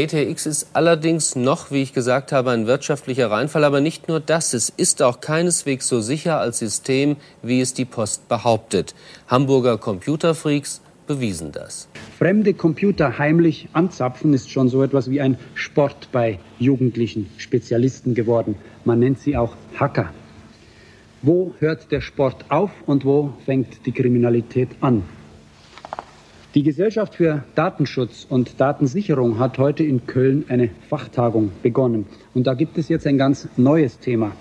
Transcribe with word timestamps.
ETX 0.00 0.46
ist 0.46 0.68
allerdings 0.72 1.36
noch, 1.36 1.70
wie 1.70 1.82
ich 1.82 1.92
gesagt 1.92 2.32
habe, 2.32 2.52
ein 2.52 2.66
wirtschaftlicher 2.66 3.30
Reinfall. 3.30 3.64
Aber 3.64 3.82
nicht 3.82 4.08
nur 4.08 4.18
das, 4.18 4.54
es 4.54 4.70
ist 4.70 5.02
auch 5.02 5.20
keineswegs 5.20 5.88
so 5.88 6.00
sicher 6.00 6.40
als 6.40 6.58
System, 6.58 7.16
wie 7.42 7.60
es 7.60 7.74
die 7.74 7.84
Post 7.84 8.26
behauptet. 8.26 8.94
Hamburger 9.28 9.76
Computerfreaks 9.76 10.80
bewiesen 11.06 11.52
das. 11.52 11.86
Fremde 12.16 12.54
Computer 12.54 13.18
heimlich 13.18 13.68
anzapfen 13.74 14.32
ist 14.32 14.48
schon 14.50 14.70
so 14.70 14.82
etwas 14.82 15.10
wie 15.10 15.20
ein 15.20 15.36
Sport 15.52 16.08
bei 16.12 16.38
jugendlichen 16.58 17.28
Spezialisten 17.36 18.14
geworden. 18.14 18.54
Man 18.86 19.00
nennt 19.00 19.20
sie 19.20 19.36
auch 19.36 19.54
Hacker. 19.78 20.14
Wo 21.20 21.52
hört 21.58 21.92
der 21.92 22.00
Sport 22.00 22.46
auf 22.48 22.70
und 22.86 23.04
wo 23.04 23.34
fängt 23.44 23.84
die 23.84 23.92
Kriminalität 23.92 24.70
an? 24.80 25.02
Die 26.56 26.64
Gesellschaft 26.64 27.14
für 27.14 27.44
Datenschutz 27.54 28.26
und 28.28 28.60
Datensicherung 28.60 29.38
hat 29.38 29.58
heute 29.58 29.84
in 29.84 30.06
Köln 30.06 30.46
eine 30.48 30.68
Fachtagung 30.88 31.52
begonnen. 31.62 32.06
Und 32.34 32.48
da 32.48 32.54
gibt 32.54 32.76
es 32.76 32.88
jetzt 32.88 33.06
ein 33.06 33.18
ganz 33.18 33.48
neues 33.56 34.00
Thema. 34.00 34.32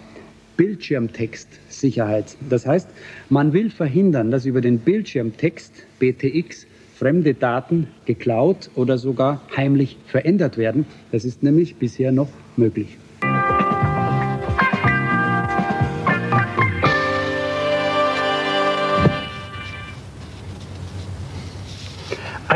Bildschirmtextsicherheit. 0.57 2.35
Das 2.49 2.65
heißt, 2.65 2.89
man 3.29 3.53
will 3.53 3.69
verhindern, 3.69 4.31
dass 4.31 4.47
über 4.47 4.59
den 4.59 4.79
Bildschirmtext 4.79 5.71
BTX 5.99 6.66
fremde 6.95 7.35
Daten 7.35 7.88
geklaut 8.05 8.71
oder 8.73 8.97
sogar 8.97 9.41
heimlich 9.55 9.97
verändert 10.07 10.57
werden. 10.57 10.88
Das 11.11 11.25
ist 11.25 11.44
nämlich 11.44 11.75
bisher 11.75 12.11
noch 12.11 12.29
möglich. 12.57 12.97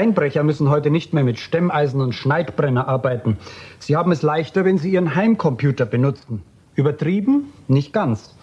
Einbrecher 0.04 0.44
müssen 0.44 0.70
heute 0.70 0.90
nicht 0.90 1.14
mehr 1.14 1.24
mit 1.24 1.40
Stemmeisen 1.40 2.02
und 2.02 2.12
Schneidbrenner 2.12 2.90
arbeiten. 2.90 3.38
Sie 3.80 3.96
haben 3.96 4.12
es 4.12 4.22
leichter, 4.22 4.66
wenn 4.66 4.78
sie 4.78 4.92
ihren 4.92 5.16
Heimcomputer 5.16 5.86
benutzen. 5.86 6.42
Übertrieben? 6.76 7.54
Nicht 7.70 7.94
ganz. 7.94 8.36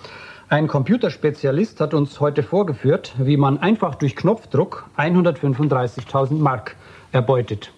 Ein 0.49 0.69
Computerspezialist 0.69 1.79
hat 1.83 1.93
uns 1.93 2.19
heute 2.19 2.43
vorgeführt, 2.43 3.15
wie 3.19 3.37
man 3.37 3.59
einfach 3.59 3.95
durch 3.97 4.17
Knopfdruck 4.17 4.87
135.000 4.97 6.39
Mark 6.39 6.77
erbeutet. 7.13 7.75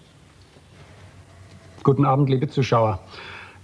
Guten 1.83 2.05
Abend, 2.05 2.29
liebe 2.29 2.47
Zuschauer. 2.47 2.99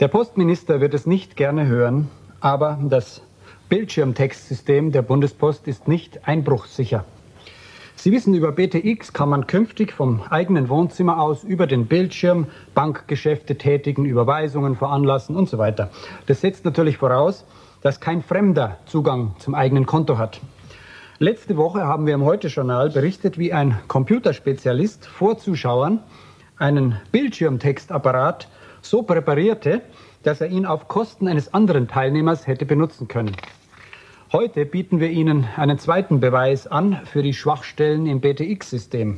Der 0.02 0.10
Postminister 0.10 0.82
wird 0.82 0.94
es 0.96 1.06
nicht 1.06 1.38
gerne 1.38 1.66
hören, 1.68 2.10
aber 2.42 2.78
das 2.90 3.22
Bildschirmtextsystem 3.70 4.92
der 4.92 5.02
Bundespost 5.02 5.66
ist 5.66 5.88
nicht 5.88 6.28
einbruchsicher. 6.28 7.06
Sie 8.02 8.14
wissen, 8.14 8.34
über 8.34 8.54
BTX 8.54 9.12
kann 9.12 9.28
man 9.28 9.46
künftig 9.46 9.92
vom 9.92 10.22
eigenen 10.30 10.70
Wohnzimmer 10.70 11.20
aus 11.20 11.44
über 11.44 11.68
den 11.68 11.88
Bildschirm 11.88 12.48
Bankgeschäfte 12.74 13.58
tätigen, 13.58 14.06
Überweisungen 14.06 14.78
veranlassen 14.78 15.36
und 15.36 15.50
so 15.50 15.58
weiter. 15.58 15.90
Das 16.26 16.40
setzt 16.40 16.64
natürlich 16.64 16.96
voraus, 16.98 17.44
dass 17.82 18.00
kein 18.00 18.24
Fremder 18.24 18.78
Zugang 18.86 19.36
zum 19.40 19.54
eigenen 19.54 19.86
Konto 19.86 20.18
hat. 20.18 20.40
Letzte 21.18 21.58
Woche 21.58 21.88
haben 21.88 22.06
wir 22.06 22.14
im 22.14 22.24
Heute-Journal 22.24 22.90
berichtet, 22.90 23.38
wie 23.38 23.52
ein 23.52 23.78
Computerspezialist 23.90 25.06
vor 25.06 25.38
Zuschauern 25.38 26.02
einen 26.58 26.96
Bildschirmtextapparat 27.12 28.48
so 28.82 29.04
präparierte, 29.04 29.82
dass 30.24 30.40
er 30.40 30.48
ihn 30.48 30.66
auf 30.66 30.88
Kosten 30.88 31.28
eines 31.28 31.54
anderen 31.54 31.90
Teilnehmers 31.90 32.48
hätte 32.48 32.66
benutzen 32.66 33.10
können. 33.10 33.36
Heute 34.32 34.64
bieten 34.68 35.00
wir 35.00 35.10
Ihnen 35.10 35.48
einen 35.58 35.80
zweiten 35.80 36.20
Beweis 36.20 36.68
an 36.68 37.00
für 37.06 37.24
die 37.24 37.34
Schwachstellen 37.34 38.06
im 38.06 38.22
BTX-System. 38.22 39.18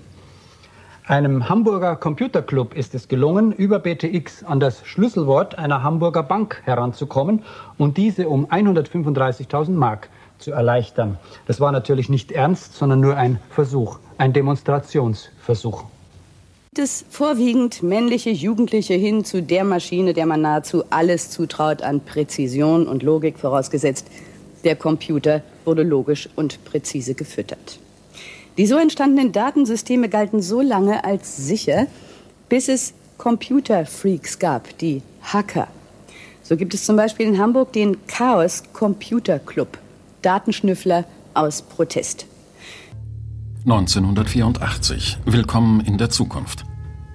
Einem 1.06 1.50
Hamburger 1.50 1.98
Computerclub 1.98 2.74
ist 2.74 2.96
es 2.96 3.10
gelungen, 3.10 3.52
über 3.52 3.80
BTX 3.80 4.46
an 4.46 4.62
das 4.62 4.86
Schlüsselwort 4.86 5.58
einer 5.58 5.84
Hamburger 5.84 6.24
Bank 6.24 6.62
heranzukommen 6.64 7.44
und 7.78 7.98
diese 7.98 8.30
um 8.30 8.46
135.000 8.46 9.72
Mark 9.72 10.08
zu 10.38 10.52
erleichtern. 10.52 11.18
Das 11.46 11.60
war 11.60 11.74
natürlich 11.74 12.08
nicht 12.08 12.32
ernst, 12.32 12.76
sondern 12.76 13.02
nur 13.02 13.18
ein 13.18 13.38
Versuch, 13.50 14.00
ein 14.18 14.32
Demonstrationsversuch. 14.32 15.84
Es 16.78 17.04
vorwiegend 17.10 17.84
männliche 17.84 18.30
Jugendliche 18.30 18.94
hin 18.94 19.26
zu 19.26 19.44
der 19.44 19.66
Maschine, 19.66 20.14
der 20.14 20.26
man 20.26 20.40
nahezu 20.40 20.86
alles 20.90 21.30
zutraut 21.30 21.82
an 21.82 22.00
Präzision 22.00 22.88
und 22.88 23.04
Logik 23.04 23.38
vorausgesetzt, 23.40 24.08
der 24.64 24.76
Computer 24.76 25.42
wurde 25.66 25.84
logisch 25.84 26.30
und 26.36 26.64
präzise 26.66 27.14
gefüttert. 27.14 27.80
Die 28.58 28.68
so 28.68 28.78
entstandenen 28.78 29.32
Datensysteme 29.32 30.10
galten 30.10 30.42
so 30.42 30.62
lange 30.62 31.04
als 31.04 31.38
sicher, 31.38 31.88
bis 32.50 32.68
es 32.68 32.94
Computerfreaks 33.18 34.40
gab, 34.40 34.78
die 34.80 35.02
Hacker. 35.22 35.68
So 36.44 36.58
gibt 36.58 36.74
es 36.74 36.86
zum 36.86 36.96
Beispiel 36.96 37.28
in 37.28 37.38
Hamburg 37.38 37.72
den 37.72 38.06
Chaos 38.08 38.64
Computer 38.74 39.40
Club, 39.40 39.78
Datenschnüffler 40.22 41.06
aus 41.34 41.62
Protest. 41.62 42.26
1984. 43.66 45.20
Willkommen 45.26 45.82
in 45.82 45.98
der 45.98 46.10
Zukunft. 46.10 46.66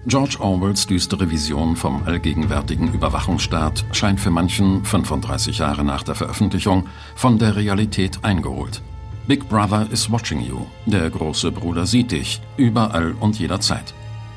George 0.09 0.37
Orwells 0.39 0.87
düstere 0.87 1.29
Vision 1.33 1.75
vom 1.75 2.05
allgegenwärtigen 2.05 2.93
Überwachungsstaat 2.95 3.85
scheint 3.91 4.21
für 4.21 4.31
manchen 4.31 4.85
35 4.85 5.59
Jahre 5.59 5.83
nach 5.83 6.05
der 6.05 6.15
Veröffentlichung 6.15 6.87
von 7.17 7.41
der 7.41 7.57
Realität 7.57 8.21
eingeholt. 8.23 8.83
Big 9.27 9.49
Brother 9.49 9.89
is 9.91 10.09
watching 10.09 10.41
you. 10.41 10.61
Der 10.85 11.11
große 11.11 11.51
Bruder 11.51 11.87
sieht 11.87 12.13
dich, 12.13 12.41
überall 12.57 13.17
und 13.19 13.41
jederzeit. 13.41 13.95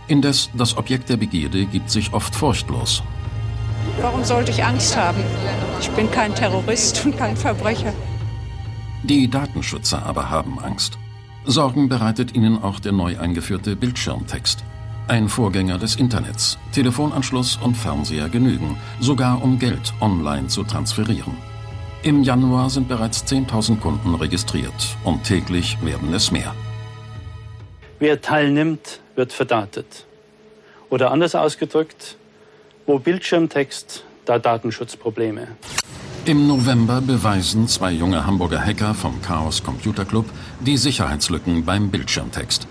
Indes, 0.07 0.50
das 0.56 0.75
Objekt 0.75 1.07
der 1.07 1.18
Begierde 1.18 1.68
gibt 1.68 1.91
sich 1.91 2.13
oft 2.13 2.34
furchtlos. 2.34 3.03
Warum 4.01 4.24
sollte 4.24 4.50
ich 4.50 4.66
Angst 4.66 4.97
haben? 4.97 5.22
Ich 5.80 5.90
bin 5.91 6.09
kein 6.09 6.34
Terrorist 6.34 7.06
und 7.06 7.16
kein 7.16 7.38
Verbrecher. 7.38 7.94
Die 9.03 9.30
Datenschützer 9.30 10.03
aber 10.03 10.31
haben 10.31 10.57
Angst. 10.57 10.97
Sorgen 11.46 11.90
bereitet 11.90 12.34
ihnen 12.34 12.63
auch 12.63 12.80
der 12.80 12.91
neu 12.91 13.19
eingeführte 13.19 13.75
Bildschirmtext. 13.75 14.63
Ein 15.09 15.28
Vorgänger 15.28 15.80
des 15.80 15.96
Internets. 15.96 16.59
Telefonanschluss 16.72 17.58
und 17.64 17.75
Fernseher 17.75 18.30
genügen, 18.30 18.78
sogar 19.00 19.44
um 19.44 19.58
Geld 19.58 19.92
online 20.02 20.50
zu 20.50 20.64
transferieren. 20.64 21.36
Im 22.03 22.22
Januar 22.22 22.70
sind 22.70 22.88
bereits 22.88 23.25
10.000 23.25 23.80
Kunden 23.80 24.14
registriert 24.14 24.96
und 25.03 25.24
täglich 25.24 25.84
werden 25.84 26.14
es 26.14 26.30
mehr. 26.30 26.53
Wer 27.98 28.22
teilnimmt, 28.22 29.00
wird 29.16 29.34
verdatet. 29.34 30.06
Oder 30.92 31.09
anders 31.09 31.34
ausgedrückt, 31.34 32.16
wo 32.86 33.00
Bildschirmtext, 33.00 34.03
da 34.25 34.38
Datenschutzprobleme. 34.38 35.48
Im 36.25 36.46
November 36.46 37.02
beweisen 37.02 37.68
zwei 37.68 37.94
junge 37.94 38.28
Hamburger 38.28 38.64
Hacker 38.64 38.94
vom 38.94 39.19
Chaos 39.24 39.64
Computer 39.64 40.06
Club 40.06 40.25
die 40.59 40.78
Sicherheitslücken 40.78 41.66
beim 41.66 41.90
Bildschirmtext. 41.90 42.68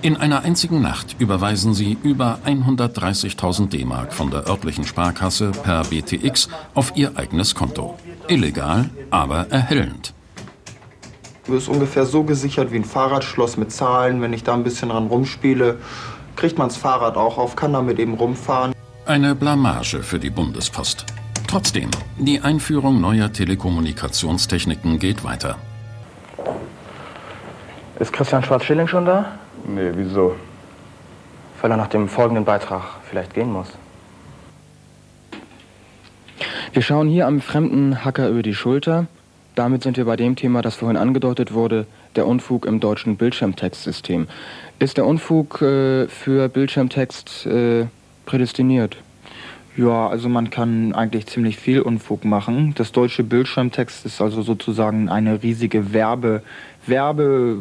In 0.00 0.16
einer 0.16 0.44
einzigen 0.44 0.80
Nacht 0.80 1.16
überweisen 1.18 1.74
sie 1.74 1.98
über 2.04 2.38
130.000 2.46 3.68
D-Mark 3.68 4.12
von 4.12 4.30
der 4.30 4.46
örtlichen 4.48 4.84
Sparkasse 4.84 5.50
per 5.50 5.82
BTX 5.82 6.48
auf 6.74 6.92
ihr 6.94 7.18
eigenes 7.18 7.56
Konto. 7.56 7.96
Illegal, 8.28 8.90
aber 9.10 9.48
erhellend. 9.50 10.14
Das 11.48 11.56
ist 11.56 11.68
ungefähr 11.68 12.06
so 12.06 12.22
gesichert 12.22 12.70
wie 12.70 12.76
ein 12.76 12.84
Fahrradschloss 12.84 13.56
mit 13.56 13.72
Zahlen. 13.72 14.22
Wenn 14.22 14.32
ich 14.32 14.44
da 14.44 14.54
ein 14.54 14.62
bisschen 14.62 14.90
dran 14.90 15.08
rumspiele, 15.08 15.78
kriegt 16.36 16.58
man 16.58 16.68
das 16.68 16.76
Fahrrad 16.76 17.16
auch 17.16 17.36
auf, 17.36 17.56
kann 17.56 17.72
damit 17.72 17.98
eben 17.98 18.14
rumfahren. 18.14 18.74
Eine 19.04 19.34
Blamage 19.34 20.04
für 20.04 20.20
die 20.20 20.30
Bundespost. 20.30 21.06
Trotzdem, 21.48 21.90
die 22.18 22.40
Einführung 22.40 23.00
neuer 23.00 23.32
Telekommunikationstechniken 23.32 25.00
geht 25.00 25.24
weiter. 25.24 25.56
Ist 27.98 28.12
Christian 28.12 28.44
Schwarz-Schilling 28.44 28.86
schon 28.86 29.04
da? 29.04 29.38
Nee, 29.66 29.90
wieso? 29.94 30.36
Weil 31.60 31.70
er 31.70 31.76
nach 31.76 31.88
dem 31.88 32.08
folgenden 32.08 32.44
Beitrag 32.44 32.82
vielleicht 33.08 33.34
gehen 33.34 33.52
muss. 33.52 33.68
Wir 36.72 36.82
schauen 36.82 37.08
hier 37.08 37.26
am 37.26 37.40
fremden 37.40 38.04
Hacker 38.04 38.28
über 38.28 38.42
die 38.42 38.54
Schulter. 38.54 39.06
Damit 39.54 39.82
sind 39.82 39.96
wir 39.96 40.04
bei 40.04 40.16
dem 40.16 40.36
Thema, 40.36 40.62
das 40.62 40.76
vorhin 40.76 40.96
angedeutet 40.96 41.52
wurde, 41.52 41.86
der 42.14 42.26
Unfug 42.26 42.64
im 42.64 42.78
deutschen 42.78 43.16
Bildschirmtextsystem. 43.16 44.28
Ist 44.78 44.96
der 44.96 45.06
Unfug 45.06 45.60
äh, 45.62 46.06
für 46.06 46.48
Bildschirmtext 46.48 47.46
äh, 47.46 47.86
prädestiniert? 48.26 48.96
Ja, 49.76 50.08
also 50.08 50.28
man 50.28 50.50
kann 50.50 50.92
eigentlich 50.92 51.26
ziemlich 51.26 51.56
viel 51.56 51.80
Unfug 51.80 52.24
machen. 52.24 52.74
Das 52.76 52.92
deutsche 52.92 53.24
Bildschirmtext 53.24 54.06
ist 54.06 54.20
also 54.20 54.42
sozusagen 54.42 55.08
eine 55.08 55.42
riesige 55.42 55.92
Werbe, 55.92 56.42
Werbe 56.86 57.58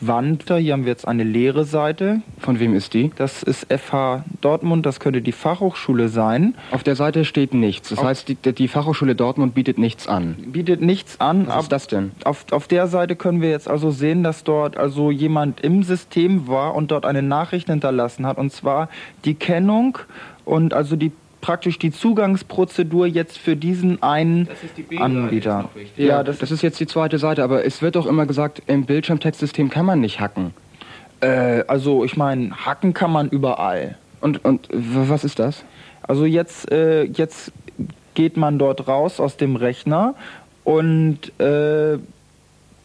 Wand. 0.00 0.44
Hier 0.48 0.72
haben 0.72 0.84
wir 0.84 0.90
jetzt 0.90 1.06
eine 1.06 1.24
leere 1.24 1.64
Seite. 1.64 2.22
Von 2.38 2.60
wem 2.60 2.74
ist 2.74 2.94
die? 2.94 3.10
Das 3.16 3.42
ist 3.42 3.66
FH 3.72 4.24
Dortmund, 4.40 4.86
das 4.86 5.00
könnte 5.00 5.22
die 5.22 5.32
Fachhochschule 5.32 6.08
sein. 6.08 6.54
Auf 6.70 6.82
der 6.82 6.96
Seite 6.96 7.24
steht 7.24 7.54
nichts. 7.54 7.90
Das 7.90 7.98
auf 7.98 8.04
heißt, 8.04 8.28
die, 8.28 8.34
die, 8.34 8.68
Fachhochschule 8.68 9.14
Dortmund 9.14 9.54
bietet 9.54 9.78
nichts 9.78 10.06
an. 10.06 10.36
Bietet 10.46 10.80
nichts 10.80 11.20
an. 11.20 11.46
Was 11.46 11.64
ist 11.64 11.72
das 11.72 11.86
denn? 11.86 12.12
Auf, 12.24 12.46
auf 12.50 12.68
der 12.68 12.86
Seite 12.86 13.16
können 13.16 13.40
wir 13.40 13.50
jetzt 13.50 13.68
also 13.68 13.90
sehen, 13.90 14.22
dass 14.22 14.44
dort 14.44 14.76
also 14.76 15.10
jemand 15.10 15.60
im 15.60 15.82
System 15.82 16.48
war 16.48 16.74
und 16.74 16.90
dort 16.90 17.06
eine 17.06 17.22
Nachricht 17.22 17.68
hinterlassen 17.68 18.26
hat. 18.26 18.38
Und 18.38 18.52
zwar 18.52 18.88
die 19.24 19.34
Kennung 19.34 19.98
und 20.44 20.74
also 20.74 20.96
die 20.96 21.12
praktisch 21.44 21.78
die 21.78 21.92
Zugangsprozedur 21.92 23.06
jetzt 23.06 23.36
für 23.36 23.54
diesen 23.54 24.02
einen 24.02 24.48
die 24.90 24.96
Anbieter. 24.96 25.68
Ja, 25.94 26.06
ja 26.06 26.22
das, 26.22 26.38
das, 26.38 26.50
ist 26.50 26.62
jetzt 26.62 26.80
die 26.80 26.86
zweite 26.86 27.18
Seite, 27.18 27.44
aber 27.44 27.66
es 27.66 27.82
wird 27.82 27.96
doch 27.96 28.06
immer 28.06 28.24
gesagt, 28.24 28.62
im 28.66 28.86
Bildschirmtextsystem 28.86 29.68
kann 29.68 29.84
man 29.84 30.00
nicht 30.00 30.20
hacken. 30.20 30.54
Äh, 31.20 31.64
also 31.66 32.02
ich 32.02 32.16
meine, 32.16 32.64
hacken 32.64 32.94
kann 32.94 33.12
man 33.12 33.28
überall. 33.28 33.98
Und, 34.22 34.42
und 34.42 34.68
was 34.72 35.22
ist 35.22 35.38
das? 35.38 35.66
Also 36.00 36.24
jetzt, 36.24 36.72
äh, 36.72 37.02
jetzt 37.02 37.52
geht 38.14 38.38
man 38.38 38.58
dort 38.58 38.88
raus 38.88 39.20
aus 39.20 39.36
dem 39.36 39.56
Rechner 39.56 40.14
und 40.64 41.38
äh, 41.40 41.98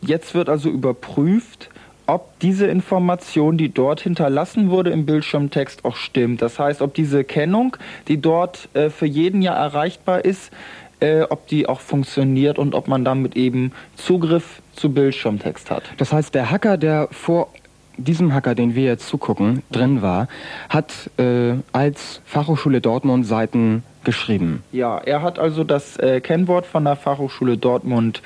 jetzt 0.01 0.35
wird 0.35 0.49
also 0.49 0.67
überprüft, 0.67 1.69
ob 2.09 2.39
diese 2.39 2.67
Information, 2.67 3.57
die 3.57 3.69
dort 3.69 4.01
hinterlassen 4.01 4.69
wurde 4.69 4.89
im 4.89 5.05
Bildschirmtext, 5.05 5.85
auch 5.85 5.95
stimmt. 5.95 6.41
Das 6.41 6.57
heißt, 6.57 6.81
ob 6.81 6.93
diese 6.93 7.23
Kennung, 7.23 7.77
die 8.07 8.19
dort 8.19 8.67
äh, 8.73 8.89
für 8.89 9.05
jeden 9.05 9.41
ja 9.41 9.53
erreichbar 9.53 10.25
ist, 10.25 10.51
äh, 10.99 11.21
ob 11.21 11.47
die 11.47 11.69
auch 11.69 11.79
funktioniert 11.79 12.57
und 12.57 12.73
ob 12.75 12.87
man 12.87 13.05
damit 13.05 13.35
eben 13.35 13.71
Zugriff 13.95 14.61
zu 14.75 14.91
Bildschirmtext 14.91 15.69
hat. 15.71 15.83
Das 15.97 16.11
heißt, 16.11 16.33
der 16.33 16.49
Hacker, 16.49 16.77
der 16.77 17.07
vor 17.11 17.49
diesem 17.97 18.33
Hacker, 18.33 18.55
den 18.55 18.75
wir 18.75 18.85
jetzt 18.85 19.07
zugucken, 19.07 19.61
drin 19.71 20.01
war, 20.01 20.27
hat 20.69 21.09
äh, 21.17 21.53
als 21.73 22.21
Fachhochschule 22.25 22.81
Dortmund 22.81 23.27
Seiten 23.27 23.83
geschrieben. 24.03 24.63
Ja, 24.71 24.97
er 24.97 25.21
hat 25.21 25.37
also 25.37 25.63
das 25.63 25.97
äh, 25.97 26.21
Kennwort 26.21 26.65
von 26.65 26.85
der 26.85 26.95
Fachhochschule 26.95 27.57
Dortmund 27.57 28.21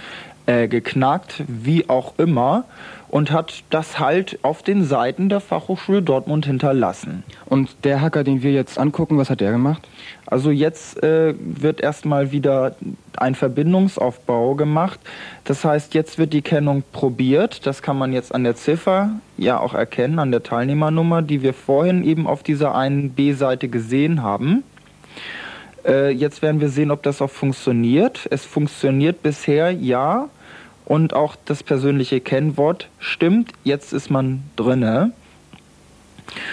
äh, 0.46 0.68
geknackt, 0.68 1.44
wie 1.48 1.90
auch 1.90 2.14
immer 2.18 2.66
und 3.14 3.30
hat 3.30 3.64
das 3.70 4.00
halt 4.00 4.40
auf 4.42 4.64
den 4.64 4.84
Seiten 4.84 5.30
der 5.30 5.40
Fachhochschule 5.40 6.02
Dortmund 6.02 6.48
hinterlassen. 6.48 7.22
Und 7.46 7.70
der 7.84 8.02
Hacker, 8.02 8.24
den 8.24 8.42
wir 8.42 8.52
jetzt 8.52 8.80
angucken, 8.80 9.20
was 9.20 9.30
hat 9.30 9.40
der 9.40 9.52
gemacht? 9.52 9.88
Also 10.26 10.50
jetzt 10.50 11.04
äh, 11.04 11.36
wird 11.38 11.80
erstmal 11.80 12.32
wieder 12.32 12.76
ein 13.16 13.36
Verbindungsaufbau 13.36 14.56
gemacht. 14.56 15.00
Das 15.44 15.64
heißt, 15.64 15.94
jetzt 15.94 16.18
wird 16.18 16.34
die 16.34 16.42
Kennung 16.42 16.82
probiert. 16.92 17.68
Das 17.68 17.84
kann 17.84 18.00
man 18.00 18.14
jetzt 18.14 18.34
an 18.34 18.44
der 18.44 18.56
Ziffer 18.56 19.12
ja 19.38 19.60
auch 19.60 19.76
erkennen, 19.76 20.18
an 20.18 20.32
der 20.32 20.42
Teilnehmernummer, 20.42 21.22
die 21.22 21.44
wir 21.44 21.54
vorhin 21.54 22.04
eben 22.04 22.26
auf 22.26 22.42
dieser 22.42 22.74
einen 22.74 23.12
B-Seite 23.12 23.68
gesehen 23.68 24.24
haben. 24.24 24.64
Äh, 25.86 26.10
jetzt 26.10 26.42
werden 26.42 26.60
wir 26.60 26.70
sehen, 26.70 26.90
ob 26.90 27.04
das 27.04 27.22
auch 27.22 27.30
funktioniert. 27.30 28.28
Es 28.32 28.44
funktioniert 28.44 29.22
bisher 29.22 29.70
ja 29.70 30.30
und 30.86 31.14
auch 31.14 31.36
das 31.46 31.64
persönliche 31.64 32.20
Kennwort 32.20 32.90
stimmt. 33.00 33.52
Jetzt 33.64 33.94
ist 33.94 34.10
man 34.10 34.44
drinne. 34.56 35.12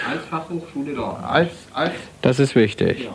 Als 0.09 0.25
Fachhochschule 0.29 0.93
Dortmund. 0.93 1.29
Als, 1.29 1.51
als 1.73 1.93
das 2.21 2.39
ist 2.39 2.55
wichtig. 2.55 3.05
Ja. 3.05 3.11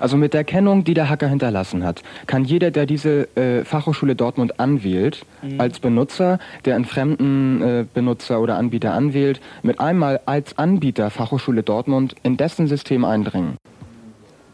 Also 0.00 0.16
mit 0.16 0.32
der 0.32 0.44
Kennung, 0.44 0.82
die 0.82 0.94
der 0.94 1.10
Hacker 1.10 1.28
hinterlassen 1.28 1.84
hat, 1.84 2.02
kann 2.26 2.44
jeder, 2.44 2.70
der 2.70 2.86
diese 2.86 3.28
äh, 3.36 3.64
Fachhochschule 3.66 4.16
Dortmund 4.16 4.58
anwählt, 4.58 5.26
mhm. 5.42 5.60
als 5.60 5.78
Benutzer, 5.78 6.38
der 6.64 6.74
einen 6.76 6.86
fremden 6.86 7.62
äh, 7.62 7.84
Benutzer 7.92 8.40
oder 8.40 8.56
Anbieter 8.56 8.94
anwählt, 8.94 9.40
mit 9.62 9.78
einmal 9.78 10.20
als 10.24 10.56
Anbieter 10.56 11.10
Fachhochschule 11.10 11.62
Dortmund 11.62 12.16
in 12.22 12.38
dessen 12.38 12.66
System 12.66 13.04
eindringen. 13.04 13.58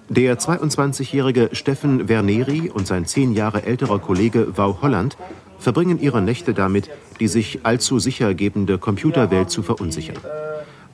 Der 0.09 0.39
22-jährige 0.39 1.51
Steffen 1.53 2.07
Verneri 2.07 2.71
und 2.71 2.87
sein 2.87 3.07
zehn 3.07 3.33
Jahre 3.33 3.65
älterer 3.65 3.99
Kollege 3.99 4.57
Wau 4.57 4.79
Holland 4.81 5.17
verbringen 5.59 6.01
ihre 6.01 6.23
Nächte 6.23 6.55
damit, 6.55 6.91
die 7.19 7.27
sich 7.27 7.61
allzu 7.65 7.99
sicher 7.99 8.33
gebende 8.33 8.79
Computerwelt 8.79 9.51
zu 9.51 9.65
verunsichern. 9.65 10.19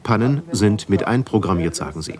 Pannen 0.02 0.42
sind 0.50 0.88
mit 0.88 1.06
einprogrammiert, 1.06 1.74
sagen 1.74 2.00
sie. 2.00 2.18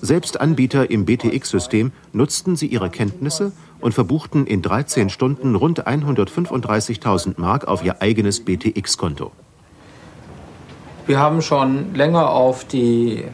Selbst 0.00 0.40
Anbieter 0.40 0.90
im 0.90 1.04
BTX-System 1.04 1.90
nutzten 2.12 2.54
sie 2.54 2.66
ihre 2.66 2.90
Kenntnisse 2.90 3.50
und 3.80 3.92
verbuchten 3.92 4.46
in 4.46 4.62
13 4.62 5.10
Stunden 5.10 5.56
rund 5.56 5.86
135.000 5.86 7.40
Mark 7.40 7.66
auf 7.66 7.84
ihr 7.84 8.00
eigenes 8.00 8.44
BTX-Konto. 8.44 9.32
Wir 11.06 11.18
haben 11.18 11.42
schon 11.42 11.92
länger 11.94 12.30
auf 12.30 12.64
die 12.64 13.24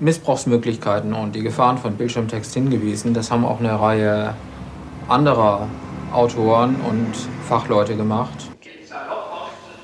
Missbrauchsmöglichkeiten 0.00 1.14
und 1.14 1.34
die 1.34 1.42
Gefahren 1.42 1.78
von 1.78 1.94
Bildschirmtext 1.94 2.54
hingewiesen. 2.54 3.14
Das 3.14 3.30
haben 3.30 3.44
auch 3.44 3.60
eine 3.60 3.80
Reihe 3.80 4.34
anderer 5.08 5.68
Autoren 6.12 6.76
und 6.88 7.14
Fachleute 7.48 7.96
gemacht. 7.96 8.50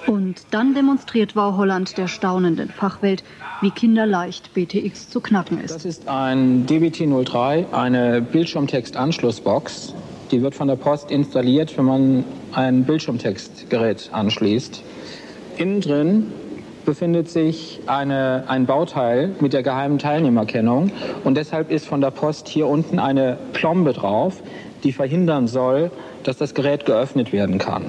Und 0.07 0.43
dann 0.51 0.75
demonstriert 0.75 1.37
Wow 1.37 1.57
Holland 1.57 1.97
der 1.97 2.09
staunenden 2.09 2.69
Fachwelt, 2.69 3.23
wie 3.61 3.71
kinderleicht 3.71 4.53
BTX 4.53 5.09
zu 5.09 5.21
knacken 5.21 5.61
ist. 5.61 5.75
Das 5.75 5.85
ist 5.85 6.09
ein 6.09 6.67
DBT03, 6.67 7.73
eine 7.73 8.21
Bildschirmtextanschlussbox. 8.21 9.95
Die 10.31 10.43
wird 10.43 10.55
von 10.55 10.69
der 10.69 10.77
Post 10.77 11.11
installiert, 11.11 11.77
wenn 11.79 11.85
man 11.85 12.25
ein 12.53 12.85
Bildschirmtextgerät 12.85 14.11
anschließt. 14.13 14.83
Innen 15.57 15.81
drin 15.81 16.33
befindet 16.85 17.29
sich 17.29 17.81
eine, 17.87 18.45
ein 18.49 18.67
Bauteil 18.67 19.31
mit 19.41 19.53
der 19.53 19.63
geheimen 19.63 19.99
Teilnehmerkennung 19.99 20.91
und 21.25 21.37
deshalb 21.37 21.71
ist 21.71 21.87
von 21.87 22.01
der 22.01 22.11
Post 22.11 22.49
hier 22.49 22.67
unten 22.67 22.99
eine 22.99 23.39
Plombe 23.53 23.93
drauf, 23.93 24.43
die 24.85 24.93
verhindern 24.93 25.47
soll, 25.47 25.91
dass 26.25 26.37
das 26.37 26.55
Gerät 26.55 26.87
geöffnet 26.87 27.33
werden 27.33 27.59
kann, 27.59 27.85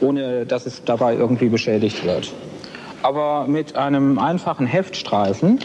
ohne 0.00 0.46
dass 0.46 0.66
es 0.66 0.84
dabei 0.84 1.14
irgendwie 1.14 1.48
beschädigt 1.48 2.04
wird. 2.04 2.32
Aber 3.02 3.46
mit 3.46 3.76
einem 3.76 4.18
einfachen 4.18 4.66
Heftstreifen 4.66 5.60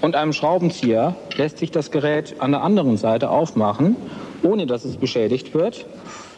und 0.00 0.16
einem 0.16 0.32
Schraubenzieher 0.32 1.16
lässt 1.36 1.58
sich 1.58 1.70
das 1.70 1.90
Gerät 1.90 2.36
an 2.38 2.52
der 2.52 2.62
anderen 2.62 2.96
Seite 2.96 3.30
aufmachen, 3.30 3.96
ohne 4.42 4.66
dass 4.66 4.84
es 4.84 4.96
beschädigt 4.96 5.54
wird. 5.54 5.86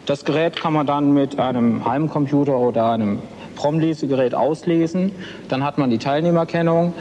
Das 0.07 0.25
Gerät 0.25 0.57
kann 0.57 0.75
man 0.75 0.87
dann 0.87 1.13
mit 1.13 1.39
einem 1.39 1.85
Heimcomputer 1.85 2.59
oder 2.59 2.91
einem 2.91 3.21
PROM-Lesegerät 3.55 4.35
auslesen. 4.35 5.13
Dann 5.49 5.65
hat 5.65 5.79
man 5.79 5.91
die 5.91 5.99
Teilnehmerkennung. 5.99 6.95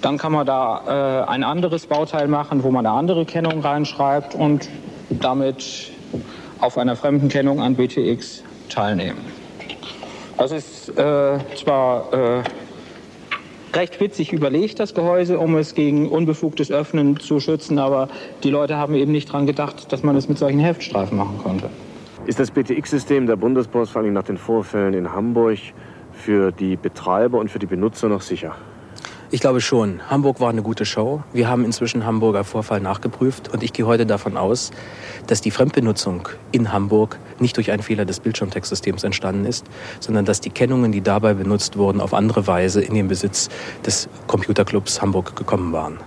Dann 0.00 0.18
kann 0.18 0.32
man 0.32 0.46
da 0.46 1.24
äh, 1.26 1.30
ein 1.30 1.44
anderes 1.44 1.86
Bauteil 1.86 2.28
machen, 2.28 2.62
wo 2.62 2.70
man 2.70 2.86
eine 2.86 2.94
andere 2.94 3.24
Kennung 3.24 3.60
reinschreibt 3.60 4.34
und 4.34 4.68
damit 5.08 5.90
auf 6.60 6.78
einer 6.78 6.96
fremden 6.96 7.28
Kennung 7.28 7.60
an 7.60 7.74
BTX 7.74 8.42
teilnehmen. 8.68 9.18
Das 10.36 10.52
ist 10.52 10.88
äh, 10.90 11.38
zwar 11.56 12.12
äh, 12.12 12.42
recht 13.76 14.00
witzig 14.00 14.32
überlegt, 14.32 14.80
das 14.80 14.94
Gehäuse, 14.94 15.38
um 15.38 15.56
es 15.56 15.74
gegen 15.74 16.08
unbefugtes 16.08 16.70
Öffnen 16.70 17.18
zu 17.20 17.40
schützen, 17.40 17.78
aber 17.78 18.08
die 18.42 18.50
Leute 18.50 18.76
haben 18.76 18.94
eben 18.94 19.12
nicht 19.12 19.28
daran 19.28 19.46
gedacht, 19.46 19.92
dass 19.92 20.02
man 20.02 20.16
es 20.16 20.28
mit 20.28 20.38
solchen 20.38 20.58
Heftstreifen 20.60 21.16
machen 21.16 21.38
konnte. 21.42 21.70
Ist 22.26 22.40
das 22.40 22.50
BTX-System 22.50 23.26
der 23.26 23.36
Bundespost 23.36 23.92
vor 23.92 24.02
allem 24.02 24.14
nach 24.14 24.22
den 24.22 24.38
Vorfällen 24.38 24.94
in 24.94 25.12
Hamburg 25.12 25.58
für 26.16 26.52
die 26.52 26.76
Betreiber 26.76 27.38
und 27.38 27.50
für 27.50 27.58
die 27.58 27.66
Benutzer 27.66 28.08
noch 28.08 28.22
sicher? 28.22 28.54
Ich 29.30 29.40
glaube 29.40 29.60
schon. 29.60 30.00
Hamburg 30.10 30.38
war 30.38 30.48
eine 30.48 30.62
gute 30.62 30.84
Show. 30.84 31.24
Wir 31.32 31.48
haben 31.48 31.64
inzwischen 31.64 32.06
Hamburger 32.06 32.44
Vorfall 32.44 32.80
nachgeprüft 32.80 33.52
und 33.52 33.64
ich 33.64 33.72
gehe 33.72 33.84
heute 33.84 34.06
davon 34.06 34.36
aus, 34.36 34.70
dass 35.26 35.40
die 35.40 35.50
Fremdbenutzung 35.50 36.28
in 36.52 36.72
Hamburg 36.72 37.18
nicht 37.40 37.56
durch 37.56 37.72
einen 37.72 37.82
Fehler 37.82 38.04
des 38.04 38.20
Bildschirmtextsystems 38.20 39.02
entstanden 39.02 39.44
ist, 39.44 39.66
sondern 39.98 40.24
dass 40.24 40.40
die 40.40 40.50
Kennungen, 40.50 40.92
die 40.92 41.00
dabei 41.00 41.34
benutzt 41.34 41.76
wurden, 41.76 42.00
auf 42.00 42.14
andere 42.14 42.46
Weise 42.46 42.80
in 42.80 42.94
den 42.94 43.08
Besitz 43.08 43.48
des 43.84 44.08
Computerclubs 44.28 45.02
Hamburg 45.02 45.34
gekommen 45.34 45.72
waren. 45.72 45.98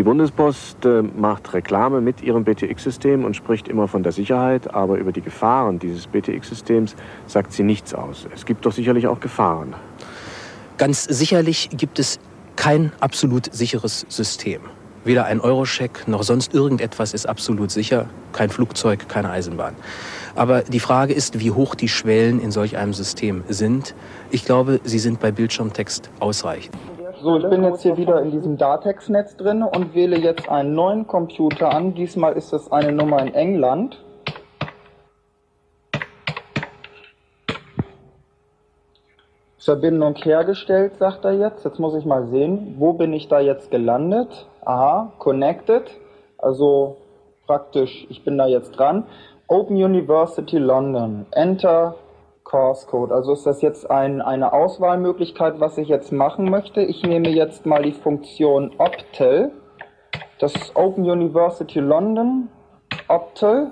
Die 0.00 0.04
Bundespost 0.04 0.86
äh, 0.86 1.02
macht 1.02 1.52
Reklame 1.52 2.00
mit 2.00 2.22
ihrem 2.22 2.42
BTX-System 2.42 3.22
und 3.22 3.36
spricht 3.36 3.68
immer 3.68 3.86
von 3.86 4.02
der 4.02 4.12
Sicherheit, 4.12 4.72
aber 4.72 4.96
über 4.96 5.12
die 5.12 5.20
Gefahren 5.20 5.78
dieses 5.78 6.06
BTX-Systems 6.06 6.96
sagt 7.26 7.52
sie 7.52 7.64
nichts 7.64 7.92
aus. 7.92 8.26
Es 8.34 8.46
gibt 8.46 8.64
doch 8.64 8.72
sicherlich 8.72 9.06
auch 9.08 9.20
Gefahren. 9.20 9.74
Ganz 10.78 11.04
sicherlich 11.04 11.68
gibt 11.76 11.98
es 11.98 12.18
kein 12.56 12.92
absolut 13.00 13.52
sicheres 13.52 14.06
System. 14.08 14.62
Weder 15.04 15.26
ein 15.26 15.38
Eurocheck 15.38 16.08
noch 16.08 16.22
sonst 16.22 16.54
irgendetwas 16.54 17.12
ist 17.12 17.26
absolut 17.26 17.70
sicher. 17.70 18.08
Kein 18.32 18.48
Flugzeug, 18.48 19.06
keine 19.06 19.28
Eisenbahn. 19.28 19.74
Aber 20.34 20.62
die 20.62 20.80
Frage 20.80 21.12
ist, 21.12 21.40
wie 21.40 21.50
hoch 21.50 21.74
die 21.74 21.90
Schwellen 21.90 22.40
in 22.40 22.52
solch 22.52 22.78
einem 22.78 22.94
System 22.94 23.44
sind. 23.50 23.94
Ich 24.30 24.46
glaube, 24.46 24.80
sie 24.82 24.98
sind 24.98 25.20
bei 25.20 25.30
Bildschirmtext 25.30 26.08
ausreichend. 26.20 26.74
So, 27.22 27.36
ich 27.36 27.46
bin 27.50 27.62
jetzt 27.64 27.82
hier 27.82 27.98
wieder 27.98 28.22
in 28.22 28.30
diesem 28.30 28.56
Datex-Netz 28.56 29.36
drin 29.36 29.62
und 29.62 29.94
wähle 29.94 30.16
jetzt 30.16 30.48
einen 30.48 30.74
neuen 30.74 31.06
Computer 31.06 31.70
an. 31.70 31.92
Diesmal 31.92 32.32
ist 32.32 32.54
es 32.54 32.72
eine 32.72 32.92
Nummer 32.92 33.20
in 33.20 33.34
England. 33.34 34.02
Verbindung 39.58 40.14
hergestellt, 40.14 40.96
sagt 40.96 41.26
er 41.26 41.32
jetzt. 41.32 41.62
Jetzt 41.62 41.78
muss 41.78 41.94
ich 41.94 42.06
mal 42.06 42.26
sehen, 42.28 42.76
wo 42.78 42.94
bin 42.94 43.12
ich 43.12 43.28
da 43.28 43.38
jetzt 43.38 43.70
gelandet? 43.70 44.46
Aha, 44.64 45.12
connected. 45.18 45.90
Also 46.38 46.96
praktisch, 47.46 48.06
ich 48.08 48.24
bin 48.24 48.38
da 48.38 48.46
jetzt 48.46 48.70
dran. 48.72 49.04
Open 49.46 49.76
University 49.76 50.56
London. 50.56 51.26
Enter 51.32 51.96
Course 52.50 52.88
Code. 52.88 53.14
Also 53.14 53.32
ist 53.32 53.46
das 53.46 53.62
jetzt 53.62 53.88
ein, 53.88 54.20
eine 54.20 54.52
Auswahlmöglichkeit, 54.52 55.60
was 55.60 55.78
ich 55.78 55.86
jetzt 55.86 56.10
machen 56.10 56.50
möchte. 56.50 56.82
Ich 56.82 57.04
nehme 57.04 57.28
jetzt 57.28 57.64
mal 57.64 57.82
die 57.82 57.92
Funktion 57.92 58.72
Optel 58.78 59.52
Das 60.40 60.56
ist 60.56 60.74
Open 60.74 61.08
University 61.08 61.78
London, 61.78 62.48
Optel. 63.06 63.70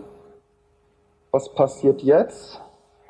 Was 1.32 1.52
passiert 1.54 2.02
jetzt? 2.02 2.62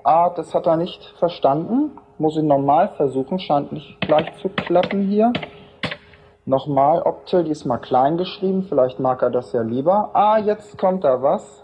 Ah, 0.05 0.31
das 0.31 0.55
hat 0.55 0.67
er 0.67 0.77
nicht 0.77 1.05
verstanden. 1.19 1.99
Muss 2.17 2.39
ich 2.39 2.45
nochmal 2.45 2.89
versuchen, 2.97 3.39
scheint 3.39 3.71
nicht 3.71 4.01
gleich 4.01 4.35
zu 4.41 4.49
klappen 4.49 5.03
hier. 5.03 5.35
Nochmal 6.47 7.03
Optel, 7.03 7.45
diesmal 7.45 7.79
klein 7.79 8.17
geschrieben, 8.17 8.63
vielleicht 8.63 9.01
mag 9.01 9.21
er 9.21 9.29
das 9.29 9.53
ja 9.53 9.61
lieber. 9.61 10.11
Ah, 10.15 10.39
jetzt 10.39 10.79
kommt 10.79 11.05
da 11.05 11.21
was. 11.23 11.63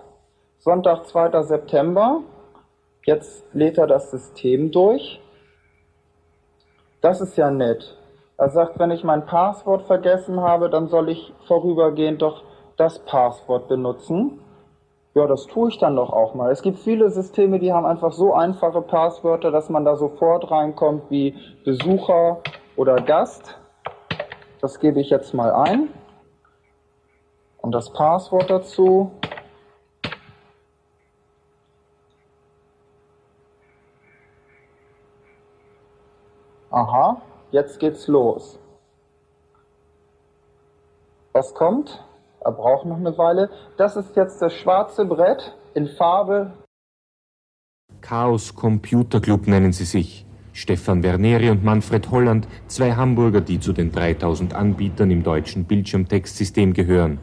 Sonntag, 0.58 1.06
2. 1.06 1.42
September. 1.42 2.20
Jetzt 3.04 3.44
lädt 3.52 3.78
er 3.78 3.86
das 3.86 4.10
System 4.10 4.70
durch. 4.70 5.20
Das 7.00 7.20
ist 7.20 7.36
ja 7.36 7.50
nett. 7.50 7.98
Er 8.38 8.48
sagt, 8.48 8.78
wenn 8.78 8.90
ich 8.90 9.04
mein 9.04 9.26
Passwort 9.26 9.82
vergessen 9.82 10.40
habe, 10.40 10.70
dann 10.70 10.88
soll 10.88 11.10
ich 11.10 11.32
vorübergehend 11.46 12.22
doch 12.22 12.42
das 12.76 12.98
Passwort 13.00 13.68
benutzen. 13.68 14.40
Ja, 15.14 15.26
das 15.26 15.46
tue 15.46 15.68
ich 15.68 15.78
dann 15.78 15.94
doch 15.94 16.12
auch 16.12 16.34
mal. 16.34 16.50
Es 16.50 16.62
gibt 16.62 16.78
viele 16.78 17.10
Systeme, 17.10 17.60
die 17.60 17.72
haben 17.72 17.86
einfach 17.86 18.12
so 18.12 18.34
einfache 18.34 18.82
Passwörter, 18.82 19.52
dass 19.52 19.68
man 19.68 19.84
da 19.84 19.94
sofort 19.94 20.50
reinkommt 20.50 21.10
wie 21.10 21.36
Besucher 21.64 22.40
oder 22.74 22.96
Gast. 22.96 23.56
Das 24.60 24.80
gebe 24.80 25.00
ich 25.00 25.10
jetzt 25.10 25.34
mal 25.34 25.52
ein. 25.52 25.90
Und 27.58 27.72
das 27.72 27.92
Passwort 27.92 28.50
dazu. 28.50 29.12
Aha, 36.74 37.22
jetzt 37.52 37.78
geht's 37.78 38.08
los. 38.08 38.58
Was 41.32 41.54
kommt? 41.54 42.02
Er 42.40 42.50
braucht 42.50 42.84
noch 42.84 42.96
eine 42.96 43.16
Weile. 43.16 43.48
Das 43.76 43.94
ist 43.94 44.16
jetzt 44.16 44.42
das 44.42 44.52
schwarze 44.54 45.04
Brett 45.04 45.56
in 45.74 45.86
Farbe. 45.86 46.52
Chaos 48.00 48.56
Computer 48.56 49.20
Club 49.20 49.46
nennen 49.46 49.72
sie 49.72 49.84
sich. 49.84 50.26
Stefan 50.52 51.02
Verneri 51.02 51.48
und 51.50 51.62
Manfred 51.62 52.10
Holland, 52.10 52.48
zwei 52.66 52.96
Hamburger, 52.96 53.40
die 53.40 53.60
zu 53.60 53.72
den 53.72 53.92
3000 53.92 54.54
Anbietern 54.54 55.12
im 55.12 55.22
deutschen 55.22 55.66
Bildschirmtextsystem 55.66 56.72
gehören. 56.72 57.20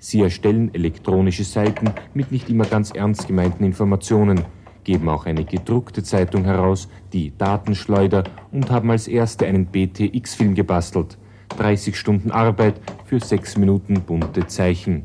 Sie 0.00 0.22
erstellen 0.22 0.74
elektronische 0.74 1.44
Seiten 1.44 1.94
mit 2.14 2.32
nicht 2.32 2.50
immer 2.50 2.64
ganz 2.64 2.90
ernst 2.90 3.28
gemeinten 3.28 3.62
Informationen, 3.62 4.44
geben 4.84 5.08
auch 5.08 5.26
eine 5.26 5.44
gedruckte 5.44 6.02
Zeitung 6.02 6.44
heraus, 6.44 6.88
die 7.12 7.36
Datenschleuder, 7.36 8.24
und 8.50 8.70
haben 8.70 8.90
als 8.90 9.08
erste 9.08 9.46
einen 9.46 9.66
BTX-Film 9.66 10.54
gebastelt. 10.54 11.18
30 11.58 11.96
Stunden 11.98 12.30
Arbeit 12.30 12.80
für 13.04 13.20
6 13.20 13.58
Minuten 13.58 14.02
bunte 14.02 14.46
Zeichen. 14.46 15.04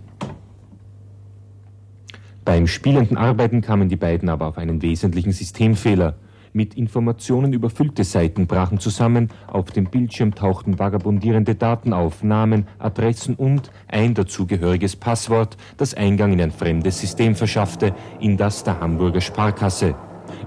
Beim 2.46 2.68
spielenden 2.68 3.18
Arbeiten 3.18 3.62
kamen 3.62 3.90
die 3.90 3.98
beiden 3.98 4.30
aber 4.30 4.48
auf 4.48 4.58
einen 4.58 4.82
wesentlichen 4.82 5.34
Systemfehler. 5.34 6.16
Mit 6.58 6.74
Informationen 6.74 7.54
überfüllte 7.54 8.04
Seiten 8.04 8.48
brachen 8.48 8.80
zusammen, 8.80 9.30
auf 9.46 9.70
dem 9.70 9.92
Bildschirm 9.92 10.34
tauchten 10.34 10.80
vagabundierende 10.80 11.54
Daten 11.54 11.94
auf, 11.94 12.24
Namen, 12.24 12.66
Adressen 12.80 13.36
und 13.36 13.70
ein 13.88 14.16
dazugehöriges 14.16 14.96
Passwort, 14.96 15.56
das 15.78 15.94
Eingang 15.94 16.34
in 16.34 16.42
ein 16.42 16.50
fremdes 16.50 17.00
System 17.00 17.36
verschaffte, 17.36 17.94
in 18.20 18.38
das 18.38 18.64
der 18.64 18.80
Hamburger 18.80 19.22
Sparkasse. 19.22 19.94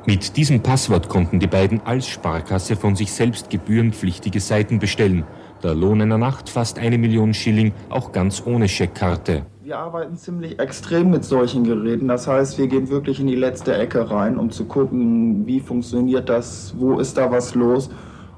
Mit 0.05 0.37
diesem 0.37 0.61
Passwort 0.61 1.09
konnten 1.09 1.39
die 1.39 1.47
beiden 1.47 1.81
als 1.87 2.09
Sparkasse 2.09 2.75
von 2.75 2.97
sich 2.97 3.13
selbst 3.13 3.49
gebührenpflichtige 3.49 4.41
Seiten 4.41 4.81
bestellen. 4.81 5.23
Der 5.63 5.77
Lohn 5.77 6.03
einer 6.03 6.19
Nacht 6.19 6.49
fast 6.49 6.81
eine 6.81 6.99
Million 6.99 7.35
Schilling, 7.35 7.73
auch 7.89 8.11
ganz 8.11 8.43
ohne 8.45 8.69
Scheckkarte. 8.69 9.47
Wir 9.71 9.79
arbeiten 9.79 10.17
ziemlich 10.17 10.59
extrem 10.59 11.11
mit 11.11 11.25
solchen 11.25 11.63
Geräten. 11.63 12.09
Das 12.09 12.27
heißt, 12.27 12.59
wir 12.59 12.67
gehen 12.67 12.91
wirklich 12.91 13.21
in 13.21 13.29
die 13.29 13.37
letzte 13.37 13.73
Ecke 13.73 14.11
rein, 14.11 14.37
um 14.37 14.51
zu 14.51 14.65
gucken, 14.65 15.47
wie 15.47 15.61
funktioniert 15.61 16.29
das, 16.29 16.75
wo 16.77 16.99
ist 16.99 17.17
da 17.17 17.31
was 17.31 17.55
los. 17.55 17.89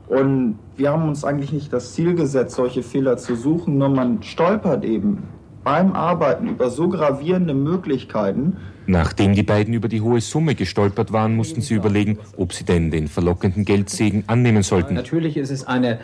Und 0.08 0.58
wir 0.76 0.92
haben 0.92 1.08
uns 1.08 1.24
eigentlich 1.24 1.50
nicht 1.50 1.72
das 1.72 1.94
Ziel 1.94 2.14
gesetzt, 2.14 2.56
solche 2.56 2.82
Fehler 2.82 3.16
zu 3.16 3.34
suchen, 3.34 3.78
nur 3.78 3.88
man 3.88 4.22
stolpert 4.22 4.84
eben 4.84 5.22
beim 5.64 5.94
Arbeiten 5.94 6.48
über 6.48 6.68
so 6.68 6.90
gravierende 6.90 7.54
Möglichkeiten. 7.54 8.58
Nachdem 8.86 9.32
die 9.32 9.42
beiden 9.42 9.72
über 9.72 9.88
die 9.88 10.02
hohe 10.02 10.20
Summe 10.20 10.54
gestolpert 10.54 11.14
waren, 11.14 11.34
mussten 11.34 11.62
sie 11.62 11.72
überlegen, 11.72 12.18
ob 12.36 12.52
sie 12.52 12.64
denn 12.64 12.90
den 12.90 13.08
verlockenden 13.08 13.64
Geldsegen 13.64 14.24
annehmen 14.26 14.62
sollten. 14.62 14.92
Natürlich 14.92 15.38
ist 15.38 15.50
es 15.50 15.66
eine 15.66 15.98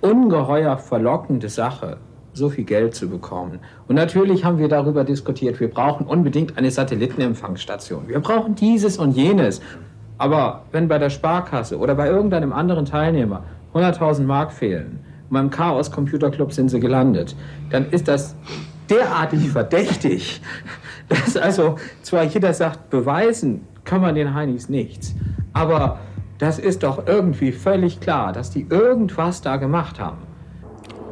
ungeheuer 0.00 0.76
verlockende 0.76 1.50
Sache, 1.50 1.98
so 2.36 2.50
viel 2.50 2.64
Geld 2.64 2.94
zu 2.94 3.08
bekommen. 3.08 3.60
Und 3.88 3.96
natürlich 3.96 4.44
haben 4.44 4.58
wir 4.58 4.68
darüber 4.68 5.04
diskutiert, 5.04 5.58
wir 5.58 5.70
brauchen 5.70 6.06
unbedingt 6.06 6.58
eine 6.58 6.70
Satellitenempfangsstation. 6.70 8.08
Wir 8.08 8.20
brauchen 8.20 8.54
dieses 8.54 8.98
und 8.98 9.12
jenes. 9.12 9.60
Aber 10.18 10.64
wenn 10.72 10.88
bei 10.88 10.98
der 10.98 11.10
Sparkasse 11.10 11.78
oder 11.78 11.94
bei 11.94 12.08
irgendeinem 12.08 12.52
anderen 12.52 12.84
Teilnehmer 12.84 13.44
100.000 13.74 14.22
Mark 14.24 14.52
fehlen 14.52 15.00
und 15.28 15.34
beim 15.34 15.50
Chaos 15.50 15.90
Computer 15.90 16.30
Club 16.30 16.52
sind 16.52 16.70
sie 16.70 16.80
gelandet, 16.80 17.34
dann 17.70 17.90
ist 17.90 18.08
das 18.08 18.34
derartig 18.88 19.48
verdächtig, 19.52 20.40
dass 21.08 21.36
also 21.36 21.76
zwar 22.02 22.24
jeder 22.24 22.52
sagt, 22.52 22.90
beweisen 22.90 23.66
kann 23.84 24.00
man 24.00 24.14
den 24.14 24.34
Heinis 24.34 24.68
nichts, 24.68 25.14
aber 25.52 25.98
das 26.38 26.58
ist 26.58 26.82
doch 26.82 27.06
irgendwie 27.06 27.52
völlig 27.52 28.00
klar, 28.00 28.32
dass 28.32 28.50
die 28.50 28.66
irgendwas 28.68 29.40
da 29.40 29.56
gemacht 29.56 29.98
haben. 29.98 30.25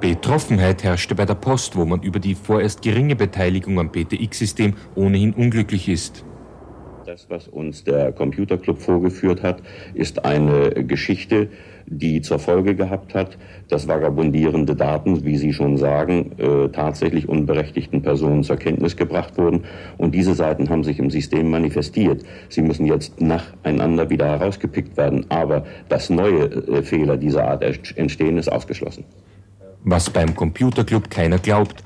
Betroffenheit 0.04 0.84
herrschte 0.84 1.14
bei 1.14 1.24
der 1.24 1.34
Post, 1.34 1.76
wo 1.76 1.86
man 1.86 2.02
über 2.02 2.18
die 2.18 2.34
vorerst 2.34 2.82
geringe 2.82 3.16
Beteiligung 3.16 3.78
am 3.78 3.90
PTX-System 3.90 4.74
ohnehin 4.96 5.32
unglücklich 5.32 5.88
ist. 5.88 6.26
Das, 7.06 7.30
was 7.30 7.48
uns 7.48 7.84
der 7.84 8.12
Computerclub 8.12 8.78
vorgeführt 8.78 9.42
hat, 9.42 9.62
ist 9.94 10.26
eine 10.26 10.84
Geschichte, 10.84 11.48
die 11.86 12.20
zur 12.20 12.38
Folge 12.38 12.74
gehabt 12.74 13.14
hat, 13.14 13.38
dass 13.70 13.88
vagabundierende 13.88 14.76
Daten, 14.76 15.24
wie 15.24 15.38
Sie 15.38 15.54
schon 15.54 15.78
sagen, 15.78 16.32
äh, 16.36 16.68
tatsächlich 16.68 17.26
unberechtigten 17.26 18.02
Personen 18.02 18.42
zur 18.42 18.56
Kenntnis 18.56 18.98
gebracht 18.98 19.38
wurden. 19.38 19.64
Und 19.96 20.14
diese 20.14 20.34
Seiten 20.34 20.68
haben 20.68 20.84
sich 20.84 20.98
im 20.98 21.08
System 21.08 21.48
manifestiert. 21.48 22.24
Sie 22.50 22.60
müssen 22.60 22.84
jetzt 22.84 23.22
nacheinander 23.22 24.10
wieder 24.10 24.26
herausgepickt 24.26 24.98
werden. 24.98 25.24
Aber 25.30 25.64
dass 25.88 26.10
neue 26.10 26.44
äh, 26.44 26.82
Fehler 26.82 27.16
dieser 27.16 27.48
Art 27.48 27.62
entstehen, 27.96 28.36
ist 28.36 28.52
ausgeschlossen. 28.52 29.06
Was 29.86 30.08
beim 30.08 30.34
Computerclub 30.34 31.10
keiner 31.10 31.38
glaubt. 31.38 31.84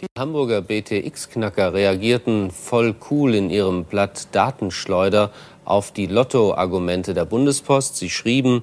Die 0.00 0.06
Hamburger 0.16 0.62
BTX-Knacker 0.62 1.74
reagierten 1.74 2.52
voll 2.52 2.94
cool 3.10 3.34
in 3.34 3.50
ihrem 3.50 3.82
Blatt 3.84 4.28
Datenschleuder 4.30 5.32
auf 5.64 5.90
die 5.90 6.06
Lotto-Argumente 6.06 7.14
der 7.14 7.24
Bundespost. 7.24 7.96
Sie 7.96 8.10
schrieben, 8.10 8.62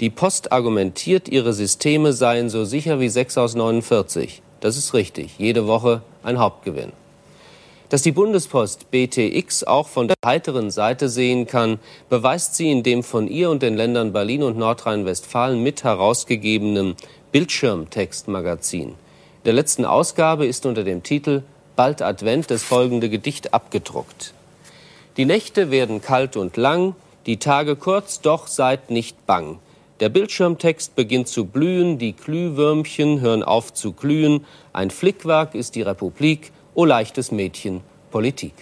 die 0.00 0.10
Post 0.10 0.50
argumentiert, 0.50 1.28
ihre 1.28 1.52
Systeme 1.52 2.12
seien 2.12 2.50
so 2.50 2.64
sicher 2.64 2.98
wie 2.98 3.08
6 3.08 3.38
aus 3.38 3.54
49. 3.54 4.42
Das 4.58 4.76
ist 4.76 4.92
richtig. 4.92 5.38
Jede 5.38 5.68
Woche 5.68 6.02
ein 6.24 6.40
Hauptgewinn. 6.40 6.92
Dass 7.90 8.02
die 8.02 8.12
Bundespost 8.12 8.90
BTX 8.92 9.64
auch 9.64 9.88
von 9.88 10.06
der 10.06 10.16
heiteren 10.24 10.70
Seite 10.70 11.08
sehen 11.08 11.46
kann, 11.46 11.80
beweist 12.08 12.54
sie 12.54 12.70
in 12.70 12.84
dem 12.84 13.02
von 13.02 13.26
ihr 13.26 13.50
und 13.50 13.62
den 13.62 13.76
Ländern 13.76 14.12
Berlin 14.12 14.44
und 14.44 14.56
Nordrhein-Westfalen 14.56 15.60
mit 15.60 15.82
herausgegebenen 15.82 16.94
Bildschirmtextmagazin. 17.32 18.88
In 18.88 18.96
der 19.44 19.52
letzten 19.52 19.84
Ausgabe 19.84 20.46
ist 20.46 20.66
unter 20.66 20.84
dem 20.84 21.02
Titel 21.02 21.42
Bald 21.76 22.02
Advent 22.02 22.50
das 22.50 22.62
folgende 22.62 23.08
Gedicht 23.08 23.54
abgedruckt. 23.54 24.34
Die 25.16 25.24
Nächte 25.24 25.70
werden 25.70 26.02
kalt 26.02 26.36
und 26.36 26.56
lang, 26.56 26.94
die 27.26 27.36
Tage 27.36 27.76
kurz, 27.76 28.20
doch 28.20 28.46
seid 28.46 28.90
nicht 28.90 29.26
bang. 29.26 29.58
Der 30.00 30.08
Bildschirmtext 30.08 30.96
beginnt 30.96 31.28
zu 31.28 31.44
blühen, 31.44 31.98
die 31.98 32.14
Glühwürmchen 32.14 33.20
hören 33.20 33.42
auf 33.42 33.72
zu 33.74 33.92
glühen. 33.92 34.44
Ein 34.72 34.90
Flickwerk 34.90 35.54
ist 35.54 35.74
die 35.74 35.82
Republik, 35.82 36.52
o 36.74 36.84
leichtes 36.84 37.30
Mädchen, 37.30 37.82
Politik. 38.10 38.54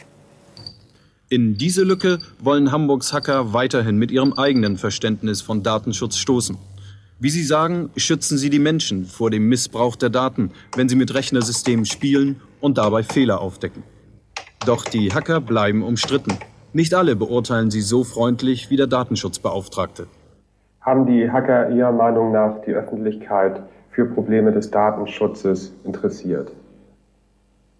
In 1.30 1.56
diese 1.56 1.84
Lücke 1.84 2.18
wollen 2.40 2.72
Hamburgs 2.72 3.12
Hacker 3.12 3.52
weiterhin 3.52 3.98
mit 3.98 4.10
ihrem 4.10 4.32
eigenen 4.32 4.78
Verständnis 4.78 5.40
von 5.42 5.62
Datenschutz 5.62 6.16
stoßen. 6.16 6.56
Wie 7.20 7.30
sie 7.30 7.42
sagen, 7.42 7.90
schützen 7.96 8.38
sie 8.38 8.48
die 8.48 8.60
Menschen 8.60 9.04
vor 9.04 9.28
dem 9.30 9.48
Missbrauch 9.48 9.96
der 9.96 10.08
Daten, 10.08 10.52
wenn 10.76 10.88
sie 10.88 10.94
mit 10.94 11.12
Rechnersystemen 11.12 11.84
spielen 11.84 12.40
und 12.60 12.78
dabei 12.78 13.02
Fehler 13.02 13.40
aufdecken. 13.40 13.82
Doch 14.64 14.84
die 14.84 15.12
Hacker 15.12 15.40
bleiben 15.40 15.82
umstritten. 15.82 16.38
Nicht 16.72 16.94
alle 16.94 17.16
beurteilen 17.16 17.72
sie 17.72 17.80
so 17.80 18.04
freundlich 18.04 18.70
wie 18.70 18.76
der 18.76 18.86
Datenschutzbeauftragte. 18.86 20.06
Haben 20.80 21.06
die 21.06 21.28
Hacker 21.28 21.70
Ihrer 21.70 21.90
Meinung 21.90 22.30
nach 22.30 22.62
die 22.64 22.70
Öffentlichkeit 22.70 23.64
für 23.90 24.04
Probleme 24.04 24.52
des 24.52 24.70
Datenschutzes 24.70 25.72
interessiert? 25.82 26.52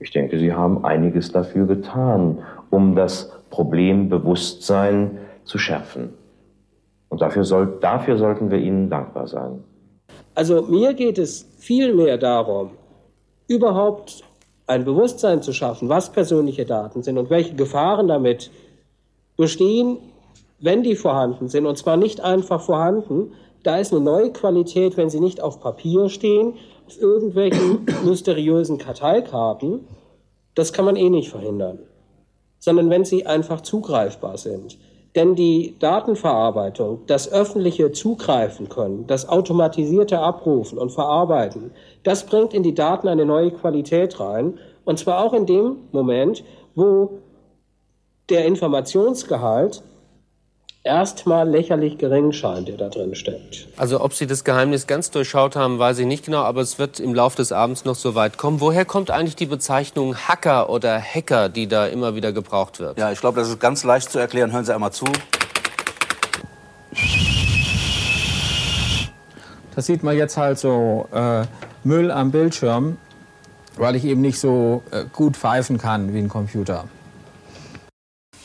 Ich 0.00 0.10
denke, 0.10 0.36
Sie 0.40 0.52
haben 0.52 0.84
einiges 0.84 1.30
dafür 1.30 1.66
getan, 1.66 2.38
um 2.70 2.96
das 2.96 3.30
Problembewusstsein 3.50 5.18
zu 5.44 5.58
schärfen. 5.58 6.17
Und 7.18 7.22
dafür, 7.22 7.42
soll, 7.42 7.78
dafür 7.80 8.16
sollten 8.16 8.48
wir 8.48 8.58
Ihnen 8.58 8.88
dankbar 8.88 9.26
sein. 9.26 9.64
Also 10.36 10.62
mir 10.62 10.94
geht 10.94 11.18
es 11.18 11.48
vielmehr 11.58 12.16
darum, 12.16 12.70
überhaupt 13.48 14.22
ein 14.68 14.84
Bewusstsein 14.84 15.42
zu 15.42 15.52
schaffen, 15.52 15.88
was 15.88 16.12
persönliche 16.12 16.64
Daten 16.64 17.02
sind 17.02 17.18
und 17.18 17.28
welche 17.28 17.56
Gefahren 17.56 18.06
damit 18.06 18.52
bestehen, 19.36 19.98
wenn 20.60 20.84
die 20.84 20.94
vorhanden 20.94 21.48
sind, 21.48 21.66
und 21.66 21.76
zwar 21.76 21.96
nicht 21.96 22.20
einfach 22.20 22.60
vorhanden, 22.60 23.32
da 23.64 23.78
ist 23.78 23.92
eine 23.92 24.00
neue 24.00 24.30
Qualität, 24.32 24.96
wenn 24.96 25.10
sie 25.10 25.18
nicht 25.18 25.40
auf 25.40 25.58
Papier 25.58 26.10
stehen, 26.10 26.54
auf 26.86 27.00
irgendwelchen 27.00 27.84
mysteriösen 28.04 28.78
Karteikarten, 28.78 29.88
das 30.54 30.72
kann 30.72 30.84
man 30.84 30.94
eh 30.94 31.10
nicht 31.10 31.30
verhindern, 31.30 31.80
sondern 32.60 32.90
wenn 32.90 33.04
sie 33.04 33.26
einfach 33.26 33.62
zugreifbar 33.62 34.38
sind. 34.38 34.78
Denn 35.18 35.34
die 35.34 35.74
Datenverarbeitung, 35.80 37.00
das 37.08 37.32
öffentliche 37.32 37.90
Zugreifen 37.90 38.68
können, 38.68 39.08
das 39.08 39.28
automatisierte 39.28 40.20
Abrufen 40.20 40.78
und 40.78 40.92
Verarbeiten, 40.92 41.72
das 42.04 42.24
bringt 42.24 42.54
in 42.54 42.62
die 42.62 42.76
Daten 42.76 43.08
eine 43.08 43.26
neue 43.26 43.50
Qualität 43.50 44.20
rein. 44.20 44.60
Und 44.84 45.00
zwar 45.00 45.24
auch 45.24 45.32
in 45.32 45.44
dem 45.44 45.78
Moment, 45.90 46.44
wo 46.76 47.18
der 48.28 48.44
Informationsgehalt 48.44 49.82
erstmal 50.84 51.48
lächerlich 51.48 51.98
gering 51.98 52.32
scheint, 52.32 52.68
der 52.68 52.76
da 52.76 52.88
drin 52.88 53.14
steckt. 53.14 53.68
Also 53.76 54.00
ob 54.00 54.14
Sie 54.14 54.26
das 54.26 54.44
Geheimnis 54.44 54.86
ganz 54.86 55.10
durchschaut 55.10 55.54
haben, 55.54 55.78
weiß 55.78 55.98
ich 55.98 56.06
nicht 56.06 56.24
genau, 56.24 56.42
aber 56.42 56.60
es 56.60 56.78
wird 56.78 56.98
im 56.98 57.14
Laufe 57.14 57.36
des 57.36 57.52
Abends 57.52 57.84
noch 57.84 57.94
so 57.94 58.14
weit 58.14 58.38
kommen. 58.38 58.60
Woher 58.60 58.84
kommt 58.84 59.10
eigentlich 59.10 59.36
die 59.36 59.46
Bezeichnung 59.46 60.16
Hacker 60.16 60.70
oder 60.70 61.00
Hacker, 61.00 61.48
die 61.48 61.66
da 61.66 61.86
immer 61.86 62.14
wieder 62.14 62.32
gebraucht 62.32 62.80
wird? 62.80 62.98
Ja, 62.98 63.12
ich 63.12 63.20
glaube, 63.20 63.38
das 63.38 63.48
ist 63.48 63.60
ganz 63.60 63.84
leicht 63.84 64.10
zu 64.10 64.18
erklären. 64.18 64.52
Hören 64.52 64.64
Sie 64.64 64.74
einmal 64.74 64.92
zu. 64.92 65.06
Da 69.74 69.82
sieht 69.82 70.02
man 70.02 70.16
jetzt 70.16 70.36
halt 70.36 70.58
so 70.58 71.06
äh, 71.12 71.44
Müll 71.84 72.10
am 72.10 72.32
Bildschirm, 72.32 72.96
weil 73.76 73.94
ich 73.94 74.04
eben 74.04 74.22
nicht 74.22 74.40
so 74.40 74.82
äh, 74.90 75.04
gut 75.12 75.36
pfeifen 75.36 75.78
kann 75.78 76.12
wie 76.12 76.18
ein 76.18 76.28
Computer. 76.28 76.86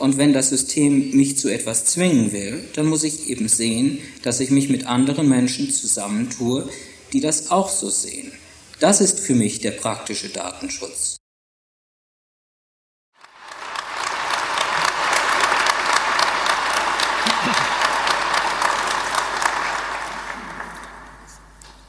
Und 0.04 0.18
wenn 0.18 0.34
das 0.34 0.50
System 0.50 1.12
mich 1.12 1.38
zu 1.38 1.48
etwas 1.48 1.86
zwingen 1.86 2.34
will, 2.34 2.68
dann 2.76 2.88
muss 2.88 3.06
ich 3.06 3.30
eben 3.30 3.48
sehen, 3.48 4.00
dass 4.22 4.42
ich 4.42 4.52
mich 4.52 4.68
mit 4.68 4.86
anderen 4.86 5.30
Menschen 5.30 5.72
zusammentue, 5.72 6.68
die 7.14 7.22
das 7.22 7.52
auch 7.52 7.70
so 7.70 7.90
sehen. 7.90 8.34
Das 8.82 9.00
ist 9.00 9.22
für 9.22 9.34
mich 9.34 9.62
der 9.62 9.72
praktische 9.72 10.28
Datenschutz. 10.28 11.16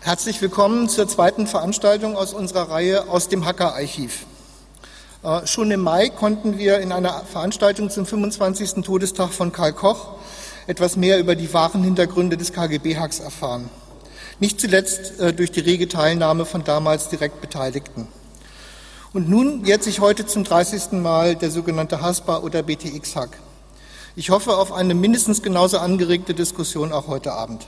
Herzlich 0.02 0.40
willkommen 0.40 0.88
zur 0.88 1.08
zweiten 1.08 1.48
Veranstaltung 1.48 2.14
aus 2.14 2.32
unserer 2.32 2.70
Reihe 2.70 3.08
aus 3.08 3.28
dem 3.28 3.44
Hacker-Archiv. 3.44 4.24
Äh, 5.24 5.46
schon 5.46 5.70
im 5.70 5.80
Mai 5.80 6.10
konnten 6.10 6.58
wir 6.58 6.80
in 6.80 6.92
einer 6.92 7.22
Veranstaltung 7.24 7.88
zum 7.88 8.04
25. 8.04 8.84
Todestag 8.84 9.30
von 9.32 9.52
Karl 9.52 9.72
Koch 9.72 10.08
etwas 10.66 10.96
mehr 10.96 11.18
über 11.18 11.34
die 11.34 11.52
wahren 11.54 11.82
Hintergründe 11.82 12.36
des 12.36 12.52
KGB-Hacks 12.52 13.20
erfahren. 13.20 13.70
Nicht 14.38 14.60
zuletzt 14.60 15.18
äh, 15.20 15.32
durch 15.32 15.50
die 15.50 15.60
rege 15.60 15.88
Teilnahme 15.88 16.44
von 16.44 16.62
damals 16.62 17.08
direkt 17.08 17.40
Beteiligten. 17.40 18.06
Und 19.14 19.30
nun 19.30 19.64
jährt 19.64 19.82
sich 19.82 20.00
heute 20.00 20.26
zum 20.26 20.44
30. 20.44 20.92
Mal 20.92 21.36
der 21.36 21.50
sogenannte 21.50 22.02
Haspa 22.02 22.40
oder 22.40 22.62
BTX-Hack. 22.62 23.38
Ich 24.16 24.28
hoffe 24.28 24.58
auf 24.58 24.72
eine 24.72 24.94
mindestens 24.94 25.40
genauso 25.40 25.78
angeregte 25.78 26.34
Diskussion 26.34 26.92
auch 26.92 27.08
heute 27.08 27.32
Abend. 27.32 27.66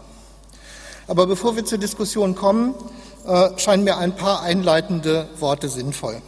Aber 1.06 1.26
bevor 1.26 1.56
wir 1.56 1.64
zur 1.64 1.78
Diskussion 1.78 2.34
kommen, 2.34 2.74
äh, 3.26 3.58
scheinen 3.58 3.84
mir 3.84 3.96
ein 3.96 4.14
paar 4.14 4.42
einleitende 4.42 5.28
Worte 5.38 5.70
sinnvoll. 5.70 6.20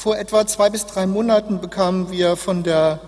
Vor 0.00 0.16
etwa 0.16 0.46
zwei 0.46 0.70
bis 0.70 0.86
drei 0.86 1.06
Monaten 1.06 1.60
bekamen 1.60 2.10
wir 2.10 2.36
von 2.36 2.62
der, 2.62 3.00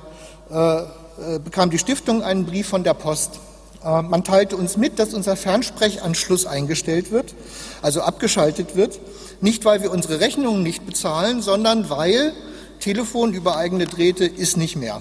äh, 0.50 0.80
äh, 0.80 1.38
bekam 1.42 1.70
die 1.70 1.78
Stiftung 1.78 2.22
einen 2.22 2.44
Brief 2.44 2.68
von 2.68 2.84
der 2.84 2.92
Post. 2.92 3.40
Äh, 3.82 4.02
man 4.02 4.24
teilte 4.24 4.58
uns 4.58 4.76
mit, 4.76 4.98
dass 4.98 5.14
unser 5.14 5.34
Fernsprechanschluss 5.34 6.44
eingestellt 6.44 7.10
wird, 7.10 7.34
also 7.80 8.02
abgeschaltet 8.02 8.76
wird. 8.76 9.00
Nicht, 9.40 9.64
weil 9.64 9.80
wir 9.80 9.90
unsere 9.90 10.20
Rechnungen 10.20 10.62
nicht 10.62 10.84
bezahlen, 10.84 11.40
sondern 11.40 11.88
weil 11.88 12.34
Telefon 12.78 13.32
über 13.32 13.56
eigene 13.56 13.86
Drähte 13.86 14.26
ist 14.26 14.58
nicht 14.58 14.76
mehr. 14.76 15.00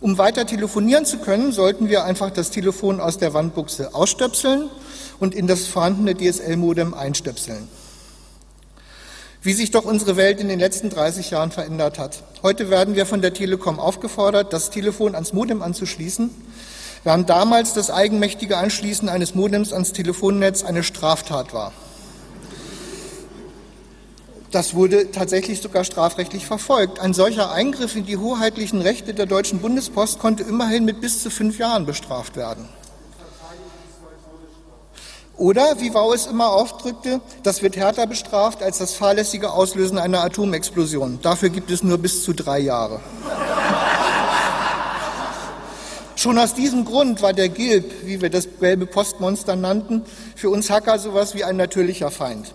Um 0.00 0.18
weiter 0.18 0.46
telefonieren 0.46 1.04
zu 1.04 1.18
können, 1.18 1.50
sollten 1.50 1.88
wir 1.88 2.04
einfach 2.04 2.30
das 2.30 2.50
Telefon 2.50 3.00
aus 3.00 3.18
der 3.18 3.34
Wandbuchse 3.34 3.92
ausstöpseln 3.92 4.70
und 5.18 5.34
in 5.34 5.48
das 5.48 5.66
vorhandene 5.66 6.14
DSL-Modem 6.14 6.94
einstöpseln 6.94 7.66
wie 9.42 9.52
sich 9.52 9.70
doch 9.70 9.84
unsere 9.84 10.16
Welt 10.16 10.40
in 10.40 10.48
den 10.48 10.58
letzten 10.58 10.90
30 10.90 11.30
Jahren 11.30 11.50
verändert 11.50 11.98
hat. 11.98 12.22
Heute 12.42 12.70
werden 12.70 12.96
wir 12.96 13.06
von 13.06 13.22
der 13.22 13.34
Telekom 13.34 13.78
aufgefordert, 13.78 14.52
das 14.52 14.70
Telefon 14.70 15.14
ans 15.14 15.32
Modem 15.32 15.62
anzuschließen, 15.62 16.30
während 17.04 17.30
damals 17.30 17.72
das 17.72 17.90
eigenmächtige 17.90 18.56
Anschließen 18.56 19.08
eines 19.08 19.34
Modems 19.34 19.72
ans 19.72 19.92
Telefonnetz 19.92 20.64
eine 20.64 20.82
Straftat 20.82 21.52
war. 21.54 21.72
Das 24.50 24.74
wurde 24.74 25.10
tatsächlich 25.12 25.60
sogar 25.60 25.84
strafrechtlich 25.84 26.46
verfolgt. 26.46 27.00
Ein 27.00 27.12
solcher 27.12 27.52
Eingriff 27.52 27.96
in 27.96 28.06
die 28.06 28.16
hoheitlichen 28.16 28.80
Rechte 28.80 29.12
der 29.12 29.26
Deutschen 29.26 29.58
Bundespost 29.58 30.18
konnte 30.18 30.42
immerhin 30.42 30.86
mit 30.86 31.02
bis 31.02 31.22
zu 31.22 31.30
fünf 31.30 31.58
Jahren 31.58 31.84
bestraft 31.84 32.34
werden. 32.36 32.66
Oder, 35.38 35.80
wie 35.80 35.94
Wau 35.94 36.12
es 36.12 36.26
immer 36.26 36.50
aufdrückte, 36.50 37.20
das 37.44 37.62
wird 37.62 37.76
härter 37.76 38.08
bestraft 38.08 38.60
als 38.60 38.78
das 38.78 38.94
fahrlässige 38.94 39.52
Auslösen 39.52 39.96
einer 39.96 40.24
Atomexplosion. 40.24 41.20
Dafür 41.22 41.48
gibt 41.48 41.70
es 41.70 41.84
nur 41.84 41.96
bis 41.96 42.24
zu 42.24 42.32
drei 42.32 42.58
Jahre. 42.58 42.98
Schon 46.16 46.38
aus 46.38 46.54
diesem 46.54 46.84
Grund 46.84 47.22
war 47.22 47.34
der 47.34 47.48
Gilb, 47.48 48.04
wie 48.04 48.20
wir 48.20 48.30
das 48.30 48.48
gelbe 48.58 48.86
Postmonster 48.86 49.54
nannten, 49.54 50.02
für 50.34 50.50
uns 50.50 50.70
Hacker 50.70 50.98
sowas 50.98 51.36
wie 51.36 51.44
ein 51.44 51.56
natürlicher 51.56 52.10
Feind. 52.10 52.52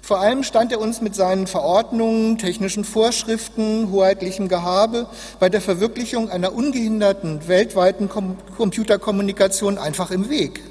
Vor 0.00 0.20
allem 0.20 0.44
stand 0.44 0.70
er 0.70 0.80
uns 0.80 1.00
mit 1.00 1.16
seinen 1.16 1.48
Verordnungen, 1.48 2.38
technischen 2.38 2.84
Vorschriften, 2.84 3.90
hoheitlichem 3.90 4.46
Gehabe 4.46 5.08
bei 5.40 5.48
der 5.48 5.60
Verwirklichung 5.60 6.30
einer 6.30 6.54
ungehinderten 6.54 7.48
weltweiten 7.48 8.08
Computerkommunikation 8.08 9.78
einfach 9.78 10.12
im 10.12 10.30
Weg. 10.30 10.62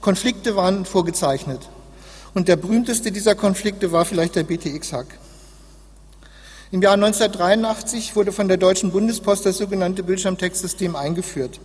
Konflikte 0.00 0.56
waren 0.56 0.84
vorgezeichnet. 0.84 1.68
Und 2.34 2.48
der 2.48 2.56
berühmteste 2.56 3.10
dieser 3.10 3.34
Konflikte 3.34 3.90
war 3.90 4.04
vielleicht 4.04 4.36
der 4.36 4.44
BTX-Hack. 4.44 5.06
Im 6.70 6.82
Jahr 6.82 6.94
1983 6.94 8.14
wurde 8.14 8.30
von 8.30 8.46
der 8.46 8.58
Deutschen 8.58 8.92
Bundespost 8.92 9.46
das 9.46 9.56
sogenannte 9.58 10.02
Bildschirmtextsystem 10.02 10.94
eingeführt. 10.96 11.60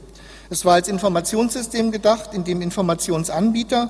Es 0.50 0.66
war 0.66 0.76
als 0.76 0.88
Informationssystem 0.88 1.92
gedacht, 1.92 2.34
in 2.34 2.44
dem 2.44 2.62
Informationsanbieter 2.62 3.90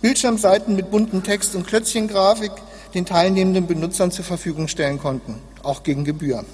Bildschirmseiten 0.00 0.74
mit 0.74 0.90
bunten 0.90 1.22
Text 1.22 1.54
und 1.54 1.66
Klötzchengrafik 1.66 2.52
den 2.94 3.06
teilnehmenden 3.06 3.66
Benutzern 3.66 4.10
zur 4.10 4.24
Verfügung 4.24 4.68
stellen 4.68 4.98
konnten, 4.98 5.38
auch 5.62 5.82
gegen 5.82 6.04
Gebühr. 6.04 6.44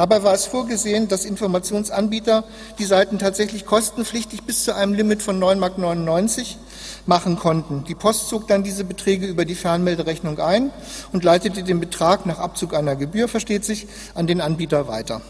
Dabei 0.00 0.22
war 0.22 0.32
es 0.32 0.46
vorgesehen, 0.46 1.08
dass 1.08 1.26
Informationsanbieter 1.26 2.44
die 2.78 2.86
Seiten 2.86 3.18
tatsächlich 3.18 3.66
kostenpflichtig 3.66 4.44
bis 4.44 4.64
zu 4.64 4.74
einem 4.74 4.94
Limit 4.94 5.22
von 5.22 5.38
9,99 5.38 5.58
Mark 5.58 6.56
machen 7.04 7.36
konnten. 7.36 7.84
Die 7.84 7.94
Post 7.94 8.30
zog 8.30 8.48
dann 8.48 8.62
diese 8.62 8.84
Beträge 8.84 9.26
über 9.26 9.44
die 9.44 9.54
Fernmelderechnung 9.54 10.38
ein 10.38 10.70
und 11.12 11.22
leitete 11.22 11.64
den 11.64 11.80
Betrag 11.80 12.24
nach 12.24 12.38
Abzug 12.38 12.72
einer 12.72 12.96
Gebühr, 12.96 13.28
versteht 13.28 13.66
sich, 13.66 13.88
an 14.14 14.26
den 14.26 14.40
Anbieter 14.40 14.88
weiter. 14.88 15.20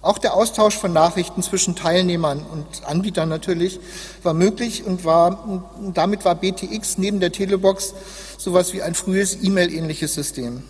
Auch 0.00 0.16
der 0.16 0.32
Austausch 0.32 0.78
von 0.78 0.94
Nachrichten 0.94 1.42
zwischen 1.42 1.76
Teilnehmern 1.76 2.46
und 2.50 2.86
Anbietern 2.86 3.28
natürlich 3.28 3.78
war 4.22 4.32
möglich 4.32 4.86
und 4.86 5.04
war, 5.04 5.60
damit 5.92 6.24
war 6.24 6.34
BTX 6.34 6.96
neben 6.96 7.20
der 7.20 7.30
Telebox 7.30 7.92
sowas 8.38 8.72
wie 8.72 8.80
ein 8.80 8.94
frühes 8.94 9.36
E-Mail-ähnliches 9.42 10.14
System. 10.14 10.62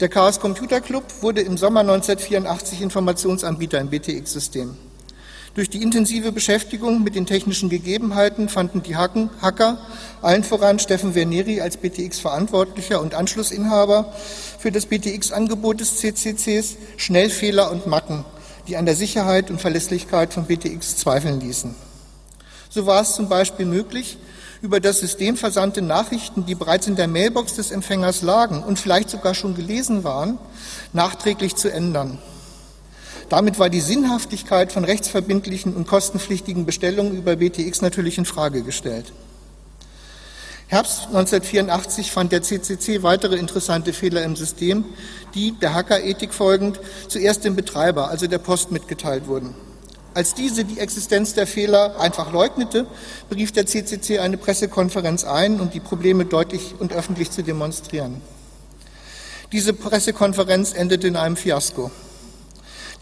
Der 0.00 0.08
Chaos 0.08 0.40
Computer 0.40 0.80
Club 0.80 1.04
wurde 1.20 1.42
im 1.42 1.58
Sommer 1.58 1.80
1984 1.80 2.80
Informationsanbieter 2.80 3.78
im 3.78 3.90
BTX-System. 3.90 4.74
Durch 5.52 5.68
die 5.68 5.82
intensive 5.82 6.32
Beschäftigung 6.32 7.04
mit 7.04 7.16
den 7.16 7.26
technischen 7.26 7.68
Gegebenheiten 7.68 8.48
fanden 8.48 8.82
die 8.82 8.96
Hacker, 8.96 9.78
allen 10.22 10.42
voran 10.42 10.78
Steffen 10.78 11.12
Verneri 11.12 11.60
als 11.60 11.76
BTX-Verantwortlicher 11.76 12.98
und 12.98 13.14
Anschlussinhaber 13.14 14.14
für 14.58 14.72
das 14.72 14.86
BTX-Angebot 14.86 15.80
des 15.80 15.98
CCCs, 15.98 16.78
schnell 16.96 17.28
Fehler 17.28 17.70
und 17.70 17.86
Macken, 17.86 18.24
die 18.68 18.78
an 18.78 18.86
der 18.86 18.96
Sicherheit 18.96 19.50
und 19.50 19.60
Verlässlichkeit 19.60 20.32
von 20.32 20.46
BTX 20.46 20.96
zweifeln 20.96 21.40
ließen. 21.40 21.74
So 22.70 22.86
war 22.86 23.02
es 23.02 23.16
zum 23.16 23.28
Beispiel 23.28 23.66
möglich, 23.66 24.16
über 24.62 24.80
das 24.80 25.00
System 25.00 25.36
versandte 25.36 25.82
Nachrichten, 25.82 26.44
die 26.44 26.54
bereits 26.54 26.86
in 26.86 26.96
der 26.96 27.08
Mailbox 27.08 27.54
des 27.54 27.70
Empfängers 27.70 28.22
lagen 28.22 28.62
und 28.62 28.78
vielleicht 28.78 29.10
sogar 29.10 29.34
schon 29.34 29.54
gelesen 29.54 30.04
waren, 30.04 30.38
nachträglich 30.92 31.56
zu 31.56 31.72
ändern. 31.72 32.18
Damit 33.30 33.58
war 33.58 33.70
die 33.70 33.80
Sinnhaftigkeit 33.80 34.72
von 34.72 34.84
rechtsverbindlichen 34.84 35.74
und 35.74 35.86
kostenpflichtigen 35.86 36.66
Bestellungen 36.66 37.16
über 37.16 37.36
BTX 37.36 37.80
natürlich 37.80 38.18
in 38.18 38.24
Frage 38.24 38.62
gestellt. 38.62 39.12
Herbst 40.66 41.06
1984 41.06 42.12
fand 42.12 42.32
der 42.32 42.42
CCC 42.42 43.02
weitere 43.02 43.36
interessante 43.36 43.92
Fehler 43.92 44.22
im 44.22 44.36
System, 44.36 44.84
die 45.34 45.52
der 45.52 45.74
Hackerethik 45.74 46.32
folgend 46.32 46.78
zuerst 47.08 47.44
dem 47.44 47.56
Betreiber, 47.56 48.08
also 48.08 48.26
der 48.26 48.38
Post, 48.38 48.70
mitgeteilt 48.70 49.26
wurden. 49.26 49.54
Als 50.12 50.34
diese 50.34 50.64
die 50.64 50.80
Existenz 50.80 51.34
der 51.34 51.46
Fehler 51.46 52.00
einfach 52.00 52.32
leugnete, 52.32 52.86
berief 53.28 53.52
der 53.52 53.66
CCC 53.66 54.18
eine 54.18 54.38
Pressekonferenz 54.38 55.24
ein, 55.24 55.60
um 55.60 55.70
die 55.70 55.78
Probleme 55.78 56.24
deutlich 56.24 56.74
und 56.80 56.92
öffentlich 56.92 57.30
zu 57.30 57.42
demonstrieren. 57.42 58.20
Diese 59.52 59.72
Pressekonferenz 59.72 60.72
endete 60.72 61.06
in 61.06 61.16
einem 61.16 61.36
Fiasko. 61.36 61.92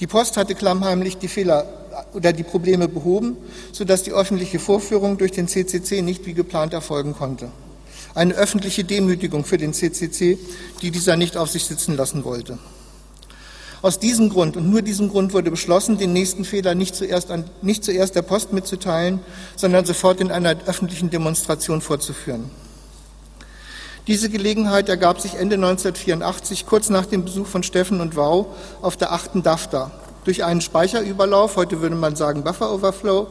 Die 0.01 0.07
Post 0.07 0.37
hatte 0.37 0.55
klammheimlich 0.55 1.17
die 1.17 1.29
Fehler 1.29 1.67
oder 2.13 2.33
die 2.35 2.43
Probleme 2.43 2.89
behoben, 2.89 3.39
sodass 3.73 4.03
die 4.03 4.13
öffentliche 4.13 4.59
Vorführung 4.59 5.17
durch 5.17 5.33
den 5.33 5.49
CCC 5.49 6.03
nicht 6.03 6.27
wie 6.27 6.35
geplant 6.35 6.75
erfolgen 6.75 7.15
konnte. 7.15 7.51
Eine 8.15 8.35
öffentliche 8.35 8.85
Demütigung 8.85 9.45
für 9.45 9.59
den 9.59 9.73
CCC, 9.73 10.39
die 10.83 10.91
dieser 10.91 11.17
nicht 11.17 11.37
auf 11.37 11.51
sich 11.51 11.65
sitzen 11.65 11.97
lassen 11.97 12.25
wollte. 12.25 12.59
Aus 13.81 14.01
diesem 14.01 14.29
Grund 14.29 14.57
und 14.57 14.69
nur 14.69 14.83
diesem 14.83 15.09
Grund 15.09 15.33
wurde 15.33 15.51
beschlossen, 15.51 15.99
den 15.99 16.13
nächsten 16.13 16.45
Fehler 16.45 16.75
nicht 16.75 16.97
zuerst, 16.97 17.31
an, 17.31 17.45
nicht 17.63 17.85
zuerst 17.85 18.17
der 18.17 18.23
Post 18.23 18.53
mitzuteilen, 18.53 19.21
sondern 19.55 19.85
sofort 19.85 20.21
in 20.21 20.33
einer 20.33 20.57
öffentlichen 20.67 21.11
Demonstration 21.11 21.81
vorzuführen. 21.81 22.51
Diese 24.09 24.31
Gelegenheit 24.31 24.89
ergab 24.89 25.21
sich 25.21 25.35
Ende 25.35 25.57
1984, 25.57 26.67
kurz 26.67 26.89
nach 26.89 27.07
dem 27.07 27.25
Besuch 27.25 27.47
von 27.47 27.63
Steffen 27.63 28.01
und 28.01 28.17
Wau 28.17 28.55
auf 28.83 28.97
der 28.97 29.13
achten 29.13 29.43
DAFTA, 29.43 29.93
durch 30.25 30.45
einen 30.45 30.61
Speicherüberlauf, 30.61 31.57
heute 31.57 31.81
würde 31.81 31.95
man 31.95 32.17
sagen 32.17 32.43
Buffer 32.43 32.73
Overflow, 32.73 33.29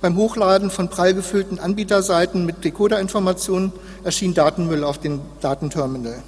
beim 0.00 0.16
Hochladen 0.16 0.70
von 0.70 0.88
prall 0.88 1.12
gefüllten 1.12 1.58
Anbieterseiten 1.58 2.46
mit 2.46 2.64
Decoderinformationen 2.64 3.72
erschien 4.04 4.32
Datenmüll 4.32 4.84
auf 4.84 4.98
dem 4.98 5.20
Datenterminal. 5.40 6.22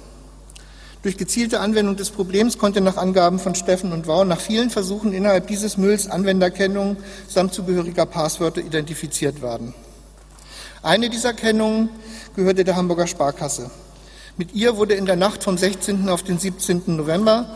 Durch 1.05 1.17
gezielte 1.17 1.59
Anwendung 1.59 1.95
des 1.97 2.09
Problems 2.09 2.57
konnte 2.57 2.81
nach 2.81 2.97
Angaben 2.97 3.37
von 3.37 3.53
Steffen 3.53 3.91
und 3.93 4.07
Wau 4.07 4.23
nach 4.23 4.39
vielen 4.39 4.71
Versuchen 4.71 5.13
innerhalb 5.13 5.45
dieses 5.45 5.77
Mülls 5.77 6.09
Anwenderkennung 6.09 6.97
samt 7.27 7.53
zugehöriger 7.53 8.07
Passwörter 8.07 8.61
identifiziert 8.61 9.43
werden. 9.43 9.75
Eine 10.81 11.11
dieser 11.11 11.33
Kennungen 11.33 11.89
gehörte 12.35 12.63
der 12.63 12.75
Hamburger 12.75 13.05
Sparkasse. 13.05 13.69
Mit 14.35 14.55
ihr 14.55 14.77
wurde 14.77 14.95
in 14.95 15.05
der 15.05 15.15
Nacht 15.15 15.43
vom 15.43 15.59
16. 15.59 16.09
auf 16.09 16.23
den 16.23 16.39
17. 16.39 16.81
November 16.87 17.53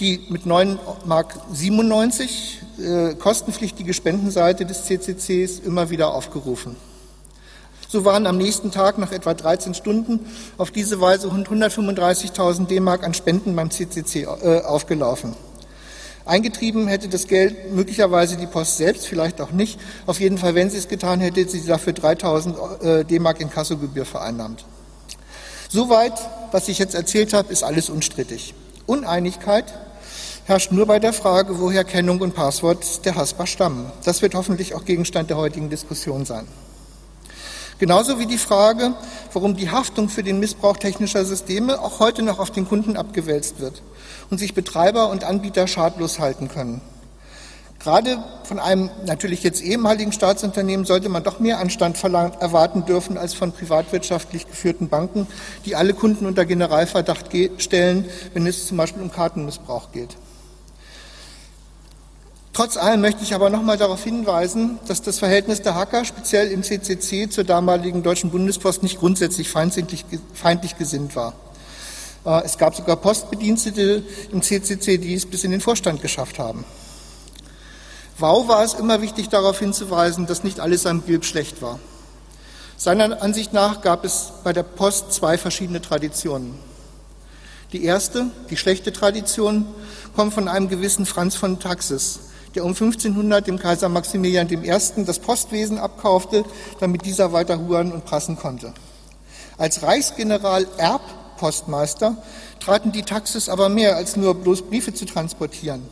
die 0.00 0.24
mit 0.30 0.44
9,97 0.44 1.04
Mark 1.04 1.34
äh, 2.78 3.14
kostenpflichtige 3.16 3.92
Spendenseite 3.92 4.64
des 4.64 4.84
CCCs 4.84 5.58
immer 5.58 5.90
wieder 5.90 6.14
aufgerufen. 6.14 6.76
So 7.88 8.04
waren 8.04 8.26
am 8.26 8.36
nächsten 8.36 8.70
Tag 8.70 8.98
nach 8.98 9.12
etwa 9.12 9.34
13 9.34 9.74
Stunden 9.74 10.26
auf 10.58 10.70
diese 10.70 11.00
Weise 11.00 11.28
135.000 11.28 12.66
D-Mark 12.66 13.04
an 13.04 13.14
Spenden 13.14 13.54
beim 13.54 13.70
CCC 13.70 14.22
äh, 14.22 14.60
aufgelaufen. 14.62 15.34
Eingetrieben 16.24 16.88
hätte 16.88 17.08
das 17.08 17.28
Geld 17.28 17.72
möglicherweise 17.72 18.36
die 18.36 18.48
Post 18.48 18.78
selbst, 18.78 19.06
vielleicht 19.06 19.40
auch 19.40 19.52
nicht. 19.52 19.78
Auf 20.06 20.18
jeden 20.18 20.38
Fall, 20.38 20.56
wenn 20.56 20.70
sie 20.70 20.78
es 20.78 20.88
getan 20.88 21.20
hätte, 21.20 21.40
hätte 21.40 21.52
sie 21.52 21.64
dafür 21.64 21.92
3.000 21.92 22.82
äh, 22.82 23.04
D-Mark 23.04 23.40
in 23.40 23.48
Kassogebühr 23.48 24.04
vereinnahmt. 24.04 24.64
Soweit, 25.68 26.14
was 26.50 26.66
ich 26.68 26.80
jetzt 26.80 26.96
erzählt 26.96 27.32
habe, 27.32 27.52
ist 27.52 27.62
alles 27.62 27.88
unstrittig. 27.88 28.54
Uneinigkeit 28.86 29.72
herrscht 30.46 30.72
nur 30.72 30.86
bei 30.86 30.98
der 30.98 31.12
Frage, 31.12 31.60
woher 31.60 31.84
Kennung 31.84 32.20
und 32.20 32.34
Passwort 32.34 33.04
der 33.04 33.14
Haspa 33.14 33.46
stammen. 33.46 33.92
Das 34.04 34.20
wird 34.22 34.34
hoffentlich 34.34 34.74
auch 34.74 34.84
Gegenstand 34.84 35.30
der 35.30 35.36
heutigen 35.36 35.70
Diskussion 35.70 36.24
sein. 36.24 36.48
Genauso 37.78 38.18
wie 38.18 38.26
die 38.26 38.38
Frage, 38.38 38.94
warum 39.34 39.54
die 39.54 39.70
Haftung 39.70 40.08
für 40.08 40.22
den 40.22 40.40
Missbrauch 40.40 40.78
technischer 40.78 41.26
Systeme 41.26 41.78
auch 41.78 42.00
heute 42.00 42.22
noch 42.22 42.38
auf 42.38 42.50
den 42.50 42.66
Kunden 42.66 42.96
abgewälzt 42.96 43.60
wird 43.60 43.82
und 44.30 44.38
sich 44.38 44.54
Betreiber 44.54 45.10
und 45.10 45.24
Anbieter 45.24 45.66
schadlos 45.66 46.18
halten 46.18 46.48
können. 46.48 46.80
Gerade 47.78 48.24
von 48.44 48.58
einem 48.58 48.90
natürlich 49.04 49.42
jetzt 49.42 49.62
ehemaligen 49.62 50.10
Staatsunternehmen 50.10 50.86
sollte 50.86 51.10
man 51.10 51.22
doch 51.22 51.38
mehr 51.38 51.58
Anstand 51.58 52.02
erwarten 52.02 52.86
dürfen 52.86 53.18
als 53.18 53.34
von 53.34 53.52
privatwirtschaftlich 53.52 54.48
geführten 54.48 54.88
Banken, 54.88 55.26
die 55.66 55.76
alle 55.76 55.92
Kunden 55.92 56.24
unter 56.24 56.46
Generalverdacht 56.46 57.28
stellen, 57.58 58.06
wenn 58.32 58.46
es 58.46 58.66
zum 58.66 58.78
Beispiel 58.78 59.02
um 59.02 59.12
Kartenmissbrauch 59.12 59.92
geht. 59.92 60.16
Trotz 62.56 62.78
allem 62.78 63.02
möchte 63.02 63.22
ich 63.22 63.34
aber 63.34 63.50
noch 63.50 63.58
nochmal 63.58 63.76
darauf 63.76 64.02
hinweisen, 64.02 64.78
dass 64.88 65.02
das 65.02 65.18
Verhältnis 65.18 65.60
der 65.60 65.74
Hacker, 65.74 66.06
speziell 66.06 66.50
im 66.50 66.62
CCC, 66.62 67.28
zur 67.28 67.44
damaligen 67.44 68.02
Deutschen 68.02 68.30
Bundespost 68.30 68.82
nicht 68.82 68.98
grundsätzlich 68.98 69.50
feindlich, 69.50 70.06
feindlich 70.32 70.78
gesinnt 70.78 71.14
war. 71.16 71.34
Äh, 72.24 72.44
es 72.46 72.56
gab 72.56 72.74
sogar 72.74 72.96
Postbedienstete 72.96 74.02
im 74.32 74.40
CCC, 74.40 74.96
die 74.96 75.12
es 75.12 75.26
bis 75.26 75.44
in 75.44 75.50
den 75.50 75.60
Vorstand 75.60 76.00
geschafft 76.00 76.38
haben. 76.38 76.64
Wow 78.16 78.48
war 78.48 78.64
es 78.64 78.72
immer 78.72 79.02
wichtig, 79.02 79.28
darauf 79.28 79.58
hinzuweisen, 79.58 80.24
dass 80.24 80.42
nicht 80.42 80.58
alles 80.58 80.86
am 80.86 81.04
Gilb 81.04 81.26
schlecht 81.26 81.60
war. 81.60 81.78
Seiner 82.78 83.20
Ansicht 83.20 83.52
nach 83.52 83.82
gab 83.82 84.02
es 84.02 84.32
bei 84.44 84.54
der 84.54 84.62
Post 84.62 85.12
zwei 85.12 85.36
verschiedene 85.36 85.82
Traditionen. 85.82 86.54
Die 87.72 87.84
erste, 87.84 88.30
die 88.48 88.56
schlechte 88.56 88.94
Tradition, 88.94 89.66
kommt 90.14 90.32
von 90.32 90.48
einem 90.48 90.70
gewissen 90.70 91.04
Franz 91.04 91.36
von 91.36 91.60
Taxis, 91.60 92.20
der 92.56 92.64
um 92.64 92.70
1500 92.70 93.46
dem 93.46 93.58
Kaiser 93.58 93.88
Maximilian 93.88 94.48
I. 94.50 95.04
das 95.04 95.18
Postwesen 95.18 95.78
abkaufte, 95.78 96.44
damit 96.80 97.04
dieser 97.04 97.32
weiter 97.32 97.60
huren 97.60 97.92
und 97.92 98.06
prassen 98.06 98.36
konnte. 98.36 98.72
Als 99.58 99.82
Reichsgeneral 99.82 100.66
Erbpostmeister 100.78 102.16
traten 102.58 102.92
die 102.92 103.02
Taxis 103.02 103.48
aber 103.48 103.68
mehr 103.68 103.96
als 103.96 104.16
nur 104.16 104.34
bloß 104.34 104.62
Briefe 104.62 104.94
zu 104.94 105.04
transportieren. 105.04 105.82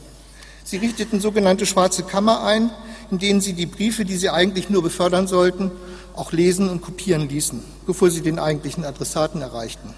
Sie 0.64 0.78
richteten 0.78 1.20
sogenannte 1.20 1.66
schwarze 1.66 2.02
Kammer 2.02 2.42
ein, 2.42 2.70
in 3.10 3.18
denen 3.18 3.42
sie 3.42 3.52
die 3.52 3.66
Briefe, 3.66 4.06
die 4.06 4.16
sie 4.16 4.30
eigentlich 4.30 4.70
nur 4.70 4.82
befördern 4.82 5.26
sollten, 5.26 5.70
auch 6.16 6.32
lesen 6.32 6.70
und 6.70 6.80
kopieren 6.80 7.28
ließen, 7.28 7.62
bevor 7.86 8.10
sie 8.10 8.22
den 8.22 8.38
eigentlichen 8.38 8.84
Adressaten 8.86 9.42
erreichten. 9.42 9.92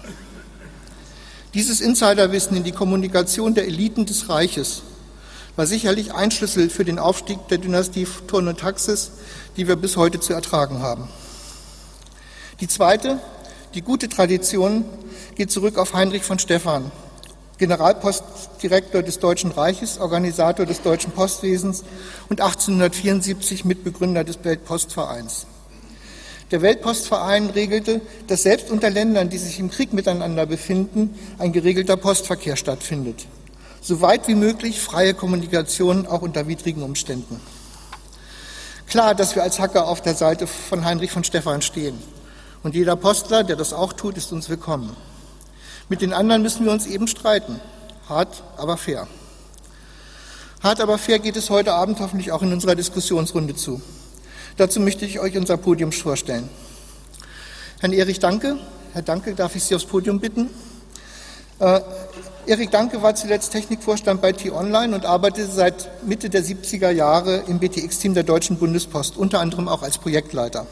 Dieses 1.53 1.79
Insiderwissen 1.79 2.57
in 2.57 2.65
die 2.65 2.73
Kommunikation 2.73 3.53
der 3.53 3.65
Eliten 3.65 4.05
des 4.05 4.27
Reiches 4.27 4.83
war 5.57 5.65
sicherlich 5.65 6.13
ein 6.13 6.31
Schlüssel 6.31 6.69
für 6.69 6.85
den 6.85 6.99
Aufstieg 6.99 7.39
der 7.49 7.57
Dynastie 7.57 8.07
Turn 8.27 8.47
und 8.47 8.59
Taxis, 8.59 9.11
die 9.57 9.67
wir 9.67 9.75
bis 9.75 9.97
heute 9.97 10.19
zu 10.19 10.31
ertragen 10.31 10.79
haben. 10.81 11.09
Die 12.61 12.67
zweite, 12.67 13.19
die 13.73 13.81
gute 13.81 14.07
Tradition, 14.07 14.85
geht 15.35 15.51
zurück 15.51 15.79
auf 15.79 15.93
Heinrich 15.95 16.23
von 16.23 16.37
Stephan, 16.37 16.91
Generalpostdirektor 17.57 19.01
des 19.01 19.17
Deutschen 19.17 19.51
Reiches, 19.51 19.97
Organisator 19.97 20.67
des 20.67 20.83
deutschen 20.83 21.11
Postwesens 21.11 21.83
und 22.29 22.39
1874 22.39 23.65
Mitbegründer 23.65 24.23
des 24.23 24.37
Weltpostvereins. 24.43 25.47
Der 26.51 26.61
Weltpostverein 26.61 27.49
regelte, 27.49 28.01
dass 28.27 28.43
selbst 28.43 28.69
unter 28.69 28.91
Ländern, 28.91 29.29
die 29.29 29.39
sich 29.39 29.59
im 29.59 29.71
Krieg 29.71 29.91
miteinander 29.91 30.45
befinden, 30.45 31.15
ein 31.39 31.51
geregelter 31.51 31.97
Postverkehr 31.97 32.55
stattfindet 32.57 33.25
so 33.87 34.01
weit 34.01 34.27
wie 34.27 34.35
möglich 34.35 34.81
freie 34.81 35.13
Kommunikation 35.13 36.07
auch 36.07 36.21
unter 36.21 36.45
widrigen 36.49 36.83
Umständen. 36.83 37.39
Klar, 38.85 39.15
dass 39.15 39.35
wir 39.35 39.43
als 39.43 39.59
Hacker 39.59 39.87
auf 39.87 40.01
der 40.01 40.13
Seite 40.13 40.45
von 40.45 40.83
Heinrich 40.83 41.11
von 41.11 41.23
Stephan 41.23 41.61
stehen. 41.61 41.97
Und 42.63 42.75
jeder 42.75 42.97
Postler, 42.97 43.45
der 43.45 43.55
das 43.55 43.71
auch 43.71 43.93
tut, 43.93 44.17
ist 44.17 44.33
uns 44.33 44.49
willkommen. 44.49 44.93
Mit 45.87 46.01
den 46.01 46.11
anderen 46.11 46.41
müssen 46.41 46.65
wir 46.65 46.73
uns 46.73 46.85
eben 46.85 47.07
streiten. 47.07 47.61
Hart, 48.09 48.43
aber 48.57 48.75
fair. 48.75 49.07
Hart, 50.61 50.81
aber 50.81 50.97
fair 50.97 51.19
geht 51.19 51.37
es 51.37 51.49
heute 51.49 51.71
Abend 51.71 52.01
hoffentlich 52.01 52.33
auch 52.33 52.41
in 52.41 52.51
unserer 52.51 52.75
Diskussionsrunde 52.75 53.55
zu. 53.55 53.81
Dazu 54.57 54.81
möchte 54.81 55.05
ich 55.05 55.21
euch 55.21 55.37
unser 55.37 55.55
Podium 55.55 55.93
vorstellen. 55.93 56.49
Herrn 57.79 57.93
Erich 57.93 58.19
Danke. 58.19 58.57
Herr 58.91 59.01
Danke, 59.03 59.33
darf 59.33 59.55
ich 59.55 59.63
Sie 59.63 59.75
aufs 59.75 59.85
Podium 59.85 60.19
bitten? 60.19 60.49
Erik 62.47 62.71
Danke 62.71 63.03
war 63.03 63.13
zuletzt 63.13 63.51
Technikvorstand 63.51 64.21
bei 64.21 64.31
T-Online 64.31 64.95
und 64.95 65.05
arbeitete 65.05 65.51
seit 65.51 66.07
Mitte 66.07 66.29
der 66.29 66.45
70er 66.45 66.91
Jahre 66.91 67.43
im 67.47 67.59
BTX-Team 67.59 68.13
der 68.13 68.23
Deutschen 68.23 68.57
Bundespost, 68.57 69.17
unter 69.17 69.41
anderem 69.41 69.67
auch 69.67 69.83
als 69.83 69.97
Projektleiter. 69.97 70.65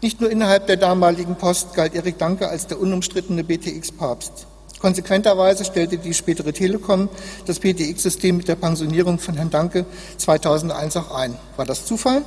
Nicht 0.00 0.20
nur 0.20 0.30
innerhalb 0.30 0.68
der 0.68 0.76
damaligen 0.76 1.34
Post 1.34 1.74
galt 1.74 1.96
Erik 1.96 2.18
Danke 2.18 2.48
als 2.48 2.68
der 2.68 2.78
unumstrittene 2.78 3.42
BTX-Papst. 3.42 4.46
Konsequenterweise 4.78 5.64
stellte 5.64 5.98
die 5.98 6.14
spätere 6.14 6.52
Telekom 6.52 7.08
das 7.46 7.58
BTX-System 7.58 8.36
mit 8.36 8.46
der 8.46 8.54
Pensionierung 8.54 9.18
von 9.18 9.34
Herrn 9.34 9.50
Danke 9.50 9.86
2001 10.18 10.96
auch 10.96 11.12
ein. 11.12 11.36
War 11.56 11.66
das 11.66 11.84
Zufall? 11.84 12.22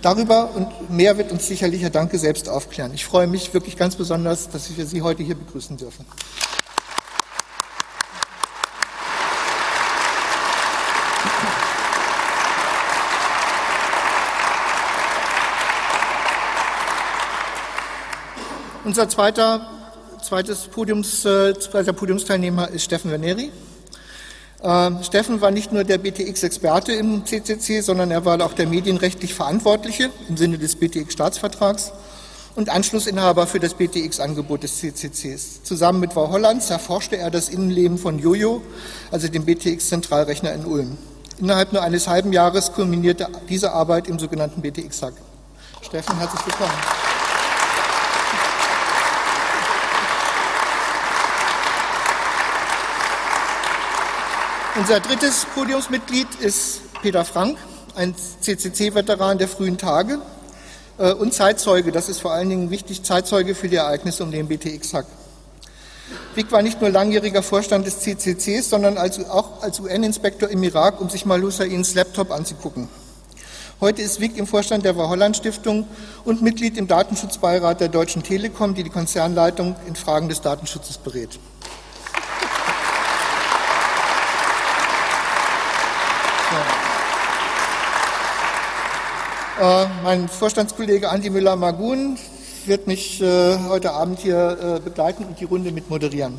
Darüber 0.00 0.48
und 0.54 0.88
mehr 0.88 1.18
wird 1.18 1.32
uns 1.32 1.46
sicherlich 1.46 1.82
Herr 1.82 1.90
Danke 1.90 2.18
selbst 2.18 2.48
aufklären. 2.48 2.92
Ich 2.94 3.04
freue 3.04 3.26
mich 3.26 3.52
wirklich 3.52 3.76
ganz 3.76 3.96
besonders, 3.96 4.48
dass 4.48 4.74
wir 4.74 4.86
Sie 4.86 5.02
heute 5.02 5.22
hier 5.22 5.34
begrüßen 5.34 5.76
dürfen. 5.76 6.06
Unser 18.84 19.08
zweiter, 19.08 19.66
zweites 20.22 20.68
Podiums, 20.68 21.24
äh, 21.24 21.58
zweiter 21.58 21.94
Podiumsteilnehmer 21.94 22.68
ist 22.68 22.84
Steffen 22.84 23.08
Verneri. 23.08 23.50
Äh, 24.62 25.02
Steffen 25.02 25.40
war 25.40 25.50
nicht 25.50 25.72
nur 25.72 25.84
der 25.84 25.96
BTX-Experte 25.96 26.92
im 26.92 27.24
CCC, 27.24 27.80
sondern 27.80 28.10
er 28.10 28.26
war 28.26 28.38
auch 28.44 28.52
der 28.52 28.66
medienrechtlich 28.66 29.32
Verantwortliche 29.32 30.10
im 30.28 30.36
Sinne 30.36 30.58
des 30.58 30.76
BTX-Staatsvertrags 30.76 31.92
und 32.56 32.68
Anschlussinhaber 32.68 33.46
für 33.46 33.58
das 33.58 33.72
BTX-Angebot 33.72 34.64
des 34.64 34.76
CCCs. 34.76 35.62
Zusammen 35.62 36.00
mit 36.00 36.12
Frau 36.12 36.28
Hollands 36.28 36.68
erforschte 36.68 37.16
er 37.16 37.30
das 37.30 37.48
Innenleben 37.48 37.96
von 37.96 38.18
Jojo, 38.18 38.60
also 39.10 39.28
dem 39.28 39.46
BTX-Zentralrechner 39.46 40.52
in 40.52 40.66
Ulm. 40.66 40.98
Innerhalb 41.38 41.72
nur 41.72 41.80
eines 41.80 42.06
halben 42.06 42.34
Jahres 42.34 42.72
kulminierte 42.74 43.28
diese 43.48 43.72
Arbeit 43.72 44.08
im 44.08 44.18
sogenannten 44.18 44.60
BTX-Hack. 44.60 45.14
Steffen, 45.80 46.18
herzlich 46.18 46.46
willkommen. 46.46 47.13
Unser 54.76 54.98
drittes 54.98 55.46
Podiumsmitglied 55.54 56.26
ist 56.40 56.80
Peter 57.00 57.24
Frank, 57.24 57.58
ein 57.94 58.12
CCC-Veteran 58.16 59.38
der 59.38 59.46
frühen 59.46 59.78
Tage 59.78 60.18
äh, 60.98 61.12
und 61.12 61.32
Zeitzeuge. 61.32 61.92
Das 61.92 62.08
ist 62.08 62.20
vor 62.20 62.32
allen 62.32 62.48
Dingen 62.48 62.70
wichtig, 62.70 63.04
Zeitzeuge 63.04 63.54
für 63.54 63.68
die 63.68 63.76
Ereignisse 63.76 64.24
um 64.24 64.32
den 64.32 64.48
BTX-Hack. 64.48 65.06
Wick 66.34 66.50
war 66.50 66.62
nicht 66.62 66.80
nur 66.80 66.90
langjähriger 66.90 67.44
Vorstand 67.44 67.86
des 67.86 68.00
CCCs, 68.00 68.68
sondern 68.68 68.98
als, 68.98 69.24
auch 69.30 69.62
als 69.62 69.78
UN-Inspektor 69.78 70.48
im 70.48 70.64
Irak, 70.64 71.00
um 71.00 71.08
sich 71.08 71.24
mal 71.24 71.40
Husseins 71.40 71.94
Laptop 71.94 72.32
anzugucken. 72.32 72.88
Heute 73.80 74.02
ist 74.02 74.18
Wick 74.18 74.36
im 74.36 74.48
Vorstand 74.48 74.84
der 74.84 74.96
War-Holland-Stiftung 74.96 75.86
und 76.24 76.42
Mitglied 76.42 76.76
im 76.78 76.88
Datenschutzbeirat 76.88 77.80
der 77.80 77.90
Deutschen 77.90 78.24
Telekom, 78.24 78.74
die 78.74 78.82
die 78.82 78.90
Konzernleitung 78.90 79.76
in 79.86 79.94
Fragen 79.94 80.28
des 80.28 80.40
Datenschutzes 80.40 80.98
berät. 80.98 81.38
Äh, 89.60 89.86
mein 90.02 90.28
Vorstandskollege 90.28 91.10
Andi 91.10 91.30
Müller-Magun 91.30 92.18
wird 92.66 92.88
mich 92.88 93.22
äh, 93.22 93.56
heute 93.68 93.92
Abend 93.92 94.18
hier 94.18 94.58
äh, 94.60 94.80
begleiten 94.80 95.24
und 95.24 95.38
die 95.38 95.44
Runde 95.44 95.70
mit 95.70 95.88
moderieren. 95.88 96.38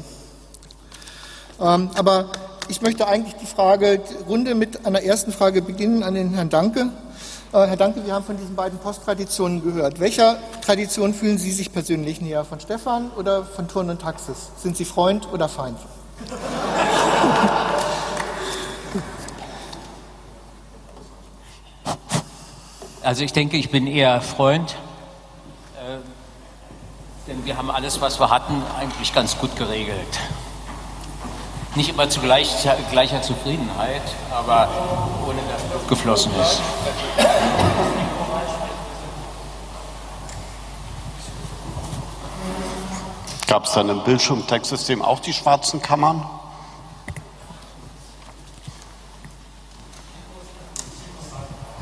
Ähm, 1.62 1.89
aber 1.95 2.25
ich 2.67 2.82
möchte 2.82 3.08
eigentlich 3.08 3.36
die 3.36 3.45
Frage, 3.45 3.99
die 3.99 4.23
Runde 4.28 4.54
mit 4.54 4.86
einer 4.86 5.01
ersten 5.01 5.32
Frage 5.32 5.62
beginnen 5.62 6.04
an 6.04 6.15
den 6.15 6.34
Herrn 6.34 6.49
Danke. 6.49 6.89
Äh, 7.54 7.67
Herr 7.67 7.78
Danke, 7.78 8.06
wir 8.06 8.13
haben 8.13 8.25
von 8.25 8.36
diesen 8.38 8.56
beiden 8.56 8.80
Posttraditionen 8.80 9.63
gehört. 9.63 10.01
Welcher 10.01 10.38
Tradition 10.62 11.13
fühlen 11.13 11.38
Sie 11.38 11.51
sich 11.51 11.71
persönlich 11.71 12.19
näher? 12.19 12.43
Von 12.43 12.60
Stefan 12.60 13.12
oder 13.12 13.45
von 13.45 13.69
Turn 13.69 13.89
und 13.89 14.01
Taxis? 14.01 14.49
Sind 14.62 14.75
Sie 14.75 14.84
Freund 14.84 15.32
oder 15.32 15.47
Feind? 15.47 15.78
Also 23.05 23.23
ich 23.23 23.33
denke, 23.33 23.55
ich 23.55 23.69
bin 23.69 23.85
eher 23.85 24.19
Freund, 24.19 24.77
äh, 25.77 25.99
denn 27.27 27.45
wir 27.45 27.55
haben 27.55 27.69
alles, 27.69 28.01
was 28.01 28.19
wir 28.19 28.31
hatten, 28.31 28.63
eigentlich 28.79 29.13
ganz 29.13 29.37
gut 29.37 29.55
geregelt. 29.55 30.19
Nicht 31.75 31.89
immer 31.89 32.09
zu 32.09 32.19
gleich, 32.19 32.67
gleicher 32.89 33.21
Zufriedenheit, 33.21 34.01
aber 34.31 34.69
ohne 35.23 35.39
dass 35.51 35.61
Blut 35.61 35.87
geflossen 35.87 36.31
ist. 36.41 36.59
Gab 43.45 43.65
es 43.65 43.73
dann 43.73 43.89
im 43.89 44.03
Bildschirmtextsystem 44.03 45.03
auch 45.03 45.19
die 45.19 45.33
schwarzen 45.33 45.79
Kammern? 45.79 46.27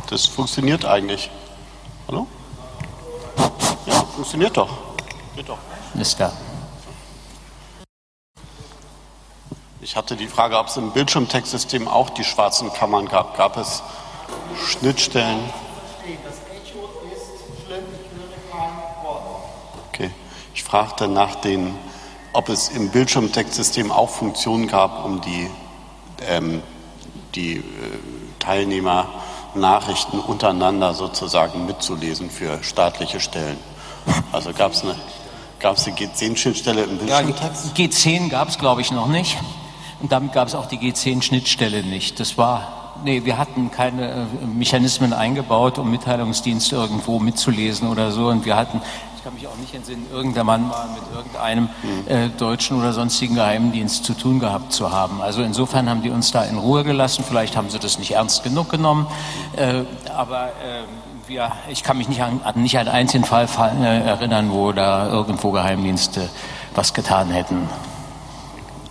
Das 0.09 0.25
funktioniert 0.25 0.85
eigentlich. 0.85 1.29
Hallo? 2.07 2.27
Ja, 3.85 4.03
funktioniert 4.15 4.55
doch. 4.57 4.69
Geht 5.35 5.49
doch. 5.49 5.57
Ist 5.95 6.19
da. 6.19 6.31
Ich 9.81 9.95
hatte 9.95 10.15
die 10.15 10.27
Frage, 10.27 10.57
ob 10.57 10.67
es 10.67 10.77
im 10.77 10.91
Bildschirmtextsystem 10.91 11.87
auch 11.87 12.09
die 12.09 12.23
schwarzen 12.23 12.71
Kammern 12.73 13.07
gab. 13.07 13.37
Gab 13.37 13.57
es 13.57 13.83
Schnittstellen? 14.65 15.39
Okay. 19.89 20.11
Ich 20.53 20.63
fragte 20.63 21.07
nach 21.07 21.35
den, 21.35 21.75
ob 22.33 22.49
es 22.49 22.69
im 22.69 22.89
Bildschirmtextsystem 22.89 23.91
auch 23.91 24.09
Funktionen 24.09 24.67
gab, 24.67 25.05
um 25.05 25.21
die, 25.21 25.49
ähm, 26.27 26.63
die 27.35 27.57
äh, 27.57 27.61
Teilnehmer 28.39 29.07
Nachrichten 29.55 30.19
untereinander 30.19 30.93
sozusagen 30.93 31.65
mitzulesen 31.65 32.29
für 32.29 32.63
staatliche 32.63 33.19
Stellen. 33.19 33.57
Also 34.31 34.51
gab 34.53 34.73
es 34.73 34.83
eine 34.83 34.95
Gab 35.63 35.77
es 35.77 35.85
die 35.85 35.91
G10-Schnittstelle 35.91 36.83
im 36.83 36.97
Bildschirmtext? 36.97 37.77
Ja, 37.77 37.85
G10 37.85 38.27
gab 38.27 38.49
es, 38.49 38.59
glaube 38.59 38.81
ich, 38.81 38.91
noch 38.91 39.07
nicht. 39.07 39.37
Und 40.01 40.11
damit 40.11 40.33
gab 40.33 40.49
es 40.49 40.55
auch 40.55 40.65
die 40.65 40.77
G10-Schnittstelle 40.77 41.83
nicht. 41.83 42.19
Das 42.19 42.37
war, 42.37 42.95
nee, 43.05 43.23
wir 43.23 43.37
hatten 43.37 43.71
keine 43.71 44.27
äh, 44.41 44.45
Mechanismen 44.45 45.13
eingebaut, 45.13 45.77
um 45.77 45.89
Mitteilungsdienste 45.89 46.75
irgendwo 46.75 47.17
mitzulesen 47.17 47.87
oder 47.87 48.11
so. 48.11 48.27
Und 48.27 48.43
wir 48.43 48.57
hatten 48.57 48.81
ich 49.23 49.25
kann 49.25 49.35
mich 49.35 49.47
auch 49.47 49.55
nicht 49.55 49.73
entsinnen, 49.73 50.05
irgendein 50.11 50.45
Mann 50.45 50.67
mal 50.67 50.85
mit 50.89 51.15
irgendeinem 51.15 51.69
äh, 52.09 52.27
deutschen 52.27 52.77
oder 52.77 52.91
sonstigen 52.91 53.35
Geheimdienst 53.35 54.03
zu 54.03 54.15
tun 54.15 54.41
gehabt 54.41 54.73
zu 54.73 54.91
haben. 54.91 55.21
Also 55.21 55.43
insofern 55.43 55.89
haben 55.89 56.01
die 56.01 56.09
uns 56.09 56.33
da 56.33 56.43
in 56.43 56.57
Ruhe 56.57 56.83
gelassen. 56.83 57.23
Vielleicht 57.25 57.55
haben 57.55 57.69
sie 57.69 57.79
das 57.79 57.97
nicht 57.97 58.11
ernst 58.11 58.43
genug 58.43 58.67
genommen. 58.67 59.07
Äh, 59.55 59.83
aber 60.13 60.47
äh, 60.47 60.83
wir, 61.27 61.53
ich 61.69 61.83
kann 61.83 61.99
mich 61.99 62.09
nicht 62.09 62.21
an, 62.21 62.41
nicht 62.55 62.77
an 62.77 62.89
einen 62.89 62.97
einzigen 62.97 63.23
Fall 63.23 63.47
äh, 63.79 64.01
erinnern, 64.05 64.51
wo 64.51 64.73
da 64.73 65.07
irgendwo 65.07 65.51
Geheimdienste 65.51 66.29
was 66.75 66.93
getan 66.93 67.29
hätten. 67.29 67.69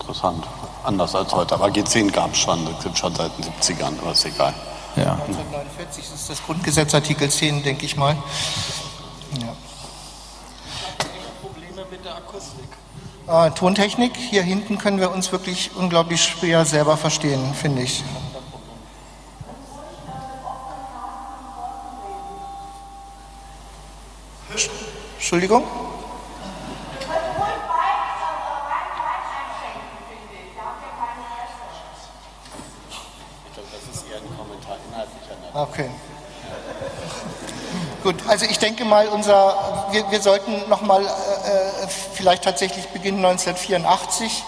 Interessant. 0.00 0.46
Anders 0.82 1.14
als 1.14 1.34
heute. 1.34 1.56
Aber 1.56 1.66
G10 1.66 2.10
gab 2.10 2.32
es 2.32 2.38
schon, 2.38 2.64
das 2.64 2.82
gibt 2.82 2.96
schon 2.96 3.14
seit 3.14 3.32
den 3.36 3.44
70ern, 3.44 3.98
aber 4.00 4.12
ist 4.12 4.24
egal. 4.24 4.54
Ja. 4.96 5.12
1949 5.12 6.04
ist 6.14 6.30
das 6.30 6.42
Grundgesetz 6.42 6.94
Artikel 6.94 7.28
10, 7.28 7.62
denke 7.62 7.84
ich 7.84 7.98
mal. 7.98 8.16
Ja. 9.38 9.52
Äh, 13.28 13.50
Tontechnik, 13.52 14.16
hier 14.16 14.42
hinten 14.42 14.78
können 14.78 14.98
wir 14.98 15.10
uns 15.12 15.30
wirklich 15.32 15.70
unglaublich 15.76 16.22
schwer 16.22 16.64
selber 16.64 16.96
verstehen, 16.96 17.54
finde 17.54 17.82
ich. 17.82 18.02
Entschuldigung? 25.14 25.62
Ich 26.92 27.06
glaube, 33.54 33.68
das 33.72 33.96
ist 33.96 34.04
eher 34.10 34.18
ein 34.18 34.36
Kommentar 34.36 34.76
inhaltlicher 34.90 35.36
Natur. 35.42 35.62
Okay. 35.62 35.90
Gut, 38.02 38.16
also 38.26 38.46
ich 38.46 38.58
denke 38.58 38.84
mal, 38.84 39.06
unser, 39.08 39.86
wir, 39.92 40.10
wir 40.10 40.20
sollten 40.20 40.68
noch 40.68 40.82
mal 40.82 41.02
äh, 41.02 41.06
äh 41.06 41.10
vielleicht 42.22 42.44
tatsächlich 42.44 42.86
beginnen 42.90 43.18
1984 43.24 44.44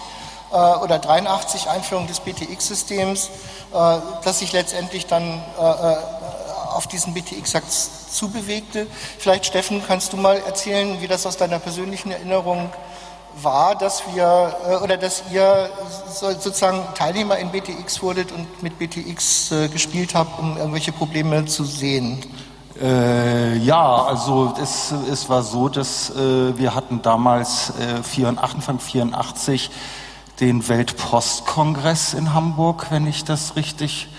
äh, 0.53 0.55
oder 0.55 0.97
83 0.97 1.67
Einführung 1.67 2.07
des 2.07 2.21
BTX-Systems, 2.21 3.25
äh, 3.73 3.97
das 4.23 4.39
sich 4.39 4.53
letztendlich 4.53 5.07
dann 5.07 5.43
äh, 5.59 5.61
äh, 5.61 5.97
auf 6.73 6.87
diesen 6.87 7.13
BTX-Akt 7.13 7.69
zubewegte. 7.69 8.87
Vielleicht, 9.19 9.45
Steffen, 9.45 9.83
kannst 9.85 10.13
du 10.13 10.17
mal 10.17 10.37
erzählen, 10.37 11.01
wie 11.01 11.07
das 11.07 11.25
aus 11.25 11.35
deiner 11.35 11.59
persönlichen 11.59 12.11
Erinnerung 12.11 12.69
war, 13.41 13.75
dass 13.75 14.03
wir 14.13 14.79
oder 14.81 14.95
dass 14.95 15.23
ihr 15.29 15.69
sozusagen 16.09 16.81
Teilnehmer 16.95 17.37
in 17.37 17.51
BTX 17.51 18.01
wurdet 18.01 18.31
und 18.31 18.63
mit 18.63 18.79
BTX 18.79 19.53
gespielt 19.73 20.15
habt, 20.15 20.39
um 20.39 20.55
irgendwelche 20.55 20.93
Probleme 20.93 21.45
zu 21.45 21.65
sehen. 21.65 22.25
Äh, 22.81 23.57
ja, 23.59 24.03
also 24.03 24.53
es, 24.61 24.93
es 25.09 25.29
war 25.29 25.43
so, 25.43 25.69
dass 25.69 26.09
äh, 26.09 26.57
wir 26.57 26.75
hatten 26.75 27.01
damals 27.01 27.71
äh, 27.79 28.03
84, 28.03 28.55
Anfang 28.55 28.79
84 28.79 29.71
den 30.41 30.67
Weltpostkongress 30.67 32.13
in 32.13 32.33
Hamburg, 32.33 32.87
wenn 32.89 33.07
ich 33.07 33.23
das 33.23 33.55
richtig 33.55 34.09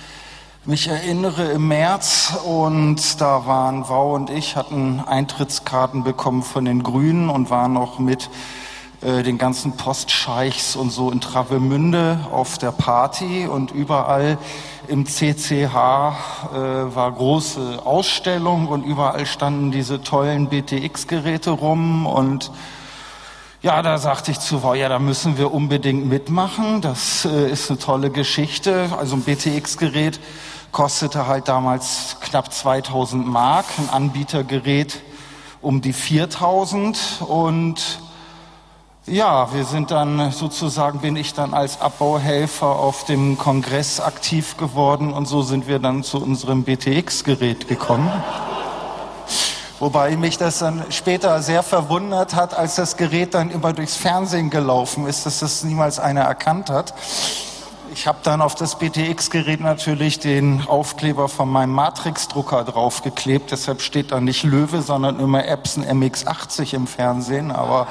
mich 0.64 0.88
erinnere, 0.88 1.45
im 1.53 1.69
März. 1.69 2.33
Und 2.47 3.21
da 3.21 3.45
waren 3.45 3.90
Wau 3.90 4.14
und 4.14 4.31
ich, 4.31 4.57
hatten 4.57 5.01
Eintrittskarten 5.01 6.03
bekommen 6.03 6.42
von 6.42 6.64
den 6.64 6.83
Grünen 6.83 7.29
und 7.29 7.51
waren 7.51 7.75
noch 7.75 7.99
mit 7.99 8.31
äh, 9.07 9.23
den 9.23 9.38
ganzen 9.38 9.77
Postscheichs 9.77 10.75
und 10.75 10.90
so 10.90 11.12
in 11.12 11.21
Travemünde 11.21 12.19
auf 12.33 12.59
der 12.59 12.73
Party 12.73 13.47
und 13.47 13.71
überall 13.71 14.37
im 14.88 15.07
CCH 15.07 15.53
äh, 15.53 15.73
war 15.73 17.12
große 17.12 17.83
Ausstellung 17.85 18.66
und 18.66 18.83
überall 18.83 19.25
standen 19.27 19.71
diese 19.71 20.03
tollen 20.03 20.49
BTX-Geräte 20.49 21.51
rum 21.51 22.05
und 22.07 22.51
Ja, 23.62 23.81
da 23.83 23.99
sagte 23.99 24.33
ich 24.33 24.40
zu 24.40 24.64
Wow, 24.64 24.75
ja, 24.75 24.88
da 24.88 24.99
müssen 24.99 25.38
wir 25.38 25.53
unbedingt 25.55 26.07
mitmachen. 26.07 26.81
Das 26.81 27.25
äh, 27.25 27.49
ist 27.49 27.71
eine 27.71 27.79
tolle 27.79 28.11
Geschichte. 28.11 28.90
Also 28.99 29.14
ein 29.14 29.23
BTX-Gerät 29.23 30.19
kostete 30.73 31.29
halt 31.29 31.47
damals 31.47 32.16
knapp 32.21 32.53
2000 32.53 33.25
Mark, 33.25 33.66
ein 33.79 33.88
Anbietergerät 33.88 35.01
um 35.62 35.81
die 35.81 35.92
4000 35.92 37.23
und 37.27 38.01
ja, 39.07 39.53
wir 39.55 39.64
sind 39.64 39.92
dann 39.92 40.33
sozusagen, 40.33 40.99
bin 40.99 41.14
ich 41.16 41.33
dann 41.33 41.55
als 41.55 41.81
Abbauhelfer 41.81 42.66
auf 42.66 43.05
dem 43.05 43.38
Kongress 43.38 44.01
aktiv 44.01 44.57
geworden 44.57 45.12
und 45.12 45.27
so 45.27 45.42
sind 45.42 45.69
wir 45.69 45.79
dann 45.79 46.03
zu 46.03 46.21
unserem 46.21 46.64
BTX-Gerät 46.64 47.69
gekommen. 47.69 48.11
Wobei 49.79 50.16
mich 50.16 50.38
das 50.38 50.59
dann 50.59 50.85
später 50.90 51.40
sehr 51.42 51.62
verwundert 51.62 52.35
hat, 52.35 52.57
als 52.57 52.77
das 52.77 52.97
Gerät 52.97 53.35
dann 53.35 53.51
immer 53.51 53.73
durchs 53.73 53.97
Fernsehen 53.97 54.51
gelaufen 54.51 55.07
ist, 55.07 55.25
dass 55.25 55.38
das 55.38 55.62
niemals 55.62 56.01
einer 56.01 56.23
erkannt 56.23 56.71
hat. 56.71 56.95
Ich 57.92 58.09
habe 58.09 58.19
dann 58.25 58.42
auf 58.42 58.57
das 58.57 58.79
BTX-Gerät 58.79 59.61
natürlich 59.61 60.19
den 60.19 60.66
Aufkleber 60.66 61.29
von 61.29 61.49
meinem 61.49 61.73
Matrix-Drucker 61.73 62.64
draufgeklebt. 62.64 63.53
Deshalb 63.53 63.83
steht 63.83 64.11
da 64.11 64.21
nicht 64.21 64.42
Löwe, 64.42 64.83
sondern 64.83 65.21
immer 65.21 65.47
Epson 65.47 65.85
MX80 65.85 66.75
im 66.75 66.87
Fernsehen. 66.87 67.53
Aber 67.53 67.87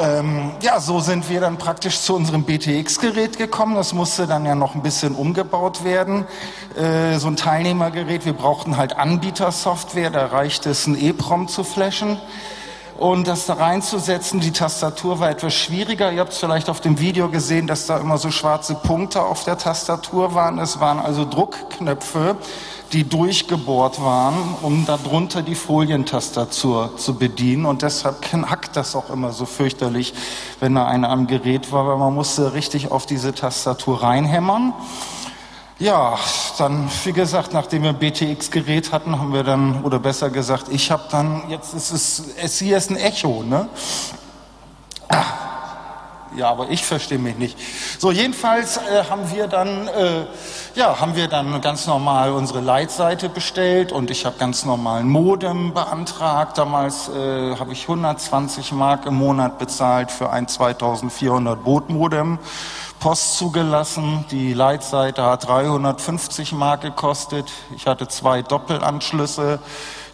ähm, 0.00 0.52
ja, 0.62 0.80
so 0.80 1.00
sind 1.00 1.28
wir 1.28 1.40
dann 1.40 1.58
praktisch 1.58 2.00
zu 2.00 2.14
unserem 2.14 2.44
BTX-Gerät 2.44 3.38
gekommen. 3.38 3.74
Das 3.74 3.92
musste 3.92 4.26
dann 4.26 4.44
ja 4.44 4.54
noch 4.54 4.74
ein 4.74 4.82
bisschen 4.82 5.14
umgebaut 5.14 5.84
werden. 5.84 6.26
Äh, 6.76 7.18
so 7.18 7.28
ein 7.28 7.36
Teilnehmergerät, 7.36 8.24
wir 8.24 8.32
brauchten 8.32 8.76
halt 8.76 8.96
Anbietersoftware, 8.96 10.10
da 10.10 10.26
reicht 10.26 10.66
es, 10.66 10.86
ein 10.86 10.96
EEPROM 10.96 11.48
zu 11.48 11.64
flashen. 11.64 12.18
Und 12.98 13.28
das 13.28 13.46
da 13.46 13.54
reinzusetzen, 13.54 14.40
die 14.40 14.50
Tastatur 14.50 15.20
war 15.20 15.30
etwas 15.30 15.54
schwieriger. 15.54 16.10
Ihr 16.10 16.18
habt 16.18 16.32
es 16.32 16.38
vielleicht 16.38 16.68
auf 16.68 16.80
dem 16.80 16.98
Video 16.98 17.28
gesehen, 17.28 17.68
dass 17.68 17.86
da 17.86 17.96
immer 17.98 18.18
so 18.18 18.32
schwarze 18.32 18.74
Punkte 18.74 19.22
auf 19.22 19.44
der 19.44 19.56
Tastatur 19.56 20.34
waren. 20.34 20.58
Es 20.58 20.80
waren 20.80 20.98
also 20.98 21.24
Druckknöpfe, 21.24 22.36
die 22.92 23.08
durchgebohrt 23.08 24.02
waren, 24.02 24.34
um 24.62 24.84
darunter 24.84 25.42
die 25.42 25.54
Folientastatur 25.54 26.96
zu 26.96 27.14
bedienen. 27.14 27.66
Und 27.66 27.82
deshalb 27.82 28.32
hackt 28.32 28.74
das 28.74 28.96
auch 28.96 29.10
immer 29.10 29.30
so 29.30 29.46
fürchterlich, 29.46 30.12
wenn 30.58 30.74
da 30.74 30.84
einer 30.88 31.10
am 31.10 31.28
Gerät 31.28 31.70
war, 31.70 31.86
weil 31.86 31.98
man 31.98 32.12
musste 32.12 32.52
richtig 32.52 32.90
auf 32.90 33.06
diese 33.06 33.32
Tastatur 33.32 34.02
reinhämmern. 34.02 34.72
Ja, 35.80 36.18
dann, 36.58 36.90
wie 37.04 37.12
gesagt, 37.12 37.52
nachdem 37.52 37.84
wir 37.84 37.90
ein 37.90 37.98
BTX-Gerät 38.00 38.90
hatten, 38.90 39.16
haben 39.16 39.32
wir 39.32 39.44
dann, 39.44 39.84
oder 39.84 40.00
besser 40.00 40.28
gesagt, 40.28 40.64
ich 40.70 40.90
habe 40.90 41.04
dann, 41.08 41.48
jetzt 41.48 41.72
ist 41.72 41.92
es, 41.92 42.24
es 42.42 42.58
hier 42.58 42.76
ist 42.76 42.90
ein 42.90 42.96
Echo, 42.96 43.44
ne? 43.44 43.68
Ja, 46.36 46.50
aber 46.50 46.68
ich 46.70 46.84
verstehe 46.84 47.18
mich 47.18 47.36
nicht. 47.38 47.56
So, 47.98 48.10
jedenfalls 48.10 48.76
äh, 48.76 49.04
haben 49.08 49.30
wir 49.32 49.46
dann, 49.46 49.88
äh, 49.88 50.26
ja, 50.74 51.00
haben 51.00 51.16
wir 51.16 51.28
dann 51.28 51.60
ganz 51.60 51.86
normal 51.86 52.32
unsere 52.32 52.60
Leitseite 52.60 53.28
bestellt 53.28 53.92
und 53.92 54.10
ich 54.10 54.26
habe 54.26 54.36
ganz 54.36 54.64
normal 54.64 55.00
ein 55.00 55.08
Modem 55.08 55.74
beantragt. 55.74 56.58
Damals 56.58 57.08
äh, 57.08 57.56
habe 57.56 57.72
ich 57.72 57.82
120 57.82 58.72
Mark 58.72 59.06
im 59.06 59.14
Monat 59.14 59.58
bezahlt 59.58 60.10
für 60.10 60.30
ein 60.30 60.48
2400 60.48 61.64
Boot-Modem. 61.64 62.38
Post 63.00 63.38
zugelassen. 63.38 64.24
Die 64.30 64.52
Leitseite 64.52 65.22
hat 65.22 65.46
350 65.46 66.52
Mark 66.52 66.80
gekostet. 66.80 67.50
Ich 67.76 67.86
hatte 67.86 68.08
zwei 68.08 68.42
Doppelanschlüsse, 68.42 69.60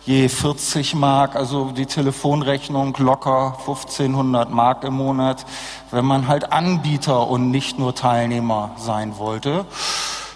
je 0.05 0.29
40 0.29 0.95
Mark, 0.95 1.35
also 1.35 1.71
die 1.71 1.87
Telefonrechnung 1.87 2.95
locker 2.99 3.57
1500 3.61 4.51
Mark 4.51 4.85
im 4.85 4.95
Monat, 4.95 5.47
wenn 5.91 6.05
man 6.05 6.29
halt 6.29 6.53
Anbieter 6.53 7.29
und 7.29 7.51
nicht 7.51 7.79
nur 7.79 7.95
Teilnehmer 7.95 8.73
sein 8.77 9.19
wollte. 9.19 9.65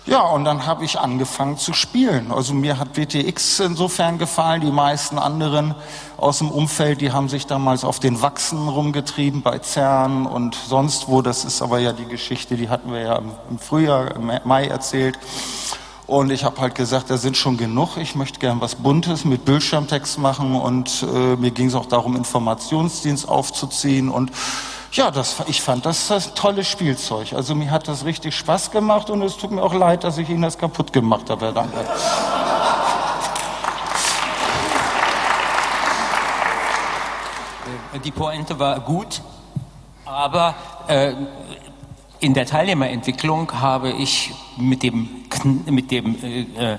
Ja, 0.08 0.22
und 0.22 0.46
dann 0.46 0.64
habe 0.64 0.86
ich 0.86 0.98
angefangen 0.98 1.58
zu 1.58 1.74
spielen. 1.74 2.32
Also 2.32 2.54
mir 2.54 2.78
hat 2.78 2.96
WTX 2.96 3.60
insofern 3.60 4.16
gefallen. 4.16 4.62
Die 4.62 4.70
meisten 4.70 5.18
anderen 5.18 5.74
aus 6.16 6.38
dem 6.38 6.50
Umfeld, 6.50 7.02
die 7.02 7.12
haben 7.12 7.28
sich 7.28 7.46
damals 7.46 7.84
auf 7.84 8.00
den 8.00 8.22
Wachsen 8.22 8.68
rumgetrieben 8.68 9.42
bei 9.42 9.58
CERN 9.58 10.24
und 10.24 10.54
sonst 10.54 11.08
wo. 11.08 11.20
Das 11.20 11.44
ist 11.44 11.60
aber 11.60 11.78
ja 11.78 11.92
die 11.92 12.06
Geschichte, 12.06 12.56
die 12.56 12.70
hatten 12.70 12.90
wir 12.90 13.02
ja 13.02 13.20
im 13.50 13.58
Frühjahr, 13.58 14.16
im 14.16 14.32
Mai 14.44 14.68
erzählt. 14.68 15.18
Und 16.06 16.30
ich 16.30 16.42
habe 16.42 16.58
halt 16.58 16.74
gesagt, 16.74 17.10
da 17.10 17.18
sind 17.18 17.36
schon 17.36 17.58
genug. 17.58 17.98
Ich 17.98 18.14
möchte 18.14 18.38
gern 18.38 18.62
was 18.62 18.76
Buntes 18.76 19.26
mit 19.26 19.44
Bildschirmtext 19.44 20.18
machen 20.18 20.54
und 20.54 21.02
äh, 21.02 21.36
mir 21.36 21.50
ging 21.50 21.66
es 21.66 21.74
auch 21.74 21.84
darum, 21.84 22.16
Informationsdienst 22.16 23.28
aufzuziehen 23.28 24.08
und 24.08 24.32
ja, 24.92 25.10
das, 25.10 25.36
ich 25.46 25.60
fand 25.60 25.84
das 25.86 26.10
ein 26.10 26.22
tolles 26.34 26.66
Spielzeug. 26.68 27.32
Also 27.34 27.54
mir 27.54 27.70
hat 27.70 27.88
das 27.88 28.04
richtig 28.04 28.36
Spaß 28.36 28.70
gemacht 28.70 29.10
und 29.10 29.22
es 29.22 29.36
tut 29.36 29.50
mir 29.50 29.62
auch 29.62 29.74
leid, 29.74 30.04
dass 30.04 30.18
ich 30.18 30.28
Ihnen 30.28 30.42
das 30.42 30.56
kaputt 30.56 30.92
gemacht 30.92 31.28
habe. 31.30 31.52
Danke. 31.52 31.84
Äh, 37.92 37.98
die 38.00 38.10
Pointe 38.10 38.58
war 38.58 38.80
gut, 38.80 39.20
aber 40.04 40.54
äh, 40.86 41.14
in 42.20 42.34
der 42.34 42.46
Teilnehmerentwicklung 42.46 43.60
habe 43.60 43.90
ich 43.90 44.32
mit 44.56 44.82
dem, 44.82 45.24
mit 45.66 45.90
dem 45.90 46.16
äh, 46.22 46.72
äh 46.74 46.78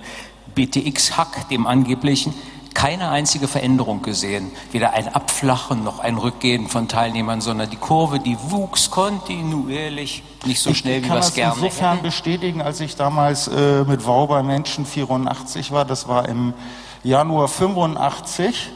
BTX-Hack, 0.56 1.48
dem 1.50 1.68
angeblichen, 1.68 2.34
keine 2.74 3.10
einzige 3.10 3.48
Veränderung 3.48 4.02
gesehen. 4.02 4.52
Weder 4.72 4.94
ein 4.94 5.08
Abflachen 5.14 5.84
noch 5.84 6.00
ein 6.00 6.18
Rückgehen 6.18 6.68
von 6.68 6.88
Teilnehmern, 6.88 7.42
sondern 7.42 7.70
die 7.70 7.78
Kurve, 7.78 8.20
die 8.20 8.38
wuchs 8.50 8.90
kontinuierlich, 8.92 10.24
nicht 10.46 10.62
so 10.62 10.74
schnell, 10.74 11.04
wie 11.04 11.10
wir 11.10 11.16
es 11.16 11.34
gerne 11.34 11.56
hätten. 11.56 11.66
Ich 11.66 11.78
kann 11.78 11.98
das 11.98 12.00
insofern 12.00 12.02
bestätigen, 12.02 12.62
als 12.62 12.80
ich 12.80 12.96
damals 12.96 13.48
äh, 13.48 13.84
mit 13.84 14.06
Wow 14.06 14.30
bei 14.30 14.44
Menschen 14.44 14.86
84 14.86 15.72
war, 15.72 15.86
das 15.86 16.08
war 16.08 16.28
im 16.28 16.54
Januar 17.04 17.48
85 17.48 18.70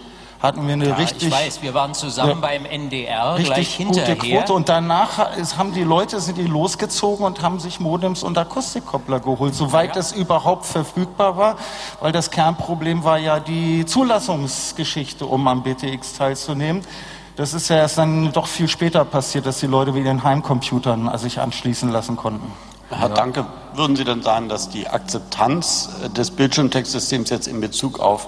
hatten 0.43 0.67
wir 0.67 0.73
eine 0.73 0.89
ja, 0.89 0.95
richtig. 0.95 1.29
Ich 1.29 1.33
weiß, 1.33 1.61
wir 1.61 1.73
waren 1.73 1.93
zusammen 1.93 2.41
ja, 2.41 2.47
beim 2.47 2.65
NDR 2.65 3.35
richtig 3.35 3.53
gleich 3.53 3.75
hinterher. 3.75 4.15
Gute 4.15 4.27
Quote. 4.27 4.53
Und 4.53 4.67
danach 4.67 5.17
haben 5.57 5.73
die 5.73 5.83
Leute 5.83 6.19
sind 6.19 6.37
die 6.37 6.45
losgezogen 6.45 7.25
und 7.25 7.41
haben 7.41 7.59
sich 7.61 7.79
Modems 7.79 8.23
und 8.23 8.37
Akustikkoppler 8.37 9.21
geholt, 9.21 9.55
soweit 9.55 9.89
ja. 9.89 9.93
das 9.95 10.11
überhaupt 10.11 10.65
verfügbar 10.65 11.37
war, 11.37 11.55
weil 12.01 12.11
das 12.11 12.29
Kernproblem 12.29 13.05
war 13.05 13.17
ja 13.17 13.39
die 13.39 13.85
Zulassungsgeschichte, 13.85 15.25
um 15.25 15.47
am 15.47 15.63
BTX 15.63 16.13
teilzunehmen. 16.13 16.83
Das 17.37 17.53
ist 17.53 17.69
ja 17.69 17.77
erst 17.77 17.97
dann 17.97 18.31
doch 18.31 18.45
viel 18.45 18.67
später 18.67 19.05
passiert, 19.05 19.45
dass 19.45 19.59
die 19.59 19.67
Leute 19.67 19.95
wie 19.95 20.03
den 20.03 20.23
Heimcomputern 20.23 21.07
äh, 21.07 21.17
sich 21.17 21.39
anschließen 21.39 21.89
lassen 21.89 22.15
konnten. 22.15 22.51
Herr 22.89 23.09
Danke, 23.09 23.45
würden 23.73 23.95
Sie 23.95 24.03
denn 24.03 24.21
sagen, 24.21 24.49
dass 24.49 24.69
die 24.69 24.87
Akzeptanz 24.87 25.89
äh, 26.03 26.09
des 26.09 26.31
Bildschirmtextsystems 26.31 27.29
jetzt 27.29 27.47
in 27.47 27.59
Bezug 27.59 27.99
auf 27.99 28.27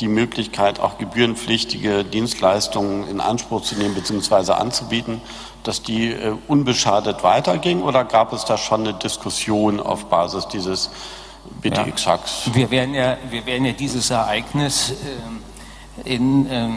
die 0.00 0.08
Möglichkeit, 0.08 0.80
auch 0.80 0.98
gebührenpflichtige 0.98 2.04
Dienstleistungen 2.04 3.08
in 3.08 3.20
Anspruch 3.20 3.62
zu 3.62 3.76
nehmen 3.76 3.94
bzw. 3.94 4.52
anzubieten, 4.52 5.20
dass 5.62 5.82
die 5.82 6.12
äh, 6.12 6.34
unbeschadet 6.48 7.22
weiterging 7.22 7.82
oder 7.82 8.04
gab 8.04 8.32
es 8.32 8.44
da 8.44 8.56
schon 8.56 8.80
eine 8.80 8.94
Diskussion 8.94 9.80
auf 9.80 10.06
Basis 10.06 10.48
dieses 10.48 10.90
BTX-Hacks? 11.62 12.46
Ja. 12.46 12.54
Wir, 12.54 12.70
werden 12.70 12.94
ja, 12.94 13.16
wir 13.30 13.46
werden 13.46 13.64
ja 13.64 13.72
dieses 13.72 14.10
Ereignis 14.10 14.92
äh, 16.04 16.14
in, 16.14 16.46
äh, 16.46 16.68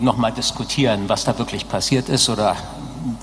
nochmal 0.00 0.32
diskutieren, 0.32 1.08
was 1.08 1.24
da 1.24 1.36
wirklich 1.38 1.68
passiert 1.68 2.08
ist 2.08 2.28
oder 2.28 2.56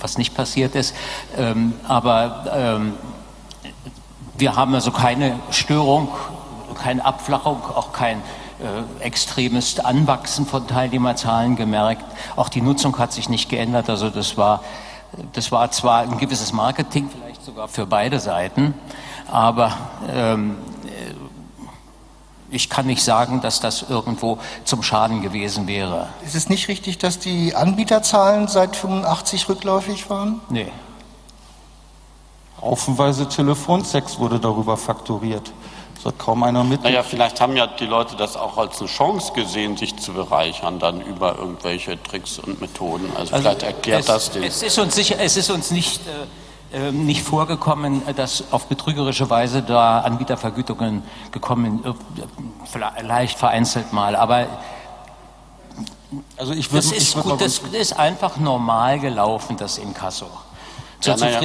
was 0.02 0.18
nicht 0.18 0.36
passiert 0.36 0.76
ist. 0.76 0.96
Ähm, 1.38 1.74
aber 1.88 2.46
ähm, 2.54 2.94
wir 4.38 4.56
haben 4.56 4.74
also 4.74 4.92
keine 4.92 5.40
Störung, 5.52 6.10
keine 6.76 7.06
Abflachung, 7.06 7.62
auch 7.64 7.94
kein 7.94 8.22
extremes 9.00 9.80
Anwachsen 9.80 10.46
von 10.46 10.68
Teilnehmerzahlen 10.68 11.56
gemerkt. 11.56 12.04
Auch 12.36 12.50
die 12.50 12.62
Nutzung 12.62 12.98
hat 12.98 13.14
sich 13.14 13.30
nicht 13.30 13.50
geändert. 13.50 13.90
Also 13.90 14.10
das 14.10 14.38
war, 14.38 14.64
das 15.34 15.52
war 15.52 15.72
zwar 15.72 16.02
ein 16.02 16.18
gewisses 16.18 16.54
Marketing, 16.54 17.10
vielleicht 17.10 17.44
sogar 17.44 17.68
für 17.68 17.86
beide 17.86 18.20
Seiten, 18.20 18.74
aber 19.30 19.78
ähm, 20.14 20.58
äh, 20.86 21.14
ich 22.54 22.70
kann 22.70 22.86
nicht 22.86 23.04
sagen, 23.04 23.42
dass 23.42 23.62
das 23.62 23.86
irgendwo 23.90 24.38
zum 24.66 24.84
Schaden 24.84 25.22
gewesen 25.22 25.68
wäre. 25.68 26.10
Ist 26.26 26.36
es 26.36 26.50
nicht 26.50 26.68
richtig, 26.68 26.98
dass 26.98 27.18
die 27.18 27.56
Anbieterzahlen 27.56 28.48
seit 28.48 28.76
85 28.76 29.48
rückläufig 29.48 30.10
waren? 30.10 30.42
Nee. 30.50 30.68
Haufenweise 32.60 33.28
Telefonsex 33.28 34.20
wurde 34.20 34.40
darüber 34.40 34.78
fakturiert. 34.78 35.52
Das 35.96 36.06
hat 36.06 36.20
kaum 36.20 36.44
einer 36.44 36.64
mit. 36.64 36.84
Naja, 36.84 37.04
vielleicht 37.04 37.40
haben 37.42 37.56
ja 37.56 37.68
die 37.68 37.86
Leute 37.86 38.16
das 38.16 38.36
auch 38.36 38.58
als 38.58 38.80
eine 38.80 38.90
Chance 38.90 39.34
gesehen, 39.34 39.78
sich 39.78 39.96
zu 39.98 40.14
bereichern, 40.14 40.80
dann 40.80 41.02
über 41.02 41.38
irgendwelche 41.38 42.02
Tricks 42.02 42.40
und 42.40 42.60
Methoden. 42.62 43.10
Also, 43.16 43.34
also 43.34 43.38
vielleicht 43.38 43.64
erklärt 43.64 44.02
es, 44.02 44.06
das 44.08 44.32
den. 44.32 44.44
Es 44.44 44.64
ist 44.64 44.80
uns, 44.80 44.96
sicher, 44.96 45.16
es 45.20 45.38
ist 45.38 45.52
uns 45.52 45.72
nicht, 45.72 46.02
äh, 46.08 46.88
ähm, 46.88 47.06
nicht 47.06 47.22
vorgekommen, 47.22 48.02
dass 48.16 48.46
auf 48.52 48.68
betrügerische 48.68 49.30
Weise 49.30 49.62
da 49.62 50.00
Anbietervergütungen 50.00 51.04
gekommen, 51.32 51.84
äh, 51.86 51.94
vielleicht 52.66 53.38
vereinzelt 53.38 53.94
mal, 53.94 54.16
aber 54.16 54.48
Also 56.38 56.54
ich 56.54 56.72
würde 56.72 56.88
das 56.88 56.98
ist 56.98 57.22
gut, 57.22 57.40
das 57.42 57.60
ist 57.74 57.94
einfach 58.00 58.38
normal 58.38 59.00
gelaufen, 59.00 59.58
das 59.58 59.78
Inkasso. 59.78 60.28
Zur 61.02 61.18
Ja, 61.18 61.28
ja. 61.30 61.40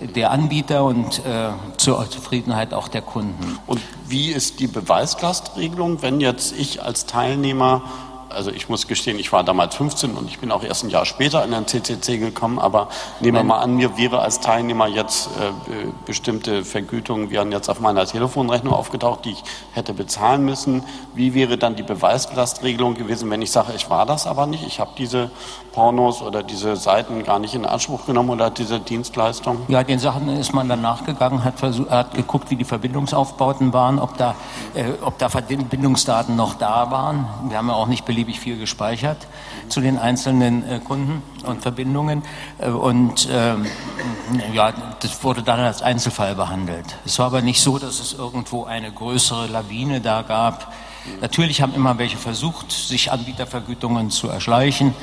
Der 0.00 0.30
Anbieter 0.30 0.84
und 0.84 1.18
äh, 1.26 1.50
zur 1.76 2.08
Zufriedenheit 2.08 2.72
auch 2.72 2.88
der 2.88 3.02
Kunden. 3.02 3.58
Und 3.66 3.82
wie 4.06 4.30
ist 4.30 4.58
die 4.58 4.66
Beweislastregelung, 4.66 6.00
wenn 6.00 6.20
jetzt 6.20 6.52
ich 6.58 6.82
als 6.82 7.04
Teilnehmer, 7.04 7.82
also 8.30 8.50
ich 8.50 8.68
muss 8.70 8.86
gestehen, 8.86 9.18
ich 9.18 9.30
war 9.32 9.44
damals 9.44 9.74
15 9.74 10.12
und 10.16 10.28
ich 10.30 10.38
bin 10.38 10.52
auch 10.52 10.62
erst 10.62 10.84
ein 10.84 10.90
Jahr 10.90 11.04
später 11.04 11.44
in 11.44 11.50
den 11.50 11.66
CCC 11.66 12.16
gekommen, 12.18 12.58
aber 12.58 12.88
nehmen 13.20 13.36
wir 13.36 13.44
mal 13.44 13.58
an, 13.58 13.74
mir 13.76 13.98
wäre 13.98 14.20
als 14.20 14.40
Teilnehmer 14.40 14.86
jetzt 14.86 15.26
äh, 15.38 15.50
be- 15.70 15.92
bestimmte 16.06 16.64
Vergütungen 16.64 17.30
wären 17.30 17.52
jetzt 17.52 17.68
auf 17.68 17.80
meiner 17.80 18.06
Telefonrechnung 18.06 18.72
aufgetaucht, 18.72 19.26
die 19.26 19.32
ich 19.32 19.42
hätte 19.72 19.92
bezahlen 19.92 20.44
müssen. 20.46 20.82
Wie 21.14 21.34
wäre 21.34 21.58
dann 21.58 21.76
die 21.76 21.82
Beweislastregelung 21.82 22.94
gewesen, 22.94 23.28
wenn 23.30 23.42
ich 23.42 23.50
sage, 23.50 23.72
ich 23.76 23.90
war 23.90 24.06
das 24.06 24.26
aber 24.26 24.46
nicht, 24.46 24.66
ich 24.66 24.80
habe 24.80 24.92
diese 24.96 25.30
Pornos 25.72 26.22
oder 26.22 26.42
diese 26.42 26.76
Seiten 26.76 27.24
gar 27.24 27.38
nicht 27.38 27.54
in 27.54 27.64
Anspruch 27.64 28.06
genommen 28.06 28.30
oder 28.30 28.50
diese 28.50 28.80
Dienstleistung? 28.80 29.62
Ja, 29.68 29.84
den 29.84 29.98
Sachen 29.98 30.28
ist 30.28 30.52
man 30.52 30.68
dann 30.68 30.82
nachgegangen, 30.82 31.44
hat, 31.44 31.58
versucht, 31.58 31.90
hat 31.90 32.14
geguckt, 32.14 32.50
wie 32.50 32.56
die 32.56 32.64
Verbindungsaufbauten 32.64 33.72
waren, 33.72 33.98
ob 33.98 34.16
da, 34.16 34.34
äh, 34.74 34.84
ob 35.02 35.18
da 35.18 35.28
Verbindungsdaten 35.28 36.36
noch 36.36 36.54
da 36.54 36.90
waren. 36.90 37.26
Wir 37.48 37.58
haben 37.58 37.68
ja 37.68 37.74
auch 37.74 37.86
nicht 37.86 38.04
beliebig 38.04 38.40
viel 38.40 38.58
gespeichert 38.58 39.26
zu 39.68 39.80
den 39.80 39.98
einzelnen 39.98 40.68
äh, 40.68 40.80
Kunden 40.80 41.22
und 41.46 41.62
Verbindungen. 41.62 42.22
Äh, 42.58 42.70
und 42.70 43.28
ähm, 43.32 43.66
ja, 44.52 44.72
das 45.00 45.22
wurde 45.22 45.42
dann 45.42 45.60
als 45.60 45.82
Einzelfall 45.82 46.34
behandelt. 46.34 46.96
Es 47.04 47.18
war 47.18 47.26
aber 47.26 47.42
nicht 47.42 47.60
so, 47.60 47.78
dass 47.78 48.00
es 48.00 48.12
irgendwo 48.12 48.64
eine 48.64 48.90
größere 48.90 49.46
Lawine 49.46 50.00
da 50.00 50.22
gab. 50.22 50.72
Natürlich 51.20 51.62
haben 51.62 51.74
immer 51.74 51.98
welche 51.98 52.16
versucht, 52.16 52.70
sich 52.72 53.10
Anbietervergütungen 53.10 54.10
zu 54.10 54.28
erschleichen, 54.28 54.94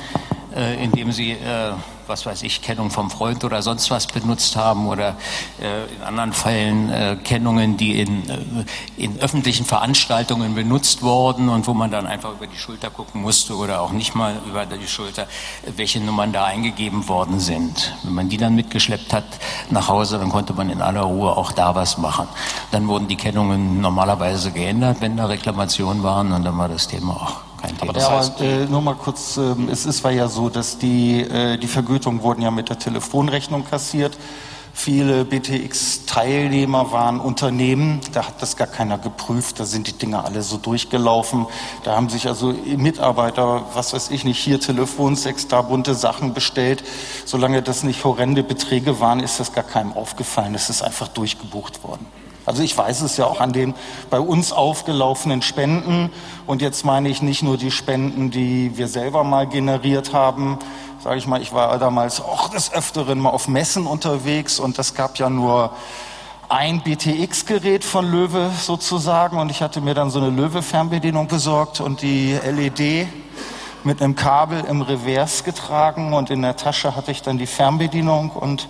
äh, 0.58 0.82
indem 0.82 1.12
sie, 1.12 1.32
äh, 1.32 1.72
was 2.08 2.26
weiß 2.26 2.42
ich, 2.42 2.62
Kennung 2.62 2.90
vom 2.90 3.10
Freund 3.10 3.44
oder 3.44 3.62
sonst 3.62 3.90
was 3.90 4.06
benutzt 4.06 4.56
haben 4.56 4.88
oder 4.88 5.16
äh, 5.60 5.94
in 5.94 6.02
anderen 6.02 6.32
Fällen 6.32 6.90
äh, 6.90 7.16
Kennungen, 7.22 7.76
die 7.76 8.00
in, 8.00 8.28
äh, 8.28 8.64
in 8.96 9.20
öffentlichen 9.20 9.64
Veranstaltungen 9.64 10.54
benutzt 10.54 11.02
wurden 11.02 11.48
und 11.48 11.66
wo 11.66 11.74
man 11.74 11.90
dann 11.90 12.06
einfach 12.06 12.32
über 12.32 12.46
die 12.46 12.56
Schulter 12.56 12.90
gucken 12.90 13.22
musste 13.22 13.54
oder 13.54 13.80
auch 13.80 13.92
nicht 13.92 14.14
mal 14.14 14.34
über 14.48 14.66
die 14.66 14.88
Schulter, 14.88 15.28
welche 15.76 16.00
Nummern 16.00 16.32
da 16.32 16.44
eingegeben 16.44 17.06
worden 17.08 17.38
sind. 17.38 17.94
Wenn 18.02 18.14
man 18.14 18.28
die 18.28 18.36
dann 18.36 18.56
mitgeschleppt 18.56 19.12
hat 19.12 19.26
nach 19.70 19.88
Hause, 19.88 20.18
dann 20.18 20.30
konnte 20.30 20.54
man 20.54 20.70
in 20.70 20.82
aller 20.82 21.02
Ruhe 21.02 21.36
auch 21.36 21.52
da 21.52 21.74
was 21.74 21.98
machen. 21.98 22.26
Dann 22.72 22.88
wurden 22.88 23.06
die 23.06 23.16
Kennungen 23.16 23.80
normalerweise 23.80 24.50
geändert, 24.50 24.96
wenn 25.00 25.16
da 25.16 25.26
Reklamationen 25.26 26.02
waren 26.02 26.32
und 26.32 26.44
dann 26.44 26.58
war 26.58 26.68
das 26.68 26.88
Thema 26.88 27.12
auch 27.14 27.47
kein 27.60 27.76
Thema. 27.76 27.98
ja, 27.98 28.08
aber, 28.08 28.40
äh, 28.40 28.66
nur 28.66 28.80
mal 28.80 28.94
kurz, 28.94 29.36
ähm, 29.36 29.68
es 29.70 29.86
ist 29.86 30.04
war 30.04 30.10
ja 30.10 30.28
so, 30.28 30.48
dass 30.48 30.78
die, 30.78 31.20
äh, 31.20 31.58
die 31.58 31.66
Vergütungen 31.66 32.22
wurden 32.22 32.42
ja 32.42 32.50
mit 32.50 32.68
der 32.68 32.78
Telefonrechnung 32.78 33.64
kassiert. 33.64 34.16
Viele 34.80 35.24
BTX-Teilnehmer 35.24 36.92
waren 36.92 37.18
Unternehmen, 37.18 38.00
da 38.12 38.28
hat 38.28 38.40
das 38.40 38.56
gar 38.56 38.68
keiner 38.68 38.96
geprüft, 38.96 39.58
da 39.58 39.64
sind 39.64 39.88
die 39.88 39.92
Dinge 39.92 40.24
alle 40.24 40.42
so 40.42 40.56
durchgelaufen. 40.56 41.46
Da 41.82 41.96
haben 41.96 42.08
sich 42.08 42.28
also 42.28 42.54
Mitarbeiter, 42.76 43.64
was 43.74 43.92
weiß 43.92 44.10
ich 44.12 44.22
nicht, 44.22 44.38
hier 44.38 44.60
Telefonsex, 44.60 45.48
da 45.48 45.62
bunte 45.62 45.96
Sachen 45.96 46.32
bestellt. 46.32 46.84
Solange 47.24 47.60
das 47.60 47.82
nicht 47.82 48.04
horrende 48.04 48.44
Beträge 48.44 49.00
waren, 49.00 49.18
ist 49.18 49.40
das 49.40 49.52
gar 49.52 49.64
keinem 49.64 49.94
aufgefallen. 49.94 50.54
Es 50.54 50.70
ist 50.70 50.82
einfach 50.82 51.08
durchgebucht 51.08 51.82
worden. 51.82 52.06
Also 52.48 52.62
ich 52.62 52.76
weiß 52.76 53.02
es 53.02 53.18
ja 53.18 53.26
auch 53.26 53.40
an 53.40 53.52
den 53.52 53.74
bei 54.08 54.18
uns 54.18 54.52
aufgelaufenen 54.52 55.42
Spenden. 55.42 56.10
Und 56.46 56.62
jetzt 56.62 56.84
meine 56.84 57.10
ich 57.10 57.20
nicht 57.20 57.42
nur 57.42 57.58
die 57.58 57.70
Spenden, 57.70 58.30
die 58.30 58.76
wir 58.78 58.88
selber 58.88 59.22
mal 59.22 59.46
generiert 59.46 60.14
haben. 60.14 60.58
Sage 61.04 61.18
ich 61.18 61.26
mal, 61.26 61.42
ich 61.42 61.52
war 61.52 61.78
damals 61.78 62.22
auch 62.22 62.48
des 62.48 62.72
Öfteren 62.72 63.20
mal 63.20 63.30
auf 63.30 63.48
Messen 63.48 63.86
unterwegs 63.86 64.58
und 64.58 64.78
das 64.78 64.94
gab 64.94 65.18
ja 65.18 65.28
nur 65.28 65.72
ein 66.48 66.80
BTX-Gerät 66.80 67.84
von 67.84 68.10
Löwe 68.10 68.50
sozusagen. 68.58 69.38
Und 69.38 69.50
ich 69.50 69.60
hatte 69.60 69.82
mir 69.82 69.92
dann 69.92 70.10
so 70.10 70.18
eine 70.18 70.30
Löwe-Fernbedienung 70.30 71.28
besorgt 71.28 71.80
und 71.80 72.00
die 72.00 72.32
LED 72.32 73.06
mit 73.84 74.00
einem 74.00 74.16
Kabel 74.16 74.64
im 74.64 74.80
Revers 74.80 75.44
getragen 75.44 76.14
und 76.14 76.30
in 76.30 76.40
der 76.40 76.56
Tasche 76.56 76.96
hatte 76.96 77.10
ich 77.10 77.20
dann 77.20 77.36
die 77.36 77.46
Fernbedienung 77.46 78.30
und 78.30 78.68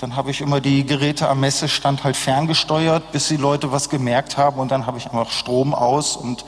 dann 0.00 0.16
habe 0.16 0.30
ich 0.30 0.40
immer 0.40 0.60
die 0.60 0.84
Geräte 0.84 1.28
am 1.28 1.40
Messestand 1.40 2.04
halt 2.04 2.16
ferngesteuert, 2.16 3.12
bis 3.12 3.28
die 3.28 3.36
Leute 3.36 3.72
was 3.72 3.88
gemerkt 3.88 4.36
haben 4.36 4.60
und 4.60 4.70
dann 4.70 4.86
habe 4.86 4.98
ich 4.98 5.06
einfach 5.06 5.30
Strom 5.30 5.74
aus 5.74 6.16
und 6.16 6.44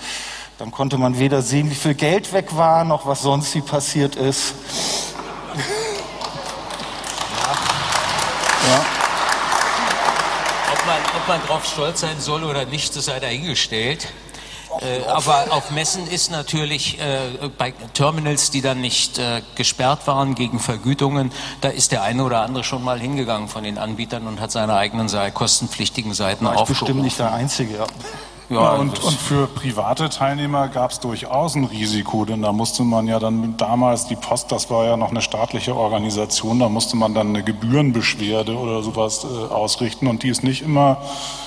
dann 0.58 0.70
konnte 0.70 0.96
man 0.98 1.18
weder 1.18 1.42
sehen, 1.42 1.70
wie 1.70 1.74
viel 1.74 1.94
Geld 1.94 2.32
weg 2.32 2.56
war, 2.56 2.84
noch 2.84 3.06
was 3.06 3.22
sonst 3.22 3.54
wie 3.54 3.60
passiert 3.60 4.16
ist. 4.16 4.54
Ja. 8.66 8.84
Ob 10.72 10.86
man, 10.86 10.98
ob 11.16 11.28
man 11.28 11.40
drauf 11.46 11.66
stolz 11.66 12.00
sein 12.00 12.18
soll 12.18 12.42
oder 12.42 12.64
nicht, 12.64 12.96
das 12.96 13.04
sei 13.04 13.20
dahingestellt. 13.20 14.08
Äh, 14.80 15.04
aber 15.08 15.46
auf 15.50 15.70
Messen 15.70 16.06
ist 16.06 16.30
natürlich 16.30 16.98
äh, 17.00 17.48
bei 17.56 17.72
Terminals, 17.94 18.50
die 18.50 18.60
dann 18.62 18.80
nicht 18.80 19.18
äh, 19.18 19.42
gesperrt 19.54 20.06
waren 20.06 20.34
gegen 20.34 20.58
Vergütungen, 20.58 21.32
da 21.60 21.68
ist 21.68 21.92
der 21.92 22.02
eine 22.02 22.24
oder 22.24 22.42
andere 22.42 22.64
schon 22.64 22.82
mal 22.84 22.98
hingegangen 22.98 23.48
von 23.48 23.64
den 23.64 23.78
Anbietern 23.78 24.26
und 24.26 24.40
hat 24.40 24.50
seine 24.50 24.74
eigenen 24.74 25.08
sei- 25.08 25.30
kostenpflichtigen 25.30 26.14
Seiten 26.14 26.44
War 26.44 26.54
ich 26.54 26.58
aufgerufen. 26.60 26.84
bestimmt 26.86 27.02
nicht 27.02 27.18
der 27.18 27.32
Einzige, 27.32 27.76
ja. 27.78 27.86
Ja, 28.48 28.74
und, 28.74 29.02
und 29.02 29.18
für 29.18 29.48
private 29.48 30.08
Teilnehmer 30.08 30.68
gab 30.68 30.92
es 30.92 31.00
durchaus 31.00 31.56
ein 31.56 31.64
Risiko, 31.64 32.24
denn 32.24 32.42
da 32.42 32.52
musste 32.52 32.84
man 32.84 33.08
ja 33.08 33.18
dann 33.18 33.56
damals, 33.56 34.06
die 34.06 34.14
Post, 34.14 34.52
das 34.52 34.70
war 34.70 34.84
ja 34.84 34.96
noch 34.96 35.10
eine 35.10 35.20
staatliche 35.20 35.74
Organisation, 35.74 36.60
da 36.60 36.68
musste 36.68 36.96
man 36.96 37.12
dann 37.12 37.30
eine 37.30 37.42
Gebührenbeschwerde 37.42 38.56
oder 38.56 38.84
sowas 38.84 39.24
äh, 39.24 39.52
ausrichten 39.52 40.06
und 40.06 40.22
die 40.22 40.28
ist 40.28 40.44
nicht 40.44 40.62
immer, 40.62 40.98
äh, 41.02 41.45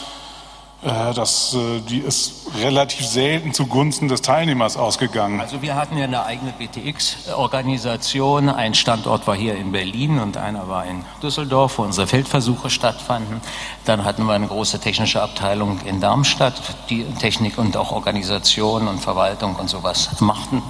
das, 0.81 1.53
äh, 1.55 1.81
die 1.81 1.99
ist 1.99 2.51
relativ 2.61 3.05
selten 3.05 3.53
zugunsten 3.53 4.07
des 4.07 4.21
Teilnehmers 4.21 4.77
ausgegangen. 4.77 5.41
Also 5.41 5.61
wir 5.61 5.75
hatten 5.75 5.97
ja 5.97 6.05
eine 6.05 6.23
eigene 6.23 6.53
BTX-Organisation. 6.53 8.49
Ein 8.49 8.73
Standort 8.73 9.27
war 9.27 9.35
hier 9.35 9.55
in 9.55 9.73
Berlin 9.73 10.19
und 10.19 10.37
einer 10.37 10.69
war 10.69 10.85
in 10.85 11.03
Düsseldorf, 11.21 11.79
wo 11.79 11.83
unsere 11.83 12.07
Feldversuche 12.07 12.69
stattfanden. 12.69 13.41
Dann 13.83 14.05
hatten 14.05 14.23
wir 14.23 14.33
eine 14.33 14.47
große 14.47 14.79
technische 14.79 15.21
Abteilung 15.21 15.81
in 15.81 15.99
Darmstadt, 15.99 16.61
die 16.89 17.03
Technik 17.15 17.57
und 17.57 17.75
auch 17.75 17.91
Organisation 17.91 18.87
und 18.87 18.99
Verwaltung 18.99 19.57
und 19.57 19.69
sowas 19.69 20.21
machten. 20.21 20.63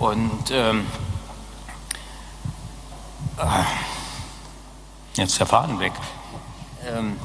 Und 0.00 0.50
ähm, 0.50 0.86
ah, 3.38 3.64
jetzt 5.14 5.38
der 5.38 5.46
Faden 5.46 5.78
weg. 5.78 5.92
Ähm, 6.84 7.16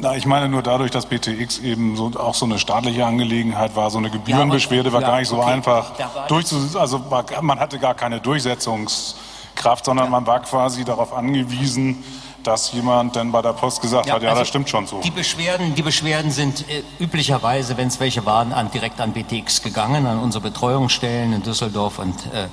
Na, 0.00 0.14
ich 0.14 0.26
meine 0.26 0.48
nur 0.48 0.62
dadurch, 0.62 0.92
dass 0.92 1.06
BTX 1.06 1.58
eben 1.58 1.96
so, 1.96 2.12
auch 2.16 2.34
so 2.34 2.46
eine 2.46 2.60
staatliche 2.60 3.04
Angelegenheit 3.04 3.74
war, 3.74 3.90
so 3.90 3.98
eine 3.98 4.10
Gebührenbeschwerde 4.10 4.92
war 4.92 5.00
ja, 5.00 5.08
gar 5.08 5.18
nicht 5.18 5.28
so 5.28 5.38
okay. 5.38 5.50
einfach 5.50 5.96
Da 5.96 6.10
war 6.14 6.26
durchzus 6.28 6.76
also 6.76 7.10
war, 7.10 7.24
man 7.42 7.58
hatte 7.58 7.80
gar 7.80 7.94
keine 7.94 8.20
Durchsetzungskraft, 8.20 9.84
sondern 9.84 10.08
man 10.08 10.24
war 10.24 10.40
quasi 10.40 10.84
darauf 10.84 11.12
angewiesen, 11.12 12.04
dass 12.44 12.72
jemand 12.72 13.16
dann 13.16 13.32
bei 13.32 13.42
der 13.42 13.52
Post 13.52 13.80
gesagt 13.82 14.10
hat, 14.10 14.22
ja, 14.22 14.28
also 14.30 14.40
das 14.40 14.48
stimmt 14.48 14.68
schon 14.70 14.86
so. 14.86 15.00
Die 15.00 15.10
Beschwerden, 15.10 15.74
die 15.74 15.82
Beschwerden 15.82 16.30
sind 16.30 16.64
äh, 16.68 16.82
üblicherweise, 17.02 17.76
wenn 17.76 17.88
es 17.88 18.00
welche 18.00 18.24
waren, 18.24 18.52
an, 18.52 18.70
direkt 18.70 19.00
an 19.00 19.12
BTX 19.12 19.62
gegangen, 19.62 20.06
an 20.06 20.18
unsere 20.18 20.42
Betreuungsstellen 20.42 21.32
in 21.32 21.42
Düsseldorf 21.42 21.98
und, 21.98 22.14
äh, 22.32 22.44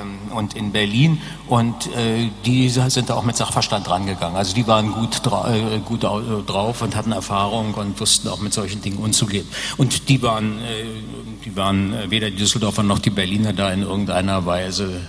ähm, 0.00 0.18
und 0.34 0.54
in 0.54 0.72
Berlin. 0.72 1.20
Und 1.48 1.86
äh, 1.94 2.30
die 2.44 2.68
sind 2.70 3.10
da 3.10 3.14
auch 3.14 3.24
mit 3.24 3.36
Sachverstand 3.36 3.88
rangegangen. 3.90 4.36
Also 4.36 4.54
die 4.54 4.66
waren 4.66 4.92
gut, 4.92 5.20
dra 5.24 5.52
äh, 5.54 5.78
gut 5.84 6.04
au- 6.04 6.42
drauf 6.46 6.82
und 6.82 6.94
hatten 6.96 7.12
Erfahrung 7.12 7.74
und 7.74 8.00
wussten 8.00 8.28
auch 8.28 8.40
mit 8.40 8.54
solchen 8.54 8.80
Dingen 8.80 8.98
umzugehen. 8.98 9.46
Und 9.76 10.08
die 10.08 10.22
waren, 10.22 10.58
äh, 10.60 10.84
die 11.44 11.56
waren 11.56 11.92
äh, 11.94 12.10
weder 12.10 12.30
die 12.30 12.36
Düsseldorfer 12.36 12.82
noch 12.82 13.00
die 13.00 13.10
Berliner 13.10 13.52
da 13.52 13.70
in 13.70 13.82
irgendeiner 13.82 14.46
Weise 14.46 15.00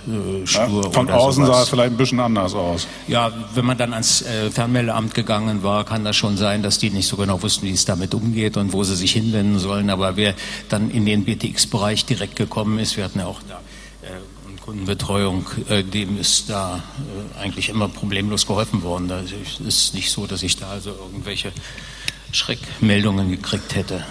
stur 0.44 0.84
Ja, 0.84 0.90
von 0.90 1.10
außen 1.10 1.44
sowas. 1.44 1.56
sah 1.56 1.62
es 1.62 1.68
vielleicht 1.70 1.92
ein 1.92 1.96
bisschen 1.96 2.20
anders 2.20 2.54
aus. 2.54 2.86
Ja, 3.06 3.30
wenn 3.54 3.64
man 3.64 3.78
dann 3.78 3.92
ans 3.92 4.17
äh, 4.22 4.50
Fernmeldeamt 4.50 5.14
gegangen 5.14 5.62
war, 5.62 5.84
kann 5.84 6.04
das 6.04 6.16
schon 6.16 6.36
sein, 6.36 6.62
dass 6.62 6.78
die 6.78 6.90
nicht 6.90 7.06
so 7.06 7.16
genau 7.16 7.42
wussten, 7.42 7.66
wie 7.66 7.72
es 7.72 7.84
damit 7.84 8.14
umgeht 8.14 8.56
und 8.56 8.72
wo 8.72 8.84
sie 8.84 8.96
sich 8.96 9.12
hinwenden 9.12 9.58
sollen. 9.58 9.90
Aber 9.90 10.16
wer 10.16 10.34
dann 10.68 10.90
in 10.90 11.04
den 11.04 11.24
BTX-Bereich 11.24 12.04
direkt 12.04 12.36
gekommen 12.36 12.78
ist, 12.78 12.96
wir 12.96 13.04
hatten 13.04 13.20
ja 13.20 13.26
auch 13.26 13.40
da 13.48 13.60
äh, 14.02 14.10
Kundenbetreuung, 14.64 15.46
äh, 15.68 15.82
dem 15.82 16.20
ist 16.20 16.50
da 16.50 16.82
äh, 17.36 17.40
eigentlich 17.40 17.70
immer 17.70 17.88
problemlos 17.88 18.46
geholfen 18.46 18.82
worden. 18.82 19.08
Da 19.08 19.20
ist 19.20 19.60
es 19.60 19.94
nicht 19.94 20.10
so, 20.10 20.26
dass 20.26 20.42
ich 20.42 20.56
da 20.56 20.70
also 20.70 20.90
irgendwelche 20.90 21.52
Schreckmeldungen 22.32 23.30
gekriegt 23.30 23.74
hätte. 23.74 24.04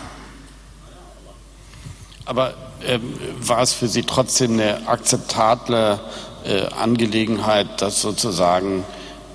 Aber 2.26 2.56
ähm, 2.86 3.14
war 3.40 3.62
es 3.62 3.74
für 3.74 3.88
Sie 3.88 4.04
trotzdem 4.04 4.54
eine 4.54 4.88
akzeptable 4.88 6.00
äh, 6.44 6.66
Angelegenheit, 6.68 7.82
dass 7.82 8.02
sozusagen 8.02 8.84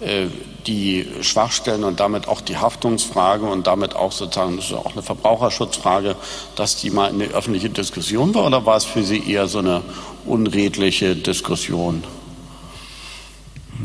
äh, 0.01 0.27
die 0.67 1.07
Schwachstellen 1.21 1.85
und 1.85 2.01
damit 2.01 2.29
auch 2.29 2.41
die 2.41 2.57
Haftungsfrage 2.57 3.47
und 3.47 3.67
damit 3.67 3.95
auch 3.95 4.13
sozusagen 4.13 4.57
das 4.57 4.67
ist 4.67 4.73
auch 4.75 4.93
eine 4.93 5.03
Verbraucherschutzfrage, 5.03 6.17
dass 6.57 6.77
die 6.77 6.91
mal 6.91 7.11
in 7.11 7.19
der 7.19 7.31
öffentlichen 7.31 7.73
Diskussion 7.73 8.35
war 8.35 8.47
oder 8.47 8.65
war 8.67 8.77
es 8.77 8.85
für 8.85 9.03
Sie 9.03 9.31
eher 9.31 9.49
so 9.49 9.59
eine 9.59 9.83
unredliche 10.25 11.17
Diskussion? 11.17 12.05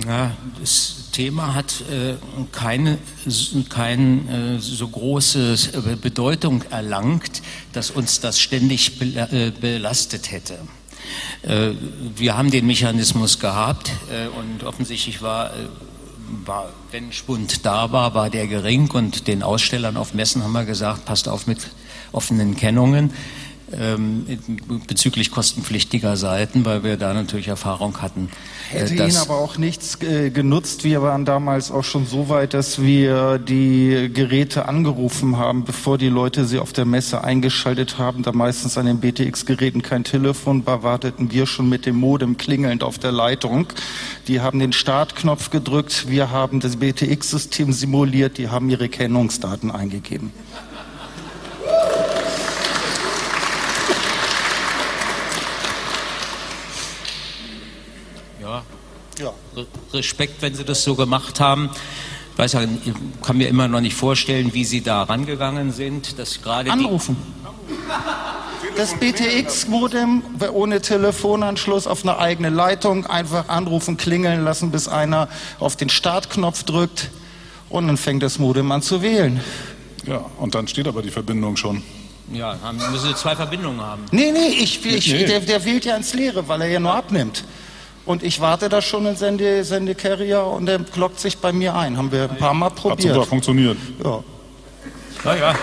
Ja, 0.05 0.31
das 0.59 1.09
Thema 1.11 1.55
hat 1.55 1.81
äh, 1.89 2.15
keine, 2.51 2.99
keine 3.69 4.57
äh, 4.57 4.59
so 4.59 4.87
große 4.87 5.55
äh, 5.73 5.95
Bedeutung 5.95 6.63
erlangt, 6.69 7.41
dass 7.73 7.89
uns 7.89 8.19
das 8.19 8.39
ständig 8.39 9.01
äh, 9.01 9.51
belastet 9.59 10.31
hätte. 10.31 10.59
Äh, 11.41 11.71
wir 12.15 12.37
haben 12.37 12.51
den 12.51 12.67
Mechanismus 12.67 13.39
gehabt 13.39 13.91
äh, 14.11 14.27
und 14.27 14.63
offensichtlich 14.63 15.21
war 15.21 15.51
war, 16.45 16.69
wenn 16.91 17.11
Spund 17.11 17.65
da 17.65 17.91
war, 17.91 18.13
war 18.13 18.29
der 18.29 18.47
gering 18.47 18.89
und 18.91 19.27
den 19.27 19.43
Ausstellern 19.43 19.97
auf 19.97 20.13
Messen 20.13 20.43
haben 20.43 20.53
wir 20.53 20.65
gesagt, 20.65 21.05
passt 21.05 21.27
auf 21.27 21.47
mit 21.47 21.59
offenen 22.11 22.55
Kennungen 22.55 23.11
bezüglich 24.87 25.29
kostenpflichtiger 25.29 26.15
Seiten, 26.15 26.63
weil 26.63 26.83
wir 26.83 26.95
da 26.95 27.13
natürlich 27.13 27.49
Erfahrung 27.49 28.01
hatten. 28.01 28.29
Äh, 28.73 28.79
Hätte 28.79 28.93
Ihnen 28.95 29.17
aber 29.17 29.35
auch 29.35 29.57
nichts 29.57 30.01
äh, 30.01 30.29
genutzt. 30.29 30.85
Wir 30.85 31.01
waren 31.01 31.25
damals 31.25 31.69
auch 31.69 31.83
schon 31.83 32.05
so 32.05 32.29
weit, 32.29 32.53
dass 32.53 32.81
wir 32.81 33.39
die 33.39 34.09
Geräte 34.13 34.69
angerufen 34.69 35.37
haben, 35.37 35.65
bevor 35.65 35.97
die 35.97 36.07
Leute 36.07 36.45
sie 36.45 36.59
auf 36.59 36.71
der 36.71 36.85
Messe 36.85 37.25
eingeschaltet 37.25 37.97
haben. 37.97 38.23
Da 38.23 38.31
meistens 38.31 38.77
an 38.77 38.85
den 38.85 38.99
BTX-Geräten 39.01 39.81
kein 39.81 40.05
Telefon 40.05 40.65
war, 40.65 40.83
warteten 40.83 41.31
wir 41.31 41.45
schon 41.45 41.67
mit 41.67 41.85
dem 41.85 41.97
Modem 41.97 42.37
klingelnd 42.37 42.83
auf 42.83 42.97
der 42.97 43.11
Leitung. 43.11 43.67
Die 44.29 44.39
haben 44.39 44.59
den 44.59 44.71
Startknopf 44.71 45.49
gedrückt, 45.49 46.05
wir 46.07 46.31
haben 46.31 46.61
das 46.61 46.77
BTX-System 46.77 47.73
simuliert, 47.73 48.37
die 48.37 48.47
haben 48.47 48.69
ihre 48.69 48.87
Kennungsdaten 48.87 49.71
eingegeben. 49.71 50.31
Ja. 59.19 59.33
Respekt, 59.93 60.41
wenn 60.41 60.55
Sie 60.55 60.63
das 60.63 60.83
so 60.83 60.95
gemacht 60.95 61.39
haben. 61.39 61.69
Ich 62.33 62.37
weiß 62.37 62.53
ja, 62.53 62.63
ich 62.63 62.93
kann 63.23 63.37
mir 63.37 63.47
immer 63.47 63.67
noch 63.67 63.81
nicht 63.81 63.95
vorstellen, 63.95 64.53
wie 64.53 64.63
Sie 64.63 64.81
da 64.81 65.03
rangegangen 65.03 65.71
sind. 65.71 66.19
Dass 66.19 66.41
gerade 66.41 66.71
Anrufen. 66.71 67.17
Das 68.75 68.93
BTX-Modem 68.93 70.21
ohne 70.53 70.81
Telefonanschluss 70.81 71.87
auf 71.87 72.03
eine 72.03 72.19
eigene 72.19 72.49
Leitung 72.49 73.07
einfach 73.07 73.49
anrufen, 73.49 73.97
klingeln 73.97 74.43
lassen, 74.43 74.71
bis 74.71 74.87
einer 74.87 75.29
auf 75.59 75.75
den 75.75 75.89
Startknopf 75.89 76.63
drückt 76.63 77.09
und 77.69 77.87
dann 77.87 77.97
fängt 77.97 78.23
das 78.23 78.39
Modem 78.39 78.71
an 78.71 78.81
zu 78.81 79.01
wählen. 79.01 79.41
Ja, 80.05 80.25
und 80.37 80.55
dann 80.55 80.67
steht 80.67 80.87
aber 80.87 81.01
die 81.01 81.09
Verbindung 81.09 81.57
schon. 81.57 81.81
Ja, 82.31 82.57
haben, 82.61 82.77
müssen 82.91 83.09
Sie 83.09 83.15
zwei 83.15 83.35
Verbindungen 83.35 83.81
haben. 83.81 84.05
Nee, 84.11 84.31
nee, 84.31 84.47
ich, 84.59 84.85
ich, 84.85 85.11
nee. 85.11 85.25
Der, 85.25 85.39
der 85.39 85.65
wählt 85.65 85.85
ja 85.85 85.95
ins 85.95 86.13
Leere, 86.13 86.47
weil 86.47 86.61
er 86.61 86.67
ja 86.67 86.79
nur 86.79 86.93
abnimmt. 86.93 87.43
Und 88.07 88.23
ich 88.23 88.39
warte 88.39 88.69
da 88.69 88.81
schon 88.81 89.05
in 89.05 89.17
Sende, 89.17 89.65
Sende 89.65 89.93
Carrier 89.93 90.41
und 90.43 90.65
der 90.65 90.79
lockt 90.95 91.19
sich 91.19 91.37
bei 91.37 91.51
mir 91.51 91.75
ein. 91.75 91.97
Haben 91.97 92.11
wir 92.11 92.29
ein 92.29 92.37
paar 92.37 92.53
Mal 92.53 92.69
probiert. 92.69 93.09
Hat 93.09 93.15
super 93.15 93.25
funktioniert. 93.27 93.77
Ja. 94.03 94.23
Naja. 95.25 95.55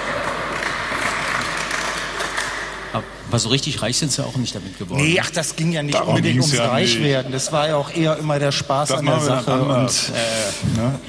Aber 2.93 3.39
so 3.39 3.49
richtig 3.49 3.83
reich 3.83 3.97
sind 3.97 4.13
sie 4.13 4.25
auch 4.25 4.37
nicht 4.37 4.55
damit 4.55 4.79
geworden. 4.79 5.03
Nee, 5.03 5.19
ach, 5.21 5.31
das 5.31 5.57
ging 5.57 5.73
ja 5.73 5.83
nicht 5.83 5.95
Darum 5.95 6.11
unbedingt 6.11 6.39
ums 6.41 6.53
ja 6.55 6.67
Reichwerden. 6.67 7.33
Das 7.33 7.51
war 7.51 7.67
ja 7.67 7.77
auch 7.77 7.91
eher 7.93 8.17
immer 8.19 8.39
der 8.39 8.53
Spaß 8.53 8.91
das 8.91 8.99
an 8.99 9.07
der 9.07 9.21
Sache. 9.21 9.61
Und, 9.61 9.89
äh, 9.89 10.79
ne? 10.79 11.01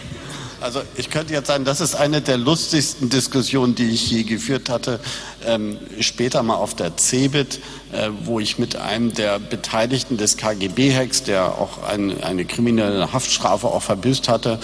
Also 0.66 0.82
ich 0.95 1.11
könnte 1.11 1.32
jetzt 1.32 1.45
sagen, 1.45 1.63
das 1.63 1.80
ist 1.80 1.93
eine 1.93 2.22
der 2.22 2.39
lustigsten 2.39 3.07
Diskussionen, 3.07 3.76
die 3.76 3.91
ich 3.91 4.09
je 4.09 4.24
geführt 4.24 4.68
hatte. 4.68 4.99
Ähm, 5.45 5.78
später 5.99 6.41
mal 6.41 6.55
auf 6.55 6.74
der 6.74 6.97
CeBIT, 6.97 7.59
äh, 7.91 8.09
wo 8.24 8.39
ich 8.39 8.57
mit 8.57 8.76
einem 8.76 9.13
der 9.13 9.38
Beteiligten 9.38 10.18
des 10.18 10.38
KGB-Hacks, 10.38 11.22
der 11.22 11.59
auch 11.59 11.84
ein, 11.84 12.20
eine 12.24 12.45
kriminelle 12.45 13.13
Haftstrafe 13.13 13.68
auch 13.68 13.84
verbüßt 13.84 14.28
hatte, 14.28 14.57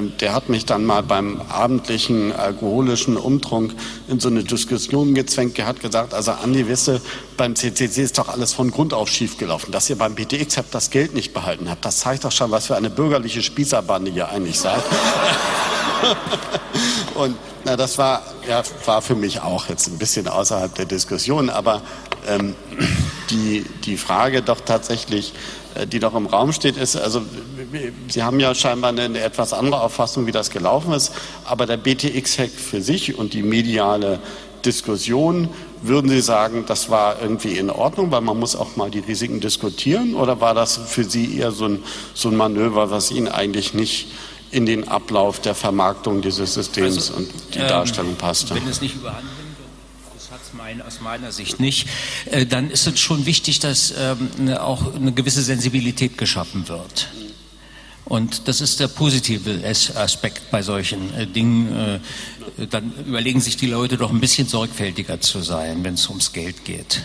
der 0.00 0.32
hat 0.32 0.48
mich 0.48 0.64
dann 0.64 0.84
mal 0.84 1.02
beim 1.02 1.40
abendlichen 1.48 2.32
alkoholischen 2.32 3.16
Umtrunk 3.16 3.74
in 4.08 4.20
so 4.20 4.28
eine 4.28 4.42
Diskussion 4.42 5.14
gezwängt. 5.14 5.58
Er 5.58 5.66
hat 5.66 5.80
gesagt, 5.80 6.14
also 6.14 6.32
Andi, 6.32 6.66
wisse, 6.66 7.00
beim 7.36 7.54
CCC 7.54 8.02
ist 8.02 8.18
doch 8.18 8.28
alles 8.28 8.54
von 8.54 8.70
Grund 8.70 8.94
auf 8.94 9.08
schiefgelaufen. 9.08 9.70
Dass 9.70 9.90
ihr 9.90 9.96
beim 9.96 10.14
BTX 10.14 10.56
habt 10.56 10.74
das 10.74 10.90
Geld 10.90 11.14
nicht 11.14 11.34
behalten 11.34 11.68
habt, 11.68 11.84
das 11.84 11.98
zeigt 11.98 12.24
doch 12.24 12.32
schon, 12.32 12.50
was 12.50 12.66
für 12.66 12.76
eine 12.76 12.90
bürgerliche 12.90 13.42
Spießerbande 13.42 14.10
ihr 14.10 14.28
eigentlich 14.28 14.58
seid. 14.58 14.82
Und 17.14 17.36
na, 17.64 17.76
das 17.76 17.98
war, 17.98 18.22
ja, 18.48 18.62
war 18.86 19.02
für 19.02 19.14
mich 19.14 19.42
auch 19.42 19.68
jetzt 19.68 19.88
ein 19.88 19.98
bisschen 19.98 20.26
außerhalb 20.26 20.74
der 20.74 20.86
Diskussion, 20.86 21.50
aber 21.50 21.82
ähm, 22.26 22.56
die, 23.30 23.64
die 23.84 23.96
Frage 23.96 24.42
doch 24.42 24.60
tatsächlich, 24.60 25.32
die 25.90 25.98
doch 25.98 26.14
im 26.14 26.26
Raum 26.26 26.52
steht, 26.52 26.76
ist, 26.76 26.96
also 26.96 27.22
Sie 28.08 28.22
haben 28.22 28.40
ja 28.40 28.54
scheinbar 28.54 28.90
eine, 28.90 29.02
eine 29.02 29.20
etwas 29.20 29.52
andere 29.52 29.80
Auffassung, 29.80 30.26
wie 30.26 30.32
das 30.32 30.50
gelaufen 30.50 30.92
ist, 30.92 31.12
aber 31.44 31.66
der 31.66 31.76
BTX-Hack 31.76 32.50
für 32.50 32.82
sich 32.82 33.16
und 33.16 33.32
die 33.32 33.42
mediale 33.42 34.20
Diskussion, 34.64 35.48
würden 35.82 36.08
Sie 36.10 36.20
sagen, 36.20 36.64
das 36.66 36.90
war 36.90 37.20
irgendwie 37.20 37.56
in 37.58 37.70
Ordnung, 37.70 38.10
weil 38.12 38.20
man 38.20 38.38
muss 38.38 38.54
auch 38.54 38.76
mal 38.76 38.90
die 38.90 39.00
Risiken 39.00 39.40
diskutieren, 39.40 40.14
oder 40.14 40.40
war 40.40 40.54
das 40.54 40.76
für 40.76 41.04
Sie 41.04 41.38
eher 41.38 41.50
so 41.50 41.66
ein, 41.66 41.82
so 42.14 42.28
ein 42.28 42.36
Manöver, 42.36 42.90
was 42.90 43.10
Ihnen 43.10 43.28
eigentlich 43.28 43.74
nicht 43.74 44.08
in 44.52 44.66
den 44.66 44.86
Ablauf 44.86 45.40
der 45.40 45.54
Vermarktung 45.54 46.20
dieses 46.20 46.54
Systems 46.54 47.10
also, 47.10 47.14
und 47.14 47.30
die 47.54 47.58
ähm, 47.58 47.68
Darstellung 47.68 48.14
passte? 48.14 48.54
Wenn 48.54 48.68
es 48.68 48.80
nicht 48.80 48.94
überhand 48.94 49.24
mein, 50.62 50.80
aus 50.80 51.00
meiner 51.00 51.32
Sicht 51.32 51.58
nicht, 51.58 51.88
äh, 52.30 52.46
dann 52.46 52.70
ist 52.70 52.86
es 52.86 53.00
schon 53.00 53.26
wichtig, 53.26 53.58
dass 53.58 53.92
ähm, 53.98 54.54
auch 54.54 54.94
eine 54.94 55.10
gewisse 55.10 55.42
Sensibilität 55.42 56.16
geschaffen 56.16 56.68
wird. 56.68 57.08
Und 58.04 58.46
das 58.46 58.60
ist 58.60 58.78
der 58.78 58.86
positive 58.86 59.60
Aspekt 59.96 60.52
bei 60.52 60.62
solchen 60.62 61.12
äh, 61.14 61.26
Dingen. 61.26 62.00
Äh, 62.58 62.66
dann 62.68 62.92
überlegen 63.08 63.40
sich 63.40 63.56
die 63.56 63.66
Leute 63.66 63.96
doch 63.96 64.10
ein 64.10 64.20
bisschen 64.20 64.46
sorgfältiger 64.46 65.20
zu 65.20 65.40
sein, 65.40 65.82
wenn 65.82 65.94
es 65.94 66.08
ums 66.08 66.32
Geld 66.32 66.64
geht. 66.64 67.02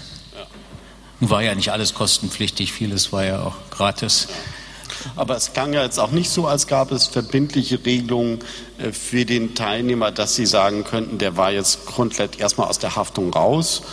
War 1.19 1.41
ja 1.41 1.55
nicht 1.55 1.71
alles 1.71 1.95
kostenpflichtig, 1.95 2.71
vieles 2.71 3.11
war 3.11 3.25
ja 3.25 3.41
auch 3.41 3.55
gratis. 3.71 4.27
Aber 5.15 5.35
es 5.35 5.53
klang 5.53 5.73
ja 5.73 5.83
jetzt 5.83 5.99
auch 5.99 6.11
nicht 6.11 6.29
so, 6.29 6.47
als 6.47 6.67
gab 6.67 6.91
es 6.91 7.07
verbindliche 7.07 7.83
Regelungen 7.85 8.39
äh, 8.77 8.91
für 8.91 9.25
den 9.25 9.55
Teilnehmer, 9.55 10.11
dass 10.11 10.35
Sie 10.35 10.45
sagen 10.45 10.83
könnten, 10.83 11.17
der 11.17 11.37
war 11.37 11.51
jetzt 11.51 11.85
komplett 11.85 12.39
erstmal 12.39 12.67
aus 12.67 12.79
der 12.79 12.95
Haftung 12.95 13.33
raus, 13.33 13.83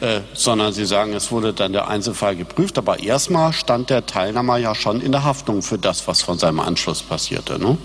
äh, 0.00 0.20
sondern 0.34 0.72
Sie 0.72 0.86
sagen, 0.86 1.12
es 1.12 1.30
wurde 1.30 1.52
dann 1.52 1.72
der 1.72 1.88
Einzelfall 1.88 2.36
geprüft. 2.36 2.78
Aber 2.78 3.00
erstmal 3.00 3.52
stand 3.52 3.90
der 3.90 4.06
Teilnehmer 4.06 4.58
ja 4.58 4.74
schon 4.74 5.00
in 5.00 5.12
der 5.12 5.24
Haftung 5.24 5.62
für 5.62 5.78
das, 5.78 6.06
was 6.06 6.22
von 6.22 6.38
seinem 6.38 6.60
Anschluss 6.60 7.02
passierte. 7.02 7.58
Ne? 7.58 7.78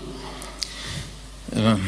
Ähm 1.54 1.80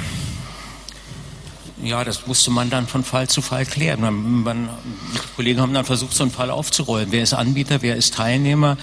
ja, 1.83 2.05
das 2.05 2.27
musste 2.27 2.51
man 2.51 2.71
dann 2.71 2.87
von 2.87 3.03
Fall 3.03 3.29
zu 3.29 3.43
Fall 3.43 3.67
klären. 3.67 4.01
Man, 4.01 4.43
man, 4.43 4.69
die 5.13 5.19
Kollegen 5.35 5.61
haben 5.61 5.75
dann 5.75 5.85
versucht, 5.85 6.15
so 6.15 6.23
einen 6.23 6.31
Fall 6.31 6.51
aufzurollen. 6.51 7.09
Wer 7.11 7.23
ist 7.23 7.35
Anbieter, 7.35 7.83
wer 7.83 7.97
ist 7.97 8.15
Teilnehmer, 8.15 8.77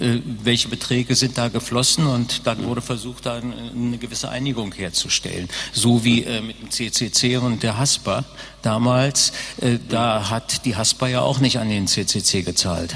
äh, 0.00 0.20
welche 0.24 0.68
Beträge 0.68 1.14
sind 1.14 1.36
da 1.36 1.48
geflossen 1.48 2.06
und 2.06 2.46
dann 2.46 2.64
wurde 2.64 2.80
versucht, 2.80 3.26
da 3.26 3.36
eine 3.36 3.98
gewisse 3.98 4.30
Einigung 4.30 4.72
herzustellen. 4.72 5.48
So 5.72 6.04
wie 6.04 6.24
äh, 6.24 6.40
mit 6.40 6.60
dem 6.60 6.70
CCC 6.70 7.36
und 7.36 7.62
der 7.62 7.76
HASPA 7.76 8.24
damals. 8.62 9.32
Äh, 9.60 9.78
da 9.88 10.30
hat 10.30 10.64
die 10.64 10.74
HASPA 10.74 11.08
ja 11.08 11.20
auch 11.20 11.40
nicht 11.40 11.58
an 11.58 11.68
den 11.68 11.86
CCC 11.86 12.42
gezahlt. 12.42 12.94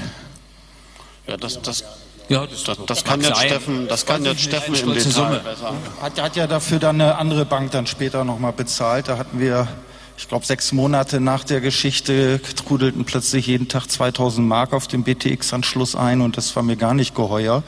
Ja, 1.27 1.37
das, 1.37 1.61
das 1.61 1.83
ja, 2.29 2.45
das, 2.47 2.63
das, 2.63 2.77
das 2.85 3.03
kann 3.03 3.21
jetzt 3.21 3.41
Steffen, 3.41 3.87
das 3.87 4.05
kann 4.05 4.23
jetzt 4.25 4.41
Steffen 4.41 4.73
im 4.75 4.93
Detail 4.93 5.11
Summe. 5.11 5.41
besser. 5.43 5.73
Hat, 6.01 6.21
hat 6.21 6.35
ja 6.35 6.47
dafür 6.47 6.79
dann 6.79 7.01
eine 7.01 7.17
andere 7.17 7.45
Bank 7.45 7.71
dann 7.71 7.87
später 7.87 8.23
nochmal 8.23 8.53
bezahlt. 8.53 9.09
Da 9.09 9.17
hatten 9.17 9.39
wir, 9.39 9.67
ich 10.17 10.27
glaube, 10.27 10.45
sechs 10.45 10.71
Monate 10.71 11.19
nach 11.19 11.43
der 11.43 11.59
Geschichte 11.59 12.39
trudelten 12.55 13.03
plötzlich 13.05 13.47
jeden 13.47 13.67
Tag 13.67 13.89
2000 13.89 14.47
Mark 14.47 14.73
auf 14.73 14.87
den 14.87 15.03
BTX-Anschluss 15.03 15.95
ein 15.95 16.21
und 16.21 16.37
das 16.37 16.55
war 16.55 16.63
mir 16.63 16.77
gar 16.77 16.93
nicht 16.93 17.13
geheuer, 17.13 17.63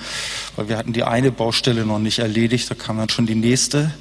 weil 0.56 0.70
wir 0.70 0.78
hatten 0.78 0.94
die 0.94 1.04
eine 1.04 1.32
Baustelle 1.32 1.86
noch 1.86 2.00
nicht 2.00 2.20
erledigt, 2.20 2.72
da 2.72 2.76
kam 2.76 2.98
dann 2.98 3.10
schon 3.10 3.26
die 3.26 3.36
nächste. 3.36 3.92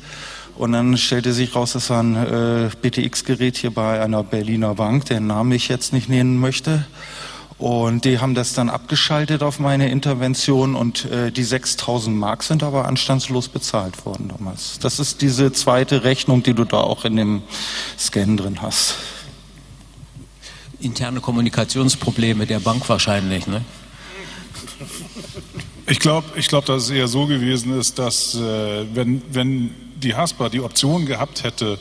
Und 0.57 0.71
dann 0.71 0.97
stellte 0.97 1.33
sich 1.33 1.57
raus, 1.57 1.73
das 1.73 1.91
war 1.91 2.01
ein 2.01 2.15
äh, 2.15 2.71
BTX-Gerät 2.81 3.57
hier 3.57 3.73
bei 3.73 4.01
einer 4.01 4.23
Berliner 4.23 4.77
Bank, 4.77 5.07
deren 5.07 5.27
Namen 5.27 5.51
ich 5.51 5.67
jetzt 5.67 5.93
nicht 5.93 6.09
nennen 6.09 6.39
möchte. 6.39 6.87
Und 7.57 8.05
die 8.05 8.19
haben 8.19 8.35
das 8.35 8.53
dann 8.53 8.69
abgeschaltet 8.69 9.43
auf 9.43 9.61
meine 9.61 9.89
Intervention 9.89 10.75
und 10.75 11.05
äh, 11.05 11.31
die 11.31 11.45
6000 11.45 12.17
Mark 12.17 12.43
sind 12.43 12.65
aber 12.65 12.87
anstandslos 12.87 13.49
bezahlt 13.49 14.05
worden 14.05 14.29
damals. 14.29 14.81
Das 14.81 14.99
ist 14.99 15.23
diese 15.23 15.53
zweite 15.53 16.03
Rechnung, 16.03 16.43
die 16.43 16.55
du 16.55 16.65
da 16.65 16.79
auch 16.79 17.05
in 17.05 17.17
dem 17.17 17.43
Scan 17.97 18.37
drin 18.37 18.61
hast. 18.61 18.97
Interne 20.81 21.21
Kommunikationsprobleme 21.21 22.47
der 22.47 22.59
Bank 22.59 22.89
wahrscheinlich, 22.89 23.47
ne? 23.47 23.65
Ich 25.87 26.01
glaube, 26.01 26.27
ich 26.37 26.49
glaub, 26.49 26.65
dass 26.65 26.85
es 26.85 26.91
eher 26.91 27.09
so 27.09 27.27
gewesen 27.27 27.79
ist, 27.79 27.99
dass 27.99 28.35
äh, 28.35 28.85
wenn, 28.95 29.23
wenn 29.31 29.71
die 29.97 30.15
Haspa 30.15 30.49
die 30.49 30.61
Option 30.61 31.07
gehabt 31.07 31.45
hätte, 31.45 31.79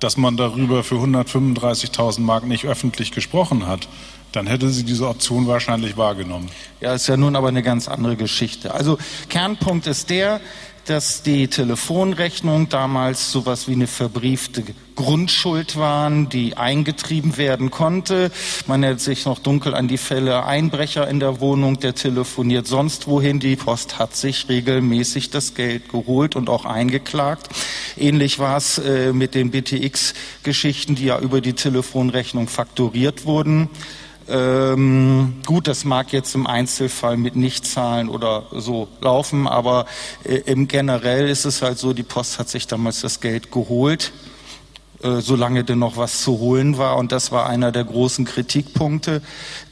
dass 0.00 0.16
man 0.16 0.36
darüber 0.36 0.84
für 0.84 0.96
135.000 0.96 2.20
Mark 2.20 2.46
nicht 2.46 2.64
öffentlich 2.64 3.12
gesprochen 3.12 3.66
hat, 3.66 3.88
dann 4.36 4.46
hätte 4.46 4.68
sie 4.68 4.84
diese 4.84 5.08
Option 5.08 5.46
wahrscheinlich 5.46 5.96
wahrgenommen. 5.96 6.50
Ja, 6.80 6.94
ist 6.94 7.06
ja 7.06 7.16
nun 7.16 7.36
aber 7.36 7.48
eine 7.48 7.62
ganz 7.62 7.88
andere 7.88 8.16
Geschichte. 8.16 8.74
Also 8.74 8.98
Kernpunkt 9.28 9.86
ist 9.86 10.10
der, 10.10 10.40
dass 10.86 11.22
die 11.22 11.48
Telefonrechnung 11.48 12.68
damals 12.68 13.32
sowas 13.32 13.66
wie 13.66 13.72
eine 13.72 13.88
verbriefte 13.88 14.62
Grundschuld 14.94 15.76
waren, 15.76 16.28
die 16.28 16.56
eingetrieben 16.56 17.36
werden 17.36 17.70
konnte. 17.70 18.30
Man 18.66 18.82
erinnert 18.82 19.00
sich 19.00 19.24
noch 19.24 19.40
dunkel 19.40 19.74
an 19.74 19.88
die 19.88 19.98
Fälle 19.98 20.44
Einbrecher 20.44 21.08
in 21.08 21.18
der 21.18 21.40
Wohnung, 21.40 21.80
der 21.80 21.94
telefoniert 21.94 22.66
sonst 22.66 23.08
wohin. 23.08 23.40
Die 23.40 23.56
Post 23.56 23.98
hat 23.98 24.14
sich 24.14 24.48
regelmäßig 24.48 25.30
das 25.30 25.54
Geld 25.54 25.88
geholt 25.88 26.36
und 26.36 26.48
auch 26.48 26.64
eingeklagt. 26.64 27.48
Ähnlich 27.96 28.38
war 28.38 28.56
es 28.56 28.78
äh, 28.78 29.12
mit 29.12 29.34
den 29.34 29.50
BTX-Geschichten, 29.50 30.94
die 30.94 31.06
ja 31.06 31.18
über 31.18 31.40
die 31.40 31.54
Telefonrechnung 31.54 32.48
fakturiert 32.48 33.24
wurden. 33.24 33.68
Ähm, 34.28 35.34
gut, 35.46 35.68
das 35.68 35.84
mag 35.84 36.12
jetzt 36.12 36.34
im 36.34 36.46
Einzelfall 36.48 37.16
mit 37.16 37.36
Nichtzahlen 37.36 38.08
oder 38.08 38.44
so 38.50 38.88
laufen, 39.00 39.46
aber 39.46 39.86
äh, 40.24 40.38
im 40.46 40.66
generell 40.66 41.28
ist 41.28 41.44
es 41.44 41.62
halt 41.62 41.78
so, 41.78 41.92
die 41.92 42.02
Post 42.02 42.40
hat 42.40 42.48
sich 42.48 42.66
damals 42.66 43.02
das 43.02 43.20
Geld 43.20 43.52
geholt, 43.52 44.12
äh, 45.02 45.20
solange 45.20 45.62
denn 45.62 45.78
noch 45.78 45.96
was 45.96 46.22
zu 46.22 46.40
holen 46.40 46.76
war. 46.76 46.96
Und 46.96 47.12
das 47.12 47.30
war 47.30 47.46
einer 47.46 47.70
der 47.70 47.84
großen 47.84 48.24
Kritikpunkte, 48.24 49.22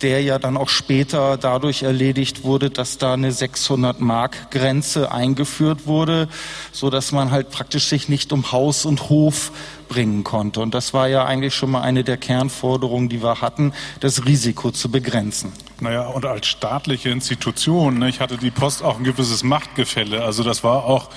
der 0.05 0.23
ja 0.23 0.39
dann 0.39 0.59
auch 0.59 0.69
später 0.69 1.39
dadurch 1.39 1.83
erledigt 1.83 2.45
wurde, 2.45 2.69
dass 2.69 2.99
da 2.99 3.15
eine 3.15 3.33
600 3.33 4.03
Mark 4.03 4.51
Grenze 4.51 5.11
eingeführt 5.11 5.87
wurde, 5.87 6.29
so 6.73 6.91
dass 6.91 7.11
man 7.11 7.31
halt 7.31 7.51
praktisch 7.51 7.87
sich 7.87 8.11
nicht 8.11 8.31
um 8.31 8.53
Haus 8.53 8.85
und 8.85 9.09
Hof 9.09 9.51
bringen 9.89 10.23
konnte. 10.23 10.61
Und 10.61 10.75
das 10.75 10.93
war 10.93 11.09
ja 11.09 11.25
eigentlich 11.25 11.55
schon 11.55 11.71
mal 11.71 11.81
eine 11.81 12.05
der 12.05 12.19
Kernforderungen, 12.19 13.09
die 13.09 13.23
wir 13.23 13.41
hatten, 13.41 13.73
das 14.01 14.27
Risiko 14.27 14.73
zu 14.73 14.91
begrenzen. 14.91 15.53
Naja, 15.81 16.07
und 16.07 16.27
als 16.27 16.49
staatliche 16.49 17.09
Institution 17.09 17.99
nicht, 17.99 18.21
hatte 18.21 18.37
die 18.37 18.51
Post 18.51 18.83
auch 18.83 18.99
ein 18.99 19.05
gewisses 19.05 19.43
Machtgefälle. 19.43 20.23
Also 20.23 20.43
das 20.43 20.65
war 20.65 20.85
auch, 20.85 21.09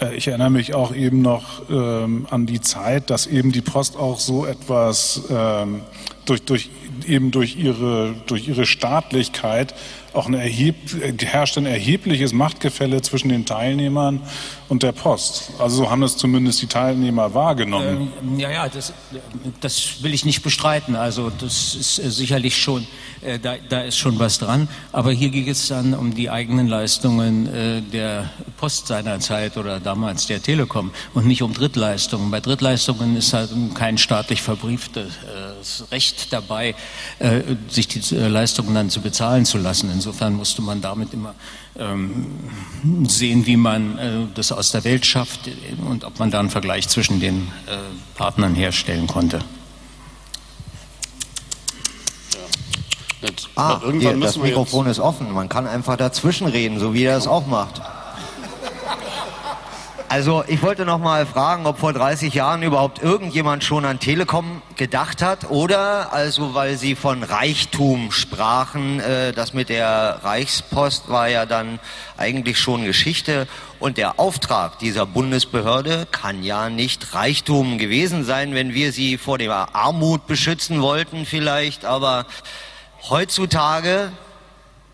äh, 0.00 0.16
ich 0.16 0.26
erinnere 0.26 0.50
mich 0.50 0.74
auch 0.74 0.92
eben 0.92 1.22
noch 1.22 1.62
ähm, 1.70 2.26
an 2.28 2.46
die 2.46 2.60
Zeit, 2.60 3.08
dass 3.08 3.28
eben 3.28 3.52
die 3.52 3.62
Post 3.62 3.96
auch 3.96 4.18
so 4.18 4.46
etwas 4.46 5.22
ähm, 5.30 5.82
durch, 6.24 6.42
durch, 6.42 6.70
eben 7.04 7.30
durch 7.30 7.56
ihre, 7.56 8.14
durch 8.26 8.48
ihre 8.48 8.66
Staatlichkeit 8.66 9.74
auch 10.14 10.26
ein 10.26 10.34
erheb, 10.34 10.76
herrscht 11.20 11.56
ein 11.58 11.66
erhebliches 11.66 12.32
Machtgefälle 12.32 13.02
zwischen 13.02 13.28
den 13.28 13.46
Teilnehmern 13.46 14.20
und 14.68 14.82
der 14.82 14.92
Post. 14.92 15.50
Also 15.58 15.76
so 15.76 15.90
haben 15.90 16.02
es 16.02 16.16
zumindest 16.16 16.62
die 16.62 16.66
Teilnehmer 16.66 17.34
wahrgenommen. 17.34 18.10
Ähm, 18.22 18.38
ja, 18.38 18.50
ja, 18.50 18.68
das, 18.68 18.92
das, 19.60 20.02
will 20.02 20.14
ich 20.14 20.24
nicht 20.24 20.42
bestreiten. 20.42 20.96
Also 20.96 21.30
das 21.30 21.74
ist 21.74 21.98
äh, 21.98 22.10
sicherlich 22.10 22.56
schon, 22.56 22.86
äh, 23.20 23.38
da, 23.38 23.56
da, 23.68 23.82
ist 23.82 23.98
schon 23.98 24.18
was 24.18 24.38
dran. 24.38 24.68
Aber 24.90 25.12
hier 25.12 25.28
ging 25.28 25.48
es 25.48 25.68
dann 25.68 25.92
um 25.92 26.14
die 26.14 26.30
eigenen 26.30 26.68
Leistungen 26.68 27.46
äh, 27.46 27.82
der 27.82 28.30
Post 28.56 28.86
seinerzeit 28.86 29.58
oder 29.58 29.78
damals 29.78 30.26
der 30.26 30.42
Telekom 30.42 30.90
und 31.12 31.26
nicht 31.26 31.42
um 31.42 31.52
Drittleistungen. 31.52 32.30
Bei 32.30 32.40
Drittleistungen 32.40 33.16
ist 33.16 33.34
halt 33.34 33.50
kein 33.74 33.98
staatlich 33.98 34.40
verbrieftes 34.40 35.06
äh, 35.08 35.92
Recht 35.92 36.32
dabei, 36.32 36.74
äh, 37.18 37.42
sich 37.68 37.88
die 37.88 38.16
äh, 38.16 38.28
Leistungen 38.28 38.74
dann 38.74 38.88
zu 38.88 39.02
bezahlen 39.02 39.44
zu 39.44 39.58
lassen. 39.58 39.90
Insofern 40.04 40.34
musste 40.34 40.62
man 40.62 40.80
damit 40.80 41.14
immer 41.14 41.32
ähm, 41.78 42.26
sehen, 43.06 43.46
wie 43.46 43.56
man 43.56 43.98
äh, 43.98 44.10
das 44.34 44.50
aus 44.50 44.72
der 44.72 44.82
Welt 44.82 45.06
schafft 45.06 45.48
und 45.88 46.02
ob 46.02 46.18
man 46.18 46.28
da 46.32 46.40
einen 46.40 46.50
Vergleich 46.50 46.88
zwischen 46.88 47.20
den 47.20 47.46
äh, 47.68 47.76
Partnern 48.16 48.56
herstellen 48.56 49.06
konnte. 49.06 49.38
ah, 53.54 53.80
hier, 54.00 54.18
das 54.18 54.38
Mikrofon 54.38 54.86
ist 54.88 54.98
offen. 54.98 55.30
Man 55.30 55.48
kann 55.48 55.68
einfach 55.68 55.96
dazwischen 55.96 56.48
reden, 56.48 56.80
so 56.80 56.94
wie 56.94 57.04
er 57.04 57.16
es 57.16 57.28
auch 57.28 57.46
macht. 57.46 57.80
Also 60.12 60.44
ich 60.46 60.60
wollte 60.60 60.84
noch 60.84 60.98
mal 60.98 61.24
fragen, 61.24 61.64
ob 61.64 61.78
vor 61.78 61.94
30 61.94 62.34
Jahren 62.34 62.62
überhaupt 62.62 63.02
irgendjemand 63.02 63.64
schon 63.64 63.86
an 63.86 63.98
Telekom 63.98 64.60
gedacht 64.76 65.22
hat 65.22 65.48
oder 65.48 66.12
also 66.12 66.52
weil 66.52 66.76
Sie 66.76 66.96
von 66.96 67.22
Reichtum 67.22 68.12
sprachen, 68.12 69.00
äh, 69.00 69.32
das 69.32 69.54
mit 69.54 69.70
der 69.70 70.20
Reichspost 70.22 71.08
war 71.08 71.30
ja 71.30 71.46
dann 71.46 71.78
eigentlich 72.18 72.58
schon 72.58 72.84
Geschichte 72.84 73.48
und 73.80 73.96
der 73.96 74.20
Auftrag 74.20 74.78
dieser 74.80 75.06
Bundesbehörde 75.06 76.06
kann 76.10 76.42
ja 76.42 76.68
nicht 76.68 77.14
Reichtum 77.14 77.78
gewesen 77.78 78.22
sein, 78.22 78.54
wenn 78.54 78.74
wir 78.74 78.92
sie 78.92 79.16
vor 79.16 79.38
der 79.38 79.74
Armut 79.74 80.26
beschützen 80.26 80.82
wollten 80.82 81.24
vielleicht, 81.24 81.86
aber 81.86 82.26
heutzutage, 83.08 84.12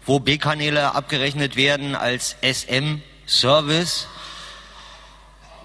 wo 0.07 0.21
B-Kanäle 0.21 0.95
abgerechnet 0.95 1.57
werden 1.57 1.97
als 1.97 2.37
SM-Service, 2.41 4.07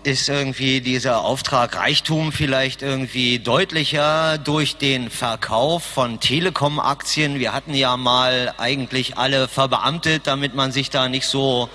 ist 0.04 0.28
irgendwie 0.28 0.82
dieser 0.82 1.24
Auftrag 1.24 1.78
Reichtum 1.78 2.34
vielleicht 2.34 2.82
irgendwie 2.82 3.40
deutlicher 3.40 4.38
durch 4.38 4.76
den 4.76 5.10
Verkauf 5.10 5.84
von 5.84 6.20
Telekom-Aktien. 6.20 7.40
Wir 7.40 7.54
hatten 7.54 7.74
ja 7.74 7.96
mal 7.96 8.54
eigentlich 8.58 9.18
alle 9.18 9.48
verbeamtet, 9.48 10.28
damit 10.28 10.56
man 10.56 10.74
sich 10.74 10.90
da 10.90 11.08
nicht 11.08 11.26
so 11.26 11.70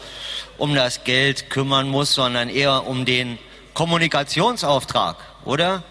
um 0.59 0.75
das 0.75 1.05
Geld 1.05 1.49
kümmern 1.49 1.89
muss, 1.89 2.13
sondern 2.13 2.51
eher 2.51 2.87
um 2.87 3.07
den 3.07 3.39
Kommunikationsauftrag, 3.73 5.17
oder? 5.47 5.83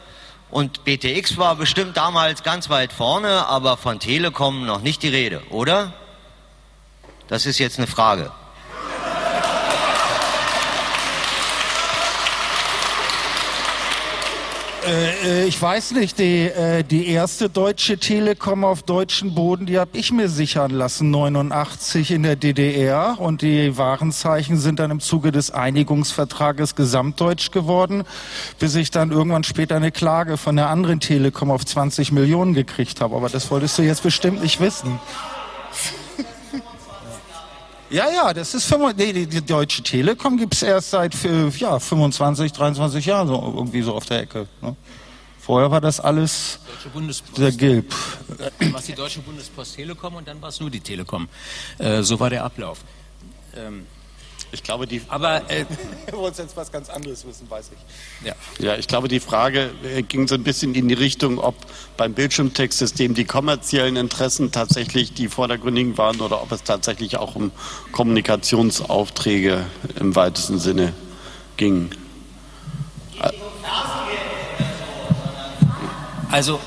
Und 0.52 0.84
BTX 0.84 1.38
war 1.38 1.56
bestimmt 1.56 1.98
damals 1.98 2.44
ganz 2.44 2.70
weit 2.70 2.94
vorne, 2.94 3.48
aber 3.48 3.78
von 3.78 4.00
Telekom 4.00 4.66
noch 4.66 4.82
nicht 4.82 5.02
die 5.02 5.10
Rede, 5.10 5.42
oder? 5.50 5.94
Das 7.28 7.48
ist 7.48 7.58
jetzt 7.58 7.80
eine 7.80 7.88
Frage. 7.88 8.32
Äh, 14.88 15.42
äh, 15.42 15.46
ich 15.46 15.62
weiß 15.62 15.92
nicht, 15.92 16.18
die, 16.18 16.46
äh, 16.46 16.82
die 16.82 17.08
erste 17.08 17.50
deutsche 17.50 17.98
Telekom 17.98 18.64
auf 18.64 18.84
deutschem 18.84 19.36
Boden, 19.36 19.66
die 19.66 19.80
habe 19.80 19.98
ich 19.98 20.14
mir 20.14 20.30
sichern 20.30 20.72
lassen, 20.72 21.12
89 21.12 22.12
in 22.12 22.24
der 22.24 22.38
DDR. 22.38 23.20
Und 23.20 23.42
die 23.42 23.78
Warenzeichen 23.78 24.58
sind 24.58 24.80
dann 24.80 24.92
im 24.92 25.02
Zuge 25.02 25.34
des 25.34 25.52
Einigungsvertrages 25.52 26.76
gesamtdeutsch 26.76 27.52
geworden, 27.52 28.04
bis 28.60 28.76
ich 28.76 28.90
dann 28.90 29.12
irgendwann 29.12 29.44
später 29.44 29.76
eine 29.76 29.92
Klage 29.92 30.38
von 30.38 30.56
der 30.56 30.70
anderen 30.70 31.02
Telekom 31.02 31.52
auf 31.52 31.66
20 31.66 32.14
Millionen 32.14 32.54
gekriegt 32.54 33.02
habe. 33.02 33.18
Aber 33.18 33.28
das 33.28 33.52
wolltest 33.52 33.78
du 33.78 33.82
jetzt 33.82 34.04
bestimmt 34.04 34.42
nicht 34.42 34.62
wissen. 34.62 35.00
Ja, 37.90 38.10
ja, 38.10 38.34
das 38.34 38.54
ist 38.54 38.74
nee, 38.98 39.14
die, 39.14 39.26
die 39.26 39.46
Deutsche 39.46 39.82
Telekom 39.82 40.38
gibt's 40.38 40.62
erst 40.62 40.92
seit 40.92 41.16
ja, 41.58 41.80
25, 41.80 42.52
23 42.52 43.06
Jahren 43.06 43.28
so 43.28 43.54
irgendwie 43.56 43.82
so 43.82 43.96
auf 43.96 44.06
der 44.06 44.22
Ecke. 44.22 44.48
Ne? 44.62 44.76
Vorher 45.40 45.72
war 45.72 45.80
das 45.80 46.02
alles 46.02 46.60
der 47.38 47.52
Gilb. 47.54 47.94
Was 48.72 48.86
die 48.86 48.94
Deutsche 48.94 49.22
Bundespost 49.22 49.76
Telekom 49.76 50.16
und 50.16 50.28
dann 50.28 50.42
war 50.42 50.50
es 50.50 50.60
nur 50.60 50.70
die 50.70 50.82
Telekom. 50.82 51.30
Äh, 51.78 52.02
so 52.02 52.20
war 52.20 52.30
der 52.30 52.44
Ablauf. 52.44 52.80
Ähm, 53.56 53.86
ich 54.52 54.64
glaube, 54.64 54.88
die. 54.88 55.02
Aber 55.08 55.50
äh, 55.50 55.66
wir 56.06 56.18
wollen 56.18 56.34
jetzt 56.38 56.56
was 56.56 56.72
ganz 56.72 56.90
anderes 56.90 57.26
wissen, 57.26 57.50
weiß 57.50 57.72
ich. 57.74 58.26
Ja. 58.26 58.36
ja, 58.60 58.76
ich 58.76 58.88
glaube, 58.88 59.08
die 59.08 59.20
Frage 59.20 59.72
äh, 59.84 60.04
ging 60.04 60.28
so 60.28 60.36
ein 60.36 60.44
bisschen 60.44 60.76
in 60.76 60.88
die 60.88 60.94
Richtung, 60.94 61.40
ob 61.40 61.56
beim 61.98 62.14
Bildschirmtextsystem 62.14 63.14
die 63.14 63.26
kommerziellen 63.26 63.96
Interessen 63.96 64.52
tatsächlich 64.52 65.14
die 65.14 65.28
vordergründigen 65.28 65.98
waren 65.98 66.22
oder 66.22 66.42
ob 66.42 66.52
es 66.52 66.64
tatsächlich 66.64 67.18
auch 67.18 67.36
um 67.36 67.52
Kommunikationsaufträge 67.92 69.66
im 70.00 70.16
weitesten 70.16 70.60
Sinne 70.60 70.94
ging. 71.58 71.90
Also 76.30 76.60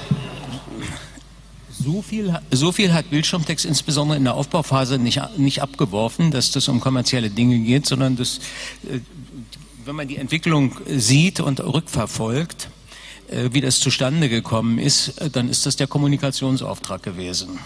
so 1.82 2.02
viel, 2.02 2.38
so 2.50 2.72
viel 2.72 2.92
hat 2.92 3.10
Bildschirmtext 3.10 3.64
insbesondere 3.64 4.18
in 4.18 4.24
der 4.24 4.34
Aufbauphase 4.34 4.98
nicht, 4.98 5.20
nicht 5.38 5.62
abgeworfen, 5.62 6.30
dass 6.30 6.50
das 6.50 6.68
um 6.68 6.80
kommerzielle 6.80 7.30
Dinge 7.30 7.58
geht, 7.58 7.86
sondern 7.86 8.16
das, 8.16 8.38
äh, 8.84 9.00
wenn 9.84 9.96
man 9.96 10.08
die 10.08 10.16
Entwicklung 10.16 10.76
sieht 10.86 11.40
und 11.40 11.60
rückverfolgt, 11.60 12.68
äh, 13.30 13.50
wie 13.52 13.60
das 13.60 13.80
zustande 13.80 14.28
gekommen 14.28 14.78
ist, 14.78 15.20
äh, 15.20 15.30
dann 15.30 15.48
ist 15.48 15.64
das 15.66 15.76
der 15.76 15.86
Kommunikationsauftrag 15.86 17.02
gewesen. 17.02 17.58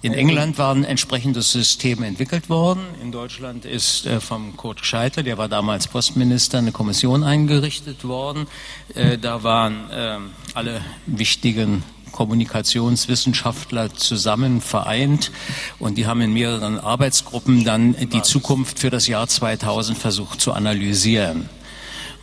In 0.00 0.14
England 0.14 0.58
war 0.58 0.72
ein 0.72 0.84
entsprechendes 0.84 1.50
System 1.50 2.04
entwickelt 2.04 2.48
worden. 2.48 2.82
In 3.02 3.10
Deutschland 3.10 3.64
ist 3.64 4.06
äh, 4.06 4.20
vom 4.20 4.56
Kurt 4.56 4.86
Scheitel, 4.86 5.24
der 5.24 5.38
war 5.38 5.48
damals 5.48 5.88
Postminister, 5.88 6.58
eine 6.58 6.70
Kommission 6.70 7.24
eingerichtet 7.24 8.04
worden. 8.04 8.46
Äh, 8.94 9.18
da 9.18 9.42
waren 9.42 9.90
äh, 9.90 10.18
alle 10.54 10.80
wichtigen 11.06 11.82
Kommunikationswissenschaftler 12.18 13.94
zusammen 13.94 14.60
vereint 14.60 15.30
und 15.78 15.96
die 15.98 16.08
haben 16.08 16.20
in 16.20 16.32
mehreren 16.32 16.80
Arbeitsgruppen 16.80 17.64
dann 17.64 17.94
die 17.94 18.22
Zukunft 18.22 18.80
für 18.80 18.90
das 18.90 19.06
Jahr 19.06 19.28
2000 19.28 19.96
versucht 19.96 20.40
zu 20.40 20.52
analysieren. 20.52 21.48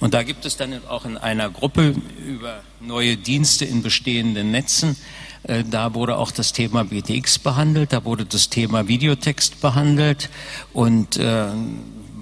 Und 0.01 0.13
da 0.13 0.23
gibt 0.23 0.43
es 0.43 0.57
dann 0.57 0.85
auch 0.89 1.05
in 1.05 1.15
einer 1.15 1.49
Gruppe 1.49 1.95
über 2.27 2.59
neue 2.81 3.15
Dienste 3.15 3.63
in 3.63 3.83
bestehenden 3.83 4.51
Netzen, 4.51 4.97
äh, 5.43 5.63
da 5.63 5.93
wurde 5.93 6.17
auch 6.17 6.31
das 6.31 6.51
Thema 6.51 6.83
BTX 6.83 7.39
behandelt, 7.39 7.93
da 7.93 8.03
wurde 8.03 8.25
das 8.25 8.49
Thema 8.49 8.89
Videotext 8.89 9.61
behandelt 9.61 10.29
und 10.73 11.15
äh, 11.15 11.45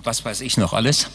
was 0.03 0.23
weiß 0.23 0.41
ich 0.41 0.57
noch 0.57 0.73
alles. 0.73 1.07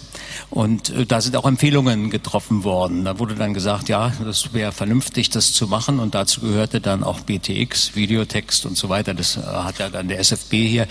Und 0.50 0.90
äh, 0.90 1.06
da 1.06 1.20
sind 1.20 1.36
auch 1.36 1.46
Empfehlungen 1.46 2.10
getroffen 2.10 2.64
worden. 2.64 3.04
Da 3.04 3.18
wurde 3.18 3.34
dann 3.34 3.54
gesagt, 3.54 3.88
ja, 3.88 4.12
das 4.24 4.52
wäre 4.52 4.72
vernünftig, 4.72 5.30
das 5.30 5.52
zu 5.52 5.66
machen. 5.66 5.98
Und 5.98 6.14
dazu 6.14 6.40
gehörte 6.40 6.80
dann 6.80 7.02
auch 7.02 7.20
BTX, 7.20 7.94
Videotext 7.94 8.66
und 8.66 8.76
so 8.76 8.88
weiter. 8.88 9.14
Das 9.14 9.36
äh, 9.36 9.40
hat 9.40 9.78
ja 9.78 9.88
dann 9.88 10.08
der 10.08 10.18
SFB 10.20 10.52
hier 10.52 10.86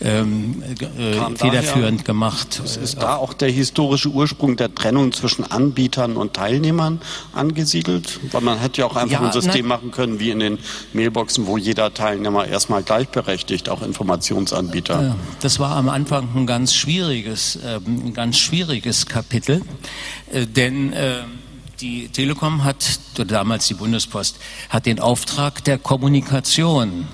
ähm, 0.00 0.62
äh, 0.62 1.36
federführend 1.36 2.00
daher, 2.00 2.04
gemacht. 2.04 2.60
Ist 2.60 3.02
da 3.02 3.16
auch 3.16 3.32
der 3.32 3.50
historische 3.50 4.08
Ursprung 4.08 4.56
der 4.56 4.74
Trennung 4.74 5.12
zwischen 5.12 5.44
Anbietern 5.44 6.16
und 6.16 6.34
Teilnehmern 6.34 7.00
angesiedelt? 7.32 8.20
Weil 8.32 8.42
man 8.42 8.58
hätte 8.58 8.80
ja 8.80 8.86
auch 8.86 8.96
einfach 8.96 9.20
ja, 9.20 9.26
ein 9.26 9.32
System 9.32 9.68
na, 9.68 9.76
machen 9.76 9.90
können, 9.90 10.20
wie 10.20 10.30
in 10.30 10.40
den 10.40 10.58
Mailboxen, 10.92 11.46
wo 11.46 11.56
jeder 11.58 11.92
Teilnehmer 11.92 12.46
erstmal 12.46 12.82
gleichberechtigt, 12.82 13.68
auch 13.68 13.82
Informationsanbieter. 13.82 15.16
Das 15.40 15.58
war 15.58 15.76
am 15.76 15.88
Anfang 15.88 16.28
ein 16.34 16.46
ganz 16.46 16.74
schwieriges, 16.74 17.58
ähm, 17.64 18.06
ein 18.06 18.14
ganz 18.14 18.38
schwieriges 18.38 18.77
wichtiges 18.78 19.06
Kapitel, 19.06 19.62
äh, 20.32 20.46
denn 20.46 20.92
äh, 20.92 21.22
die 21.80 22.08
Telekom 22.10 22.62
hat, 22.62 23.00
damals 23.16 23.66
die 23.66 23.74
Bundespost, 23.74 24.38
hat 24.68 24.86
den 24.86 25.00
Auftrag 25.00 25.64
der 25.64 25.78
Kommunikation, 25.78 27.08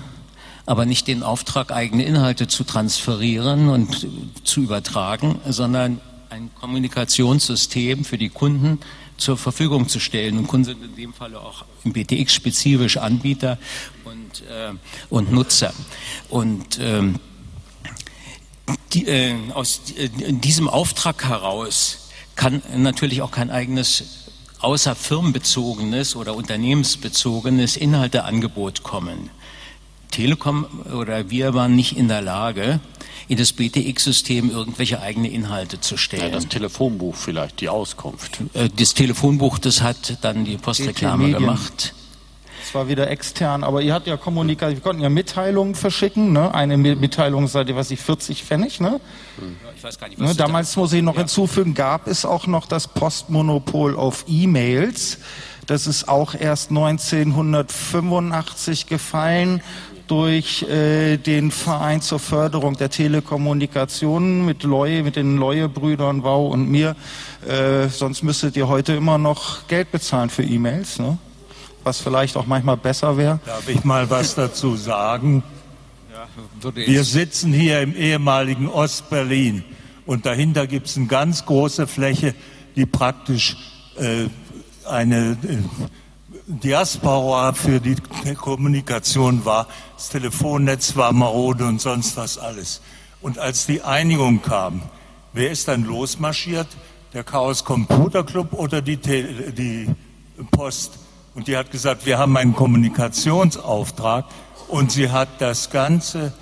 aber 0.67 0.85
nicht 0.85 1.07
den 1.07 1.23
Auftrag, 1.23 1.73
eigene 1.73 2.05
Inhalte 2.05 2.49
zu 2.49 2.65
transferieren 2.65 3.71
und 3.71 4.07
zu 4.45 4.61
übertragen, 4.61 5.41
sondern 5.49 6.03
ein 6.29 6.51
Kommunikationssystem 6.55 8.05
für 8.05 8.19
die 8.19 8.29
Kunden 8.29 8.79
zur 9.17 9.39
Verfügung 9.39 9.89
zu 9.89 10.01
stellen. 10.01 10.37
Und 10.37 10.49
Kunden 10.49 10.65
sind 10.67 10.85
in 10.85 10.97
dem 10.97 11.15
Falle 11.15 11.41
auch 11.41 11.65
im 11.85 11.95
BTX 11.95 12.35
spezifisch 12.35 12.99
Anbieter 12.99 13.57
und, 14.05 14.43
äh, 14.51 14.73
und 15.09 15.33
Nutzer. 15.33 15.73
Und 16.29 16.79
ähm, 16.79 17.21
die, 18.93 19.07
äh, 19.07 19.35
aus 19.53 19.81
äh, 19.97 20.09
diesem 20.09 20.69
Auftrag 20.69 21.25
heraus 21.25 22.09
kann 22.37 22.63
natürlich 22.77 23.23
auch 23.23 23.31
kein 23.31 23.51
eigenes 23.51 24.25
außer 24.61 24.95
firmenbezogenes 24.95 26.17
oder 26.17 26.35
unternehmensbezogenes 26.35 27.77
Inhalteangebot 27.77 28.83
kommen. 28.83 29.31
Telekom 30.11 30.67
oder 30.93 31.29
wir 31.31 31.55
waren 31.55 31.77
nicht 31.77 31.97
in 31.97 32.09
der 32.09 32.23
Lage, 32.23 32.81
in 33.29 33.37
das 33.37 33.53
BTX-System 33.53 34.51
irgendwelche 34.51 35.01
eigene 35.01 35.29
Inhalte 35.29 35.81
zu 35.81 35.97
stellen. 35.97 36.23
Ja, 36.23 36.31
das 36.31 36.49
Telefonbuch 36.49 37.17
vielleicht, 37.17 37.61
die 37.61 37.69
Auskunft. 37.69 38.39
Äh, 38.55 38.71
das 38.77 38.95
Telefonbuch, 38.95 39.59
das 39.59 39.83
hat 39.83 40.19
dann 40.23 40.45
die 40.45 40.57
Postreklame 40.57 41.33
gemacht 41.33 41.95
zwar 42.65 42.89
wieder 42.89 43.11
extern, 43.11 43.63
aber 43.65 43.83
ihr 43.83 43.93
habt 43.95 44.07
ja 44.07 44.17
Kommunikation, 44.17 44.77
wir 44.77 44.83
konnten 44.83 45.03
ja 45.03 45.09
Mitteilungen 45.09 45.75
verschicken, 45.75 46.33
ne? 46.33 46.55
Eine 46.55 46.77
Mitteilung 46.77 47.49
seit, 47.49 47.75
was 47.75 47.91
ich, 47.91 48.01
40 48.01 48.45
Pfennig, 48.45 48.79
ne? 48.81 49.01
Ich 49.77 49.85
weiß 49.85 49.99
gar 49.99 50.09
nicht, 50.09 50.21
was 50.21 50.31
ne? 50.31 50.37
Damals 50.37 50.77
muss 50.77 50.93
ich 50.93 51.03
noch 51.03 51.15
ja. 51.15 51.21
hinzufügen, 51.21 51.75
gab 51.75 52.07
es 52.07 52.25
auch 52.25 52.47
noch 52.47 52.67
das 52.67 52.87
Postmonopol 52.89 53.97
auf 53.97 54.25
E-Mails. 54.29 55.19
Das 55.67 55.87
ist 55.87 56.09
auch 56.09 56.35
erst 56.35 56.71
1985 56.71 58.87
gefallen 58.87 59.63
durch 60.07 60.63
äh, 60.65 61.17
den 61.17 61.51
Verein 61.51 62.03
zur 62.03 62.19
Förderung 62.19 62.77
der 62.77 62.91
Telekommunikation 62.91 64.45
mit 64.45 64.63
Leue, 64.63 65.03
mit 65.03 65.17
den 65.17 65.39
Leue-Brüdern, 65.39 66.23
Wow 66.23 66.53
und 66.53 66.69
mir. 66.69 66.95
Äh, 67.47 67.89
sonst 67.89 68.23
müsstet 68.23 68.55
ihr 68.57 68.69
heute 68.69 68.93
immer 68.93 69.17
noch 69.19 69.67
Geld 69.69 69.93
bezahlen 69.93 70.29
für 70.29 70.43
E-Mails. 70.43 70.99
Ne? 70.99 71.17
Was 71.85 72.01
vielleicht 72.01 72.37
auch 72.37 72.47
manchmal 72.47 72.77
besser 72.77 73.17
wäre? 73.17 73.41
Darf 73.47 73.69
ich 73.69 73.85
mal 73.85 74.09
was 74.11 74.35
dazu 74.35 74.77
sagen? 74.77 75.43
Wir 76.75 77.05
sitzen 77.05 77.53
hier 77.53 77.81
im 77.83 77.95
ehemaligen 77.95 78.69
Ostberlin 78.69 79.65
und 80.07 80.27
dahinter 80.27 80.67
gibt 80.67 80.87
es 80.89 80.97
eine 80.97 81.07
ganz 81.07 81.45
große 81.47 81.87
Fläche, 81.87 82.35
die 82.77 82.87
praktisch 82.87 83.57
äh, 83.97 84.29
eine 84.89 85.33
äh, 85.33 85.59
Diaspora 86.47 87.53
für 87.55 87.81
die 87.81 87.97
Kommunikation 88.35 89.45
war. 89.45 89.67
Das 89.97 90.11
Telefonnetz 90.11 90.97
war 90.97 91.13
marode 91.13 91.65
und 91.65 91.81
sonst 91.81 92.17
was 92.17 92.39
alles. 92.39 92.81
Und 93.23 93.39
als 93.39 93.67
die 93.67 93.83
Einigung 93.83 94.43
kam, 94.43 94.83
wer 95.33 95.51
ist 95.51 95.69
dann 95.69 95.85
losmarschiert? 95.85 96.69
Der 97.15 97.25
Chaos 97.25 97.65
Computer 97.65 98.25
Club 98.25 98.53
oder 98.53 98.83
die, 98.83 98.97
Tele 98.97 99.53
die 99.53 99.89
Post? 100.51 100.99
Und 101.35 101.49
die 101.49 101.57
hat 101.57 101.71
gesagt, 101.71 102.07
wir 102.07 102.19
haben 102.19 102.37
einen 102.37 102.55
Kommunikationsauftrag 102.55 104.27
und 104.69 104.93
sie 104.93 105.11
hat 105.11 105.29
das 105.41 105.71
ganze 105.71 106.33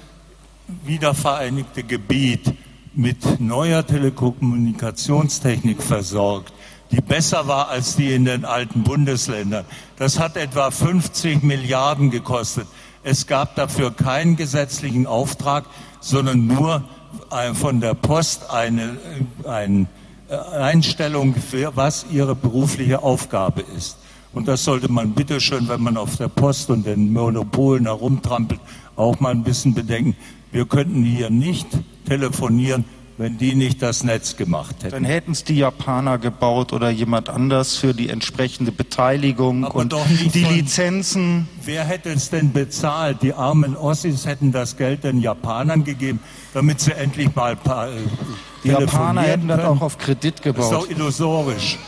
wiedervereinigte 0.84 1.82
Gebiet 1.82 2.55
mit 2.95 3.40
neuer 3.40 3.86
Telekommunikationstechnik 3.86 5.82
versorgt, 5.82 6.53
die 6.90 7.01
besser 7.01 7.49
war 7.49 7.68
als 7.68 7.97
die 7.97 8.12
in 8.12 8.26
den 8.26 8.45
alten 8.45 8.82
Bundesländern. 8.82 9.64
Das 9.97 10.18
hat 10.18 10.36
etwa 10.36 10.70
50 10.70 11.43
Milliarden 11.43 12.11
gekostet. 12.11 12.66
Es 13.03 13.26
gab 13.26 13.57
dafür 13.57 13.93
keinen 13.93 14.36
gesetzlichen 14.36 15.07
Auftrag, 15.07 15.64
sondern 16.01 16.47
nur 16.47 16.84
von 17.55 17.80
der 17.80 17.95
Post 17.95 18.51
eine, 18.51 18.99
eine 19.45 19.86
Einstellung, 20.53 21.34
für 21.34 21.76
was 21.76 22.07
ihre 22.11 22.34
berufliche 22.34 23.03
Aufgabe 23.03 23.64
ist. 23.76 23.97
Und 24.33 24.49
das 24.49 24.64
sollte 24.64 24.91
man 24.91 25.12
bitteschön, 25.12 25.68
wenn 25.68 25.83
man 25.83 25.97
auf 25.97 26.16
der 26.16 26.28
Post 26.28 26.70
und 26.70 26.87
den 26.87 27.12
Monopolen 27.12 27.85
herumtrampelt, 27.85 28.61
auch 28.97 29.20
mal 29.20 29.30
ein 29.30 29.43
bisschen 29.43 29.74
bedenken. 29.74 30.16
Wir 30.53 30.64
könnten 30.64 31.03
hier 31.03 31.30
nicht 31.30 31.66
telefonieren, 32.07 32.85
wenn 33.18 33.37
die 33.37 33.55
nicht 33.55 33.83
das 33.83 34.05
Netz 34.05 34.37
gemacht 34.37 34.76
hätten. 34.83 34.91
Dann 34.91 35.05
hätten 35.05 35.33
es 35.33 35.45
die 35.45 35.57
Japaner 35.57 36.18
gebaut 36.18 36.72
oder 36.72 36.89
jemand 36.89 37.28
anders 37.28 37.76
für 37.76 37.93
die 37.93 38.09
entsprechende 38.09 38.72
Beteiligung 38.72 39.66
Aber 39.66 39.76
und 39.76 39.95
die 40.35 40.45
von, 40.45 40.55
Lizenzen. 40.55 41.49
Wer 41.64 41.85
hätte 41.85 42.11
es 42.11 42.30
denn 42.30 42.53
bezahlt? 42.53 43.22
Die 43.22 43.35
armen 43.35 43.76
Ossis 43.76 44.26
hätten 44.26 44.51
das 44.51 44.78
Geld 44.78 45.05
den 45.05 45.20
Japanern 45.20 45.85
gegeben, 45.85 46.20
damit 46.55 46.80
sie 46.80 46.93
endlich 46.93 47.35
mal 47.35 47.53
ein 47.53 47.59
paar. 47.59 47.89
Äh, 47.89 47.99
die 48.64 48.68
Japaner 48.68 49.22
hätten 49.22 49.49
das 49.49 49.61
auch 49.61 49.83
auf 49.83 49.99
Kredit 49.99 50.41
gebaut. 50.41 50.72
Das 50.72 50.83
ist 50.83 50.91
doch 50.91 50.91
illusorisch 50.91 51.78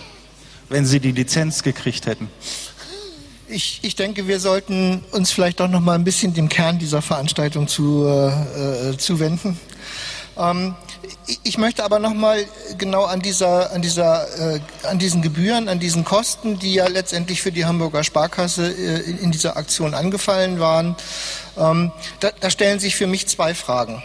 wenn 0.69 0.87
sie 0.87 1.01
die 1.01 1.13
Lizenz 1.13 1.63
gekriegt 1.63 2.07
hätten? 2.07 2.29
Ich, 3.49 3.81
ich 3.83 3.95
denke, 3.95 4.27
wir 4.27 4.41
sollten 4.41 5.05
uns 5.13 5.31
vielleicht 5.31 5.61
doch 5.61 5.69
noch 5.69 5.81
mal 5.81 5.95
ein 5.95 6.05
bisschen 6.05 6.35
dem 6.35 6.49
Kern 6.49 6.79
dieser 6.79 7.03
Veranstaltung 7.03 7.69
zu, 7.69 8.07
äh, 8.07 8.91
äh 8.91 8.97
zuwenden. 8.97 9.61
Ähm, 10.37 10.75
ich 11.43 11.59
möchte 11.59 11.85
aber 11.85 11.99
noch 11.99 12.15
mal 12.15 12.45
genau 12.79 13.05
an 13.05 13.21
dieser, 13.21 13.73
an 13.73 13.83
dieser, 13.83 14.55
äh, 14.57 14.61
an 14.85 14.99
diesen 14.99 15.23
Gebühren, 15.23 15.69
an 15.69 15.79
diesen 15.79 16.05
Kosten, 16.05 16.59
die 16.59 16.75
ja 16.75 16.87
letztendlich 16.89 17.43
für 17.43 17.53
die 17.53 17.65
Hamburger 17.65 18.05
Sparkasse 18.05 18.67
äh, 18.67 19.01
in, 19.03 19.19
in, 19.19 19.31
dieser 19.31 19.57
Aktion 19.57 19.95
angefallen 19.95 20.61
waren. 20.61 20.97
Ähm, 21.57 21.93
da, 22.21 22.31
da, 22.41 22.51
stellen 22.51 22.81
sich 22.81 22.97
für 22.97 23.07
mich 23.07 23.27
zwei 23.29 23.55
Fragen. 23.55 24.03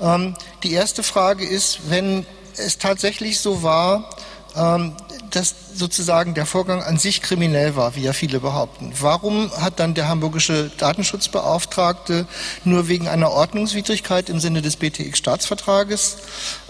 Ähm, 0.00 0.34
die 0.62 0.72
erste 0.72 1.02
Frage 1.02 1.44
ist, 1.44 1.90
wenn 1.90 2.26
es 2.56 2.78
tatsächlich 2.78 3.40
so 3.40 3.62
war, 3.62 4.10
dass 4.54 5.54
sozusagen 5.74 6.34
der 6.34 6.46
Vorgang 6.46 6.82
an 6.82 6.98
sich 6.98 7.22
kriminell 7.22 7.76
war, 7.76 7.94
wie 7.96 8.02
ja 8.02 8.12
viele 8.12 8.40
behaupten. 8.40 8.92
Warum 9.00 9.50
hat 9.52 9.78
dann 9.78 9.94
der 9.94 10.08
hamburgische 10.08 10.70
Datenschutzbeauftragte 10.78 12.26
nur 12.64 12.88
wegen 12.88 13.08
einer 13.08 13.30
Ordnungswidrigkeit 13.30 14.28
im 14.28 14.40
Sinne 14.40 14.62
des 14.62 14.76
BTX-Staatsvertrages 14.76 16.16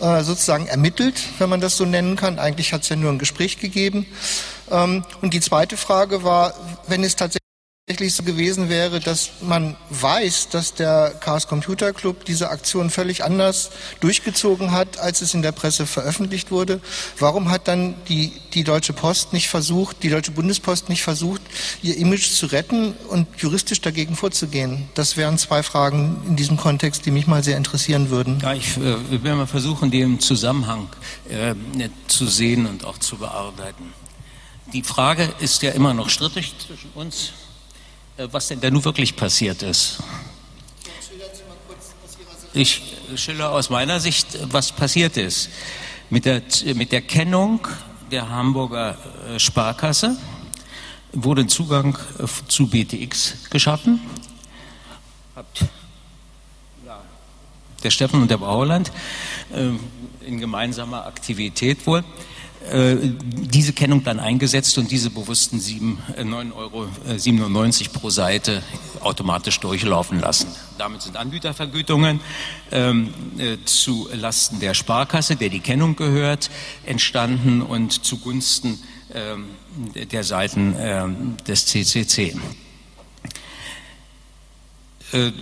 äh, 0.01 0.23
sozusagen 0.23 0.67
ermittelt, 0.67 1.21
wenn 1.39 1.49
man 1.49 1.61
das 1.61 1.77
so 1.77 1.85
nennen 1.85 2.17
kann? 2.17 2.39
Eigentlich 2.39 2.73
hat 2.73 2.83
es 2.83 2.89
ja 2.89 2.97
nur 2.97 3.13
ein 3.13 3.19
Gespräch 3.19 3.59
gegeben. 3.59 4.07
Ähm, 4.71 5.05
und 5.23 5.35
die 5.35 5.41
zweite 5.41 5.77
Frage 5.77 6.25
war, 6.25 6.55
wenn 6.87 7.05
es 7.05 7.17
tatsächlich 7.17 7.48
tatsächlich 7.89 8.15
so 8.15 8.23
gewesen 8.23 8.69
wäre, 8.69 9.01
dass 9.01 9.31
man 9.41 9.75
weiß, 9.89 10.51
dass 10.51 10.75
der 10.75 11.15
Chaos 11.21 11.47
Computer 11.47 11.95
Club 11.95 12.27
diese 12.27 12.51
Aktion 12.51 12.91
völlig 12.91 13.25
anders 13.25 13.71
durchgezogen 14.01 14.73
hat, 14.73 14.99
als 14.99 15.23
es 15.23 15.33
in 15.33 15.41
der 15.41 15.53
Presse 15.53 15.87
veröffentlicht 15.87 16.51
wurde, 16.51 16.83
warum 17.19 17.51
hat 17.51 17.67
dann 17.67 17.95
die, 18.11 18.33
die 18.53 18.63
Deutsche 18.63 18.93
Post 18.93 19.33
nicht 19.33 19.49
versucht, 19.49 20.03
die 20.03 20.11
Deutsche 20.11 20.33
Bundespost 20.33 20.91
nicht 20.91 21.03
versucht, 21.03 21.41
ihr 21.83 21.97
Image 21.97 22.29
zu 22.29 22.45
retten 22.47 22.93
und 23.09 23.27
juristisch 23.39 23.81
dagegen 23.81 24.17
vorzugehen? 24.17 24.91
Das 24.93 25.17
wären 25.17 25.39
zwei 25.39 25.63
Fragen 25.63 26.21
in 26.27 26.37
diesem 26.37 26.59
Kontext, 26.59 27.07
die 27.07 27.11
mich 27.11 27.27
mal 27.27 27.43
sehr 27.43 27.57
interessieren 27.57 28.11
würden. 28.11 28.39
Ja, 28.43 28.53
ich 28.53 28.77
äh, 28.77 29.23
will 29.23 29.35
mal 29.35 29.47
versuchen, 29.47 29.91
den 29.91 30.21
Zusammenhang 30.21 30.91
äh, 31.31 31.55
zu 32.07 32.27
sehen 32.27 32.67
und 32.67 32.85
auch 32.85 32.99
zu 32.99 33.17
bearbeiten. 33.17 33.95
Die 34.75 34.83
Frage 34.83 35.33
ist 35.41 35.63
ja 35.63 35.71
immer 35.71 35.95
noch 35.95 36.11
strittig 36.11 36.53
zwischen 36.59 36.91
uns 36.95 37.33
was 38.19 38.49
denn 38.49 38.61
da 38.61 38.71
nun 38.71 38.85
wirklich 38.85 39.15
passiert 39.15 39.63
ist. 39.63 39.99
Ich 42.53 42.83
schilder 43.15 43.53
aus 43.53 43.71
meiner 43.71 44.01
Sicht, 44.01 44.27
was 44.51 44.73
passiert 44.73 45.17
ist. 45.17 45.51
Mit 46.11 46.25
der, 46.25 46.43
mit 46.75 46.91
der 46.91 47.03
Kennung 47.03 47.67
der 48.11 48.29
Hamburger 48.29 48.97
äh, 49.29 49.39
Sparkasse 49.39 50.17
wurde 51.13 51.47
Zugang 51.47 51.97
äh, 52.19 52.27
zu 52.49 52.67
BTX 52.67 53.51
geschaffen. 53.51 54.01
Der 57.85 57.91
Steffen 57.91 58.23
und 58.23 58.31
der 58.31 58.39
Bauerland 58.39 58.91
in 60.27 60.41
gemeinsamer 60.41 61.07
Aktivität 61.07 61.87
wohl 61.87 62.01
äh, 62.01 62.05
diese 62.71 63.73
Kennung 63.73 64.05
dann 64.05 64.21
eingesetzt 64.21 64.77
und 64.79 64.91
diese 64.91 65.11
bewussten 65.11 65.59
9,97 65.59 66.55
Euro 66.55 66.87
äh, 67.07 67.89
pro 67.93 68.11
Seite 68.11 68.63
automatisch 69.01 69.61
durchlaufen 69.61 70.21
lassen. 70.21 70.49
Damit 70.77 71.03
sind 71.03 71.17
Anbietervergütungen 71.17 72.21
ähm, 72.71 73.13
äh, 73.39 73.57
zu 73.65 74.09
Lasten 74.13 74.61
der 74.61 74.75
Sparkasse, 74.75 75.37
der 75.37 75.49
die 75.49 75.61
Kennung 75.61 75.97
gehört, 75.97 76.51
entstanden 76.85 77.63
und 77.63 78.05
zugunsten 78.05 78.79
ähm, 79.15 79.47
der 79.95 80.25
Seiten 80.25 80.75
ähm, 80.79 81.37
des 81.47 81.67
CCC. 81.67 82.37
Äh, 85.13 85.33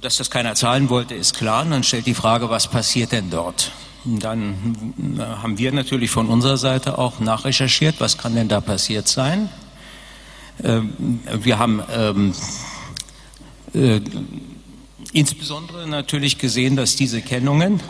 dass 0.00 0.16
das 0.16 0.30
keiner 0.30 0.54
zahlen 0.54 0.88
wollte, 0.88 1.14
ist 1.14 1.36
klar. 1.36 1.62
Und 1.64 1.70
dann 1.70 1.84
stellt 1.84 2.06
die 2.06 2.14
Frage, 2.14 2.48
was 2.50 2.68
passiert 2.68 3.12
denn 3.12 3.30
dort? 3.30 3.70
Dann 4.04 5.18
äh, 5.18 5.20
haben 5.20 5.58
wir 5.58 5.72
natürlich 5.72 6.10
von 6.10 6.28
unserer 6.28 6.56
Seite 6.56 6.98
auch 6.98 7.20
nachrecherchiert, 7.20 7.96
was 7.98 8.16
kann 8.16 8.34
denn 8.34 8.48
da 8.48 8.60
passiert 8.60 9.08
sein. 9.08 9.48
Ähm, 10.62 11.20
wir 11.42 11.58
haben 11.58 11.82
ähm, 11.92 12.34
äh, 13.74 14.00
insbesondere 15.12 15.86
natürlich 15.86 16.38
gesehen, 16.38 16.76
dass 16.76 16.96
diese 16.96 17.20
Kennungen 17.20 17.80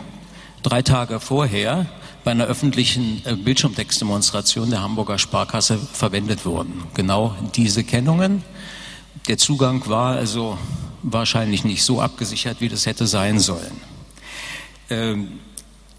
drei 0.63 0.81
Tage 0.81 1.19
vorher 1.19 1.87
bei 2.23 2.31
einer 2.31 2.45
öffentlichen 2.45 3.21
äh, 3.25 3.35
Bildschirmtextdemonstration 3.35 4.69
der 4.69 4.81
Hamburger 4.81 5.17
Sparkasse 5.17 5.77
verwendet 5.77 6.45
wurden. 6.45 6.83
Genau 6.93 7.35
diese 7.55 7.83
Kennungen. 7.83 8.43
Der 9.27 9.37
Zugang 9.37 9.87
war 9.87 10.15
also 10.15 10.57
wahrscheinlich 11.03 11.63
nicht 11.63 11.83
so 11.83 12.01
abgesichert, 12.01 12.61
wie 12.61 12.69
das 12.69 12.85
hätte 12.85 13.07
sein 13.07 13.39
sollen. 13.39 13.81
Ähm, 14.89 15.39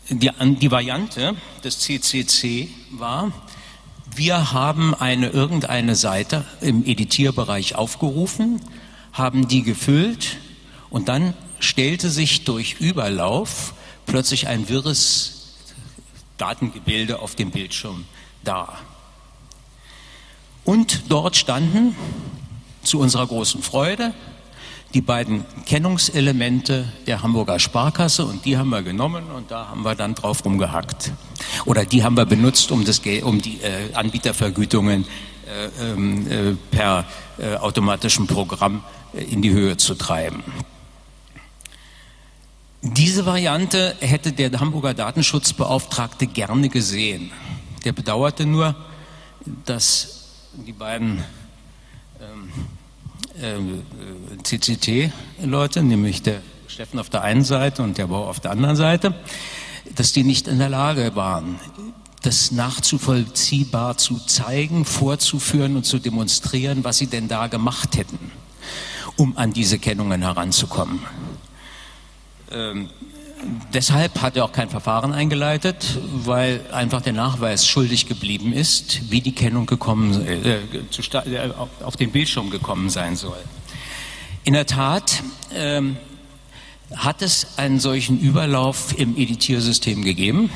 die, 0.09 0.30
die 0.61 0.70
Variante 0.70 1.34
des 1.64 1.78
CCC 1.80 2.68
war, 2.90 3.32
wir 4.14 4.53
haben 4.53 4.94
eine 4.94 5.28
irgendeine 5.28 5.96
Seite 5.96 6.44
im 6.61 6.84
Editierbereich 6.84 7.76
aufgerufen, 7.76 8.61
haben 9.12 9.48
die 9.48 9.62
gefüllt 9.62 10.38
und 10.90 11.09
dann 11.09 11.34
stellte 11.61 12.11
sich 12.11 12.44
durch 12.44 12.74
Überlauf 12.80 13.72
plötzlich 14.05 14.48
ein 14.48 14.68
wirres 14.68 15.55
Datengebilde 16.36 17.20
auf 17.20 17.34
dem 17.34 17.50
Bildschirm 17.50 18.05
dar. 18.44 18.78
Und 20.64 21.05
dort 21.09 21.36
standen 21.36 21.96
zu 22.82 22.98
unserer 22.98 23.26
großen 23.26 23.62
Freude 23.62 24.12
die 24.95 25.01
beiden 25.01 25.45
Kennungselemente 25.64 26.93
der 27.07 27.22
Hamburger 27.22 27.59
Sparkasse 27.59 28.26
und 28.26 28.45
die 28.45 28.59
haben 28.59 28.68
wir 28.70 28.82
genommen 28.82 29.24
und 29.34 29.51
da 29.51 29.68
haben 29.68 29.82
wir 29.82 29.95
dann 29.95 30.14
drauf 30.14 30.45
rumgehackt. 30.45 31.12
Oder 31.64 31.84
die 31.84 32.05
haben 32.05 32.16
wir 32.16 32.26
benutzt, 32.26 32.70
um, 32.70 32.84
das, 32.84 33.01
um 33.22 33.40
die 33.40 33.61
äh, 33.62 33.95
Anbietervergütungen 33.95 35.07
äh, 35.47 35.93
ähm, 35.93 36.30
äh, 36.30 36.55
per 36.70 37.05
äh, 37.38 37.57
automatischem 37.57 38.26
Programm 38.26 38.82
äh, 39.14 39.24
in 39.24 39.43
die 39.43 39.51
Höhe 39.51 39.76
zu 39.76 39.95
treiben. 39.95 40.43
Diese 42.82 43.24
Variante 43.24 43.95
hätte 44.01 44.32
der 44.32 44.51
Hamburger 44.59 44.93
Datenschutzbeauftragte 44.93 46.26
gerne 46.26 46.68
gesehen. 46.68 47.30
Der 47.84 47.93
bedauerte 47.93 48.45
nur, 48.45 48.74
dass 49.64 50.28
die 50.66 50.72
beiden 50.72 51.22
CCT-Leute, 54.43 55.83
nämlich 55.83 56.22
der 56.22 56.41
Steffen 56.66 56.99
auf 56.99 57.11
der 57.11 57.22
einen 57.22 57.45
Seite 57.45 57.83
und 57.83 57.99
der 57.99 58.07
Bau 58.07 58.28
auf 58.28 58.41
der 58.41 58.51
anderen 58.51 58.76
Seite, 58.76 59.14
dass 59.95 60.12
die 60.12 60.24
nicht 60.24 60.49
in 60.49 60.59
der 60.59 60.68
Lage 60.68 61.14
waren, 61.16 61.59
das 62.22 62.53
nachzuvollziehbar 62.53 63.99
zu 63.99 64.18
zeigen, 64.18 64.85
vorzuführen 64.85 65.76
und 65.76 65.85
zu 65.85 65.99
demonstrieren, 65.99 66.85
was 66.85 66.99
sie 66.99 67.09
denn 67.09 67.28
da 67.28 67.49
gemacht 67.49 67.97
hätten, 67.97 68.30
um 69.16 69.37
an 69.37 69.53
diese 69.53 69.78
Kennungen 69.78 70.22
heranzukommen. 70.22 71.01
Ähm, 72.51 72.91
Deshalb 73.72 74.20
hat 74.20 74.36
er 74.36 74.45
auch 74.45 74.53
kein 74.53 74.68
Verfahren 74.68 75.12
eingeleitet, 75.12 75.99
weil 76.14 76.61
einfach 76.72 77.01
der 77.01 77.12
Nachweis 77.12 77.66
schuldig 77.66 78.07
geblieben 78.07 78.53
ist, 78.53 79.11
wie 79.11 79.20
die 79.20 79.32
Kennung 79.32 79.66
gekommen, 79.66 80.24
äh, 80.26 80.59
äh, 80.59 81.53
auf 81.82 81.97
den 81.97 82.12
Bildschirm 82.12 82.51
gekommen 82.51 82.90
sein 82.90 83.16
soll. 83.16 83.38
In 84.45 84.55
der 84.55 84.66
Tat 84.66 85.22
ähm, 85.55 85.97
hat 86.95 87.22
es 87.22 87.59
einen 87.59 87.80
solchen 87.80 88.20
Überlauf 88.20 88.97
im 88.99 89.16
Editiersystem 89.16 90.05
gegeben, 90.05 90.51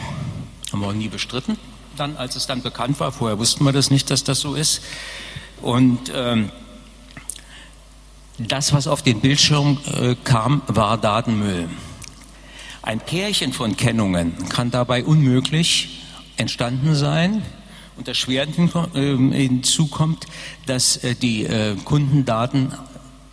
haben 0.73 0.81
wir 0.81 0.89
auch 0.89 0.93
nie 0.93 1.09
bestritten. 1.09 1.57
Dann, 1.97 2.17
als 2.17 2.37
es 2.37 2.47
dann 2.47 2.63
bekannt 2.63 3.01
war, 3.01 3.11
vorher 3.11 3.39
wussten 3.39 3.65
wir 3.65 3.73
das 3.73 3.91
nicht, 3.91 4.11
dass 4.11 4.23
das 4.23 4.41
so 4.41 4.55
ist. 4.55 4.83
Und 5.63 6.13
ähm, 6.15 6.51
das, 8.39 8.73
was 8.73 8.87
auf 8.87 9.03
den 9.03 9.21
Bildschirm 9.21 9.79
äh, 9.99 10.15
kam, 10.25 10.61
war 10.67 10.99
Datenmüll. 10.99 11.69
Ein 12.87 13.01
Pärchen 13.01 13.53
von 13.53 13.77
Kennungen 13.77 14.49
kann 14.49 14.71
dabei 14.71 15.03
unmöglich 15.03 16.05
entstanden 16.37 16.95
sein. 16.95 17.43
Und 17.97 18.07
das 18.07 18.17
Schweren 18.17 18.71
ähm, 18.95 19.33
hinzukommt, 19.33 20.27
dass 20.67 20.99
äh, 20.99 21.17
die 21.17 21.47
äh, 21.47 21.75
Kundendaten 21.85 22.73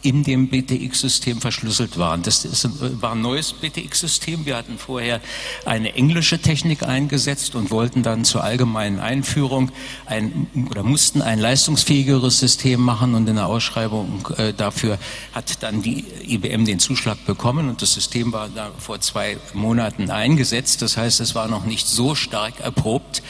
in 0.04 0.24
dem 0.24 0.50
BTX-System 0.50 1.42
verschlüsselt 1.42 1.98
waren. 1.98 2.22
Das 2.24 2.46
ist, 2.46 2.68
war 3.02 3.14
ein 3.14 3.22
neues 3.22 3.54
BTX-System. 3.54 4.46
Wir 4.46 4.58
hatten 4.58 4.78
vorher 4.78 5.22
eine 5.66 5.96
englische 5.96 6.40
Technik 6.40 6.84
eingesetzt 6.84 7.56
und 7.56 7.72
wollten 7.72 8.04
dann 8.04 8.26
zur 8.26 8.44
allgemeinen 8.44 9.00
Einführung 9.00 9.72
ein, 10.06 10.48
oder 10.70 10.84
mussten 10.84 11.22
ein 11.22 11.40
leistungsfähigeres 11.40 12.40
System 12.40 12.82
machen 12.82 13.16
und 13.16 13.28
in 13.30 13.38
der 13.38 13.48
Ausschreibung 13.48 14.28
äh, 14.38 14.54
dafür 14.54 15.00
hat 15.32 15.64
dann 15.64 15.82
die 15.82 16.06
IBM 16.28 16.66
den 16.66 16.80
Zuschlag 16.80 17.26
bekommen 17.26 17.70
und 17.70 17.82
das 17.82 17.94
System 17.94 18.34
war 18.34 18.50
da 18.50 18.72
vor 18.78 19.00
zwei 19.00 19.38
Monaten 19.54 20.12
eingesetzt. 20.12 20.82
Das 20.82 20.98
heißt, 20.98 21.22
es 21.22 21.34
war 21.34 21.48
noch 21.48 21.66
nicht 21.66 21.88
so 21.88 22.14
stark 22.14 22.60
erprobt, 22.60 23.24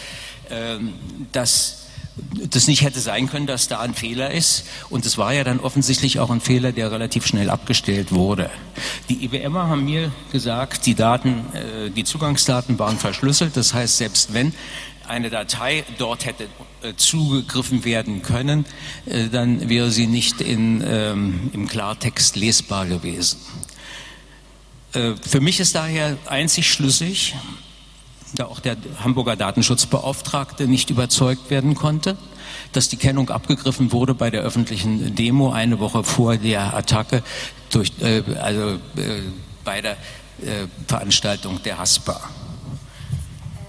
äh, 0.49 0.79
dass 1.31 1.82
das 2.15 2.67
nicht 2.67 2.83
hätte 2.83 2.99
sein 2.99 3.27
können, 3.27 3.47
dass 3.47 3.67
da 3.67 3.79
ein 3.79 3.93
Fehler 3.93 4.31
ist. 4.31 4.65
Und 4.89 5.05
es 5.05 5.17
war 5.17 5.33
ja 5.33 5.43
dann 5.43 5.59
offensichtlich 5.59 6.19
auch 6.19 6.29
ein 6.29 6.41
Fehler, 6.41 6.71
der 6.71 6.91
relativ 6.91 7.25
schnell 7.25 7.49
abgestellt 7.49 8.11
wurde. 8.11 8.49
Die 9.09 9.23
IBMer 9.25 9.67
haben 9.67 9.85
mir 9.85 10.11
gesagt, 10.31 10.85
die 10.85 10.95
Daten, 10.95 11.45
äh, 11.53 11.89
die 11.89 12.03
Zugangsdaten 12.03 12.77
waren 12.77 12.97
verschlüsselt. 12.97 13.57
Das 13.57 13.73
heißt, 13.73 13.97
selbst 13.97 14.33
wenn 14.33 14.53
eine 15.07 15.29
Datei 15.29 15.83
dort 15.97 16.25
hätte 16.25 16.47
äh, 16.81 16.93
zugegriffen 16.95 17.83
werden 17.83 18.21
können, 18.21 18.65
äh, 19.05 19.29
dann 19.29 19.67
wäre 19.67 19.89
sie 19.89 20.07
nicht 20.07 20.39
in, 20.39 20.83
ähm, 20.85 21.49
im 21.53 21.67
Klartext 21.67 22.35
lesbar 22.35 22.85
gewesen. 22.85 23.39
Für 24.91 25.41
mich 25.41 25.59
ist 25.59 25.73
daher 25.73 26.17
einzig 26.27 26.71
schlüssig, 26.71 27.33
da 28.35 28.45
auch 28.45 28.59
der 28.59 28.77
Hamburger 29.03 29.35
Datenschutzbeauftragte 29.35 30.67
nicht 30.67 30.89
überzeugt 30.89 31.49
werden 31.49 31.75
konnte, 31.75 32.17
dass 32.71 32.89
die 32.89 32.97
Kennung 32.97 33.29
abgegriffen 33.29 33.91
wurde 33.91 34.13
bei 34.13 34.29
der 34.29 34.41
öffentlichen 34.41 35.15
Demo 35.15 35.51
eine 35.51 35.79
Woche 35.79 36.03
vor 36.03 36.37
der 36.37 36.75
Attacke 36.75 37.23
durch, 37.69 37.91
äh, 38.01 38.23
also 38.41 38.73
äh, 38.97 39.21
bei 39.63 39.81
der 39.81 39.93
äh, 39.93 40.67
Veranstaltung 40.87 41.61
der 41.63 41.77
Haspa. 41.77 42.19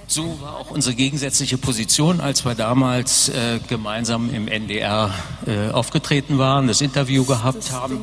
So 0.07 0.39
war 0.41 0.57
auch 0.57 0.71
unsere 0.71 0.95
gegensätzliche 0.95 1.59
Position, 1.59 2.21
als 2.21 2.45
wir 2.45 2.55
damals 2.55 3.31
äh, 3.31 3.59
gemeinsam 3.69 4.33
im 4.33 4.49
NDR 4.49 5.13
äh, 5.47 5.71
aufgetreten 5.71 6.39
waren, 6.39 6.67
das 6.69 6.81
Interview 6.81 7.25
gehabt 7.25 7.73
haben. 7.73 8.01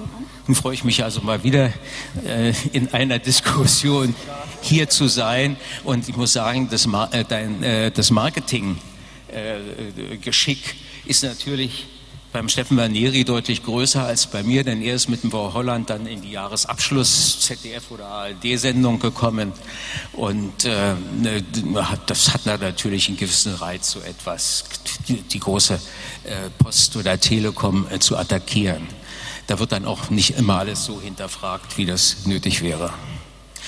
Nun 0.48 0.56
freue 0.56 0.74
ich 0.74 0.84
mich 0.84 1.04
also 1.04 1.22
mal 1.22 1.44
wieder 1.44 1.72
äh, 2.26 2.52
in 2.74 2.92
einer 2.94 3.20
Diskussion 3.20 4.16
hier 4.62 4.90
zu 4.90 5.08
sein. 5.08 5.56
Und 5.84 6.10
ich 6.10 6.16
muss 6.16 6.34
sagen, 6.34 6.68
das, 6.70 6.88
äh, 7.12 7.24
dein, 7.28 7.62
äh, 7.64 7.92
das 7.92 8.10
Marketing-Geschick 8.12 10.58
äh, 10.58 11.10
ist 11.10 11.24
natürlich 11.24 11.88
beim 12.32 12.48
Steffen 12.48 12.78
Vaneri 12.78 13.26
deutlich 13.26 13.64
größer 13.64 14.06
als 14.06 14.28
bei 14.28 14.44
mir, 14.44 14.64
denn 14.64 14.82
er 14.82 14.96
ist 14.96 15.10
mit 15.10 15.24
dem 15.24 15.34
War 15.34 15.54
Holland 15.54 15.90
dann 15.90 16.08
in 16.08 16.22
die 16.22 16.32
Jahresabschluss 16.32 17.42
ZDF 17.42 17.92
oder 17.92 18.06
ARD-Sendung 18.06 19.00
gekommen 19.00 19.52
und 20.14 20.64
äh, 20.66 20.94
ne, 21.20 21.44
das 22.06 22.34
hat 22.34 22.46
natürlich 22.46 23.10
einen 23.10 23.18
gewissen 23.18 23.56
Reiz, 23.56 23.92
so 23.92 24.00
etwas, 24.00 24.64
die, 25.08 25.22
die 25.22 25.40
große 25.40 25.80
äh, 26.24 26.50
Post 26.58 26.96
oder 26.96 27.20
Telekom 27.20 27.86
äh, 27.90 28.00
zu 28.00 28.18
attackieren. 28.18 28.88
Da 29.52 29.60
wird 29.60 29.74
dann 29.74 29.84
auch 29.84 30.10
nicht 30.10 30.38
immer 30.38 30.60
alles 30.60 30.86
so 30.86 31.02
hinterfragt, 31.02 31.78
wie 31.78 31.86
das 31.86 32.26
nötig 32.26 32.62
wäre. 32.62 32.94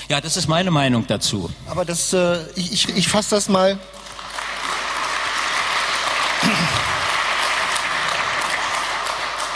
Ja, 0.08 0.18
das 0.22 0.38
ist 0.38 0.48
meine 0.48 0.70
Meinung 0.70 1.06
dazu. 1.06 1.50
Aber 1.66 1.84
das, 1.84 2.14
äh, 2.14 2.38
ich, 2.54 2.72
ich, 2.72 2.96
ich 2.96 3.08
fasse 3.08 3.34
das 3.34 3.50
mal 3.50 3.78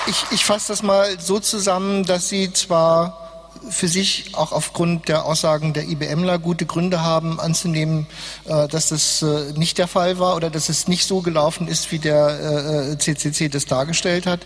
Ich, 0.06 0.24
ich 0.30 0.44
fasse 0.44 0.68
das 0.68 0.82
mal 0.82 1.18
so 1.18 1.38
zusammen, 1.40 2.04
dass 2.04 2.28
Sie 2.28 2.52
zwar 2.52 3.27
für 3.70 3.88
sich 3.88 4.30
auch 4.34 4.52
aufgrund 4.52 5.08
der 5.08 5.24
Aussagen 5.24 5.72
der 5.72 5.88
IBMler 5.88 6.38
gute 6.38 6.66
Gründe 6.66 7.02
haben 7.02 7.40
anzunehmen, 7.40 8.06
äh, 8.46 8.68
dass 8.68 8.88
das 8.88 9.22
äh, 9.22 9.52
nicht 9.54 9.78
der 9.78 9.88
Fall 9.88 10.18
war 10.18 10.36
oder 10.36 10.50
dass 10.50 10.68
es 10.68 10.88
nicht 10.88 11.06
so 11.06 11.20
gelaufen 11.20 11.68
ist, 11.68 11.92
wie 11.92 11.98
der 11.98 12.96
CCC 12.98 13.44
äh, 13.44 13.48
das 13.48 13.66
dargestellt 13.66 14.26
hat. 14.26 14.40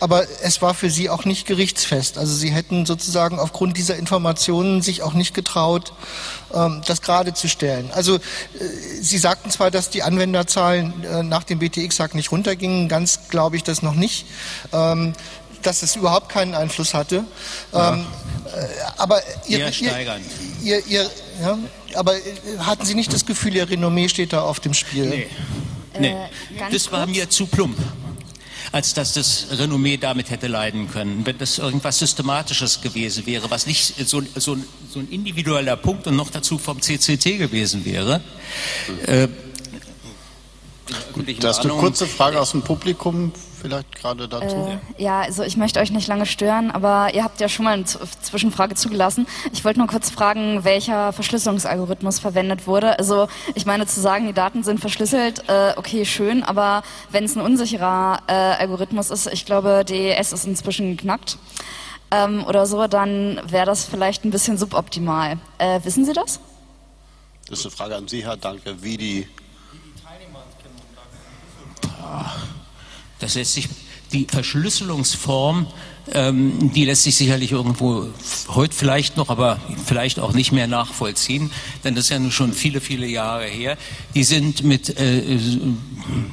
Aber 0.00 0.24
es 0.42 0.62
war 0.62 0.74
für 0.74 0.90
sie 0.90 1.10
auch 1.10 1.24
nicht 1.24 1.46
gerichtsfest. 1.46 2.18
Also 2.18 2.34
sie 2.34 2.50
hätten 2.50 2.86
sozusagen 2.86 3.38
aufgrund 3.38 3.76
dieser 3.76 3.96
Informationen 3.96 4.82
sich 4.82 5.02
auch 5.02 5.14
nicht 5.14 5.34
getraut, 5.34 5.92
ähm, 6.52 6.82
das 6.86 7.02
gerade 7.02 7.34
zu 7.34 7.48
stellen. 7.48 7.90
Also 7.92 8.18
Sie 9.00 9.18
sagten 9.18 9.50
zwar, 9.50 9.70
dass 9.70 9.90
die 9.90 10.02
Anwenderzahlen 10.02 11.28
nach 11.28 11.44
dem 11.44 11.58
BTX-Hack 11.58 12.14
nicht 12.14 12.32
runtergingen, 12.32 12.88
ganz 12.88 13.28
glaube 13.28 13.56
ich 13.56 13.62
das 13.62 13.82
noch 13.82 13.94
nicht. 13.94 14.26
Dass 15.64 15.82
es 15.82 15.96
überhaupt 15.96 16.28
keinen 16.28 16.54
Einfluss 16.54 16.94
hatte. 16.94 17.24
Ja. 17.72 17.94
Ähm, 17.94 18.06
äh, 18.46 18.66
aber 18.96 19.20
ihr, 19.48 19.68
ihr, 19.80 20.20
ihr, 20.62 20.86
ihr 20.86 21.10
ja, 21.42 21.58
aber 21.94 22.16
äh, 22.16 22.20
hatten 22.60 22.84
Sie 22.84 22.94
nicht 22.94 23.12
das 23.12 23.26
Gefühl, 23.26 23.56
Ihr 23.56 23.68
Renommee 23.68 24.08
steht 24.08 24.32
da 24.32 24.42
auf 24.42 24.60
dem 24.60 24.74
Spiel? 24.74 25.06
Nee. 25.06 25.26
nee. 25.98 26.10
Äh, 26.10 26.70
das 26.70 26.92
war 26.92 27.06
mir 27.06 27.28
zu 27.28 27.46
plump 27.46 27.76
als 28.74 28.92
dass 28.92 29.12
das 29.12 29.46
Renommee 29.52 29.98
damit 29.98 30.30
hätte 30.30 30.48
leiden 30.48 30.90
können. 30.90 31.24
Wenn 31.24 31.38
das 31.38 31.58
irgendwas 31.58 32.00
Systematisches 32.00 32.80
gewesen 32.80 33.24
wäre, 33.24 33.48
was 33.48 33.68
nicht 33.68 33.94
so, 34.08 34.20
so, 34.34 34.56
so 34.90 34.98
ein 34.98 35.08
individueller 35.10 35.76
Punkt 35.76 36.08
und 36.08 36.16
noch 36.16 36.28
dazu 36.28 36.58
vom 36.58 36.80
CCT 36.80 37.38
gewesen 37.38 37.84
wäre. 37.84 38.20
Äh, 39.06 39.28
Gut, 41.12 41.26
da 41.38 41.48
hast 41.48 41.62
du 41.62 41.70
eine 41.70 41.78
kurze 41.78 42.08
Frage 42.08 42.40
aus 42.40 42.50
dem 42.50 42.62
Publikum 42.62 43.32
vielleicht 43.64 43.94
gerade 43.94 44.28
dazu? 44.28 44.78
Äh, 44.98 45.02
ja, 45.02 45.22
also 45.22 45.42
ich 45.42 45.56
möchte 45.56 45.80
euch 45.80 45.90
nicht 45.90 46.06
lange 46.06 46.26
stören, 46.26 46.70
aber 46.70 47.14
ihr 47.14 47.24
habt 47.24 47.40
ja 47.40 47.48
schon 47.48 47.64
mal 47.64 47.72
eine 47.72 47.84
Zwischenfrage 47.84 48.74
zugelassen. 48.74 49.26
Ich 49.52 49.64
wollte 49.64 49.78
nur 49.78 49.88
kurz 49.88 50.10
fragen, 50.10 50.64
welcher 50.64 51.14
Verschlüsselungsalgorithmus 51.14 52.18
verwendet 52.18 52.66
wurde. 52.66 52.98
Also 52.98 53.26
ich 53.54 53.64
meine 53.64 53.86
zu 53.86 54.00
sagen, 54.00 54.26
die 54.26 54.34
Daten 54.34 54.64
sind 54.64 54.80
verschlüsselt, 54.80 55.48
äh, 55.48 55.72
okay, 55.76 56.04
schön, 56.04 56.42
aber 56.42 56.82
wenn 57.10 57.24
es 57.24 57.36
ein 57.36 57.40
unsicherer 57.40 58.20
äh, 58.26 58.32
Algorithmus 58.32 59.10
ist, 59.10 59.32
ich 59.32 59.46
glaube, 59.46 59.84
DES 59.88 60.32
ist 60.32 60.44
inzwischen 60.44 60.96
geknackt 60.96 61.38
ähm, 62.10 62.44
oder 62.44 62.66
so, 62.66 62.86
dann 62.86 63.40
wäre 63.46 63.64
das 63.64 63.86
vielleicht 63.86 64.26
ein 64.26 64.30
bisschen 64.30 64.58
suboptimal. 64.58 65.38
Äh, 65.56 65.80
wissen 65.84 66.04
Sie 66.04 66.12
das? 66.12 66.38
Das 67.48 67.60
ist 67.60 67.66
eine 67.66 67.74
Frage 67.74 67.96
an 67.96 68.08
Sie, 68.08 68.24
Herr 68.24 68.36
Danke, 68.36 68.82
wie 68.82 68.96
die 68.98 69.28
Das 73.24 73.36
lässt 73.36 73.54
sich, 73.54 73.70
die 74.12 74.26
Verschlüsselungsform, 74.30 75.66
ähm, 76.12 76.70
die 76.74 76.84
lässt 76.84 77.04
sich 77.04 77.16
sicherlich 77.16 77.52
irgendwo 77.52 78.06
heute 78.48 78.74
vielleicht 78.74 79.16
noch, 79.16 79.30
aber 79.30 79.58
vielleicht 79.86 80.18
auch 80.20 80.34
nicht 80.34 80.52
mehr 80.52 80.66
nachvollziehen, 80.66 81.50
denn 81.84 81.94
das 81.94 82.04
ist 82.04 82.10
ja 82.10 82.18
nun 82.18 82.32
schon 82.32 82.52
viele, 82.52 82.82
viele 82.82 83.06
Jahre 83.06 83.46
her. 83.46 83.78
Die 84.14 84.24
sind 84.24 84.62
mit, 84.62 84.98
äh, 85.00 85.38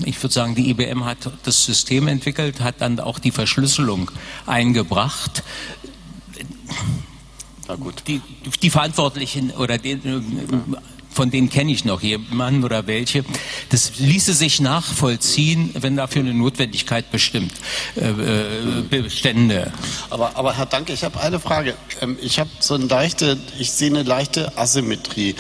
ich 0.04 0.22
würde 0.22 0.34
sagen, 0.34 0.54
die 0.54 0.70
IBM 0.70 1.06
hat 1.06 1.32
das 1.44 1.64
System 1.64 2.10
entwickelt, 2.10 2.60
hat 2.60 2.82
dann 2.82 3.00
auch 3.00 3.20
die 3.20 3.32
Verschlüsselung 3.32 4.12
eingebracht. 4.46 5.44
Na 7.70 7.76
gut. 7.78 8.04
Die, 8.06 8.20
die 8.62 8.70
Verantwortlichen 8.70 9.52
oder 9.52 9.78
den, 9.78 10.76
von 11.12 11.30
denen 11.32 11.50
kenne 11.50 11.72
ich 11.72 11.86
noch 11.86 12.02
jemanden 12.02 12.64
oder 12.64 12.88
welche. 12.88 13.24
Das 13.70 14.00
ließe 14.00 14.34
sich 14.34 14.60
nachvollziehen, 14.60 15.72
wenn 15.74 15.96
dafür 15.96 16.22
eine 16.22 16.34
Notwendigkeit 16.34 17.12
bestimmt 17.12 17.54
äh, 17.96 18.10
äh, 18.10 18.82
bestände. 18.90 19.72
Aber, 20.10 20.36
aber 20.36 20.58
Herr 20.58 20.66
Danke, 20.66 20.94
ich 20.94 21.04
habe 21.04 21.20
eine 21.20 21.40
Frage. 21.40 21.76
Ähm, 22.02 22.18
ich 22.22 22.40
habe 22.40 22.50
so 22.60 22.76
eine 22.76 22.86
leichte, 22.86 23.38
ich 23.60 23.72
sehe 23.72 23.90
eine 23.90 24.04
leichte 24.04 24.58
Asymmetrie 24.58 25.36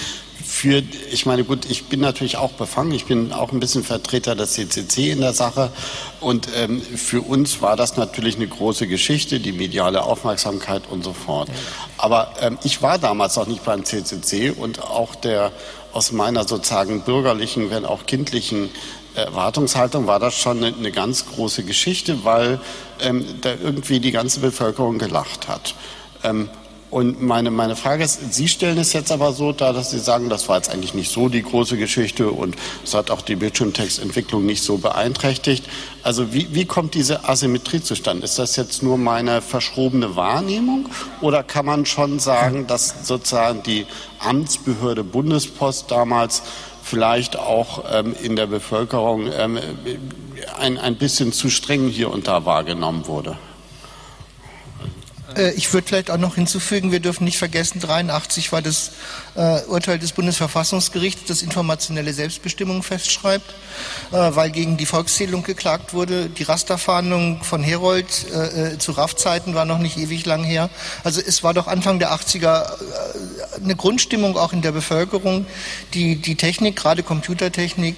für, 0.51 0.83
ich 1.09 1.25
meine, 1.25 1.45
gut, 1.45 1.65
ich 1.71 1.85
bin 1.85 2.01
natürlich 2.01 2.35
auch 2.35 2.51
befangen, 2.51 2.91
ich 2.91 3.05
bin 3.05 3.31
auch 3.31 3.53
ein 3.53 3.61
bisschen 3.61 3.85
Vertreter 3.85 4.35
des 4.35 4.51
CCC 4.51 5.11
in 5.11 5.21
der 5.21 5.31
Sache 5.31 5.71
und 6.19 6.49
ähm, 6.55 6.81
für 6.81 7.21
uns 7.21 7.61
war 7.61 7.77
das 7.77 7.95
natürlich 7.95 8.35
eine 8.35 8.47
große 8.47 8.85
Geschichte, 8.85 9.39
die 9.39 9.53
mediale 9.53 10.03
Aufmerksamkeit 10.03 10.83
und 10.89 11.05
so 11.05 11.13
fort. 11.13 11.49
Aber 11.97 12.33
ähm, 12.41 12.57
ich 12.63 12.81
war 12.81 12.99
damals 12.99 13.37
auch 13.37 13.47
nicht 13.47 13.63
beim 13.63 13.85
CCC 13.85 14.51
und 14.51 14.83
auch 14.83 15.15
der 15.15 15.53
aus 15.93 16.11
meiner 16.11 16.45
sozusagen 16.45 17.01
bürgerlichen, 17.03 17.71
wenn 17.71 17.85
auch 17.85 18.05
kindlichen 18.05 18.69
Erwartungshaltung 19.15 20.05
war 20.05 20.19
das 20.19 20.35
schon 20.35 20.57
eine, 20.57 20.75
eine 20.75 20.91
ganz 20.91 21.27
große 21.27 21.63
Geschichte, 21.63 22.25
weil 22.25 22.59
ähm, 22.99 23.25
da 23.39 23.51
irgendwie 23.51 24.01
die 24.01 24.11
ganze 24.11 24.41
Bevölkerung 24.41 24.97
gelacht 24.97 25.47
hat. 25.47 25.75
Ähm, 26.23 26.49
und 26.91 27.21
meine, 27.21 27.51
meine 27.51 27.77
Frage 27.77 28.03
ist, 28.03 28.33
Sie 28.33 28.49
stellen 28.49 28.77
es 28.77 28.91
jetzt 28.91 29.13
aber 29.13 29.31
so 29.31 29.53
dar, 29.53 29.71
dass 29.71 29.91
Sie 29.91 29.99
sagen, 29.99 30.27
das 30.27 30.49
war 30.49 30.57
jetzt 30.57 30.69
eigentlich 30.69 30.93
nicht 30.93 31.09
so 31.09 31.29
die 31.29 31.41
große 31.41 31.77
Geschichte 31.77 32.29
und 32.29 32.57
es 32.83 32.93
hat 32.93 33.09
auch 33.09 33.21
die 33.21 33.37
Bildschirmtextentwicklung 33.37 34.45
nicht 34.45 34.61
so 34.61 34.77
beeinträchtigt. 34.77 35.65
Also 36.03 36.33
wie, 36.33 36.53
wie 36.53 36.65
kommt 36.65 36.93
diese 36.93 37.29
Asymmetrie 37.29 37.81
zustande? 37.81 38.25
Ist 38.25 38.37
das 38.37 38.57
jetzt 38.57 38.83
nur 38.83 38.97
meine 38.97 39.41
verschrobene 39.41 40.17
Wahrnehmung 40.17 40.89
oder 41.21 41.43
kann 41.43 41.65
man 41.65 41.85
schon 41.85 42.19
sagen, 42.19 42.67
dass 42.67 43.07
sozusagen 43.07 43.63
die 43.63 43.85
Amtsbehörde 44.19 45.05
Bundespost 45.05 45.89
damals 45.89 46.43
vielleicht 46.83 47.39
auch 47.39 47.85
ähm, 47.89 48.13
in 48.21 48.35
der 48.35 48.47
Bevölkerung 48.47 49.29
ähm, 49.33 49.57
ein, 50.59 50.77
ein 50.77 50.97
bisschen 50.97 51.31
zu 51.31 51.49
streng 51.49 51.87
hier 51.87 52.11
und 52.11 52.27
da 52.27 52.43
wahrgenommen 52.43 53.07
wurde? 53.07 53.37
Äh, 55.35 55.51
ich 55.51 55.73
würde 55.73 55.87
vielleicht 55.87 56.11
auch 56.11 56.17
noch 56.17 56.35
hinzufügen, 56.35 56.91
wir 56.91 56.99
dürfen 56.99 57.23
nicht 57.23 57.37
vergessen, 57.37 57.79
83 57.79 58.51
war 58.51 58.61
das 58.61 58.91
äh, 59.35 59.61
Urteil 59.63 59.99
des 59.99 60.11
Bundesverfassungsgerichts, 60.11 61.23
das 61.27 61.41
informationelle 61.41 62.13
Selbstbestimmung 62.13 62.83
festschreibt, 62.83 63.49
äh, 64.11 64.15
weil 64.15 64.51
gegen 64.51 64.77
die 64.77 64.85
Volkszählung 64.85 65.43
geklagt 65.43 65.93
wurde. 65.93 66.29
Die 66.29 66.43
Rasterfahndung 66.43 67.43
von 67.43 67.63
Herold 67.63 68.07
äh, 68.33 68.73
äh 68.73 68.77
zu 68.77 68.93
RAF-Zeiten 68.93 69.55
war 69.55 69.65
noch 69.65 69.79
nicht 69.79 69.97
ewig 69.97 70.25
lang 70.25 70.43
her. 70.43 70.69
Also 71.03 71.21
es 71.21 71.43
war 71.43 71.53
doch 71.53 71.67
Anfang 71.67 71.99
der 71.99 72.11
80er 72.11 72.63
äh, 72.63 73.63
eine 73.63 73.75
Grundstimmung 73.75 74.37
auch 74.37 74.53
in 74.53 74.61
der 74.61 74.71
Bevölkerung, 74.71 75.45
die 75.93 76.15
die 76.15 76.35
Technik, 76.35 76.75
gerade 76.75 77.03
Computertechnik, 77.03 77.95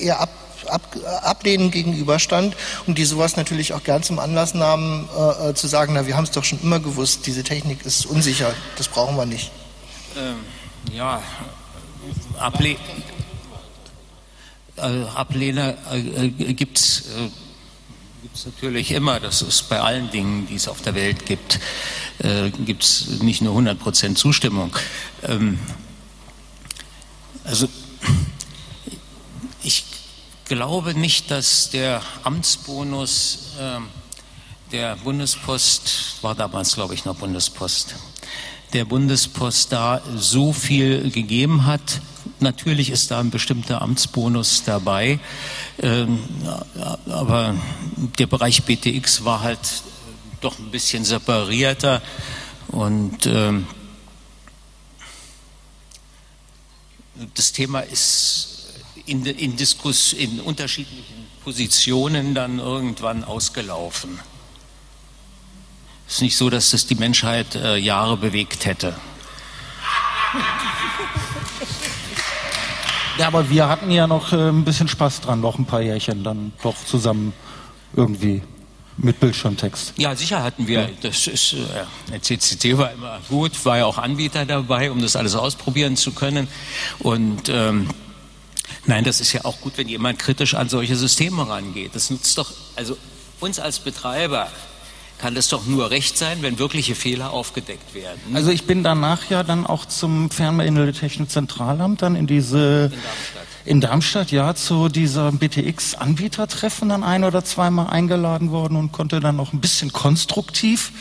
eher 0.00 0.20
ab 0.20 0.30
ab, 0.72 0.96
Ablehnen 1.22 1.70
gegenüberstand 1.70 2.56
und 2.86 2.98
die 2.98 3.04
sowas 3.04 3.36
natürlich 3.36 3.74
auch 3.74 3.82
gern 3.82 4.02
zum 4.02 4.18
Anlass 4.18 4.54
nahmen, 4.54 5.08
äh, 5.16 5.50
äh 5.50 5.54
zu 5.54 5.68
sagen, 5.68 5.94
na, 5.94 6.06
wir 6.06 6.16
haben 6.16 6.24
es 6.24 6.30
doch 6.30 6.44
schon 6.44 6.60
immer 6.62 6.80
gewusst, 6.80 7.26
diese 7.26 7.44
Technik 7.44 7.84
ist 7.84 8.06
unsicher, 8.06 8.54
das 8.76 8.88
brauchen 8.88 9.16
wir 9.16 9.26
nicht. 9.26 9.50
Ähm, 10.16 10.36
ja, 10.92 11.22
Able 12.38 12.76
äh, 14.76 15.04
Ablehner 15.14 15.74
äh, 15.92 16.26
äh 16.26 16.52
gibt 16.54 16.78
es 16.78 17.04
äh, 17.08 17.28
natürlich 18.46 18.90
immer, 18.92 19.20
das 19.20 19.42
ist 19.42 19.68
bei 19.68 19.80
allen 19.80 20.10
Dingen, 20.10 20.46
die 20.46 20.54
es 20.54 20.68
auf 20.68 20.80
der 20.82 20.94
Welt 20.94 21.26
gibt, 21.26 21.60
äh, 22.18 22.50
gibt 22.50 22.84
es 22.84 23.20
nicht 23.22 23.42
nur 23.42 23.56
100% 23.56 24.14
Zustimmung. 24.14 24.74
Ähm, 25.22 25.58
also 27.44 27.68
glaube 30.44 30.94
nicht, 30.94 31.30
dass 31.30 31.70
der 31.70 32.02
Amtsbonus 32.24 33.54
äh, 33.58 33.80
der 34.72 34.96
Bundespost, 34.96 36.22
war 36.22 36.34
damals 36.34 36.74
glaube 36.74 36.94
ich 36.94 37.04
noch 37.04 37.16
Bundespost, 37.16 37.94
der 38.72 38.84
Bundespost 38.84 39.72
da 39.72 40.00
so 40.16 40.52
viel 40.52 41.10
gegeben 41.10 41.66
hat. 41.66 42.00
Natürlich 42.40 42.90
ist 42.90 43.10
da 43.10 43.20
ein 43.20 43.30
bestimmter 43.30 43.82
Amtsbonus 43.82 44.64
dabei, 44.64 45.20
ähm, 45.80 46.18
aber 47.06 47.54
der 48.18 48.26
Bereich 48.26 48.62
BTX 48.64 49.24
war 49.24 49.42
halt 49.42 49.58
doch 50.40 50.58
ein 50.58 50.70
bisschen 50.70 51.04
separierter 51.04 52.02
und 52.68 53.26
ähm, 53.26 53.66
das 57.34 57.52
Thema 57.52 57.80
ist 57.80 58.51
in, 59.12 59.26
in, 59.26 59.56
Diskuss, 59.56 60.14
in 60.14 60.40
unterschiedlichen 60.40 61.26
Positionen 61.44 62.34
dann 62.34 62.58
irgendwann 62.58 63.24
ausgelaufen. 63.24 64.18
Es 66.08 66.14
ist 66.14 66.22
nicht 66.22 66.36
so, 66.36 66.48
dass 66.48 66.70
das 66.70 66.86
die 66.86 66.94
Menschheit 66.94 67.54
äh, 67.54 67.76
Jahre 67.76 68.16
bewegt 68.16 68.64
hätte. 68.64 68.94
Ja, 73.18 73.26
aber 73.26 73.50
wir 73.50 73.68
hatten 73.68 73.90
ja 73.90 74.06
noch 74.06 74.32
äh, 74.32 74.48
ein 74.48 74.64
bisschen 74.64 74.88
Spaß 74.88 75.20
dran, 75.20 75.42
noch 75.42 75.58
ein 75.58 75.66
paar 75.66 75.82
Jährchen 75.82 76.24
dann 76.24 76.52
doch 76.62 76.74
zusammen 76.86 77.34
irgendwie 77.94 78.42
mit 78.96 79.20
Bildschirmtext. 79.20 79.92
Ja, 79.98 80.16
sicher 80.16 80.42
hatten 80.42 80.66
wir. 80.66 80.88
Das 81.02 81.26
ist, 81.26 81.52
äh, 81.52 81.56
der 82.10 82.22
CCC 82.22 82.78
war 82.78 82.90
immer 82.90 83.20
gut, 83.28 83.52
war 83.66 83.76
ja 83.76 83.84
auch 83.84 83.98
Anbieter 83.98 84.46
dabei, 84.46 84.90
um 84.90 85.02
das 85.02 85.14
alles 85.14 85.34
ausprobieren 85.34 85.96
zu 85.96 86.12
können. 86.12 86.48
Und 87.00 87.50
ähm, 87.50 87.86
nein, 88.86 89.04
das 89.04 89.20
ist 89.20 89.32
ja 89.32 89.44
auch 89.44 89.60
gut, 89.60 89.74
wenn 89.76 89.88
jemand 89.88 90.18
kritisch 90.18 90.54
an 90.54 90.68
solche 90.68 90.96
Systeme 90.96 91.48
rangeht. 91.48 91.94
Das 91.94 92.10
nutzt 92.10 92.36
doch, 92.38 92.52
also 92.76 92.96
uns 93.40 93.58
als 93.58 93.78
Betreiber 93.80 94.48
kann 95.18 95.36
es 95.36 95.48
doch 95.48 95.66
nur 95.66 95.90
recht 95.90 96.18
sein, 96.18 96.42
wenn 96.42 96.58
wirkliche 96.58 96.96
Fehler 96.96 97.30
aufgedeckt 97.30 97.94
werden. 97.94 98.20
Also 98.34 98.50
ich 98.50 98.64
bin 98.64 98.82
danach 98.82 99.30
ja 99.30 99.44
dann 99.44 99.66
auch 99.66 99.84
zum 99.84 100.30
Fernmeldetechnischen 100.30 101.28
Zentralamt 101.28 102.02
dann 102.02 102.16
in 102.16 102.26
diese 102.26 102.90
in. 102.92 103.41
In 103.64 103.80
Darmstadt 103.80 104.30
ja 104.30 104.54
zu 104.54 104.88
dieser 104.88 105.30
BTX 105.32 105.94
Anbietertreffen 105.94 106.88
dann 106.88 107.04
ein 107.04 107.24
oder 107.24 107.44
zweimal 107.44 107.88
eingeladen 107.88 108.50
worden 108.50 108.76
und 108.76 108.92
konnte 108.92 109.20
dann 109.20 109.36
noch 109.36 109.52
ein 109.52 109.60
bisschen 109.60 109.92
konstruktiv 109.92 110.92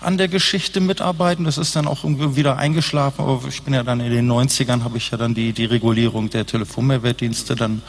an 0.00 0.18
der 0.18 0.28
Geschichte 0.28 0.80
mitarbeiten. 0.80 1.44
Das 1.44 1.58
ist 1.58 1.76
dann 1.76 1.86
auch 1.86 2.04
irgendwie 2.04 2.36
wieder 2.36 2.56
eingeschlafen, 2.56 3.22
aber 3.22 3.42
ich 3.48 3.62
bin 3.62 3.74
ja 3.74 3.82
dann 3.82 4.00
in 4.00 4.10
den 4.10 4.30
90ern 4.30 4.82
habe 4.82 4.98
ich 4.98 5.10
ja 5.10 5.18
dann 5.18 5.34
die 5.34 5.52
die 5.52 5.64
Regulierung 5.64 6.30
der 6.30 6.46
Telefonmehrwertdienste 6.46 7.54
dann 7.54 7.82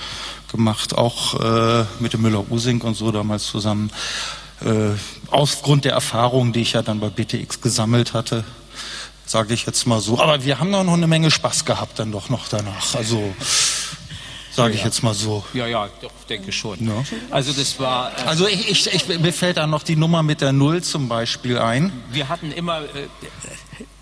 gemacht, 0.52 0.98
auch 0.98 1.40
äh, 1.40 1.86
mit 2.00 2.14
dem 2.14 2.22
Müller-Using 2.22 2.82
und 2.82 2.96
so 2.96 3.12
damals 3.12 3.46
zusammen 3.46 3.92
äh, 4.62 4.92
aufgrund 5.32 5.86
der 5.86 5.94
Erfahrungen, 5.94 6.54
die 6.54 6.62
ich 6.62 6.74
ja 6.74 6.82
dann 6.82 7.00
bei 7.00 7.10
BTX 7.10 7.62
gesammelt 7.62 8.14
hatte, 8.14 8.44
sage 9.26 9.54
ich 9.54 9.66
jetzt 9.66 9.86
mal 9.86 10.02
so. 10.02 10.20
Aber 10.20 10.44
wir 10.44 10.60
haben 10.60 10.72
doch 10.72 10.84
noch 10.84 10.94
eine 10.94 11.08
Menge 11.08 11.32
Spaß 11.32 11.66
gehabt 11.66 12.00
dann 12.00 12.12
doch 12.12 12.30
noch 12.30 12.48
danach. 12.48 12.96
Also 12.96 13.34
sage 14.60 14.74
ich 14.76 14.84
jetzt 14.84 15.04
mal 15.04 15.14
so. 15.14 15.44
Ja, 15.54 15.68
ja, 15.68 15.90
doch, 16.02 16.12
denke 16.30 16.52
schon. 16.52 16.86
Ja. 16.86 17.04
Also 17.32 17.54
das 17.54 17.80
war. 17.80 18.12
Äh 18.12 18.22
also 18.26 18.48
ich, 18.48 18.70
ich, 18.70 18.94
ich, 18.94 19.20
mir 19.20 19.34
fällt 19.34 19.58
da 19.58 19.68
noch 19.68 19.84
die 19.84 19.96
Nummer 19.96 20.24
mit 20.24 20.42
der 20.42 20.52
Null 20.52 20.84
zum 20.84 21.08
Beispiel 21.08 21.58
ein. 21.58 21.92
Wir 22.12 22.30
hatten 22.30 22.52
immer. 22.52 22.82
Äh, 22.82 23.08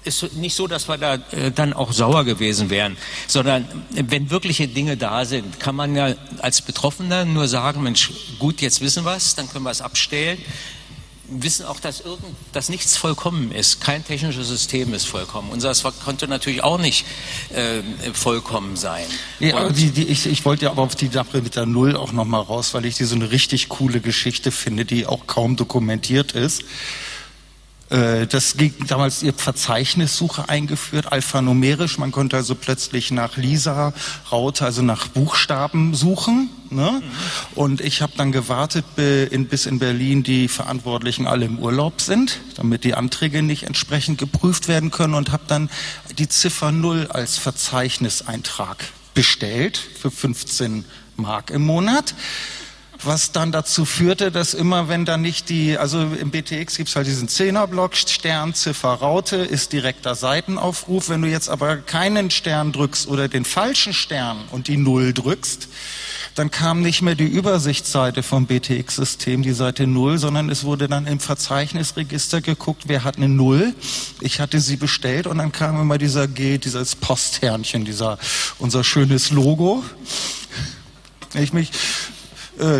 ist 0.03 0.37
nicht 0.37 0.55
so, 0.55 0.67
dass 0.67 0.87
wir 0.87 0.97
da 0.97 1.15
äh, 1.31 1.51
dann 1.51 1.73
auch 1.73 1.91
sauer 1.91 2.23
gewesen 2.23 2.69
wären, 2.69 2.95
sondern 3.27 3.63
äh, 3.93 4.03
wenn 4.07 4.29
wirkliche 4.29 4.67
Dinge 4.67 4.95
da 4.95 5.25
sind, 5.25 5.59
kann 5.59 5.75
man 5.75 5.95
ja 5.95 6.15
als 6.39 6.61
Betroffener 6.61 7.25
nur 7.25 7.49
sagen, 7.49 7.83
Mensch, 7.83 8.11
gut, 8.39 8.61
jetzt 8.61 8.79
wissen 8.79 9.03
wir 9.03 9.17
es, 9.17 9.35
dann 9.35 9.49
können 9.49 9.65
wir 9.65 9.71
es 9.71 9.81
abstellen 9.81 10.37
wissen 11.29 11.65
auch, 11.65 11.79
dass, 11.79 12.01
irgend, 12.01 12.23
dass 12.53 12.69
nichts 12.69 12.97
vollkommen 12.97 13.51
ist. 13.51 13.81
Kein 13.81 14.05
technisches 14.05 14.47
System 14.47 14.93
ist 14.93 15.05
vollkommen. 15.05 15.49
Unseres 15.49 15.83
konnte 16.03 16.27
natürlich 16.27 16.63
auch 16.63 16.77
nicht 16.77 17.05
äh, 17.49 17.81
vollkommen 18.13 18.75
sein. 18.75 19.05
Ja, 19.39 19.69
die, 19.69 19.91
die, 19.91 20.07
ich, 20.07 20.25
ich 20.25 20.45
wollte 20.45 20.65
ja 20.65 20.71
aber 20.71 20.83
auf 20.83 20.95
die 20.95 21.07
Sache 21.07 21.41
mit 21.41 21.55
der 21.55 21.65
Null 21.65 21.95
auch 21.95 22.11
nochmal 22.11 22.41
raus, 22.41 22.73
weil 22.73 22.85
ich 22.85 22.95
die 22.95 23.05
so 23.05 23.15
eine 23.15 23.31
richtig 23.31 23.69
coole 23.69 23.99
Geschichte 23.99 24.51
finde, 24.51 24.85
die 24.85 25.05
auch 25.05 25.27
kaum 25.27 25.55
dokumentiert 25.55 26.31
ist. 26.31 26.63
Äh, 27.89 28.27
das 28.27 28.57
ging 28.57 28.73
damals 28.87 29.23
ihr 29.23 29.33
Verzeichnissuche 29.33 30.49
eingeführt, 30.49 31.11
alphanumerisch. 31.11 31.97
Man 31.97 32.11
konnte 32.11 32.35
also 32.35 32.55
plötzlich 32.55 33.11
nach 33.11 33.37
Lisa 33.37 33.93
Raute, 34.31 34.65
also 34.65 34.81
nach 34.81 35.07
Buchstaben 35.07 35.95
suchen. 35.95 36.49
Ne? 36.69 37.01
Mhm. 37.01 37.03
Und 37.55 37.81
ich 37.81 38.01
habe 38.01 38.13
dann 38.17 38.31
gewartet, 38.31 38.85
bis 38.95 39.65
in 39.65 39.79
Berlin 39.79 40.23
die 40.23 40.47
Verantwortlichen 40.47 41.27
alle 41.27 41.45
im 41.45 41.59
Urlaub 41.59 42.01
sind, 42.01 42.39
damit 42.55 42.83
die 42.83 42.93
Anträge 42.93 43.41
nicht 43.41 43.63
entsprechend 43.63 44.17
geprüft 44.17 44.67
werden 44.67 44.91
können 44.91 45.13
und 45.13 45.31
habe 45.31 45.43
dann 45.47 45.69
die 46.17 46.27
Ziffer 46.27 46.71
Null 46.71 47.07
als 47.09 47.37
Verzeichniseintrag 47.37 48.83
bestellt 49.13 49.77
für 49.77 50.11
15 50.11 50.83
Mark 51.15 51.49
im 51.49 51.65
Monat 51.65 52.13
was 53.03 53.31
dann 53.31 53.51
dazu 53.51 53.85
führte, 53.85 54.31
dass 54.31 54.53
immer, 54.53 54.89
wenn 54.89 55.05
dann 55.05 55.21
nicht 55.21 55.49
die, 55.49 55.77
also 55.77 56.01
im 56.01 56.31
BTX 56.31 56.77
gibt 56.77 56.89
es 56.89 56.95
halt 56.95 57.07
diesen 57.07 57.27
Zehnerblock, 57.27 57.95
Stern, 57.95 58.53
Ziffer, 58.53 58.89
Raute, 58.89 59.37
ist 59.37 59.73
direkter 59.73 60.15
Seitenaufruf. 60.15 61.09
Wenn 61.09 61.21
du 61.21 61.27
jetzt 61.27 61.49
aber 61.49 61.77
keinen 61.77 62.31
Stern 62.31 62.71
drückst 62.71 63.07
oder 63.07 63.27
den 63.27 63.45
falschen 63.45 63.93
Stern 63.93 64.37
und 64.51 64.67
die 64.67 64.77
Null 64.77 65.13
drückst, 65.13 65.67
dann 66.35 66.51
kam 66.51 66.81
nicht 66.81 67.01
mehr 67.01 67.15
die 67.15 67.25
Übersichtsseite 67.25 68.21
vom 68.21 68.45
BTX-System, 68.45 69.41
die 69.41 69.53
Seite 69.53 69.87
Null, 69.87 70.19
sondern 70.19 70.49
es 70.49 70.63
wurde 70.63 70.87
dann 70.87 71.07
im 71.07 71.19
Verzeichnisregister 71.19 72.41
geguckt, 72.41 72.83
wer 72.85 73.03
hat 73.03 73.17
eine 73.17 73.27
Null. 73.27 73.73
Ich 74.21 74.39
hatte 74.39 74.59
sie 74.59 74.75
bestellt 74.75 75.25
und 75.25 75.39
dann 75.39 75.51
kam 75.51 75.81
immer 75.81 75.97
dieser 75.97 76.27
G, 76.27 76.59
dieses 76.59 76.95
Posthernchen, 76.95 77.85
dieser, 77.85 78.19
unser 78.59 78.83
schönes 78.83 79.31
Logo. 79.31 79.83
Ich 81.33 81.53
mich 81.53 81.71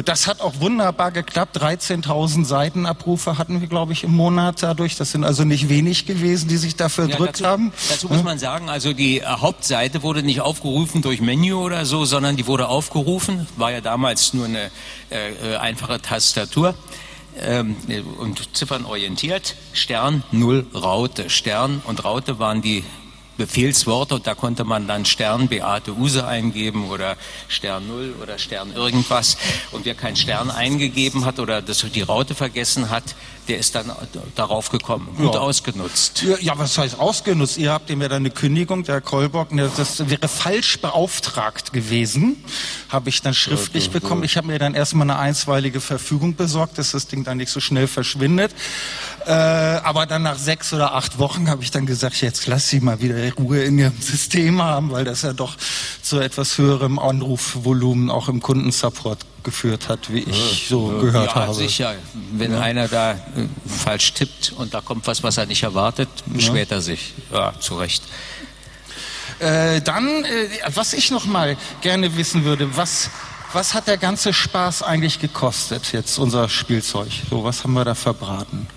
das 0.04 0.26
hat 0.26 0.42
auch 0.42 0.60
wunderbar 0.60 1.12
geklappt. 1.12 1.58
13.000 1.58 2.46
Seitenabrufe 2.46 3.38
hatten 3.38 3.62
wir, 3.62 3.68
glaube 3.68 3.94
ich, 3.94 4.04
im 4.04 4.16
Monat 4.16 4.64
dadurch. 4.64 4.96
Das 4.96 5.12
sind 5.12 5.24
also 5.24 5.44
nicht 5.44 5.70
wenig 5.70 6.06
gewesen, 6.06 6.48
die 6.48 6.58
sich 6.58 6.76
dafür 6.76 7.08
ja, 7.08 7.16
drückt 7.16 7.36
dazu, 7.36 7.46
haben. 7.46 7.74
Dazu 7.90 8.08
muss 8.08 8.24
man 8.24 8.40
sagen, 8.40 8.70
also 8.70 8.94
die 8.94 9.20
äh, 9.20 9.26
Hauptseite 9.26 10.02
wurde 10.02 10.24
nicht 10.24 10.42
aufgerufen 10.42 11.02
durch 11.02 11.22
Menü 11.22 11.54
oder 11.54 11.86
so, 11.86 12.06
sondern 12.06 12.36
die 12.38 12.48
wurde 12.48 12.68
aufgerufen. 12.70 13.48
War 13.56 13.72
ja 13.72 13.82
damals 13.82 14.34
nur 14.34 14.46
eine 14.46 14.72
äh, 15.12 15.54
äh 15.54 15.58
einfache 15.58 16.02
Tastatur 16.02 16.74
ähm, 17.40 17.76
und 18.20 18.56
ziffernorientiert. 18.56 19.56
Stern, 19.74 20.24
Null, 20.32 20.66
Raute. 20.74 21.30
Stern 21.30 21.82
und 21.86 22.04
Raute 22.04 22.40
waren 22.40 22.62
die 22.62 22.84
Befehlsworte, 23.38 24.20
da 24.20 24.36
konnte 24.36 24.64
man 24.64 24.88
dann 24.88 25.06
Stern 25.06 25.48
Beate 25.48 25.94
Use 25.94 26.26
eingeben 26.26 26.90
oder 26.90 27.16
Stern 27.48 27.88
Null 27.88 28.16
oder 28.22 28.38
Stern 28.38 28.74
irgendwas. 28.74 29.38
Und 29.72 29.86
wer 29.86 29.96
keinen 29.96 30.16
Stern 30.16 30.52
eingegeben 30.52 31.26
hat 31.26 31.40
oder 31.40 31.62
das 31.62 31.86
die 31.94 32.02
Raute 32.02 32.36
vergessen 32.36 32.90
hat, 32.90 33.16
der 33.48 33.58
ist 33.60 33.76
dann 33.76 33.92
darauf 34.36 34.70
gekommen. 34.70 35.08
Gut 35.18 35.34
ja. 35.34 35.40
ausgenutzt. 35.40 36.24
Ja, 36.24 36.38
ja, 36.40 36.58
was 36.58 36.78
heißt 36.78 37.00
ausgenutzt? 37.00 37.58
Ihr 37.58 37.72
habt 37.72 37.90
ihm 37.90 38.02
ja 38.02 38.10
dann 38.10 38.24
eine 38.24 38.30
Kündigung, 38.30 38.84
der 38.84 39.02
Kolbock, 39.02 39.52
ne, 39.54 39.72
das 39.78 40.10
wäre 40.10 40.28
falsch 40.28 40.80
beauftragt 40.80 41.72
gewesen. 41.72 42.44
Habe 42.90 43.10
ich 43.10 43.22
dann 43.22 43.34
schriftlich 43.34 43.86
ja, 43.86 43.92
bekommen. 43.94 44.24
Ich 44.24 44.38
habe 44.38 44.48
mir 44.48 44.60
dann 44.60 44.76
erstmal 44.76 45.10
eine 45.10 45.20
einstweilige 45.20 45.80
Verfügung 45.80 46.36
besorgt, 46.36 46.78
dass 46.78 46.92
das 46.92 47.08
Ding 47.08 47.24
dann 47.24 47.38
nicht 47.38 47.52
so 47.52 47.60
schnell 47.60 47.88
verschwindet. 47.88 48.54
Äh, 49.28 49.82
aber 49.84 50.06
dann 50.06 50.24
nach 50.24 50.38
sechs 50.38 50.72
oder 50.72 50.94
acht 50.94 51.20
Wochen 51.20 51.50
habe 51.50 51.62
ich 51.62 51.70
dann 51.70 51.86
gesagt, 51.86 52.22
jetzt 52.22 52.48
lass 52.48 52.70
sie 52.70 52.80
mal 52.80 53.02
wieder 53.02 53.16
Ruhe 53.34 53.62
in 53.62 53.78
ihrem 53.78 53.98
System 54.00 54.62
haben, 54.62 54.90
weil 54.92 55.04
das 55.04 55.24
ja 55.24 55.34
doch 55.34 55.58
zu 56.02 56.22
etwas 56.22 56.58
höherem 56.58 56.98
Anrufvolumen 56.98 58.10
auch 58.10 58.30
im 58.30 58.42
Kundensupport 58.42 59.20
geführt 59.44 59.90
hat, 59.90 60.14
wie 60.14 60.20
ich 60.20 60.68
so 60.70 60.94
ja, 60.94 61.02
gehört 61.02 61.36
ja, 61.36 61.36
habe. 61.36 61.54
sicher. 61.54 61.96
Wenn 62.32 62.54
ja. 62.54 62.62
einer 62.62 62.88
da 62.88 63.12
äh, 63.12 63.18
falsch 63.68 64.14
tippt 64.14 64.54
und 64.56 64.74
da 64.74 64.80
kommt 64.80 65.06
was, 65.08 65.24
was 65.24 65.36
er 65.36 65.46
nicht 65.46 65.64
erwartet, 65.64 66.08
beschwert 66.28 66.72
er 66.72 66.80
sich. 66.80 67.14
Ja, 67.30 67.52
zu 67.60 67.76
Recht. 67.76 68.04
Äh, 69.40 69.82
dann, 69.82 70.24
äh, 70.24 70.48
was 70.74 70.94
ich 70.94 71.12
noch 71.12 71.26
mal 71.26 71.58
gerne 71.82 72.16
wissen 72.16 72.46
würde, 72.46 72.78
was, 72.78 73.10
was 73.52 73.74
hat 73.74 73.88
der 73.88 73.98
ganze 73.98 74.32
Spaß 74.32 74.84
eigentlich 74.84 75.20
gekostet, 75.20 75.92
jetzt 75.92 76.18
unser 76.18 76.48
Spielzeug? 76.48 77.10
So, 77.30 77.44
was 77.44 77.66
haben 77.66 77.74
wir 77.74 77.84
da 77.84 77.94
verbraten? 77.94 78.68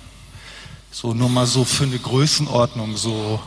So 0.93 1.15
nur 1.15 1.29
mal 1.29 1.47
so 1.47 1.65
für 1.65 1.85
eine 1.85 1.99
Größenordnung, 1.99 2.97
so. 2.97 3.41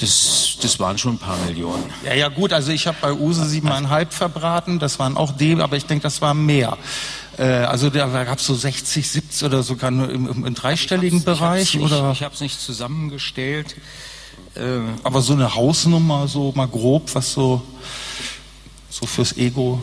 Das, 0.00 0.58
das 0.60 0.78
waren 0.80 0.98
schon 0.98 1.14
ein 1.14 1.18
paar 1.18 1.38
Millionen. 1.46 1.84
Ja, 2.04 2.12
ja, 2.12 2.28
gut, 2.28 2.52
also 2.52 2.72
ich 2.72 2.86
habe 2.86 2.98
bei 3.00 3.12
Use 3.12 3.46
siebeneinhalb 3.46 4.12
verbraten, 4.12 4.78
das 4.78 4.98
waren 4.98 5.16
auch 5.16 5.32
dem, 5.32 5.60
aber 5.60 5.76
ich 5.76 5.86
denke, 5.86 6.02
das 6.02 6.20
war 6.20 6.34
mehr. 6.34 6.76
Äh, 7.38 7.44
also 7.44 7.88
da 7.88 8.24
gab 8.24 8.38
es 8.38 8.46
so 8.46 8.54
60, 8.54 9.08
70 9.08 9.46
oder 9.46 9.62
sogar 9.62 9.90
nur 9.90 10.10
im, 10.10 10.28
im, 10.28 10.44
im 10.44 10.54
dreistelligen 10.54 11.20
ich 11.20 11.24
Bereich? 11.24 11.74
Ich 11.76 11.80
oder? 11.80 12.10
Ich 12.12 12.22
habe 12.22 12.34
es 12.34 12.40
nicht 12.40 12.60
zusammengestellt. 12.60 13.76
Äh, 14.54 14.80
aber 15.02 15.22
so 15.22 15.32
eine 15.34 15.54
Hausnummer, 15.54 16.28
so 16.28 16.52
mal 16.54 16.68
grob, 16.68 17.14
was 17.14 17.32
so, 17.32 17.62
so 18.90 19.06
fürs 19.06 19.36
Ego 19.36 19.82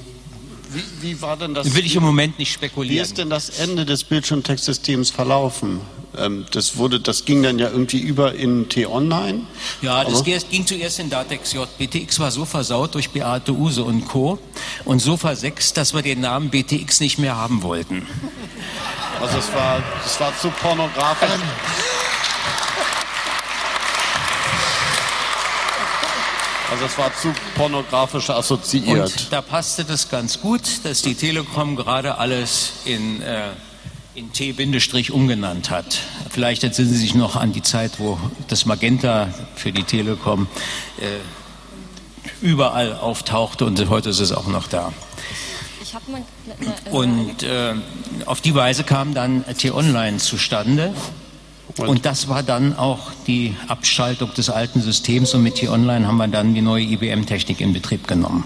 wie, 0.73 0.83
wie, 1.01 1.21
war 1.21 1.37
denn 1.37 1.53
das? 1.53 1.73
Will 1.75 1.85
ich 1.85 1.95
im 1.95 2.03
Moment 2.03 2.39
nicht 2.39 2.53
spekulieren. 2.53 2.95
Wie 2.95 3.01
ist 3.01 3.17
denn 3.17 3.29
das 3.29 3.49
Ende 3.49 3.85
des 3.85 4.03
Bildschirmtextsystems 4.03 5.11
verlaufen? 5.11 5.81
Ähm, 6.17 6.45
das, 6.51 6.77
wurde, 6.77 6.99
das 6.99 7.25
ging 7.25 7.41
dann 7.43 7.59
ja 7.59 7.69
irgendwie 7.69 7.99
über 7.99 8.35
in 8.35 8.69
T-Online. 8.69 9.41
Ja, 9.81 10.03
das 10.03 10.23
ging 10.23 10.65
zuerst 10.65 10.99
in 10.99 11.09
Datex 11.09 11.53
J. 11.53 11.67
BTX 11.77 12.19
war 12.19 12.31
so 12.31 12.45
versaut 12.45 12.93
durch 12.93 13.09
Beate 13.09 13.51
Use 13.51 13.83
und 13.83 14.05
Co. 14.05 14.37
und 14.85 14.99
so 14.99 15.17
versext, 15.17 15.77
dass 15.77 15.93
wir 15.93 16.01
den 16.01 16.21
Namen 16.21 16.49
BTX 16.49 16.99
nicht 16.99 17.17
mehr 17.17 17.35
haben 17.35 17.63
wollten. 17.63 18.05
Also 19.21 19.37
es 19.37 19.53
war, 19.53 19.81
es 20.05 20.19
war 20.19 20.37
zu 20.37 20.49
pornografisch. 20.49 21.29
Also 26.73 26.85
es 26.85 26.97
war 26.97 27.11
zu 27.15 27.31
pornografisch 27.55 28.31
assoziiert. 28.31 29.11
Und 29.11 29.27
da 29.31 29.43
passte 29.43 29.85
das 29.85 30.09
ganz 30.09 30.41
gut, 30.41 30.61
dass 30.83 31.03
die 31.03 31.13
Telekom 31.13 31.75
gerade 31.75 32.17
alles 32.17 32.73
in, 32.85 33.21
äh, 33.21 33.49
in 34.15 34.33
T- 34.33 34.55
umgenannt 35.11 35.69
hat. 35.69 35.99
Vielleicht 36.31 36.63
entsinnen 36.63 36.89
Sie 36.89 36.97
sich 36.97 37.13
noch 37.13 37.35
an 37.35 37.53
die 37.53 37.61
Zeit, 37.61 37.99
wo 37.99 38.17
das 38.47 38.65
Magenta 38.65 39.31
für 39.55 39.71
die 39.71 39.83
Telekom 39.83 40.47
äh, 40.99 41.19
überall 42.43 42.95
auftauchte 42.95 43.65
und 43.65 43.87
heute 43.89 44.09
ist 44.09 44.19
es 44.19 44.31
auch 44.31 44.47
noch 44.47 44.67
da. 44.67 44.91
Und 46.89 47.43
äh, 47.43 47.75
auf 48.25 48.41
die 48.41 48.55
Weise 48.55 48.83
kam 48.83 49.13
dann 49.13 49.45
T-Online 49.59 50.17
zustande. 50.17 50.95
Und 51.77 52.05
das 52.05 52.27
war 52.27 52.43
dann 52.43 52.77
auch 52.77 53.11
die 53.25 53.55
Abschaltung 53.67 54.33
des 54.33 54.49
alten 54.49 54.81
Systems 54.81 55.33
und 55.33 55.43
mit 55.43 55.55
T-Online 55.55 56.07
haben 56.07 56.17
wir 56.17 56.27
dann 56.27 56.53
die 56.53 56.61
neue 56.61 56.83
IBM-Technik 56.83 57.61
in 57.61 57.73
Betrieb 57.73 58.07
genommen. 58.07 58.43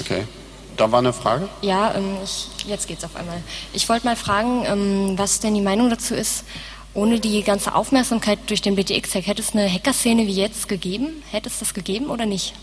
Okay. 0.00 0.24
Da 0.76 0.92
war 0.92 1.00
eine 1.00 1.12
Frage? 1.12 1.48
Ja, 1.60 1.92
ähm, 1.94 2.16
ich, 2.22 2.46
jetzt 2.68 2.86
geht's 2.86 3.02
auf 3.02 3.16
einmal. 3.16 3.42
Ich 3.72 3.88
wollte 3.88 4.06
mal 4.06 4.14
fragen, 4.14 4.64
ähm, 4.64 5.18
was 5.18 5.40
denn 5.40 5.54
die 5.54 5.60
Meinung 5.60 5.90
dazu 5.90 6.14
ist, 6.14 6.44
ohne 6.94 7.18
die 7.18 7.42
ganze 7.42 7.74
Aufmerksamkeit 7.74 8.38
durch 8.46 8.62
den 8.62 8.76
BTX-Hack, 8.76 9.26
hätte 9.26 9.42
es 9.42 9.54
eine 9.54 9.68
Hackerszene 9.70 10.26
wie 10.28 10.34
jetzt 10.34 10.68
gegeben? 10.68 11.22
Hätte 11.30 11.48
es 11.48 11.58
das 11.58 11.74
gegeben 11.74 12.06
oder 12.06 12.26
nicht? 12.26 12.54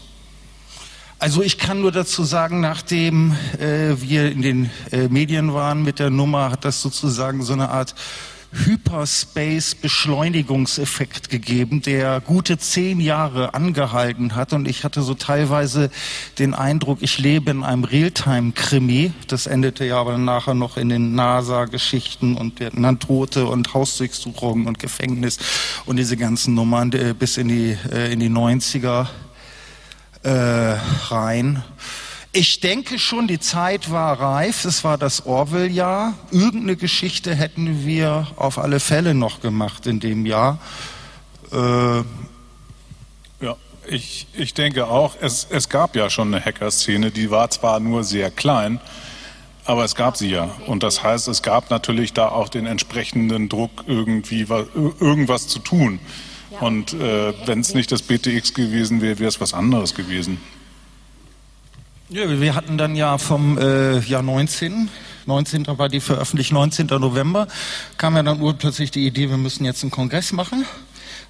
Also 1.20 1.42
ich 1.42 1.58
kann 1.58 1.82
nur 1.82 1.92
dazu 1.92 2.24
sagen, 2.24 2.62
nachdem 2.62 3.36
äh, 3.60 3.96
wir 4.02 4.32
in 4.32 4.42
den 4.42 4.70
äh, 4.92 5.08
Medien 5.10 5.54
waren 5.54 5.84
mit 5.84 6.00
der 6.00 6.10
Nummer, 6.10 6.52
hat 6.52 6.66
das 6.66 6.82
sozusagen 6.82 7.44
so 7.44 7.54
eine 7.54 7.70
Art 7.70 7.96
Hyperspace-Beschleunigungseffekt 8.56 11.30
gegeben, 11.30 11.82
der 11.82 12.22
gute 12.22 12.58
zehn 12.58 13.00
Jahre 13.00 13.54
angehalten 13.54 14.36
hat. 14.36 14.52
Und 14.54 14.68
ich 14.68 14.84
hatte 14.84 15.02
so 15.02 15.14
teilweise 15.14 15.90
den 16.40 16.54
Eindruck, 16.54 17.00
ich 17.02 17.20
lebe 17.20 17.52
in 17.52 17.64
einem 17.64 17.84
Realtime-Krimi. 17.84 19.14
Das 19.28 19.48
endete 19.48 19.86
ja 19.86 20.00
aber 20.00 20.18
nachher 20.18 20.54
noch 20.54 20.78
in 20.78 20.90
den 20.90 21.16
NASA-Geschichten 21.16 22.38
und 22.38 22.60
Vietnam-Tote 22.60 23.46
und 23.46 23.74
Hausdurchsuchungen 23.74 24.68
und 24.68 24.80
Gefängnis 24.80 25.38
und 25.86 25.98
diese 25.98 26.18
ganzen 26.18 26.54
Nummern 26.54 26.92
äh, 26.94 27.14
bis 27.18 27.38
in 27.38 27.48
die, 27.50 27.78
äh, 27.92 28.14
in 28.14 28.20
die 28.20 28.30
90er 28.30 29.08
äh, 30.24 30.76
rein. 31.10 31.64
Ich 32.38 32.60
denke 32.60 33.00
schon, 33.00 33.28
die 33.30 33.40
Zeit 33.40 33.92
war 33.92 34.20
reif. 34.20 34.66
Es 34.66 34.84
war 34.84 34.98
das 34.98 35.26
Orwell-Jahr. 35.26 36.16
Irgendeine 36.32 36.76
Geschichte 36.76 37.34
hätten 37.34 37.86
wir 37.86 38.28
auf 38.36 38.58
alle 38.58 38.82
Fälle 38.82 39.14
noch 39.14 39.40
gemacht 39.40 39.88
in 39.88 40.02
dem 40.02 40.26
Jahr. 40.26 40.60
Äh, 41.54 42.00
ja, 43.40 43.56
ich, 43.88 44.28
ich 44.34 44.54
denke 44.54 44.88
auch, 44.88 45.16
es, 45.22 45.48
es 45.50 45.70
gab 45.70 45.96
ja 45.96 46.10
schon 46.10 46.34
eine 46.34 46.44
Hacker-Szene, 46.44 47.10
die 47.12 47.32
war 47.32 47.50
zwar 47.52 47.80
nur 47.80 48.04
sehr 48.04 48.32
klein, 48.32 48.82
aber 49.64 49.86
es 49.86 49.96
gab 49.96 50.18
sie 50.18 50.32
ja. 50.32 50.50
Und 50.68 50.84
das 50.84 51.04
heißt, 51.04 51.30
es 51.30 51.42
gab 51.42 51.70
natürlich 51.70 52.12
da 52.12 52.28
auch 52.28 52.50
den 52.50 52.66
entsprechenden 52.66 53.48
Druck, 53.48 53.86
irgendwie 53.88 54.50
was, 54.50 54.66
irgendwas 54.76 55.48
zu 55.48 55.60
tun. 55.60 56.00
Und 56.60 56.92
äh, 56.96 57.34
wenn 57.46 57.62
es 57.62 57.74
nicht 57.74 57.94
das 57.94 58.02
BTX 58.02 58.54
gewesen 58.54 59.02
wäre, 59.02 59.20
wäre 59.20 59.30
es 59.30 59.40
was 59.40 59.54
anderes 59.54 59.96
gewesen. 59.96 60.42
Ja, 62.10 62.30
wir 62.30 62.54
hatten 62.54 62.78
dann 62.78 62.96
ja 62.96 63.18
vom 63.18 63.58
äh, 63.58 63.98
Jahr 64.00 64.22
19, 64.22 64.90
19. 65.26 65.66
war 65.80 65.90
die 65.90 66.00
Veröffentlichung, 66.00 66.56
19. 66.60 66.86
November, 66.86 67.48
kam 67.98 68.16
ja 68.16 68.22
dann 68.22 68.40
urplötzlich 68.42 68.92
die 68.92 69.08
Idee, 69.08 69.30
wir 69.32 69.38
müssen 69.38 69.66
jetzt 69.66 69.82
einen 69.82 69.90
Kongress 69.90 70.32
machen. 70.32 70.66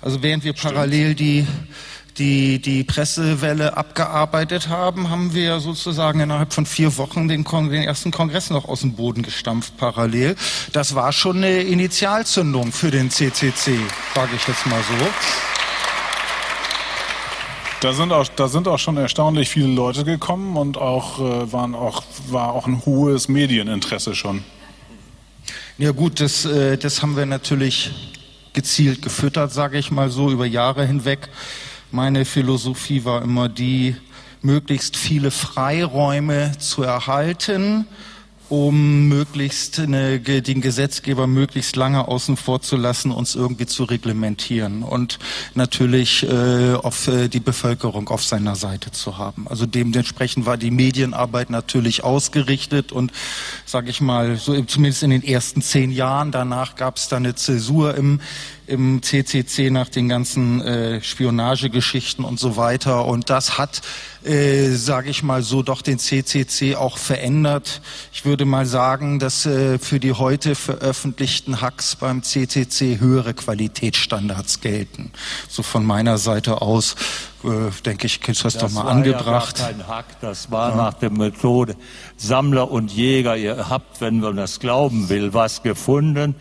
Also 0.02 0.22
während 0.22 0.44
wir 0.44 0.54
Stimmt. 0.54 0.74
parallel 0.74 1.16
die 1.16 1.48
die, 2.18 2.60
die 2.62 2.84
Pressewelle 2.84 3.76
abgearbeitet 3.76 4.70
haben, 4.70 5.10
haben 5.10 5.34
wir 5.34 5.60
sozusagen 5.60 6.22
innerhalb 6.22 6.54
von 6.54 6.66
vier 6.66 6.96
Wochen 6.98 7.28
den, 7.28 7.44
Kon 7.44 7.70
den 7.70 7.84
ersten 7.84 8.12
Kongress 8.12 8.50
noch 8.50 8.70
aus 8.70 8.82
dem 8.82 8.94
Boden 8.94 9.22
gestampft 9.22 9.76
parallel. 9.78 10.36
Das 10.72 10.96
war 10.96 11.12
schon 11.12 11.38
eine 11.38 11.62
Initialzündung 11.64 12.72
für 12.72 12.90
den 12.92 13.12
CCC, 13.12 13.78
sage 14.14 14.30
ich 14.36 14.48
jetzt 14.48 14.66
mal 14.66 14.82
so. 14.82 15.06
Da 17.82 17.94
sind, 17.94 18.12
auch, 18.14 18.28
da 18.28 18.48
sind 18.48 18.68
auch 18.68 18.80
schon 18.80 18.98
erstaunlich 18.98 19.50
viele 19.50 19.68
Leute 19.68 20.04
gekommen 20.04 20.58
und 20.58 20.78
auch, 20.78 21.20
äh, 21.20 21.52
waren 21.52 21.76
auch, 21.76 22.04
war 22.30 22.54
auch 22.54 22.68
ein 22.68 22.86
hohes 22.86 23.28
Medieninteresse 23.28 24.16
schon. 24.16 24.44
Ja 25.78 25.92
gut, 25.92 26.22
das, 26.22 26.46
äh, 26.46 26.78
das 26.78 27.02
haben 27.02 27.18
wir 27.18 27.26
natürlich 27.26 27.92
gezielt 28.54 29.02
gefüttert, 29.02 29.52
sage 29.52 29.78
ich 29.78 29.92
mal 29.92 30.10
so, 30.10 30.32
über 30.32 30.46
Jahre 30.46 30.86
hinweg. 30.86 31.30
Meine 31.92 32.24
Philosophie 32.24 33.04
war 33.04 33.22
immer 33.22 33.50
die, 33.50 33.96
möglichst 34.42 34.96
viele 34.96 35.32
Freiräume 35.32 36.54
zu 36.60 36.84
erhalten, 36.84 37.88
um 38.50 39.08
möglichst 39.08 39.80
eine, 39.80 40.20
den 40.20 40.62
Gesetzgeber 40.62 41.28
möglichst 41.28 41.76
lange 41.76 42.08
außen 42.08 42.38
vor 42.38 42.62
zu 42.62 42.76
lassen, 42.76 43.12
uns 43.12 43.36
irgendwie 43.36 43.66
zu 43.66 43.84
reglementieren 43.84 44.84
und 44.84 45.20
natürlich 45.54 46.24
äh, 46.24 46.74
auf 46.74 47.08
äh, 47.08 47.28
die 47.28 47.40
Bevölkerung 47.40 48.10
auf 48.10 48.24
seiner 48.24 48.56
Seite 48.56 48.92
zu 48.92 49.18
haben. 49.18 49.48
Also 49.48 49.66
dementsprechend 49.66 50.46
war 50.46 50.58
die 50.58 50.72
Medienarbeit 50.72 51.50
natürlich 51.50 52.04
ausgerichtet 52.04 52.92
und 52.92 53.12
sage 53.66 53.90
ich 53.90 54.02
mal, 54.02 54.38
so 54.38 54.62
zumindest 54.64 55.04
in 55.04 55.10
den 55.10 55.24
ersten 55.24 55.62
zehn 55.62 55.92
Jahren. 55.92 56.32
Danach 56.32 56.76
gab 56.76 56.98
es 56.98 57.08
dann 57.08 57.26
eine 57.26 57.36
Zäsur 57.36 57.96
im 57.96 58.20
im 58.68 59.02
CCC 59.02 59.70
nach 59.70 59.90
den 59.90 60.10
ganzen 60.10 60.62
äh, 60.62 61.02
Spionagegeschichten 61.02 62.26
und 62.26 62.40
so 62.40 62.58
weiter. 62.58 63.06
Und 63.06 63.30
das 63.30 63.58
hat, 63.58 63.82
äh, 64.24 64.70
sage 64.72 65.10
ich 65.10 65.24
mal 65.24 65.44
so, 65.44 65.62
doch 65.62 65.82
den 65.82 66.00
CCC 66.00 66.76
auch 66.76 66.98
verändert. 66.98 67.82
Ich 68.12 68.26
würde 68.26 68.46
mal 68.46 68.66
sagen, 68.66 69.20
dass 69.20 69.46
äh, 69.46 69.78
für 69.78 70.00
die 70.00 70.14
heute 70.14 70.56
veröffentlichten 70.56 71.62
Hacks 71.62 71.96
beim 71.96 72.24
CCC 72.24 73.00
höhere 73.00 73.34
Qualitätsstandards 73.34 74.62
gelten. 74.62 75.12
So 75.48 75.62
von 75.64 75.86
meiner 75.86 76.18
Seite 76.18 76.62
aus 76.62 76.96
äh, 77.44 77.72
denke 77.86 78.08
ich, 78.08 78.28
ist 78.28 78.44
das, 78.44 78.54
das 78.54 78.64
doch 78.64 78.84
mal 78.84 78.90
angebracht. 78.90 79.60
Ja 79.60 79.66
gar 79.66 79.74
kein 79.74 79.88
Hack, 79.88 80.20
das 80.22 80.50
war 80.50 80.72
ja. 80.72 80.76
nach 80.76 80.94
der 80.96 81.12
Methode 81.12 81.76
Sammler 82.18 82.72
und 82.72 82.92
Jäger. 82.92 83.38
Ihr 83.38 83.70
habt, 83.70 84.02
wenn 84.02 84.20
man 84.20 84.36
das 84.36 84.60
glauben 84.60 85.10
will, 85.10 85.34
was 85.34 85.62
gefunden 85.62 86.36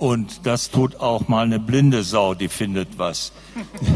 und 0.00 0.46
das 0.46 0.70
tut 0.70 0.96
auch 0.96 1.28
mal 1.28 1.44
eine 1.44 1.60
blinde 1.60 2.02
Sau, 2.02 2.34
die 2.34 2.48
findet 2.48 2.98
was. 2.98 3.32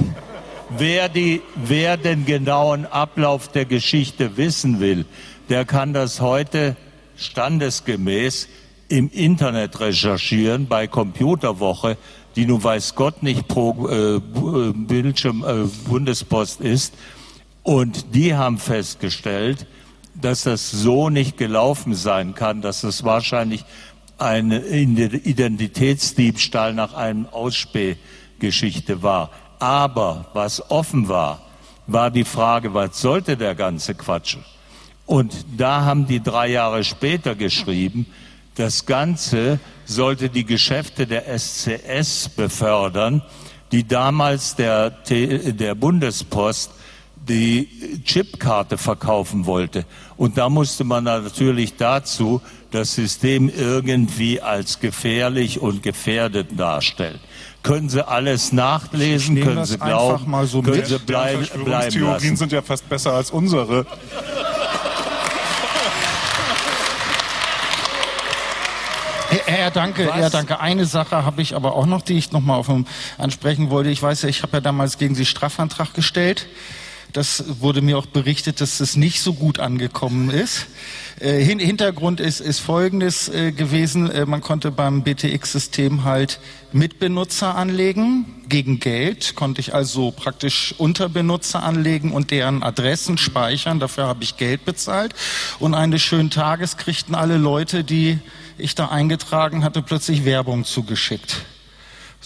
wer, 0.78 1.08
die, 1.08 1.40
wer 1.56 1.96
den 1.96 2.26
genauen 2.26 2.84
Ablauf 2.84 3.48
der 3.48 3.64
Geschichte 3.64 4.36
wissen 4.36 4.80
will, 4.80 5.06
der 5.48 5.64
kann 5.64 5.94
das 5.94 6.20
heute 6.20 6.76
standesgemäß 7.16 8.48
im 8.88 9.08
Internet 9.10 9.80
recherchieren 9.80 10.66
bei 10.66 10.86
Computerwoche, 10.86 11.96
die 12.36 12.44
nun 12.44 12.62
weiß 12.62 12.96
Gott 12.96 13.22
nicht 13.22 13.48
pro 13.48 13.88
äh, 13.88 14.20
Bildschirm 14.74 15.42
äh, 15.42 15.66
Bundespost 15.88 16.60
ist. 16.60 16.92
Und 17.62 18.14
die 18.14 18.34
haben 18.34 18.58
festgestellt, 18.58 19.66
dass 20.20 20.42
das 20.42 20.70
so 20.70 21.08
nicht 21.08 21.38
gelaufen 21.38 21.94
sein 21.94 22.34
kann, 22.34 22.60
dass 22.60 22.84
es 22.84 23.04
wahrscheinlich 23.04 23.64
ein 24.18 24.52
Identitätsdiebstahl 24.52 26.74
nach 26.74 26.94
einem 26.94 27.26
Ausspähgeschichte 27.26 29.02
war. 29.02 29.30
Aber 29.58 30.26
was 30.32 30.70
offen 30.70 31.08
war, 31.08 31.42
war 31.86 32.10
die 32.10 32.24
Frage, 32.24 32.74
was 32.74 33.00
sollte 33.00 33.36
der 33.36 33.54
ganze 33.54 33.94
Quatsch? 33.94 34.36
Und 35.06 35.46
da 35.56 35.82
haben 35.82 36.06
die 36.06 36.22
drei 36.22 36.48
Jahre 36.48 36.84
später 36.84 37.34
geschrieben, 37.34 38.06
das 38.54 38.86
Ganze 38.86 39.58
sollte 39.84 40.30
die 40.30 40.44
Geschäfte 40.44 41.06
der 41.06 41.38
SCS 41.38 42.28
befördern, 42.28 43.22
die 43.72 43.86
damals 43.86 44.54
der, 44.54 44.90
der 44.90 45.74
Bundespost 45.74 46.70
die 47.28 48.00
Chipkarte 48.04 48.78
verkaufen 48.78 49.46
wollte. 49.46 49.84
Und 50.16 50.38
da 50.38 50.48
musste 50.48 50.84
man 50.84 51.04
natürlich 51.04 51.76
dazu 51.76 52.40
das 52.74 52.94
System 52.94 53.48
irgendwie 53.48 54.40
als 54.40 54.80
gefährlich 54.80 55.60
und 55.60 55.82
gefährdet 55.82 56.48
darstellen. 56.58 57.20
Können 57.62 57.88
Sie 57.88 58.06
alles 58.06 58.52
nachlesen? 58.52 59.40
Können 59.40 59.64
Sie 59.64 59.78
glauben? 59.78 60.30
Mal 60.30 60.46
so 60.46 60.60
können 60.60 60.78
mit. 60.78 60.86
Sie 60.86 60.98
bleiben, 60.98 61.46
bleiben 61.64 61.90
Theorien 61.92 62.36
sind 62.36 62.52
ja 62.52 62.62
fast 62.62 62.88
besser 62.88 63.12
als 63.12 63.30
unsere. 63.30 63.86
Herr 69.46 69.70
Danke, 69.70 70.12
Herr 70.12 70.30
Danke. 70.30 70.60
Eine 70.60 70.84
Sache 70.84 71.24
habe 71.24 71.42
ich 71.42 71.54
aber 71.54 71.74
auch 71.74 71.86
noch, 71.86 72.02
die 72.02 72.14
ich 72.14 72.32
noch 72.32 72.40
mal 72.40 72.56
auf 72.56 72.68
ansprechen 73.18 73.70
wollte. 73.70 73.90
Ich 73.90 74.02
weiß 74.02 74.22
ja, 74.22 74.28
ich 74.28 74.42
habe 74.42 74.56
ja 74.56 74.60
damals 74.60 74.98
gegen 74.98 75.14
Sie 75.14 75.24
Strafantrag 75.24 75.94
gestellt 75.94 76.46
Das 77.14 77.44
wurde 77.60 77.80
mir 77.80 77.96
auch 77.96 78.06
berichtet, 78.06 78.60
dass 78.60 78.80
es 78.80 78.96
nicht 78.96 79.20
so 79.20 79.34
gut 79.34 79.60
angekommen 79.60 80.30
ist. 80.30 80.66
Äh, 81.20 81.40
Hintergrund 81.44 82.18
ist, 82.18 82.40
ist 82.40 82.58
folgendes 82.58 83.28
äh, 83.28 83.52
gewesen. 83.52 84.10
Äh, 84.10 84.26
man 84.26 84.40
konnte 84.40 84.72
beim 84.72 85.04
BTX-System 85.04 86.02
halt 86.02 86.40
Mitbenutzer 86.72 87.54
anlegen 87.54 88.26
gegen 88.48 88.80
Geld, 88.80 89.36
konnte 89.36 89.60
ich 89.60 89.72
also 89.74 90.10
praktisch 90.10 90.74
Unterbenutzer 90.76 91.62
anlegen 91.62 92.10
und 92.10 92.32
deren 92.32 92.64
Adressen 92.64 93.16
speichern. 93.16 93.78
Dafür 93.78 94.08
habe 94.08 94.24
ich 94.24 94.36
Geld 94.36 94.64
bezahlt. 94.64 95.14
Und 95.60 95.74
eines 95.74 96.02
schönen 96.02 96.30
Tages 96.30 96.78
kriegten 96.78 97.14
alle 97.14 97.38
Leute, 97.38 97.84
die 97.84 98.18
ich 98.58 98.74
da 98.74 98.88
eingetragen 98.88 99.62
hatte, 99.62 99.82
plötzlich 99.82 100.24
Werbung 100.24 100.64
zugeschickt. 100.64 101.44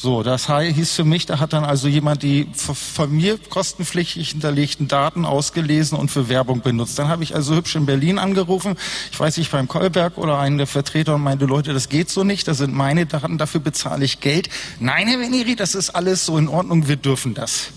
So, 0.00 0.22
das 0.22 0.46
hieß 0.46 0.92
für 0.92 1.02
mich, 1.02 1.26
da 1.26 1.40
hat 1.40 1.52
dann 1.52 1.64
also 1.64 1.88
jemand 1.88 2.22
die 2.22 2.46
von 2.54 3.10
mir 3.10 3.36
kostenpflichtig 3.36 4.28
hinterlegten 4.28 4.86
Daten 4.86 5.24
ausgelesen 5.24 5.98
und 5.98 6.08
für 6.08 6.28
Werbung 6.28 6.60
benutzt. 6.60 7.00
Dann 7.00 7.08
habe 7.08 7.24
ich 7.24 7.34
also 7.34 7.56
hübsch 7.56 7.74
in 7.74 7.84
Berlin 7.84 8.20
angerufen, 8.20 8.76
ich 9.10 9.18
weiß 9.18 9.38
nicht, 9.38 9.50
beim 9.50 9.66
Kolberg 9.66 10.16
oder 10.16 10.38
einen 10.38 10.56
der 10.56 10.68
Vertreter 10.68 11.16
und 11.16 11.24
meinte, 11.24 11.46
Leute, 11.46 11.72
das 11.72 11.88
geht 11.88 12.10
so 12.10 12.22
nicht, 12.22 12.46
das 12.46 12.58
sind 12.58 12.72
meine 12.74 13.06
Daten, 13.06 13.38
dafür 13.38 13.60
bezahle 13.60 14.04
ich 14.04 14.20
Geld. 14.20 14.48
Nein, 14.78 15.08
Herr 15.08 15.18
Veneri, 15.18 15.56
das 15.56 15.74
ist 15.74 15.90
alles 15.90 16.24
so 16.24 16.38
in 16.38 16.46
Ordnung, 16.46 16.86
wir 16.86 16.94
dürfen 16.94 17.34
das 17.34 17.72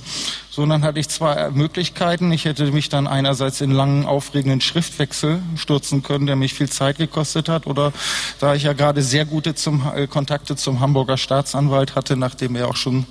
sondern 0.51 0.83
hatte 0.83 0.99
ich 0.99 1.07
zwei 1.07 1.49
Möglichkeiten. 1.49 2.31
Ich 2.31 2.45
hätte 2.45 2.69
mich 2.71 2.89
dann 2.89 3.07
einerseits 3.07 3.61
in 3.61 3.71
langen, 3.71 4.05
aufregenden 4.05 4.59
Schriftwechsel 4.59 5.41
stürzen 5.55 6.03
können, 6.03 6.27
der 6.27 6.35
mich 6.35 6.53
viel 6.53 6.69
Zeit 6.69 6.97
gekostet 6.97 7.49
hat, 7.49 7.65
oder 7.65 7.93
da 8.39 8.53
ich 8.53 8.63
ja 8.63 8.73
gerade 8.73 9.01
sehr 9.01 9.25
gute 9.25 9.55
zum, 9.55 9.89
äh, 9.95 10.07
Kontakte 10.07 10.55
zum 10.57 10.81
Hamburger 10.81 11.17
Staatsanwalt 11.17 11.95
hatte, 11.95 12.17
nachdem 12.17 12.55
er 12.57 12.67
auch 12.67 12.75
schon 12.75 13.05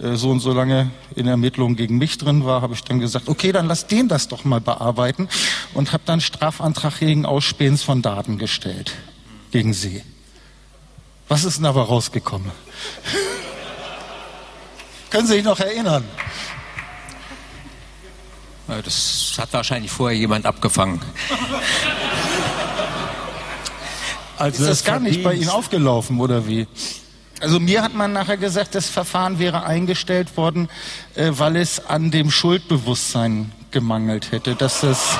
äh, 0.00 0.16
so 0.16 0.30
und 0.30 0.40
so 0.40 0.52
lange 0.52 0.90
in 1.16 1.26
Ermittlungen 1.26 1.76
gegen 1.76 1.96
mich 1.96 2.18
drin 2.18 2.44
war, 2.44 2.60
habe 2.60 2.74
ich 2.74 2.84
dann 2.84 3.00
gesagt, 3.00 3.28
okay, 3.28 3.52
dann 3.52 3.66
lass 3.66 3.86
den 3.86 4.08
das 4.08 4.28
doch 4.28 4.44
mal 4.44 4.60
bearbeiten 4.60 5.28
und 5.72 5.92
habe 5.94 6.02
dann 6.04 6.20
Strafantrag 6.20 6.98
gegen 6.98 7.24
Ausspähens 7.24 7.82
von 7.82 8.02
Daten 8.02 8.36
gestellt 8.36 8.92
gegen 9.50 9.72
Sie. 9.72 10.02
Was 11.28 11.44
ist 11.44 11.56
denn 11.56 11.66
aber 11.66 11.84
rausgekommen? 11.84 12.50
Können 15.10 15.26
Sie 15.26 15.34
sich 15.34 15.44
noch 15.44 15.60
erinnern? 15.60 16.04
Äh, 18.72 18.82
das 18.82 19.34
hat 19.38 19.52
wahrscheinlich 19.52 19.90
vorher 19.90 20.18
jemand 20.18 20.46
abgefangen. 20.46 21.00
Also 24.38 24.62
ist 24.62 24.68
das, 24.68 24.78
das 24.78 24.84
gar 24.84 24.98
nicht 24.98 25.22
bei 25.22 25.34
Ihnen 25.34 25.50
aufgelaufen, 25.50 26.20
oder 26.20 26.46
wie? 26.48 26.66
Also 27.40 27.60
mir 27.60 27.82
hat 27.82 27.94
man 27.94 28.12
nachher 28.12 28.36
gesagt, 28.36 28.74
das 28.74 28.88
Verfahren 28.88 29.38
wäre 29.38 29.64
eingestellt 29.64 30.36
worden, 30.36 30.68
äh, 31.14 31.30
weil 31.32 31.56
es 31.56 31.84
an 31.86 32.10
dem 32.10 32.30
Schuldbewusstsein 32.30 33.52
gemangelt 33.70 34.32
hätte, 34.32 34.54
dass 34.54 34.80
das 34.80 35.18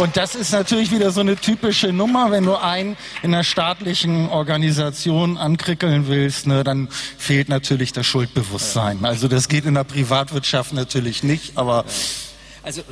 Und 0.00 0.16
das 0.16 0.34
ist 0.34 0.52
natürlich 0.52 0.90
wieder 0.92 1.10
so 1.10 1.20
eine 1.20 1.36
typische 1.36 1.92
Nummer, 1.92 2.30
wenn 2.30 2.46
du 2.46 2.56
einen 2.56 2.96
in 3.22 3.34
einer 3.34 3.44
staatlichen 3.44 4.30
Organisation 4.30 5.36
ankrickeln 5.36 6.08
willst, 6.08 6.46
ne, 6.46 6.64
dann 6.64 6.88
fehlt 7.18 7.50
natürlich 7.50 7.92
das 7.92 8.06
Schuldbewusstsein. 8.06 9.04
Also 9.04 9.28
das 9.28 9.48
geht 9.48 9.66
in 9.66 9.74
der 9.74 9.84
Privatwirtschaft 9.84 10.72
natürlich 10.72 11.22
nicht, 11.22 11.58
aber 11.58 11.84
also 12.62 12.82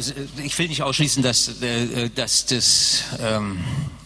ich 0.42 0.58
will 0.58 0.68
nicht 0.68 0.82
ausschließen, 0.82 1.22
dass, 1.22 1.60
äh, 1.60 2.08
dass 2.14 2.46
das. 2.46 3.04
Ähm, 3.20 3.58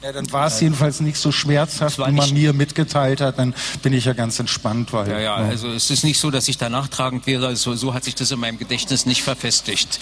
ja, 0.03 0.11
dann 0.11 0.31
war 0.33 0.49
es 0.49 0.61
äh, 0.61 0.65
jedenfalls 0.65 1.01
nicht 1.01 1.17
so 1.17 1.31
schmerzhaft, 1.31 1.99
wie 1.99 2.11
man 2.11 2.33
mir 2.33 2.53
mitgeteilt 2.53 3.21
hat. 3.21 3.39
Dann 3.39 3.55
bin 3.81 3.93
ich 3.93 4.05
ja 4.05 4.13
ganz 4.13 4.41
entspannt, 4.41 4.93
weil. 4.93 5.09
Ja, 5.09 5.21
ja. 5.21 5.41
ja. 5.41 5.49
Also 5.49 5.69
es 5.69 5.89
ist 5.91 6.03
nicht 6.03 6.19
so, 6.19 6.33
dass 6.33 6.49
ich 6.49 6.59
da 6.59 6.69
nachtragend 6.69 7.29
wäre. 7.29 7.47
Also, 7.47 7.75
so 7.75 7.95
hat 7.95 8.03
sich 8.03 8.17
das 8.17 8.33
in 8.33 8.41
meinem 8.41 8.59
Gedächtnis 8.59 9.07
nicht 9.07 9.23
verfestigt. 9.23 10.01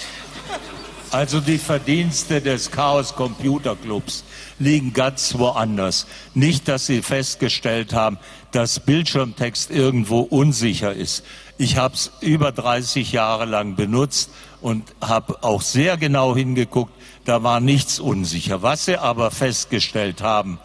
Also 1.13 1.41
die 1.41 1.59
Verdienste 1.59 2.41
des 2.41 2.71
Chaos 2.71 3.17
Computer 3.17 3.75
Clubs 3.75 4.23
liegen 4.61 4.93
ganz 4.93 5.37
woanders. 5.37 6.07
Nicht, 6.35 6.69
dass 6.69 6.87
Sie 6.87 7.03
festgestellt 7.03 7.93
haben, 7.93 8.17
dass 8.53 8.79
Bildschirmtext 8.79 9.73
irgendwo 9.73 10.21
unsicher 10.21 10.95
ist. 10.95 11.25
Ich 11.59 11.77
habe 11.77 11.95
es 11.95 12.13
über 12.21 12.53
30 12.53 13.11
Jahre 13.11 13.45
lang 13.45 13.75
benutzt 13.75 14.31
und 14.61 14.85
habe 15.01 15.43
auch 15.43 15.63
sehr 15.63 15.97
genau 15.97 16.37
hingeguckt. 16.37 16.93
Da 17.25 17.43
war 17.43 17.59
nichts 17.59 17.99
unsicher. 17.99 18.63
Was 18.63 18.85
Sie 18.85 18.97
aber 18.97 19.33
festgestellt 19.33 20.23
haben, 20.23 20.61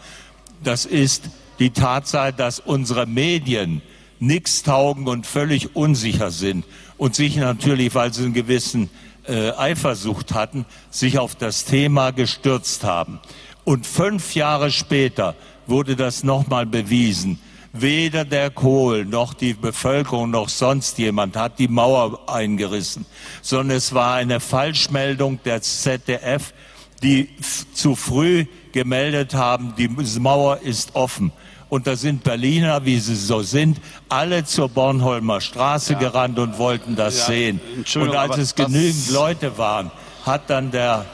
das 0.62 0.84
ist 0.84 1.24
die 1.58 1.70
Tatsache, 1.70 2.32
dass 2.32 2.60
unsere 2.60 3.06
Medien 3.06 3.82
nichts 4.20 4.62
taugen 4.62 5.08
und 5.08 5.26
völlig 5.26 5.74
unsicher 5.74 6.30
sind 6.30 6.64
und 6.98 7.14
sich 7.14 7.36
natürlich, 7.36 7.94
weil 7.94 8.12
sie 8.12 8.24
einen 8.24 8.32
gewissen 8.32 8.90
äh, 9.28 9.50
Eifersucht 9.52 10.34
hatten, 10.34 10.66
sich 10.90 11.18
auf 11.18 11.34
das 11.34 11.64
Thema 11.64 12.10
gestürzt 12.10 12.84
haben. 12.84 13.20
Und 13.64 13.86
fünf 13.86 14.34
Jahre 14.34 14.70
später 14.70 15.34
wurde 15.66 15.96
das 15.96 16.22
nochmal 16.22 16.66
bewiesen. 16.66 17.40
Weder 17.72 18.24
der 18.24 18.50
Kohl 18.50 19.04
noch 19.04 19.34
die 19.34 19.52
Bevölkerung 19.52 20.30
noch 20.30 20.48
sonst 20.48 20.96
jemand 20.98 21.36
hat 21.36 21.58
die 21.58 21.68
Mauer 21.68 22.26
eingerissen, 22.26 23.04
sondern 23.42 23.76
es 23.76 23.92
war 23.92 24.14
eine 24.14 24.40
Falschmeldung 24.40 25.40
der 25.44 25.60
ZDF, 25.60 26.54
die 27.02 27.28
zu 27.74 27.94
früh 27.94 28.46
gemeldet 28.72 29.34
haben, 29.34 29.74
die 29.76 29.88
Mauer 29.88 30.60
ist 30.62 30.94
offen. 30.94 31.32
Und 31.68 31.86
da 31.86 31.96
sind 31.96 32.22
Berliner, 32.22 32.84
wie 32.84 32.98
sie 33.00 33.16
so 33.16 33.42
sind, 33.42 33.80
alle 34.08 34.44
zur 34.44 34.68
Bornholmer 34.68 35.40
Straße 35.40 35.94
ja. 35.94 35.98
gerannt 35.98 36.38
und 36.38 36.58
wollten 36.58 36.94
das 36.94 37.18
ja, 37.18 37.24
sehen. 37.26 37.60
Und 37.96 38.14
als 38.14 38.38
es 38.38 38.54
genügend 38.54 39.10
Leute 39.10 39.58
waren, 39.58 39.90
hat 40.24 40.48
dann 40.48 40.70
der, 40.70 41.06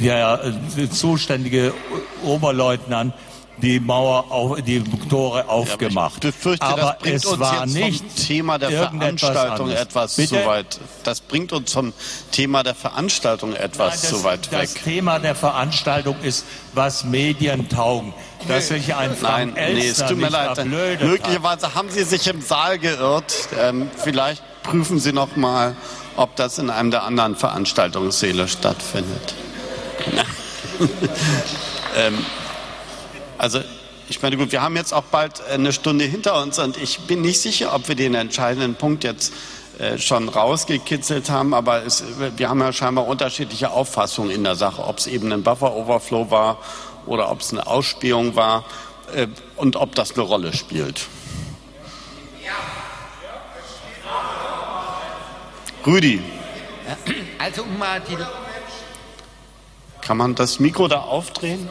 der, 0.00 0.52
der 0.76 0.90
zuständige 0.90 1.72
Oberleutnant 2.24 3.14
die 3.58 3.80
Mauer, 3.80 4.30
auf, 4.30 4.60
die 4.60 4.82
Tore 5.08 5.48
aufgemacht. 5.48 6.22
Ja, 6.22 6.28
ich 6.28 6.34
befürchte, 6.34 6.66
aber 6.66 6.98
das 7.00 7.10
es 7.10 7.24
uns 7.26 7.38
war 7.38 7.66
nicht 7.66 8.04
vom 8.04 8.26
Thema 8.26 8.58
der 8.58 8.70
Veranstaltung 8.70 9.70
etwas 9.70 10.16
Bitte? 10.16 10.40
zu 10.40 10.46
weit. 10.46 10.80
Das 11.04 11.20
bringt 11.20 11.52
uns 11.52 11.70
zum 11.70 11.92
Thema 12.32 12.62
der 12.62 12.74
Veranstaltung 12.74 13.54
etwas 13.54 14.02
Nein, 14.02 14.10
das, 14.10 14.10
zu 14.10 14.24
weit 14.24 14.52
weg. 14.52 14.60
Das 14.60 14.74
Thema 14.74 15.18
der 15.18 15.34
Veranstaltung 15.34 16.16
ist, 16.22 16.44
was 16.74 17.04
Medien 17.04 17.68
taugen. 17.68 18.12
Dass 18.48 18.68
sich 18.68 18.94
ein 18.94 19.16
Frank 19.16 19.54
Nein, 19.56 19.74
nee, 19.74 19.88
es 19.88 19.98
tut 19.98 20.16
mir 20.16 20.28
leid. 20.28 20.64
Möglicherweise 20.66 21.74
haben 21.74 21.90
Sie 21.90 22.04
sich 22.04 22.26
im 22.28 22.40
Saal 22.40 22.78
geirrt. 22.78 23.48
Ähm, 23.58 23.90
vielleicht 23.96 24.42
prüfen 24.62 24.98
Sie 24.98 25.12
noch 25.12 25.36
mal, 25.36 25.76
ob 26.16 26.36
das 26.36 26.58
in 26.58 26.70
einem 26.70 26.90
der 26.90 27.04
anderen 27.04 27.36
Veranstaltungssäle 27.36 28.48
stattfindet. 28.48 29.34
ähm, 31.96 32.18
also 33.38 33.60
ich 34.08 34.22
meine, 34.22 34.36
gut, 34.36 34.52
wir 34.52 34.62
haben 34.62 34.76
jetzt 34.76 34.92
auch 34.92 35.04
bald 35.04 35.42
eine 35.48 35.72
Stunde 35.72 36.04
hinter 36.04 36.40
uns 36.40 36.58
und 36.58 36.76
ich 36.76 37.00
bin 37.00 37.22
nicht 37.22 37.40
sicher, 37.40 37.74
ob 37.74 37.88
wir 37.88 37.96
den 37.96 38.14
entscheidenden 38.14 38.76
Punkt 38.76 39.02
jetzt 39.04 39.32
äh, 39.78 39.98
schon 39.98 40.28
rausgekitzelt 40.28 41.28
haben, 41.28 41.52
aber 41.52 41.84
es, 41.84 42.04
wir 42.36 42.48
haben 42.48 42.60
ja 42.60 42.72
scheinbar 42.72 43.06
unterschiedliche 43.06 43.70
Auffassungen 43.70 44.30
in 44.30 44.44
der 44.44 44.54
Sache, 44.54 44.82
ob 44.84 44.98
es 44.98 45.06
eben 45.06 45.32
ein 45.32 45.42
Buffer-Overflow 45.42 46.30
war 46.30 46.58
oder 47.06 47.30
ob 47.30 47.40
es 47.40 47.52
eine 47.52 47.66
Ausspähung 47.66 48.36
war 48.36 48.64
äh, 49.14 49.28
und 49.56 49.76
ob 49.76 49.94
das 49.94 50.12
eine 50.12 50.22
Rolle 50.22 50.52
spielt. 50.52 51.06
Rüdi. 55.86 56.20
Also 57.38 57.62
um 57.62 57.78
mal 57.78 58.00
die 58.00 58.16
Kann 60.00 60.16
man 60.16 60.34
das 60.34 60.58
Mikro 60.58 60.88
da 60.88 60.98
aufdrehen? 60.98 61.68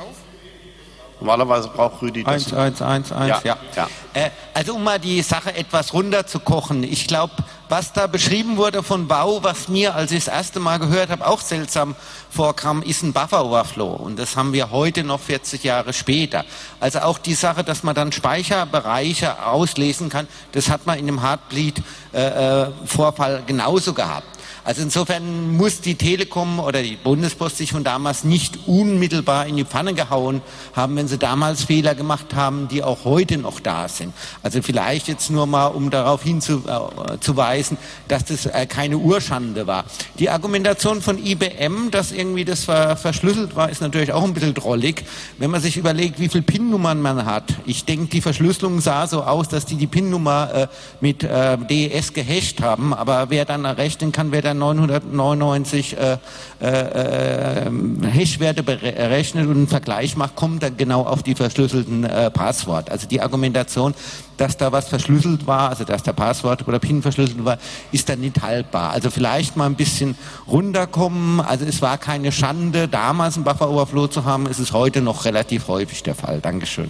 Normalerweise 1.20 1.70
braucht 1.70 2.02
Rüdi 2.02 2.24
das. 2.24 2.54
1, 2.54 2.54
1, 2.54 2.82
1, 2.82 3.12
1, 3.12 3.30
ja. 3.30 3.42
ja. 3.44 3.58
ja. 3.76 3.90
Äh, 4.14 4.30
also 4.54 4.76
um 4.76 4.84
mal 4.84 5.00
die 5.00 5.22
Sache 5.22 5.54
etwas 5.56 5.94
runterzukochen. 5.94 6.84
Ich 6.84 7.08
glaube, 7.08 7.34
was 7.70 7.94
da 7.94 8.08
beschrieben 8.08 8.58
wurde 8.58 8.84
von 8.84 9.08
Bau, 9.08 9.44
was 9.44 9.68
mir, 9.68 9.96
als 9.96 10.12
ich 10.12 10.26
das 10.26 10.34
erste 10.34 10.60
Mal 10.60 10.80
gehört 10.80 11.10
habe, 11.10 11.26
auch 11.26 11.42
seltsam 11.42 11.96
vorkam, 12.30 12.82
ist 12.82 13.04
ein 13.04 13.14
Buffer-Overflow. 13.14 13.94
Und 13.94 14.20
das 14.20 14.36
haben 14.36 14.54
wir 14.54 14.72
heute 14.72 15.04
noch 15.04 15.20
40 15.20 15.64
Jahre 15.64 15.94
später. 15.94 16.46
Also 16.80 17.00
auch 17.00 17.18
die 17.18 17.34
Sache, 17.34 17.64
dass 17.64 17.84
man 17.84 17.96
dann 17.96 18.12
Speicherbereiche 18.12 19.46
auslesen 19.46 20.10
kann, 20.10 20.28
das 20.52 20.70
hat 20.70 20.86
man 20.86 21.00
in 21.00 21.08
dem 21.08 21.22
Heartbleed-Vorfall 21.22 23.38
äh, 23.38 23.42
genauso 23.48 23.94
gehabt. 23.94 24.28
Also 24.66 24.82
insofern 24.82 25.56
muss 25.56 25.80
die 25.80 25.94
Telekom 25.94 26.60
oder 26.60 26.82
die 26.82 26.96
Bundespost 26.96 27.58
sich 27.58 27.72
von 27.72 27.84
damals 27.84 28.24
nicht 28.24 28.58
unmittelbar 28.66 29.46
in 29.46 29.58
die 29.58 29.64
Pfanne 29.64 29.94
gehauen 29.94 30.42
haben, 30.74 30.96
wenn 30.96 31.08
sie 31.08 31.20
damals 31.20 31.66
Fehler 31.66 31.94
gemacht 31.94 32.34
haben, 32.34 32.68
die 32.68 32.82
auch 32.82 33.06
heute 33.06 33.38
noch 33.38 33.60
da 33.60 33.88
sind. 33.88 34.12
Also 34.42 34.64
vielleicht 34.64 35.08
jetzt 35.08 35.30
nur 35.30 35.46
mal, 35.46 35.68
um 35.68 35.92
darauf 35.92 36.24
hinzuweisen, 36.24 37.78
dass 38.08 38.26
das 38.26 38.48
äh, 38.48 38.66
keine 38.66 38.98
Urschande 38.98 39.68
war. 39.68 39.86
Die 40.18 40.32
Argumentation 40.32 41.00
von 41.00 41.24
IBM, 41.24 41.92
dass 41.92 42.12
irgendwie 42.12 42.44
das 42.44 42.64
verschlüsselt 42.64 43.56
war, 43.56 43.70
ist 43.70 43.82
natürlich 43.82 44.14
auch 44.14 44.24
ein 44.24 44.34
bisschen 44.34 44.56
drollig, 44.56 45.06
wenn 45.38 45.52
man 45.52 45.62
sich 45.62 45.78
überlegt, 45.78 46.20
wie 46.20 46.28
viele 46.28 46.42
PIN-Nummern 46.42 47.04
man 47.04 47.26
hat. 47.26 47.54
Ich 47.68 47.86
denke, 47.86 48.08
die 48.08 48.22
Verschlüsselung 48.22 48.82
sah 48.82 49.06
so 49.06 49.22
aus, 49.22 49.48
dass 49.48 49.68
die 49.68 49.76
die 49.76 49.86
PIN-Nummer 49.86 50.50
äh, 50.56 50.68
mit 51.02 51.24
äh, 51.24 51.56
DES 51.56 52.14
gehasht 52.14 52.62
haben, 52.62 52.96
aber 52.96 53.30
wer 53.30 53.46
dann 53.46 53.66
errechnen 53.66 54.12
kann, 54.12 54.32
wer 54.32 54.42
dann 54.42 54.55
999 54.58 55.98
äh, 55.98 56.18
äh, 56.60 57.70
Hashwerte 58.08 58.64
berechnet 58.64 59.48
und 59.48 59.56
einen 59.56 59.68
Vergleich 59.68 60.16
macht, 60.16 60.36
kommt 60.36 60.64
dann 60.64 60.78
genau 60.78 61.04
auf 61.04 61.24
die 61.24 61.36
verschlüsselten 61.36 62.04
äh, 62.04 62.32
Passwort. 62.32 62.90
Also 62.90 63.08
die 63.08 63.22
Argumentation, 63.22 63.94
dass 64.38 64.58
da 64.58 64.72
was 64.72 64.88
verschlüsselt 64.88 65.48
war, 65.48 65.70
also 65.70 65.84
dass 65.84 66.04
der 66.04 66.14
Passwort 66.14 66.68
oder 66.68 66.80
PIN 66.80 67.02
verschlüsselt 67.02 67.44
war, 67.46 67.58
ist 67.92 68.10
dann 68.10 68.20
nicht 68.20 68.42
haltbar. 68.42 68.92
Also 68.92 69.10
vielleicht 69.10 69.56
mal 69.56 69.66
ein 69.66 69.76
bisschen 69.76 70.16
runterkommen. 70.48 71.42
Also 71.42 71.66
es 71.66 71.82
war 71.82 71.98
keine 71.98 72.32
Schande, 72.32 72.88
damals 72.88 73.36
einen 73.36 73.46
Buffer 73.46 73.70
Overflow 73.70 74.08
zu 74.08 74.26
haben, 74.26 74.46
es 74.48 74.60
ist 74.60 74.74
heute 74.74 75.02
noch 75.02 75.26
relativ 75.26 75.68
häufig 75.68 76.04
der 76.04 76.16
Fall. 76.16 76.40
Dankeschön. 76.42 76.90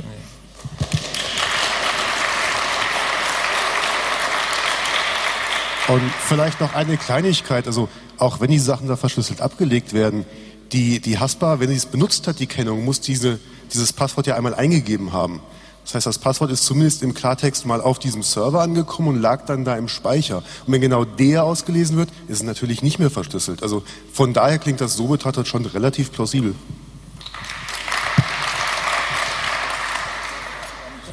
Und 5.88 6.02
vielleicht 6.28 6.62
noch 6.62 6.74
eine 6.74 6.98
Kleinigkeit, 6.98 7.68
also 7.68 7.90
auch 8.18 8.40
wenn 8.40 8.49
die 8.49 8.60
Sachen 8.60 8.88
da 8.88 8.95
verschlüsselt 8.95 9.41
abgelegt 9.41 9.94
werden, 9.94 10.26
die, 10.72 10.99
die 10.99 11.20
Haspa, 11.20 11.60
wenn 11.60 11.70
sie 11.70 11.76
es 11.76 11.86
benutzt 11.86 12.28
hat, 12.28 12.40
die 12.40 12.48
Kennung, 12.48 12.84
muss 12.84 13.02
diese, 13.02 13.40
dieses 13.72 13.94
Passwort 13.94 14.26
ja 14.26 14.36
einmal 14.36 14.56
eingegeben 14.56 15.14
haben. 15.14 15.41
Das 15.84 15.94
heißt, 15.94 16.07
das 16.07 16.18
Passwort 16.18 16.49
ist 16.49 16.66
zumindest 16.66 17.03
im 17.03 17.14
Klartext 17.14 17.68
mal 17.68 17.80
auf 17.80 17.99
diesem 17.99 18.24
Server 18.24 18.62
angekommen 18.62 19.10
und 19.10 19.22
lag 19.22 19.45
dann 19.45 19.64
da 19.64 19.78
im 19.78 19.88
Speicher. 19.88 20.38
Und 20.66 20.74
wenn 20.74 20.82
genau 20.82 21.06
der 21.06 21.44
ausgelesen 21.44 21.98
wird, 21.98 22.10
ist 22.28 22.38
es 22.38 22.44
natürlich 22.44 22.82
nicht 22.82 22.98
mehr 22.98 23.12
verschlüsselt. 23.12 23.62
Also 23.62 23.84
von 24.12 24.34
daher 24.34 24.57
klingt 24.57 24.82
das 24.82 24.95
so 24.95 25.06
betrachtet 25.06 25.48
schon 25.48 25.68
relativ 25.68 26.12
plausibel. 26.12 26.56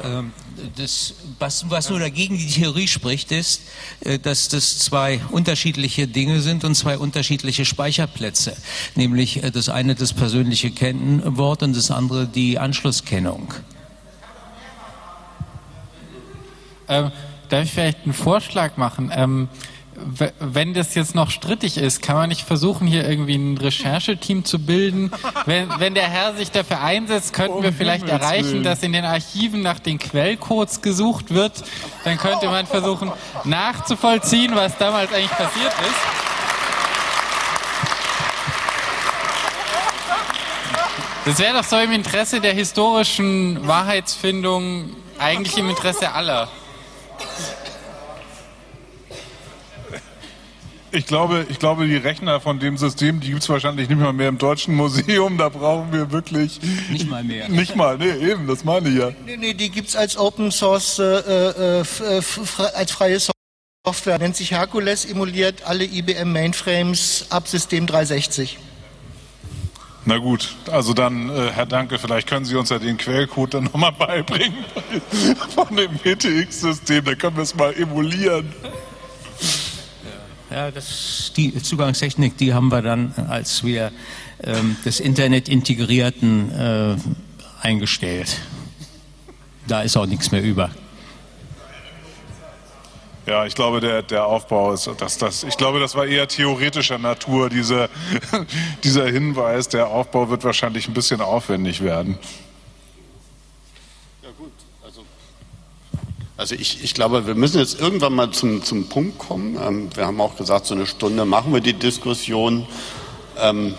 Ähm, 0.03 0.31
das, 0.75 1.13
was, 1.39 1.69
was 1.69 1.89
nur 1.89 1.99
dagegen 1.99 2.37
die 2.37 2.47
Theorie 2.47 2.87
spricht, 2.87 3.31
ist, 3.31 3.61
äh, 4.01 4.19
dass 4.19 4.47
das 4.47 4.79
zwei 4.79 5.19
unterschiedliche 5.31 6.07
Dinge 6.07 6.41
sind 6.41 6.63
und 6.63 6.75
zwei 6.75 6.97
unterschiedliche 6.97 7.65
Speicherplätze. 7.65 8.55
Nämlich 8.95 9.43
äh, 9.43 9.51
das 9.51 9.69
eine 9.69 9.95
das 9.95 10.13
persönliche 10.13 10.71
Kennwort 10.71 11.63
und 11.63 11.75
das 11.75 11.91
andere 11.91 12.27
die 12.27 12.59
Anschlusskennung. 12.59 13.53
Ähm, 16.87 17.11
darf 17.49 17.63
ich 17.63 17.71
vielleicht 17.71 18.03
einen 18.03 18.13
Vorschlag 18.13 18.77
machen? 18.77 19.11
Ähm, 19.15 19.47
wenn 20.39 20.73
das 20.73 20.95
jetzt 20.95 21.15
noch 21.15 21.29
strittig 21.29 21.77
ist, 21.77 22.01
kann 22.01 22.15
man 22.15 22.29
nicht 22.29 22.41
versuchen, 22.41 22.87
hier 22.87 23.07
irgendwie 23.07 23.35
ein 23.35 23.57
Rechercheteam 23.57 24.45
zu 24.45 24.59
bilden? 24.59 25.11
Wenn, 25.45 25.67
wenn 25.77 25.93
der 25.93 26.07
Herr 26.09 26.35
sich 26.35 26.51
dafür 26.51 26.81
einsetzt, 26.81 27.33
könnten 27.33 27.63
wir 27.63 27.73
vielleicht 27.73 28.07
erreichen, 28.07 28.63
dass 28.63 28.81
in 28.81 28.93
den 28.93 29.03
Archiven 29.03 29.61
nach 29.61 29.79
den 29.79 29.99
Quellcodes 29.99 30.81
gesucht 30.81 31.33
wird. 31.33 31.63
Dann 32.05 32.17
könnte 32.17 32.45
man 32.45 32.65
versuchen, 32.65 33.11
nachzuvollziehen, 33.43 34.55
was 34.55 34.77
damals 34.77 35.11
eigentlich 35.11 35.31
passiert 35.31 35.73
ist. 35.81 36.23
Das 41.25 41.39
wäre 41.39 41.53
doch 41.53 41.63
so 41.63 41.77
im 41.77 41.91
Interesse 41.91 42.41
der 42.41 42.53
historischen 42.53 43.65
Wahrheitsfindung, 43.67 44.89
eigentlich 45.19 45.57
im 45.57 45.69
Interesse 45.69 46.11
aller. 46.11 46.49
Ich 50.95 51.07
glaube, 51.07 51.47
ich 51.49 51.57
glaube, 51.57 51.87
die 51.87 51.97
Rechner 51.97 52.39
von 52.39 52.59
dem 52.59 52.77
System, 52.77 53.19
die 53.19 53.29
gibt 53.29 53.41
es 53.41 53.49
wahrscheinlich 53.49 53.89
nicht 53.89 53.99
mal 53.99 54.13
mehr 54.13 54.29
im 54.29 54.37
Deutschen 54.37 54.75
Museum. 54.75 55.39
Da 55.39 55.49
brauchen 55.49 55.91
wir 55.91 56.11
wirklich. 56.11 56.59
Nicht 56.91 57.09
mal 57.09 57.23
mehr. 57.23 57.49
Nicht 57.63 57.75
mal, 57.75 57.97
nee, 57.97 58.11
eben, 58.11 58.45
das 58.45 58.63
meine 58.63 58.89
ich 58.89 58.99
ja. 58.99 59.09
Nee, 59.25 59.37
nee, 59.37 59.53
die 59.55 59.71
gibt 59.71 59.89
es 59.89 59.95
als 59.95 60.15
Open 60.15 60.51
Source, 60.51 60.99
äh, 60.99 61.03
äh, 61.03 61.81
äh 61.81 62.21
als 62.75 62.91
freie 62.91 63.17
Software. 63.83 64.19
Nennt 64.19 64.35
sich 64.35 64.51
Hercules, 64.51 65.05
emuliert 65.05 65.63
alle 65.65 65.83
IBM 65.83 66.31
Mainframes 66.31 67.25
ab 67.31 67.47
System 67.47 67.87
360. 67.87 68.59
Na 70.05 70.19
gut, 70.19 70.55
also 70.71 70.93
dann, 70.93 71.31
äh, 71.31 71.49
Herr 71.53 71.65
Danke, 71.65 71.97
vielleicht 71.97 72.27
können 72.27 72.45
Sie 72.45 72.55
uns 72.55 72.69
ja 72.69 72.77
den 72.77 72.97
Quellcode 72.97 73.55
dann 73.55 73.63
nochmal 73.73 73.93
beibringen 73.93 74.63
von 75.55 75.75
dem 75.75 75.91
WTX-System. 76.03 77.03
Da 77.03 77.15
können 77.15 77.35
wir 77.35 77.43
es 77.43 77.55
mal 77.55 77.73
emulieren. 77.73 78.53
Ja, 80.53 80.69
das, 80.69 81.33
die 81.35 81.59
Zugangstechnik, 81.63 82.37
die 82.37 82.53
haben 82.53 82.67
wir 82.67 82.83
dann, 82.83 83.11
als 83.27 83.63
wir 83.63 83.91
ähm, 84.43 84.75
das 84.85 84.99
Internet 84.99 85.49
integrierten, 85.49 86.51
äh, 86.51 86.95
eingestellt. 87.59 88.39
Da 89.67 89.81
ist 89.81 89.97
auch 89.97 90.05
nichts 90.05 90.29
mehr 90.29 90.43
über. 90.43 90.69
Ja, 93.25 93.47
ich 93.47 93.55
glaube, 93.55 93.79
der, 93.79 94.03
der 94.03 94.27
Aufbau 94.27 94.73
ist, 94.73 94.87
dass 94.99 95.17
das, 95.17 95.43
ich 95.43 95.57
glaube, 95.57 95.79
das 95.79 95.95
war 95.95 96.05
eher 96.05 96.27
theoretischer 96.27 96.99
Natur, 96.99 97.49
diese, 97.49 97.89
dieser 98.83 99.07
Hinweis. 99.07 99.69
Der 99.69 99.87
Aufbau 99.87 100.29
wird 100.29 100.43
wahrscheinlich 100.43 100.87
ein 100.87 100.93
bisschen 100.93 101.21
aufwendig 101.21 101.81
werden. 101.81 102.19
Also 106.43 106.55
ich, 106.55 106.83
ich 106.83 106.93
glaube, 106.93 107.25
wir 107.25 107.35
müssen 107.35 107.59
jetzt 107.59 107.79
irgendwann 107.79 108.11
mal 108.11 108.31
zum, 108.31 108.63
zum 108.63 108.89
Punkt 108.89 109.17
kommen. 109.17 109.57
Ähm, 109.65 109.95
wir 109.95 110.05
haben 110.05 110.19
auch 110.19 110.35
gesagt, 110.35 110.65
so 110.65 110.75
eine 110.75 110.85
Stunde 110.85 111.23
machen 111.23 111.53
wir 111.53 111.61
die 111.61 111.71
Diskussion. 111.71 112.67
Ähm, 113.39 113.75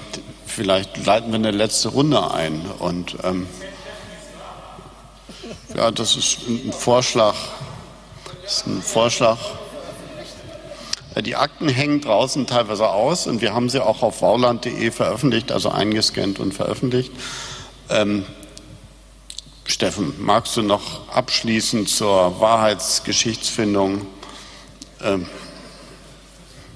vielleicht 0.47 1.05
leiten 1.05 1.31
wir 1.31 1.35
eine 1.35 1.51
letzte 1.51 1.91
Runde 1.91 2.33
ein. 2.33 2.63
Und 2.79 3.19
ähm, 3.23 3.47
ja, 5.77 5.91
das 5.91 6.17
ist 6.17 6.39
ein 6.49 6.73
Vorschlag. 6.73 7.35
Das 8.43 8.55
ist 8.55 8.67
ein 8.67 8.81
Vorschlag. 8.81 9.37
Die 11.21 11.37
Akten 11.37 11.69
hängen 11.69 12.01
draußen 12.01 12.47
teilweise 12.47 12.89
aus 12.89 13.27
und 13.27 13.43
wir 13.43 13.53
haben 13.53 13.69
sie 13.69 13.85
auch 13.85 14.03
auf 14.03 14.23
wauland.de 14.23 14.91
veröffentlicht, 14.91 15.53
also 15.53 15.69
eingescannt 15.69 16.39
und 16.41 16.55
veröffentlicht. 16.55 17.13
Ähm, 17.91 18.25
Steffen, 19.67 20.15
magst 20.19 20.57
du 20.57 20.63
noch 20.63 21.09
abschließend 21.09 21.89
zur 21.89 22.41
Wahrheitsgeschichtsfindung? 22.41 24.07
Ähm 25.03 25.27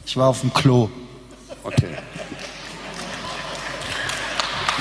ich 0.06 0.16
war 0.16 0.28
auf 0.28 0.40
dem 0.40 0.52
Klo. 0.54 0.88
Okay. 1.64 1.90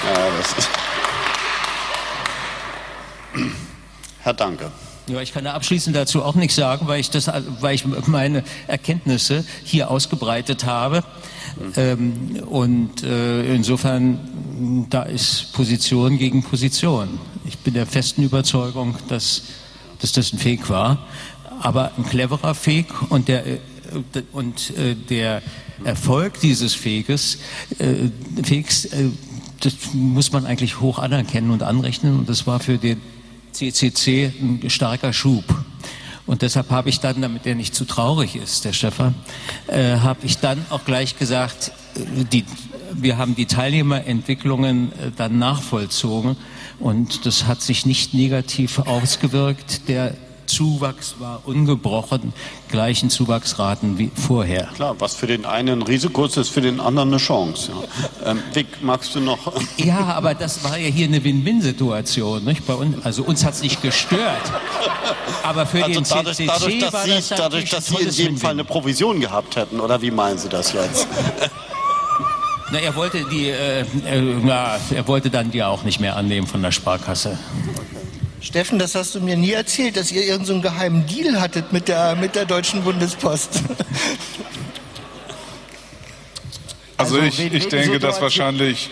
Ja, 0.06 0.38
das 0.38 0.58
ist 0.58 0.70
Herr 4.22 4.34
Danke. 4.34 4.72
Ja, 5.08 5.22
ich 5.22 5.34
kann 5.34 5.46
da 5.46 5.54
abschließend 5.54 5.96
dazu 5.96 6.22
auch 6.22 6.36
nichts 6.36 6.56
sagen, 6.56 6.88
weil 6.88 7.00
ich, 7.00 7.10
das, 7.10 7.32
weil 7.62 7.76
ich 7.76 7.86
meine 8.08 8.44
Erkenntnisse 8.68 9.46
hier 9.64 9.90
ausgebreitet 9.90 10.66
habe. 10.66 11.02
Ähm, 11.78 12.44
und 12.46 13.04
äh, 13.04 13.56
insofern, 13.56 14.86
da 14.90 15.04
ist 15.04 15.54
Position 15.54 16.18
gegen 16.18 16.44
Position. 16.44 17.20
Ich 17.48 17.60
bin 17.60 17.74
der 17.74 17.86
festen 17.86 18.24
Überzeugung, 18.24 18.98
dass, 19.08 19.44
dass 20.00 20.12
das 20.12 20.34
ein 20.34 20.38
Fake 20.38 20.70
war, 20.70 21.08
aber 21.62 21.94
ein 21.98 22.04
cleverer 22.04 22.54
Fake 22.54 23.10
und 23.10 23.30
der, 23.30 23.48
äh, 23.48 23.60
und, 24.34 24.78
äh, 24.78 24.96
der 24.96 25.42
Erfolg 25.86 26.42
dieses 26.42 26.74
Fakes, 26.74 27.38
äh, 27.80 28.10
Fakes 28.44 28.86
äh, 28.86 29.06
das 29.62 29.74
muss 29.94 30.34
man 30.34 30.46
eigentlich 30.46 30.82
hoch 30.82 31.00
anerkennen 31.00 31.50
und 31.52 31.64
anrechnen. 31.64 32.20
Und 32.20 32.30
das 32.30 32.46
war 32.46 32.60
für 32.60 32.78
den 32.78 33.02
CCC 33.54 34.34
ein 34.40 34.70
starker 34.70 35.14
Schub. 35.14 35.46
Und 36.26 36.42
deshalb 36.42 36.70
habe 36.70 36.90
ich 36.90 37.00
dann, 37.00 37.22
damit 37.22 37.46
er 37.48 37.56
nicht 37.56 37.74
zu 37.74 37.86
traurig 37.86 38.36
ist, 38.36 38.66
der 38.66 38.74
Stefan, 38.74 39.16
äh, 39.68 39.98
habe 40.00 40.20
ich 40.26 40.38
dann 40.40 40.66
auch 40.70 40.84
gleich 40.84 41.18
gesagt, 41.18 41.72
die, 41.96 42.44
wir 42.94 43.18
haben 43.18 43.36
die 43.36 43.46
Teilnehmerentwicklungen 43.46 44.92
dann 45.16 45.40
nachvollzogen 45.40 46.36
und 46.80 47.26
das 47.26 47.46
hat 47.46 47.62
sich 47.62 47.86
nicht 47.86 48.14
negativ 48.14 48.80
ausgewirkt. 48.80 49.88
Der 49.88 50.14
Zuwachs 50.48 51.16
war 51.20 51.42
ungebrochen, 51.46 52.34
gleichen 52.70 53.10
Zuwachsraten 53.10 53.98
wie 53.98 54.12
vorher. 54.16 54.70
Klar, 54.76 54.96
was 55.00 55.16
für 55.16 55.28
den 55.28 55.46
einen 55.46 55.82
ein 55.82 55.82
Risiko 55.82 56.26
ist, 56.26 56.38
ist 56.38 56.50
für 56.50 56.62
den 56.62 56.80
anderen 56.80 57.10
eine 57.10 57.18
Chance. 57.18 57.72
Ja. 58.24 58.32
Ähm, 58.32 58.42
Dick, 58.56 58.68
magst 58.82 59.14
du 59.14 59.20
noch? 59.20 59.54
Ja, 59.78 60.06
aber 60.06 60.34
das 60.34 60.64
war 60.64 60.78
ja 60.78 60.88
hier 60.88 61.08
eine 61.08 61.24
Win-Win-Situation. 61.24 62.46
Nicht? 62.46 62.66
Bei 62.66 62.74
uns, 62.74 63.06
also 63.06 63.24
uns 63.24 63.46
hat 63.46 63.54
es 63.56 63.62
nicht 63.62 63.82
gestört. 63.82 64.42
Aber 65.44 65.66
für 65.66 65.84
also 65.84 66.00
den 66.00 66.10
dadurch, 66.10 66.38
CCC 66.38 66.48
dadurch, 66.48 66.80
dass 66.80 66.94
war 66.94 67.04
Sie, 67.04 67.12
das 67.12 67.30
dadurch, 67.30 67.70
dass 67.70 67.86
Sie 67.88 67.96
in 67.96 68.10
jedem. 68.10 68.38
Fall 68.38 68.52
eine 68.52 68.64
Provision 68.64 69.20
gehabt 69.20 69.56
hätten, 69.56 69.80
oder 69.80 70.02
wie 70.02 70.12
meinen 70.12 70.38
Sie 70.38 70.50
das 70.50 70.74
jetzt? 70.74 71.08
Na, 72.72 72.80
er 72.80 72.96
wollte 72.96 73.24
die, 73.30 73.50
äh, 73.50 73.82
äh, 73.82 73.86
na, 74.44 74.78
er 74.94 75.08
wollte 75.08 75.30
dann 75.30 75.52
die 75.52 75.64
auch 75.64 75.84
nicht 75.84 76.00
mehr 76.00 76.16
annehmen 76.18 76.48
von 76.48 76.62
der 76.62 76.72
Sparkasse. 76.72 77.40
Steffen, 78.42 78.78
das 78.78 78.94
hast 78.94 79.16
du 79.16 79.22
mir 79.22 79.38
nie 79.38 79.52
erzählt, 79.52 79.98
dass 79.98 80.12
ihr 80.12 80.22
irgendeinen 80.22 80.46
so 80.46 80.54
einen 80.54 80.62
geheimen 80.62 81.06
Deal 81.08 81.40
hattet 81.40 81.72
mit 81.72 81.88
der, 81.88 82.16
mit 82.16 82.36
der 82.36 82.46
Deutschen 82.46 82.84
Bundespost. 82.84 83.62
Also, 87.00 87.18
Also, 87.18 87.28
ich, 87.28 87.54
ich 87.54 87.68
denke, 87.68 88.00
dass 88.00 88.22
wahrscheinlich, 88.22 88.90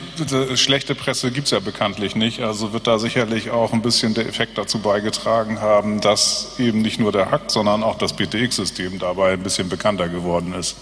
schlechte 0.53 0.93
Presse 0.93 1.31
gibt's 1.31 1.49
ja 1.49 1.59
bekanntlich 1.59 2.15
nicht, 2.15 2.41
also 2.41 2.71
wird 2.71 2.85
da 2.85 2.99
sicherlich 2.99 3.49
auch 3.49 3.73
ein 3.73 3.81
bisschen 3.81 4.13
der 4.13 4.27
Effekt 4.27 4.59
dazu 4.59 4.77
beigetragen 4.77 5.59
haben, 5.59 6.01
dass 6.01 6.59
eben 6.59 6.83
nicht 6.83 6.99
nur 6.99 7.11
der 7.11 7.31
Hack, 7.31 7.45
sondern 7.47 7.81
auch 7.81 7.97
das 7.97 8.13
BTX-System 8.13 8.99
dabei 8.99 9.33
ein 9.33 9.41
bisschen 9.41 9.69
bekannter 9.69 10.07
geworden 10.07 10.53
ist. 10.53 10.75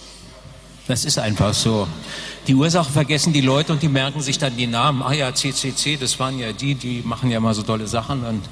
Das 0.86 1.06
ist 1.06 1.18
einfach 1.18 1.54
so. 1.54 1.88
Die 2.46 2.54
Ursache 2.54 2.92
vergessen 2.92 3.32
die 3.32 3.40
Leute 3.40 3.72
und 3.72 3.82
die 3.82 3.88
merken 3.88 4.20
sich 4.20 4.36
dann 4.36 4.54
die 4.54 4.66
Namen. 4.66 5.02
Ah 5.02 5.14
ja, 5.14 5.34
CCC, 5.34 5.96
das 5.96 6.18
waren 6.20 6.38
ja 6.38 6.52
die, 6.52 6.74
die 6.74 7.02
machen 7.02 7.30
ja 7.30 7.40
mal 7.40 7.54
so 7.54 7.62
tolle 7.62 7.86
Sachen. 7.86 8.22
Und, 8.22 8.42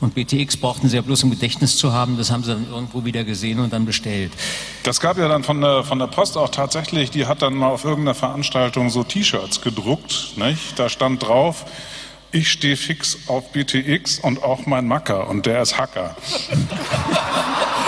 und 0.00 0.14
BTX 0.14 0.56
brauchten 0.56 0.88
sie 0.88 0.94
ja 0.94 1.02
bloß 1.02 1.24
im 1.24 1.30
Gedächtnis 1.30 1.76
zu 1.76 1.92
haben. 1.92 2.16
Das 2.16 2.30
haben 2.30 2.44
sie 2.44 2.52
dann 2.52 2.68
irgendwo 2.70 3.04
wieder 3.04 3.24
gesehen 3.24 3.58
und 3.58 3.72
dann 3.72 3.86
bestellt. 3.86 4.30
Das 4.84 5.00
gab 5.00 5.18
ja 5.18 5.26
dann 5.26 5.42
von 5.42 5.60
der, 5.60 5.82
von 5.82 5.98
der 5.98 6.06
Post 6.06 6.36
auch 6.36 6.50
tatsächlich, 6.50 7.10
die 7.10 7.26
hat 7.26 7.42
dann 7.42 7.54
mal 7.54 7.70
auf 7.70 7.84
irgendeiner 7.84 8.14
Veranstaltung 8.14 8.88
so 8.88 9.02
T-Shirts 9.02 9.62
gedruckt. 9.62 10.36
Nicht? 10.36 10.78
Da 10.78 10.88
stand 10.88 11.26
drauf, 11.26 11.64
ich 12.30 12.52
stehe 12.52 12.76
fix 12.76 13.18
auf 13.26 13.50
BTX 13.50 14.20
und 14.20 14.44
auch 14.44 14.66
mein 14.66 14.86
Macker 14.86 15.28
und 15.28 15.46
der 15.46 15.62
ist 15.62 15.76
Hacker. 15.76 16.16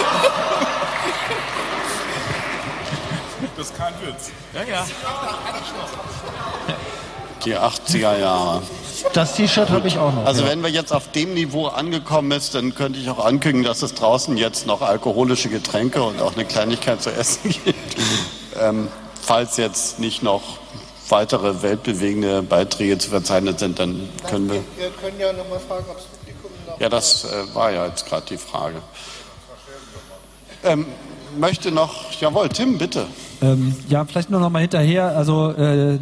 Das 3.63 3.71
ist 3.71 3.79
kein 3.79 3.95
Witz. 4.05 4.33
Ja, 4.55 4.63
ja. 4.65 4.87
Die 7.45 7.57
80er 7.57 8.19
Jahre. 8.19 8.63
Das 9.13 9.35
T-Shirt 9.37 9.71
habe 9.71 9.87
ich 9.87 9.99
auch 9.99 10.13
noch. 10.13 10.27
Also 10.27 10.43
ja. 10.43 10.51
wenn 10.51 10.65
wir 10.65 10.69
jetzt 10.69 10.93
auf 10.93 11.13
dem 11.13 11.35
Niveau 11.35 11.69
angekommen 11.69 12.33
ist, 12.33 12.57
dann 12.57 12.75
könnte 12.75 12.99
ich 12.99 13.09
auch 13.09 13.25
ankündigen, 13.25 13.63
dass 13.63 13.83
es 13.83 13.95
draußen 13.95 14.37
jetzt 14.37 14.67
noch 14.67 14.83
alkoholische 14.83 15.49
Getränke 15.49 16.03
und 16.03 16.21
auch 16.21 16.35
eine 16.35 16.45
Kleinigkeit 16.45 17.03
zu 17.03 17.11
essen 17.11 17.51
gibt. 17.65 17.97
Ähm, 18.61 18.89
falls 19.21 19.57
jetzt 19.59 20.01
nicht 20.01 20.25
noch 20.25 20.59
weitere 21.09 21.63
weltbewegende 21.63 22.43
Beiträge 22.43 22.99
zu 22.99 23.11
verzeichnen 23.11 23.57
sind, 23.59 23.79
dann 23.79 24.09
können 24.29 24.51
wir. 24.51 24.65
Wir 24.77 24.91
können 24.91 25.21
ja 25.21 25.33
noch 25.33 25.49
mal 25.49 25.61
fragen, 25.61 25.85
ob 25.89 25.99
das 25.99 26.07
Publikum 26.07 26.51
noch. 26.67 26.81
Ja, 26.81 26.89
das 26.89 27.27
äh, 27.27 27.55
war 27.55 27.71
ja 27.71 27.87
jetzt 27.87 28.07
gerade 28.07 28.27
die 28.27 28.39
Frage. 28.39 28.83
Ähm, 30.65 30.87
möchte 31.39 31.73
noch, 31.73 32.13
jawohl, 32.21 32.49
Tim, 32.49 32.79
bitte. 32.79 33.07
Ähm, 33.41 33.75
ja, 33.89 34.05
vielleicht 34.05 34.31
nur 34.31 34.41
noch 34.41 34.51
mal 34.51 34.61
hinterher. 34.61 35.17
Also 35.17 35.51
äh, 35.51 35.99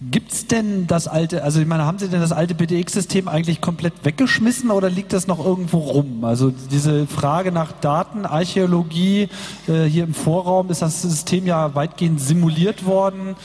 gibt's 0.00 0.46
denn 0.46 0.86
das 0.86 1.08
alte? 1.08 1.42
Also 1.42 1.60
ich 1.60 1.66
meine, 1.66 1.84
haben 1.84 1.98
Sie 1.98 2.08
denn 2.08 2.20
das 2.20 2.32
alte 2.32 2.54
BTX-System 2.54 3.28
eigentlich 3.28 3.60
komplett 3.60 3.94
weggeschmissen 4.04 4.70
oder 4.70 4.90
liegt 4.90 5.12
das 5.12 5.26
noch 5.26 5.44
irgendwo 5.44 5.78
rum? 5.78 6.24
Also 6.24 6.52
diese 6.70 7.06
Frage 7.06 7.52
nach 7.52 7.72
Datenarchäologie 7.72 9.28
äh, 9.68 9.84
hier 9.84 10.04
im 10.04 10.14
Vorraum 10.14 10.70
ist 10.70 10.82
das 10.82 11.02
System 11.02 11.46
ja 11.46 11.74
weitgehend 11.74 12.20
simuliert 12.20 12.84
worden. 12.84 13.36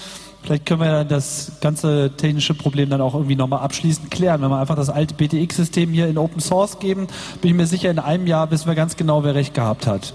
Vielleicht 0.43 0.65
können 0.65 0.81
wir 0.81 1.03
das 1.03 1.51
ganze 1.61 2.11
technische 2.17 2.55
Problem 2.55 2.89
dann 2.89 2.99
auch 2.99 3.13
irgendwie 3.13 3.35
nochmal 3.35 3.59
abschließend 3.59 4.09
klären. 4.09 4.41
Wenn 4.41 4.49
wir 4.49 4.59
einfach 4.59 4.75
das 4.75 4.89
alte 4.89 5.13
BTX-System 5.13 5.91
hier 5.91 6.07
in 6.07 6.17
Open 6.17 6.41
Source 6.41 6.79
geben, 6.79 7.07
bin 7.41 7.51
ich 7.51 7.55
mir 7.55 7.67
sicher, 7.67 7.91
in 7.91 7.99
einem 7.99 8.25
Jahr 8.25 8.49
wissen 8.49 8.67
wir 8.67 8.75
ganz 8.75 8.97
genau, 8.97 9.23
wer 9.23 9.35
recht 9.35 9.53
gehabt 9.53 9.85
hat. 9.85 10.13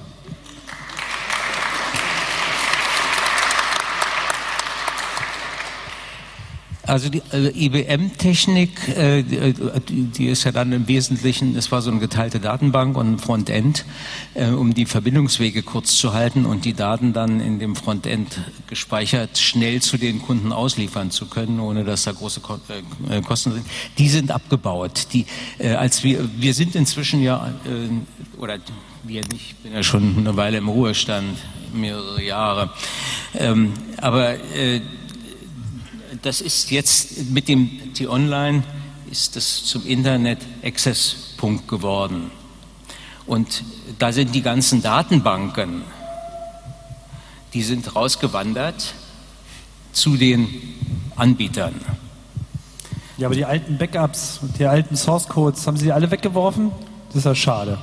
Also 6.86 7.08
die 7.08 7.22
also 7.30 7.48
IBM-Technik, 7.48 8.88
äh, 8.96 9.22
die, 9.22 10.04
die 10.04 10.26
ist 10.26 10.44
ja 10.44 10.52
dann 10.52 10.72
im 10.72 10.86
Wesentlichen, 10.86 11.56
es 11.56 11.72
war 11.72 11.82
so 11.82 11.90
eine 11.90 11.98
geteilte 11.98 12.38
Datenbank 12.38 12.96
und 12.96 13.14
ein 13.14 13.18
Frontend, 13.18 13.84
äh, 14.34 14.50
um 14.50 14.72
die 14.72 14.86
Verbindungswege 14.86 15.62
kurz 15.62 15.96
zu 15.96 16.14
halten 16.14 16.46
und 16.46 16.64
die 16.64 16.74
Daten 16.74 17.12
dann 17.12 17.40
in 17.40 17.58
dem 17.58 17.74
Frontend 17.74 18.40
gespeichert 18.68 19.38
schnell 19.38 19.82
zu 19.82 19.98
den 19.98 20.22
Kunden 20.22 20.52
ausliefern 20.52 21.10
zu 21.10 21.26
können, 21.26 21.58
ohne 21.58 21.82
dass 21.82 22.04
da 22.04 22.12
große 22.12 22.40
Ko 22.40 22.58
äh, 23.08 23.20
Kosten 23.20 23.52
sind. 23.52 23.66
Die 23.98 24.08
sind 24.08 24.30
abgebaut. 24.30 25.08
Die, 25.12 25.26
äh, 25.58 25.70
als 25.70 26.04
wir, 26.04 26.28
wir 26.38 26.54
sind 26.54 26.76
inzwischen 26.76 27.20
ja, 27.20 27.52
äh, 27.64 28.40
oder 28.40 28.58
wir 29.02 29.22
nicht, 29.22 29.50
ich 29.50 29.56
bin 29.56 29.72
ja 29.72 29.82
schon 29.82 30.16
eine 30.18 30.36
Weile 30.36 30.58
im 30.58 30.68
Ruhestand, 30.68 31.36
mehrere 31.74 32.22
Jahre, 32.22 32.70
ähm, 33.34 33.72
aber 33.98 34.34
äh, 34.54 34.80
das 36.22 36.40
ist 36.40 36.70
jetzt 36.70 37.30
mit 37.30 37.48
dem 37.48 37.94
T-Online 37.94 38.62
ist 39.10 39.36
das 39.36 39.64
zum 39.64 39.86
Internet 39.86 40.38
Access 40.62 41.34
Punkt 41.36 41.68
geworden. 41.68 42.30
Und 43.26 43.64
da 43.98 44.12
sind 44.12 44.34
die 44.34 44.42
ganzen 44.42 44.82
Datenbanken, 44.82 45.82
die 47.54 47.62
sind 47.62 47.94
rausgewandert 47.94 48.94
zu 49.92 50.16
den 50.16 50.48
Anbietern. 51.16 51.74
Ja, 53.16 53.28
aber 53.28 53.34
die 53.34 53.44
alten 53.44 53.78
Backups 53.78 54.40
und 54.42 54.58
die 54.58 54.66
alten 54.66 54.96
Source 54.96 55.26
Codes, 55.26 55.66
haben 55.66 55.76
Sie 55.76 55.86
die 55.86 55.92
alle 55.92 56.10
weggeworfen? 56.10 56.70
Das 57.08 57.16
ist 57.16 57.24
ja 57.24 57.34
schade. 57.34 57.78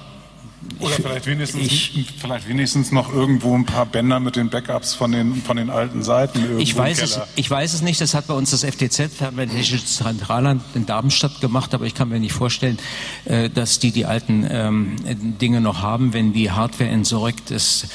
Oder 0.79 0.95
vielleicht 0.95 1.27
wenigstens, 1.27 1.89
vielleicht 2.19 2.47
wenigstens 2.47 2.91
noch 2.91 3.13
irgendwo 3.13 3.55
ein 3.55 3.65
paar 3.65 3.85
Bänder 3.85 4.19
mit 4.19 4.35
den 4.35 4.49
Backups 4.49 4.93
von 4.93 5.11
den, 5.11 5.35
von 5.35 5.57
den 5.57 5.69
alten 5.69 6.03
Seiten. 6.03 6.39
irgendwo 6.39 6.59
Ich 6.59 6.75
weiß, 6.75 7.01
es, 7.01 7.19
ich 7.35 7.49
weiß 7.49 7.73
es 7.73 7.81
nicht, 7.81 8.01
das 8.01 8.13
hat 8.13 8.27
bei 8.27 8.33
uns 8.33 8.51
das 8.51 8.63
FTZ, 8.63 9.13
Fernmeldetechnische 9.13 9.85
Zentralamt 9.85 10.63
in 10.75 10.85
Darmstadt 10.85 11.39
gemacht, 11.41 11.73
aber 11.73 11.85
ich 11.85 11.95
kann 11.95 12.09
mir 12.09 12.19
nicht 12.19 12.33
vorstellen, 12.33 12.77
äh, 13.25 13.49
dass 13.49 13.79
die 13.79 13.91
die 13.91 14.05
alten 14.05 14.45
ähm, 14.49 14.95
Dinge 15.39 15.61
noch 15.61 15.81
haben. 15.81 16.13
Wenn 16.13 16.33
die 16.33 16.51
Hardware 16.51 16.89
entsorgt 16.89 17.51
ist, 17.51 17.87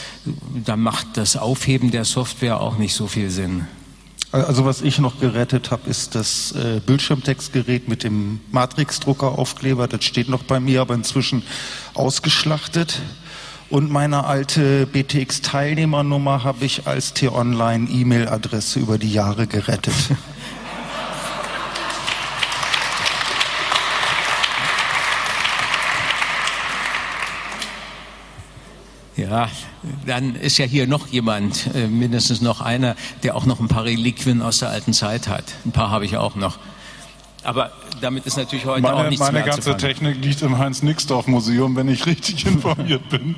dann 0.64 0.80
macht 0.80 1.16
das 1.16 1.36
Aufheben 1.36 1.90
der 1.90 2.04
Software 2.04 2.60
auch 2.60 2.78
nicht 2.78 2.94
so 2.94 3.06
viel 3.06 3.30
Sinn. 3.30 3.66
Also 4.30 4.66
was 4.66 4.82
ich 4.82 4.98
noch 4.98 5.20
gerettet 5.20 5.70
habe, 5.70 5.88
ist 5.88 6.14
das 6.14 6.52
äh, 6.52 6.80
Bildschirmtextgerät 6.84 7.88
mit 7.88 8.04
dem 8.04 8.40
Matrix-Druckeraufkleber. 8.52 9.88
Das 9.88 10.04
steht 10.04 10.28
noch 10.28 10.42
bei 10.42 10.60
mir, 10.60 10.82
aber 10.82 10.94
inzwischen 10.94 11.42
ausgeschlachtet. 11.94 13.00
Und 13.70 13.90
meine 13.90 14.24
alte 14.24 14.86
BTX-Teilnehmernummer 14.86 16.44
habe 16.44 16.64
ich 16.66 16.86
als 16.86 17.14
T-Online-E-Mail-Adresse 17.14 18.80
über 18.80 18.98
die 18.98 19.12
Jahre 19.12 19.46
gerettet. 19.46 19.94
Ja, 29.18 29.50
dann 30.06 30.36
ist 30.36 30.58
ja 30.58 30.64
hier 30.64 30.86
noch 30.86 31.08
jemand, 31.08 31.74
äh, 31.74 31.88
mindestens 31.88 32.40
noch 32.40 32.60
einer, 32.60 32.94
der 33.24 33.34
auch 33.34 33.46
noch 33.46 33.58
ein 33.58 33.66
paar 33.66 33.82
Reliquien 33.82 34.42
aus 34.42 34.60
der 34.60 34.68
alten 34.68 34.92
Zeit 34.92 35.26
hat. 35.26 35.42
Ein 35.66 35.72
paar 35.72 35.90
habe 35.90 36.04
ich 36.04 36.16
auch 36.16 36.36
noch. 36.36 36.58
Aber 37.42 37.72
damit 38.00 38.26
ist 38.26 38.36
natürlich 38.36 38.64
heute 38.64 38.86
auch 38.86 38.94
Meine, 38.94 39.08
nichts 39.08 39.24
meine 39.24 39.38
mehr 39.38 39.42
ganze 39.48 39.72
anzufangen. 39.72 39.96
Technik 39.96 40.24
liegt 40.24 40.42
im 40.42 40.56
Heinz-Nixdorf-Museum, 40.56 41.74
wenn 41.74 41.88
ich 41.88 42.06
richtig 42.06 42.46
informiert 42.46 43.08
bin. 43.08 43.34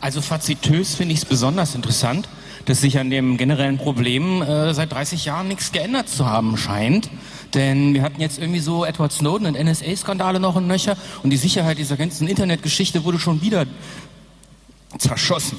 Also 0.00 0.20
fazitös 0.20 0.94
finde 0.94 1.14
ich 1.14 1.20
es 1.20 1.24
besonders 1.24 1.74
interessant, 1.74 2.28
dass 2.66 2.80
sich 2.80 2.98
an 2.98 3.10
dem 3.10 3.36
generellen 3.36 3.78
Problem 3.78 4.42
äh, 4.42 4.72
seit 4.74 4.92
30 4.92 5.24
Jahren 5.24 5.48
nichts 5.48 5.72
geändert 5.72 6.08
zu 6.08 6.26
haben 6.26 6.56
scheint. 6.56 7.10
Denn 7.54 7.94
wir 7.94 8.02
hatten 8.02 8.20
jetzt 8.20 8.38
irgendwie 8.38 8.60
so 8.60 8.84
Edward 8.84 9.12
Snowden 9.12 9.46
und 9.46 9.54
NSA-Skandale 9.62 10.40
noch 10.40 10.56
und 10.56 10.66
nöcher 10.66 10.96
und 11.22 11.30
die 11.30 11.36
Sicherheit 11.36 11.78
dieser 11.78 11.96
ganzen 11.96 12.26
Internetgeschichte 12.26 13.04
wurde 13.04 13.18
schon 13.18 13.40
wieder 13.42 13.66
zerschossen. 14.98 15.58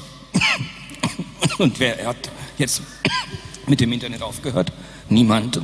Und 1.58 1.80
wer 1.80 2.06
hat 2.06 2.16
jetzt 2.58 2.82
mit 3.66 3.80
dem 3.80 3.92
Internet 3.92 4.22
aufgehört? 4.22 4.72
Niemand. 5.08 5.60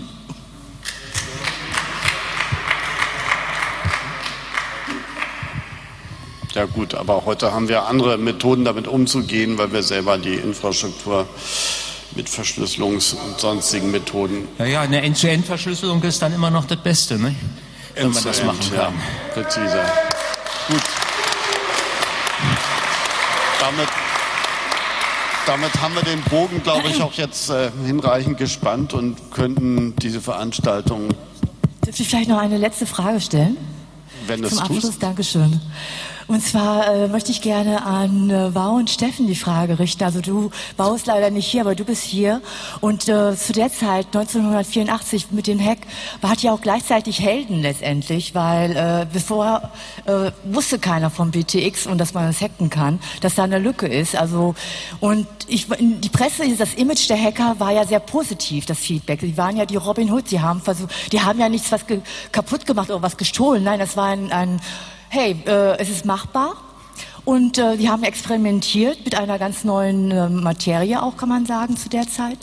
Ja 6.54 6.66
gut, 6.66 6.94
aber 6.94 7.24
heute 7.24 7.52
haben 7.52 7.68
wir 7.68 7.86
andere 7.86 8.18
Methoden, 8.18 8.64
damit 8.64 8.86
umzugehen, 8.86 9.56
weil 9.56 9.72
wir 9.72 9.82
selber 9.82 10.18
die 10.18 10.34
Infrastruktur 10.34 11.26
mit 12.14 12.28
Verschlüsselungs- 12.28 13.14
und 13.14 13.40
sonstigen 13.40 13.90
Methoden. 13.90 14.46
Ja, 14.58 14.66
ja, 14.66 14.80
eine 14.82 15.00
End-to-End-Verschlüsselung 15.00 16.02
ist 16.02 16.20
dann 16.20 16.34
immer 16.34 16.50
noch 16.50 16.66
das 16.66 16.78
Beste, 16.78 17.18
ne? 17.18 17.34
wenn 17.94 18.10
man 18.10 18.24
das 18.24 18.44
machen 18.44 18.58
kann. 18.74 18.76
Ja, 18.76 18.92
präziser. 19.34 19.84
Gut. 20.68 20.82
Damit, 23.60 23.88
damit 25.46 25.80
haben 25.80 25.94
wir 25.94 26.02
den 26.02 26.22
Bogen, 26.24 26.62
glaube 26.62 26.88
ich, 26.88 27.00
auch 27.00 27.12
jetzt 27.14 27.48
äh, 27.48 27.70
hinreichend 27.86 28.38
gespannt 28.38 28.92
und 28.92 29.16
könnten 29.32 29.94
diese 29.96 30.20
Veranstaltung. 30.20 31.08
Darf 31.82 31.98
ich 31.98 32.08
vielleicht 32.08 32.28
noch 32.28 32.38
eine 32.38 32.58
letzte 32.58 32.86
Frage 32.86 33.20
stellen? 33.20 33.56
Wenn 34.26 34.44
Zum 34.44 34.58
Abschluss, 34.58 34.82
tust. 34.82 35.02
Dankeschön. 35.02 35.60
Und 36.26 36.42
zwar 36.42 36.86
äh, 36.86 37.08
möchte 37.08 37.30
ich 37.30 37.40
gerne 37.40 37.84
an 37.84 38.30
äh, 38.30 38.54
Wau 38.54 38.74
und 38.74 38.90
Steffen 38.90 39.26
die 39.26 39.34
Frage 39.34 39.78
richten. 39.78 40.04
Also 40.04 40.20
du, 40.20 40.50
Wau 40.76 40.94
ist 40.94 41.06
leider 41.06 41.30
nicht 41.30 41.46
hier, 41.46 41.62
aber 41.62 41.74
du 41.74 41.84
bist 41.84 42.04
hier. 42.04 42.40
Und 42.80 43.08
äh, 43.08 43.36
zu 43.36 43.52
der 43.52 43.72
Zeit, 43.72 44.06
1984, 44.06 45.30
mit 45.30 45.46
dem 45.46 45.60
Hack, 45.60 45.78
wart 46.20 46.42
ja 46.42 46.52
auch 46.52 46.60
gleichzeitig 46.60 47.20
Helden 47.20 47.62
letztendlich, 47.62 48.34
weil 48.34 48.76
äh, 48.76 49.06
bevor 49.12 49.70
äh, 50.06 50.30
wusste 50.44 50.78
keiner 50.78 51.10
vom 51.10 51.30
BTX 51.30 51.86
und 51.86 51.98
dass 51.98 52.14
man 52.14 52.28
es 52.28 52.40
hacken 52.40 52.70
kann, 52.70 53.00
dass 53.20 53.34
da 53.34 53.44
eine 53.44 53.58
Lücke 53.58 53.86
ist. 53.86 54.16
Also 54.16 54.54
und 55.00 55.26
ich, 55.48 55.66
die 55.68 56.08
Presse, 56.08 56.44
das 56.56 56.74
Image 56.74 57.08
der 57.08 57.22
Hacker 57.22 57.56
war 57.58 57.72
ja 57.72 57.86
sehr 57.86 58.00
positiv, 58.00 58.66
das 58.66 58.78
Feedback. 58.78 59.20
Die 59.20 59.36
waren 59.36 59.56
ja 59.56 59.66
die 59.66 59.76
Robin 59.76 60.10
Hood, 60.10 60.30
die 60.30 60.40
haben 60.40 60.60
versucht, 60.60 61.12
die 61.12 61.20
haben 61.20 61.38
ja 61.38 61.48
nichts 61.48 61.70
was 61.72 61.84
kaputt 62.30 62.66
gemacht 62.66 62.90
oder 62.90 63.02
was 63.02 63.16
gestohlen. 63.16 63.64
Nein, 63.64 63.78
das 63.78 63.96
war 63.96 64.06
ein, 64.06 64.32
ein 64.32 64.60
hey, 65.12 65.36
äh, 65.46 65.76
es 65.78 65.90
ist 65.90 66.06
machbar. 66.06 66.56
Und 67.24 67.58
äh, 67.58 67.76
die 67.76 67.88
haben 67.88 68.02
experimentiert 68.02 69.04
mit 69.04 69.14
einer 69.14 69.38
ganz 69.38 69.62
neuen 69.62 70.10
äh, 70.10 70.28
Materie 70.28 71.00
auch, 71.00 71.18
kann 71.18 71.28
man 71.28 71.44
sagen, 71.44 71.76
zu 71.76 71.90
der 71.90 72.08
Zeit. 72.08 72.38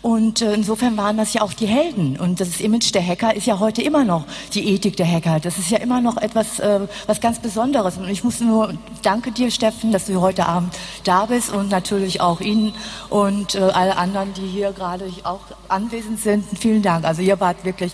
Und 0.00 0.40
äh, 0.40 0.54
insofern 0.54 0.96
waren 0.96 1.18
das 1.18 1.34
ja 1.34 1.42
auch 1.42 1.52
die 1.52 1.66
Helden. 1.66 2.18
Und 2.18 2.40
das 2.40 2.60
Image 2.60 2.92
der 2.94 3.06
Hacker 3.06 3.36
ist 3.36 3.46
ja 3.46 3.60
heute 3.60 3.82
immer 3.82 4.04
noch 4.04 4.24
die 4.54 4.66
Ethik 4.66 4.96
der 4.96 5.06
Hacker. 5.06 5.40
Das 5.40 5.58
ist 5.58 5.70
ja 5.70 5.78
immer 5.78 6.00
noch 6.00 6.16
etwas, 6.16 6.58
äh, 6.58 6.80
was 7.06 7.20
ganz 7.20 7.38
Besonderes. 7.38 7.98
Und 7.98 8.08
ich 8.08 8.24
muss 8.24 8.40
nur, 8.40 8.72
danke 9.02 9.30
dir, 9.30 9.50
Steffen, 9.50 9.92
dass 9.92 10.06
du 10.06 10.20
heute 10.22 10.46
Abend 10.46 10.74
da 11.04 11.26
bist 11.26 11.52
und 11.52 11.70
natürlich 11.70 12.22
auch 12.22 12.40
Ihnen 12.40 12.72
und 13.10 13.56
äh, 13.56 13.58
alle 13.58 13.98
anderen, 13.98 14.32
die 14.32 14.46
hier 14.46 14.72
gerade 14.72 15.04
auch 15.24 15.44
anwesend 15.68 16.18
sind. 16.18 16.44
Vielen 16.58 16.82
Dank. 16.82 17.04
Also 17.04 17.20
ihr 17.20 17.38
wart 17.38 17.62
wirklich 17.64 17.92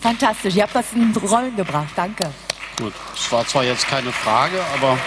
fantastisch. 0.00 0.54
Ihr 0.54 0.62
habt 0.62 0.76
was 0.76 0.92
in 0.94 1.12
Rollen 1.16 1.56
gebracht. 1.56 1.92
Danke. 1.96 2.30
Gut, 2.78 2.92
es 3.14 3.32
war 3.32 3.46
zwar 3.46 3.64
jetzt 3.64 3.88
keine 3.88 4.12
Frage, 4.12 4.62
aber. 4.74 4.98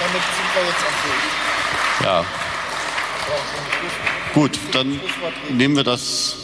Damit 0.00 0.22
sind 0.22 0.54
wir 0.54 0.64
jetzt 0.66 0.84
am 0.86 0.94
Bild. 1.04 1.22
Ja. 2.04 2.24
Gut, 4.34 4.58
dann 4.72 5.00
nehmen 5.50 5.76
wir 5.76 5.84
das. 5.84 6.36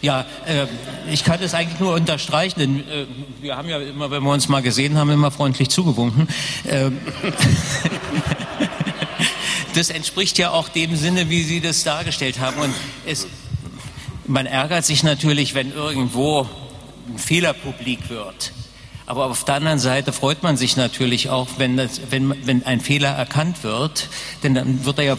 Ja, 0.00 0.24
äh, 0.46 0.66
ich 1.10 1.22
kann 1.22 1.40
es 1.40 1.54
eigentlich 1.54 1.78
nur 1.78 1.94
unterstreichen, 1.94 2.58
denn 2.58 2.88
äh, 2.88 3.06
wir 3.40 3.56
haben 3.56 3.68
ja 3.68 3.78
immer, 3.78 4.10
wenn 4.10 4.22
wir 4.22 4.32
uns 4.32 4.48
mal 4.48 4.62
gesehen 4.62 4.98
haben, 4.98 5.10
immer 5.10 5.30
freundlich 5.30 5.70
zugewunken. 5.70 6.26
Äh, 6.64 6.90
das 9.74 9.90
entspricht 9.90 10.38
ja 10.38 10.50
auch 10.50 10.68
dem 10.68 10.96
Sinne, 10.96 11.30
wie 11.30 11.42
Sie 11.42 11.60
das 11.60 11.84
dargestellt 11.84 12.40
haben. 12.40 12.58
Und 12.58 12.74
es, 13.06 13.28
man 14.26 14.46
ärgert 14.46 14.84
sich 14.84 15.04
natürlich, 15.04 15.54
wenn 15.54 15.72
irgendwo 15.72 16.48
ein 17.08 17.18
Fehler 17.18 17.52
publik 17.52 18.10
wird. 18.10 18.52
Aber 19.06 19.26
auf 19.26 19.44
der 19.44 19.56
anderen 19.56 19.78
Seite 19.78 20.12
freut 20.12 20.42
man 20.42 20.56
sich 20.56 20.76
natürlich 20.76 21.30
auch, 21.30 21.48
wenn, 21.58 21.76
das, 21.76 22.00
wenn, 22.10 22.46
wenn 22.46 22.64
ein 22.64 22.80
Fehler 22.80 23.10
erkannt 23.10 23.64
wird, 23.64 24.08
denn 24.42 24.54
dann 24.54 24.84
wird 24.84 24.98
er 24.98 25.04
ja 25.04 25.16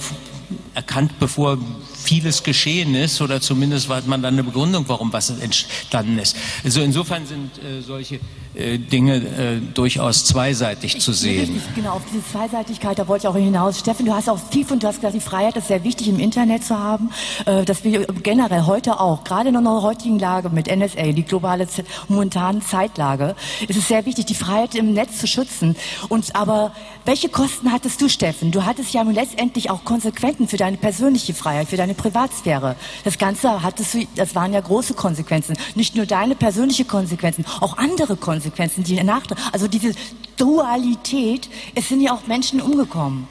erkannt, 0.73 1.19
bevor 1.19 1.57
vieles 2.03 2.43
geschehen 2.43 2.95
ist 2.95 3.21
oder 3.21 3.41
zumindest 3.41 3.89
hat 3.89 4.07
man 4.07 4.21
dann 4.21 4.35
eine 4.35 4.43
Begründung, 4.43 4.85
warum 4.88 5.11
was 5.13 5.30
entstanden 5.30 6.19
ist. 6.19 6.35
Also 6.63 6.81
insofern 6.81 7.25
sind 7.25 7.51
äh, 7.57 7.81
solche 7.81 8.19
äh, 8.55 8.77
Dinge 8.77 9.15
äh, 9.15 9.59
durchaus 9.73 10.25
zweiseitig 10.25 10.99
zu 10.99 11.11
sehen. 11.11 11.39
Richtig, 11.39 11.75
genau, 11.75 11.93
auf 11.93 12.03
diese 12.11 12.23
Zweiseitigkeit, 12.23 12.99
da 12.99 13.07
wollte 13.07 13.25
ich 13.25 13.27
auch 13.27 13.35
hinaus. 13.35 13.80
Steffen, 13.80 14.05
du 14.05 14.13
hast 14.13 14.30
auch 14.30 14.38
viel 14.51 14.63
von, 14.63 14.77
du 14.77 14.88
hast 14.88 14.97
gesagt, 14.97 15.15
die 15.15 15.21
Freiheit 15.21 15.57
ist 15.57 15.69
sehr 15.69 15.84
wichtig 15.84 16.07
im 16.07 16.19
Internet 16.19 16.63
zu 16.63 16.77
haben, 16.77 17.09
äh, 17.45 17.65
dass 17.65 17.84
wir 17.84 18.05
generell 18.21 18.67
heute 18.67 18.99
auch, 18.99 19.23
gerade 19.23 19.49
in 19.49 19.57
unserer 19.57 19.81
heutigen 19.81 20.19
Lage 20.19 20.49
mit 20.49 20.67
NSA, 20.67 21.13
die 21.13 21.23
globale 21.23 21.67
momentane 22.09 22.59
Zeitlage, 22.59 23.35
ist 23.67 23.77
es 23.77 23.88
sehr 23.88 24.05
wichtig, 24.05 24.25
die 24.25 24.35
Freiheit 24.35 24.75
im 24.75 24.93
Netz 24.93 25.17
zu 25.17 25.25
schützen. 25.25 25.75
Und 26.09 26.35
aber 26.35 26.73
welche 27.05 27.30
Kosten 27.30 27.71
hattest 27.71 28.01
du, 28.01 28.07
Steffen? 28.07 28.51
Du 28.51 28.65
hattest 28.65 28.93
ja 28.93 29.01
letztendlich 29.01 29.71
auch 29.71 29.84
Konsequenzen 29.84 30.47
für 30.47 30.57
deine 30.57 30.77
persönliche 30.77 31.34
Freiheit, 31.34 31.69
für 31.69 31.77
deine 31.77 31.93
Privatsphäre. 31.94 32.76
Das 33.03 33.18
Ganze 33.18 33.64
hattest 33.64 33.98
das 34.15 34.36
waren 34.36 34.53
ja 34.53 34.61
große 34.61 34.94
Konsequenzen. 34.94 35.56
Nicht 35.76 35.95
nur 35.95 36.06
deine 36.06 36.36
persönliche 36.36 36.86
Konsequenzen, 36.86 37.45
auch 37.61 37.78
andere 37.78 38.15
Konsequenzen. 38.15 38.84
Die 38.84 39.02
Nachteile. 39.03 39.40
Also 39.52 39.68
diese 39.68 39.94
Dualität, 40.38 41.49
es 41.76 41.90
sind 41.90 42.02
ja 42.02 42.14
auch 42.14 42.28
Menschen 42.28 42.61
umgekommen. 42.61 43.28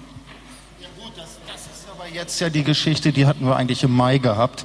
Ja 0.80 0.88
gut, 1.02 1.12
das, 1.16 1.38
das 1.46 1.62
ist 1.62 1.86
aber 1.90 2.08
jetzt 2.08 2.40
ja 2.40 2.50
die 2.50 2.64
Geschichte, 2.64 3.12
die 3.12 3.26
hatten 3.26 3.46
wir 3.46 3.56
eigentlich 3.56 3.82
im 3.82 3.94
Mai 3.94 4.18
gehabt 4.18 4.64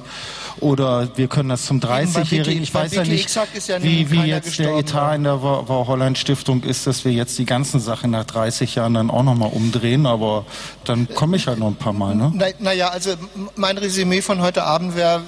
oder 0.60 1.08
wir 1.16 1.28
können 1.28 1.48
das 1.48 1.66
zum 1.66 1.80
30-Jährigen. 1.80 2.62
Ich 2.62 2.74
weiß 2.74 2.94
ja 2.94 3.04
nicht, 3.04 3.34
ja 3.34 3.82
wie, 3.82 4.10
wie 4.10 4.22
jetzt 4.22 4.58
der 4.58 4.76
Etat 4.76 5.14
in 5.14 5.24
der 5.24 5.40
Holland 5.40 6.18
Stiftung 6.18 6.62
ist, 6.62 6.86
dass 6.86 7.04
wir 7.04 7.12
jetzt 7.12 7.38
die 7.38 7.44
ganzen 7.44 7.80
Sachen 7.80 8.10
nach 8.10 8.24
30 8.24 8.74
Jahren 8.74 8.94
dann 8.94 9.10
auch 9.10 9.22
nochmal 9.22 9.50
umdrehen, 9.52 10.06
aber 10.06 10.44
dann 10.84 11.08
komme 11.14 11.36
ich 11.36 11.46
halt 11.46 11.58
noch 11.58 11.68
ein 11.68 11.76
paar 11.76 11.92
Mal. 11.92 12.14
Ne? 12.14 12.32
Naja, 12.34 12.54
na 12.58 12.88
also 12.88 13.10
mein 13.56 13.78
Resümee 13.78 14.22
von 14.22 14.40
heute 14.42 14.64
Abend 14.64 14.96
wäre, 14.96 15.22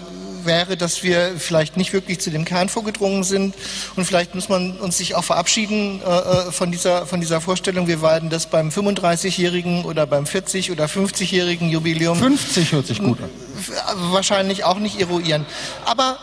wäre, 0.45 0.77
dass 0.77 1.03
wir 1.03 1.33
vielleicht 1.39 1.77
nicht 1.77 1.93
wirklich 1.93 2.21
zu 2.21 2.31
dem 2.31 2.45
Kern 2.45 2.69
vorgedrungen 2.69 3.25
sind 3.25 3.55
und 3.97 4.05
vielleicht 4.05 4.35
muss 4.35 4.49
man 4.49 4.79
uns 4.79 4.99
sich 4.99 5.15
auch 5.15 5.25
verabschieden 5.25 6.01
äh, 6.05 6.09
äh 6.09 6.53
von, 6.53 6.71
dieser, 6.71 7.07
von 7.07 7.21
dieser 7.21 7.41
Vorstellung, 7.41 7.87
wir 7.87 8.03
werden 8.03 8.31
das 8.31 8.47
beim 8.47 8.69
35-jährigen 8.69 9.85
oder 9.85 10.07
beim 10.07 10.25
40- 10.25 10.73
oder 10.73 10.87
50-jährigen 10.87 11.71
Jubiläum 11.71 12.19
50 12.19 12.73
hört 12.73 12.87
sich 12.87 12.99
gut 12.99 13.19
an. 13.21 13.31
wahrscheinlich 14.13 14.65
auch 14.65 14.79
nicht 14.79 15.01
eruieren. 15.01 15.47
Aber 15.85 16.19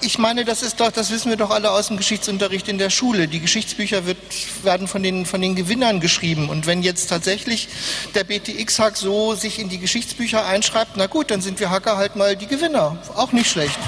ich 0.00 0.18
meine, 0.18 0.44
das 0.44 0.62
ist 0.62 0.80
doch, 0.80 0.90
das 0.90 1.10
wissen 1.10 1.30
wir 1.30 1.36
doch 1.36 1.50
alle 1.50 1.70
aus 1.70 1.88
dem 1.88 1.96
Geschichtsunterricht 1.96 2.68
in 2.68 2.78
der 2.78 2.90
Schule. 2.90 3.28
Die 3.28 3.40
Geschichtsbücher 3.40 4.06
wird, 4.06 4.18
werden 4.62 4.88
von 4.88 5.02
den, 5.02 5.26
von 5.26 5.40
den 5.40 5.54
Gewinnern 5.54 6.00
geschrieben. 6.00 6.48
Und 6.48 6.66
wenn 6.66 6.82
jetzt 6.82 7.08
tatsächlich 7.08 7.68
der 8.14 8.24
BTX-Hack 8.24 8.96
so 8.96 9.34
sich 9.34 9.58
in 9.58 9.68
die 9.68 9.78
Geschichtsbücher 9.78 10.46
einschreibt, 10.46 10.92
na 10.96 11.06
gut, 11.06 11.30
dann 11.30 11.40
sind 11.40 11.60
wir 11.60 11.70
Hacker 11.70 11.96
halt 11.96 12.16
mal 12.16 12.36
die 12.36 12.46
Gewinner. 12.46 12.98
Auch 13.16 13.32
nicht 13.32 13.50
schlecht. 13.50 13.78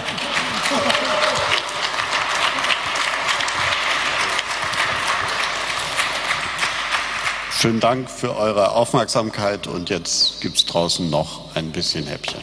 Schönen 7.60 7.80
Dank 7.80 8.10
für 8.10 8.36
eure 8.36 8.72
Aufmerksamkeit 8.72 9.66
und 9.66 9.90
jetzt 9.90 10.40
gibt 10.40 10.56
es 10.56 10.64
draußen 10.64 11.10
noch 11.10 11.54
ein 11.54 11.72
bisschen 11.72 12.06
Häppchen. 12.06 12.40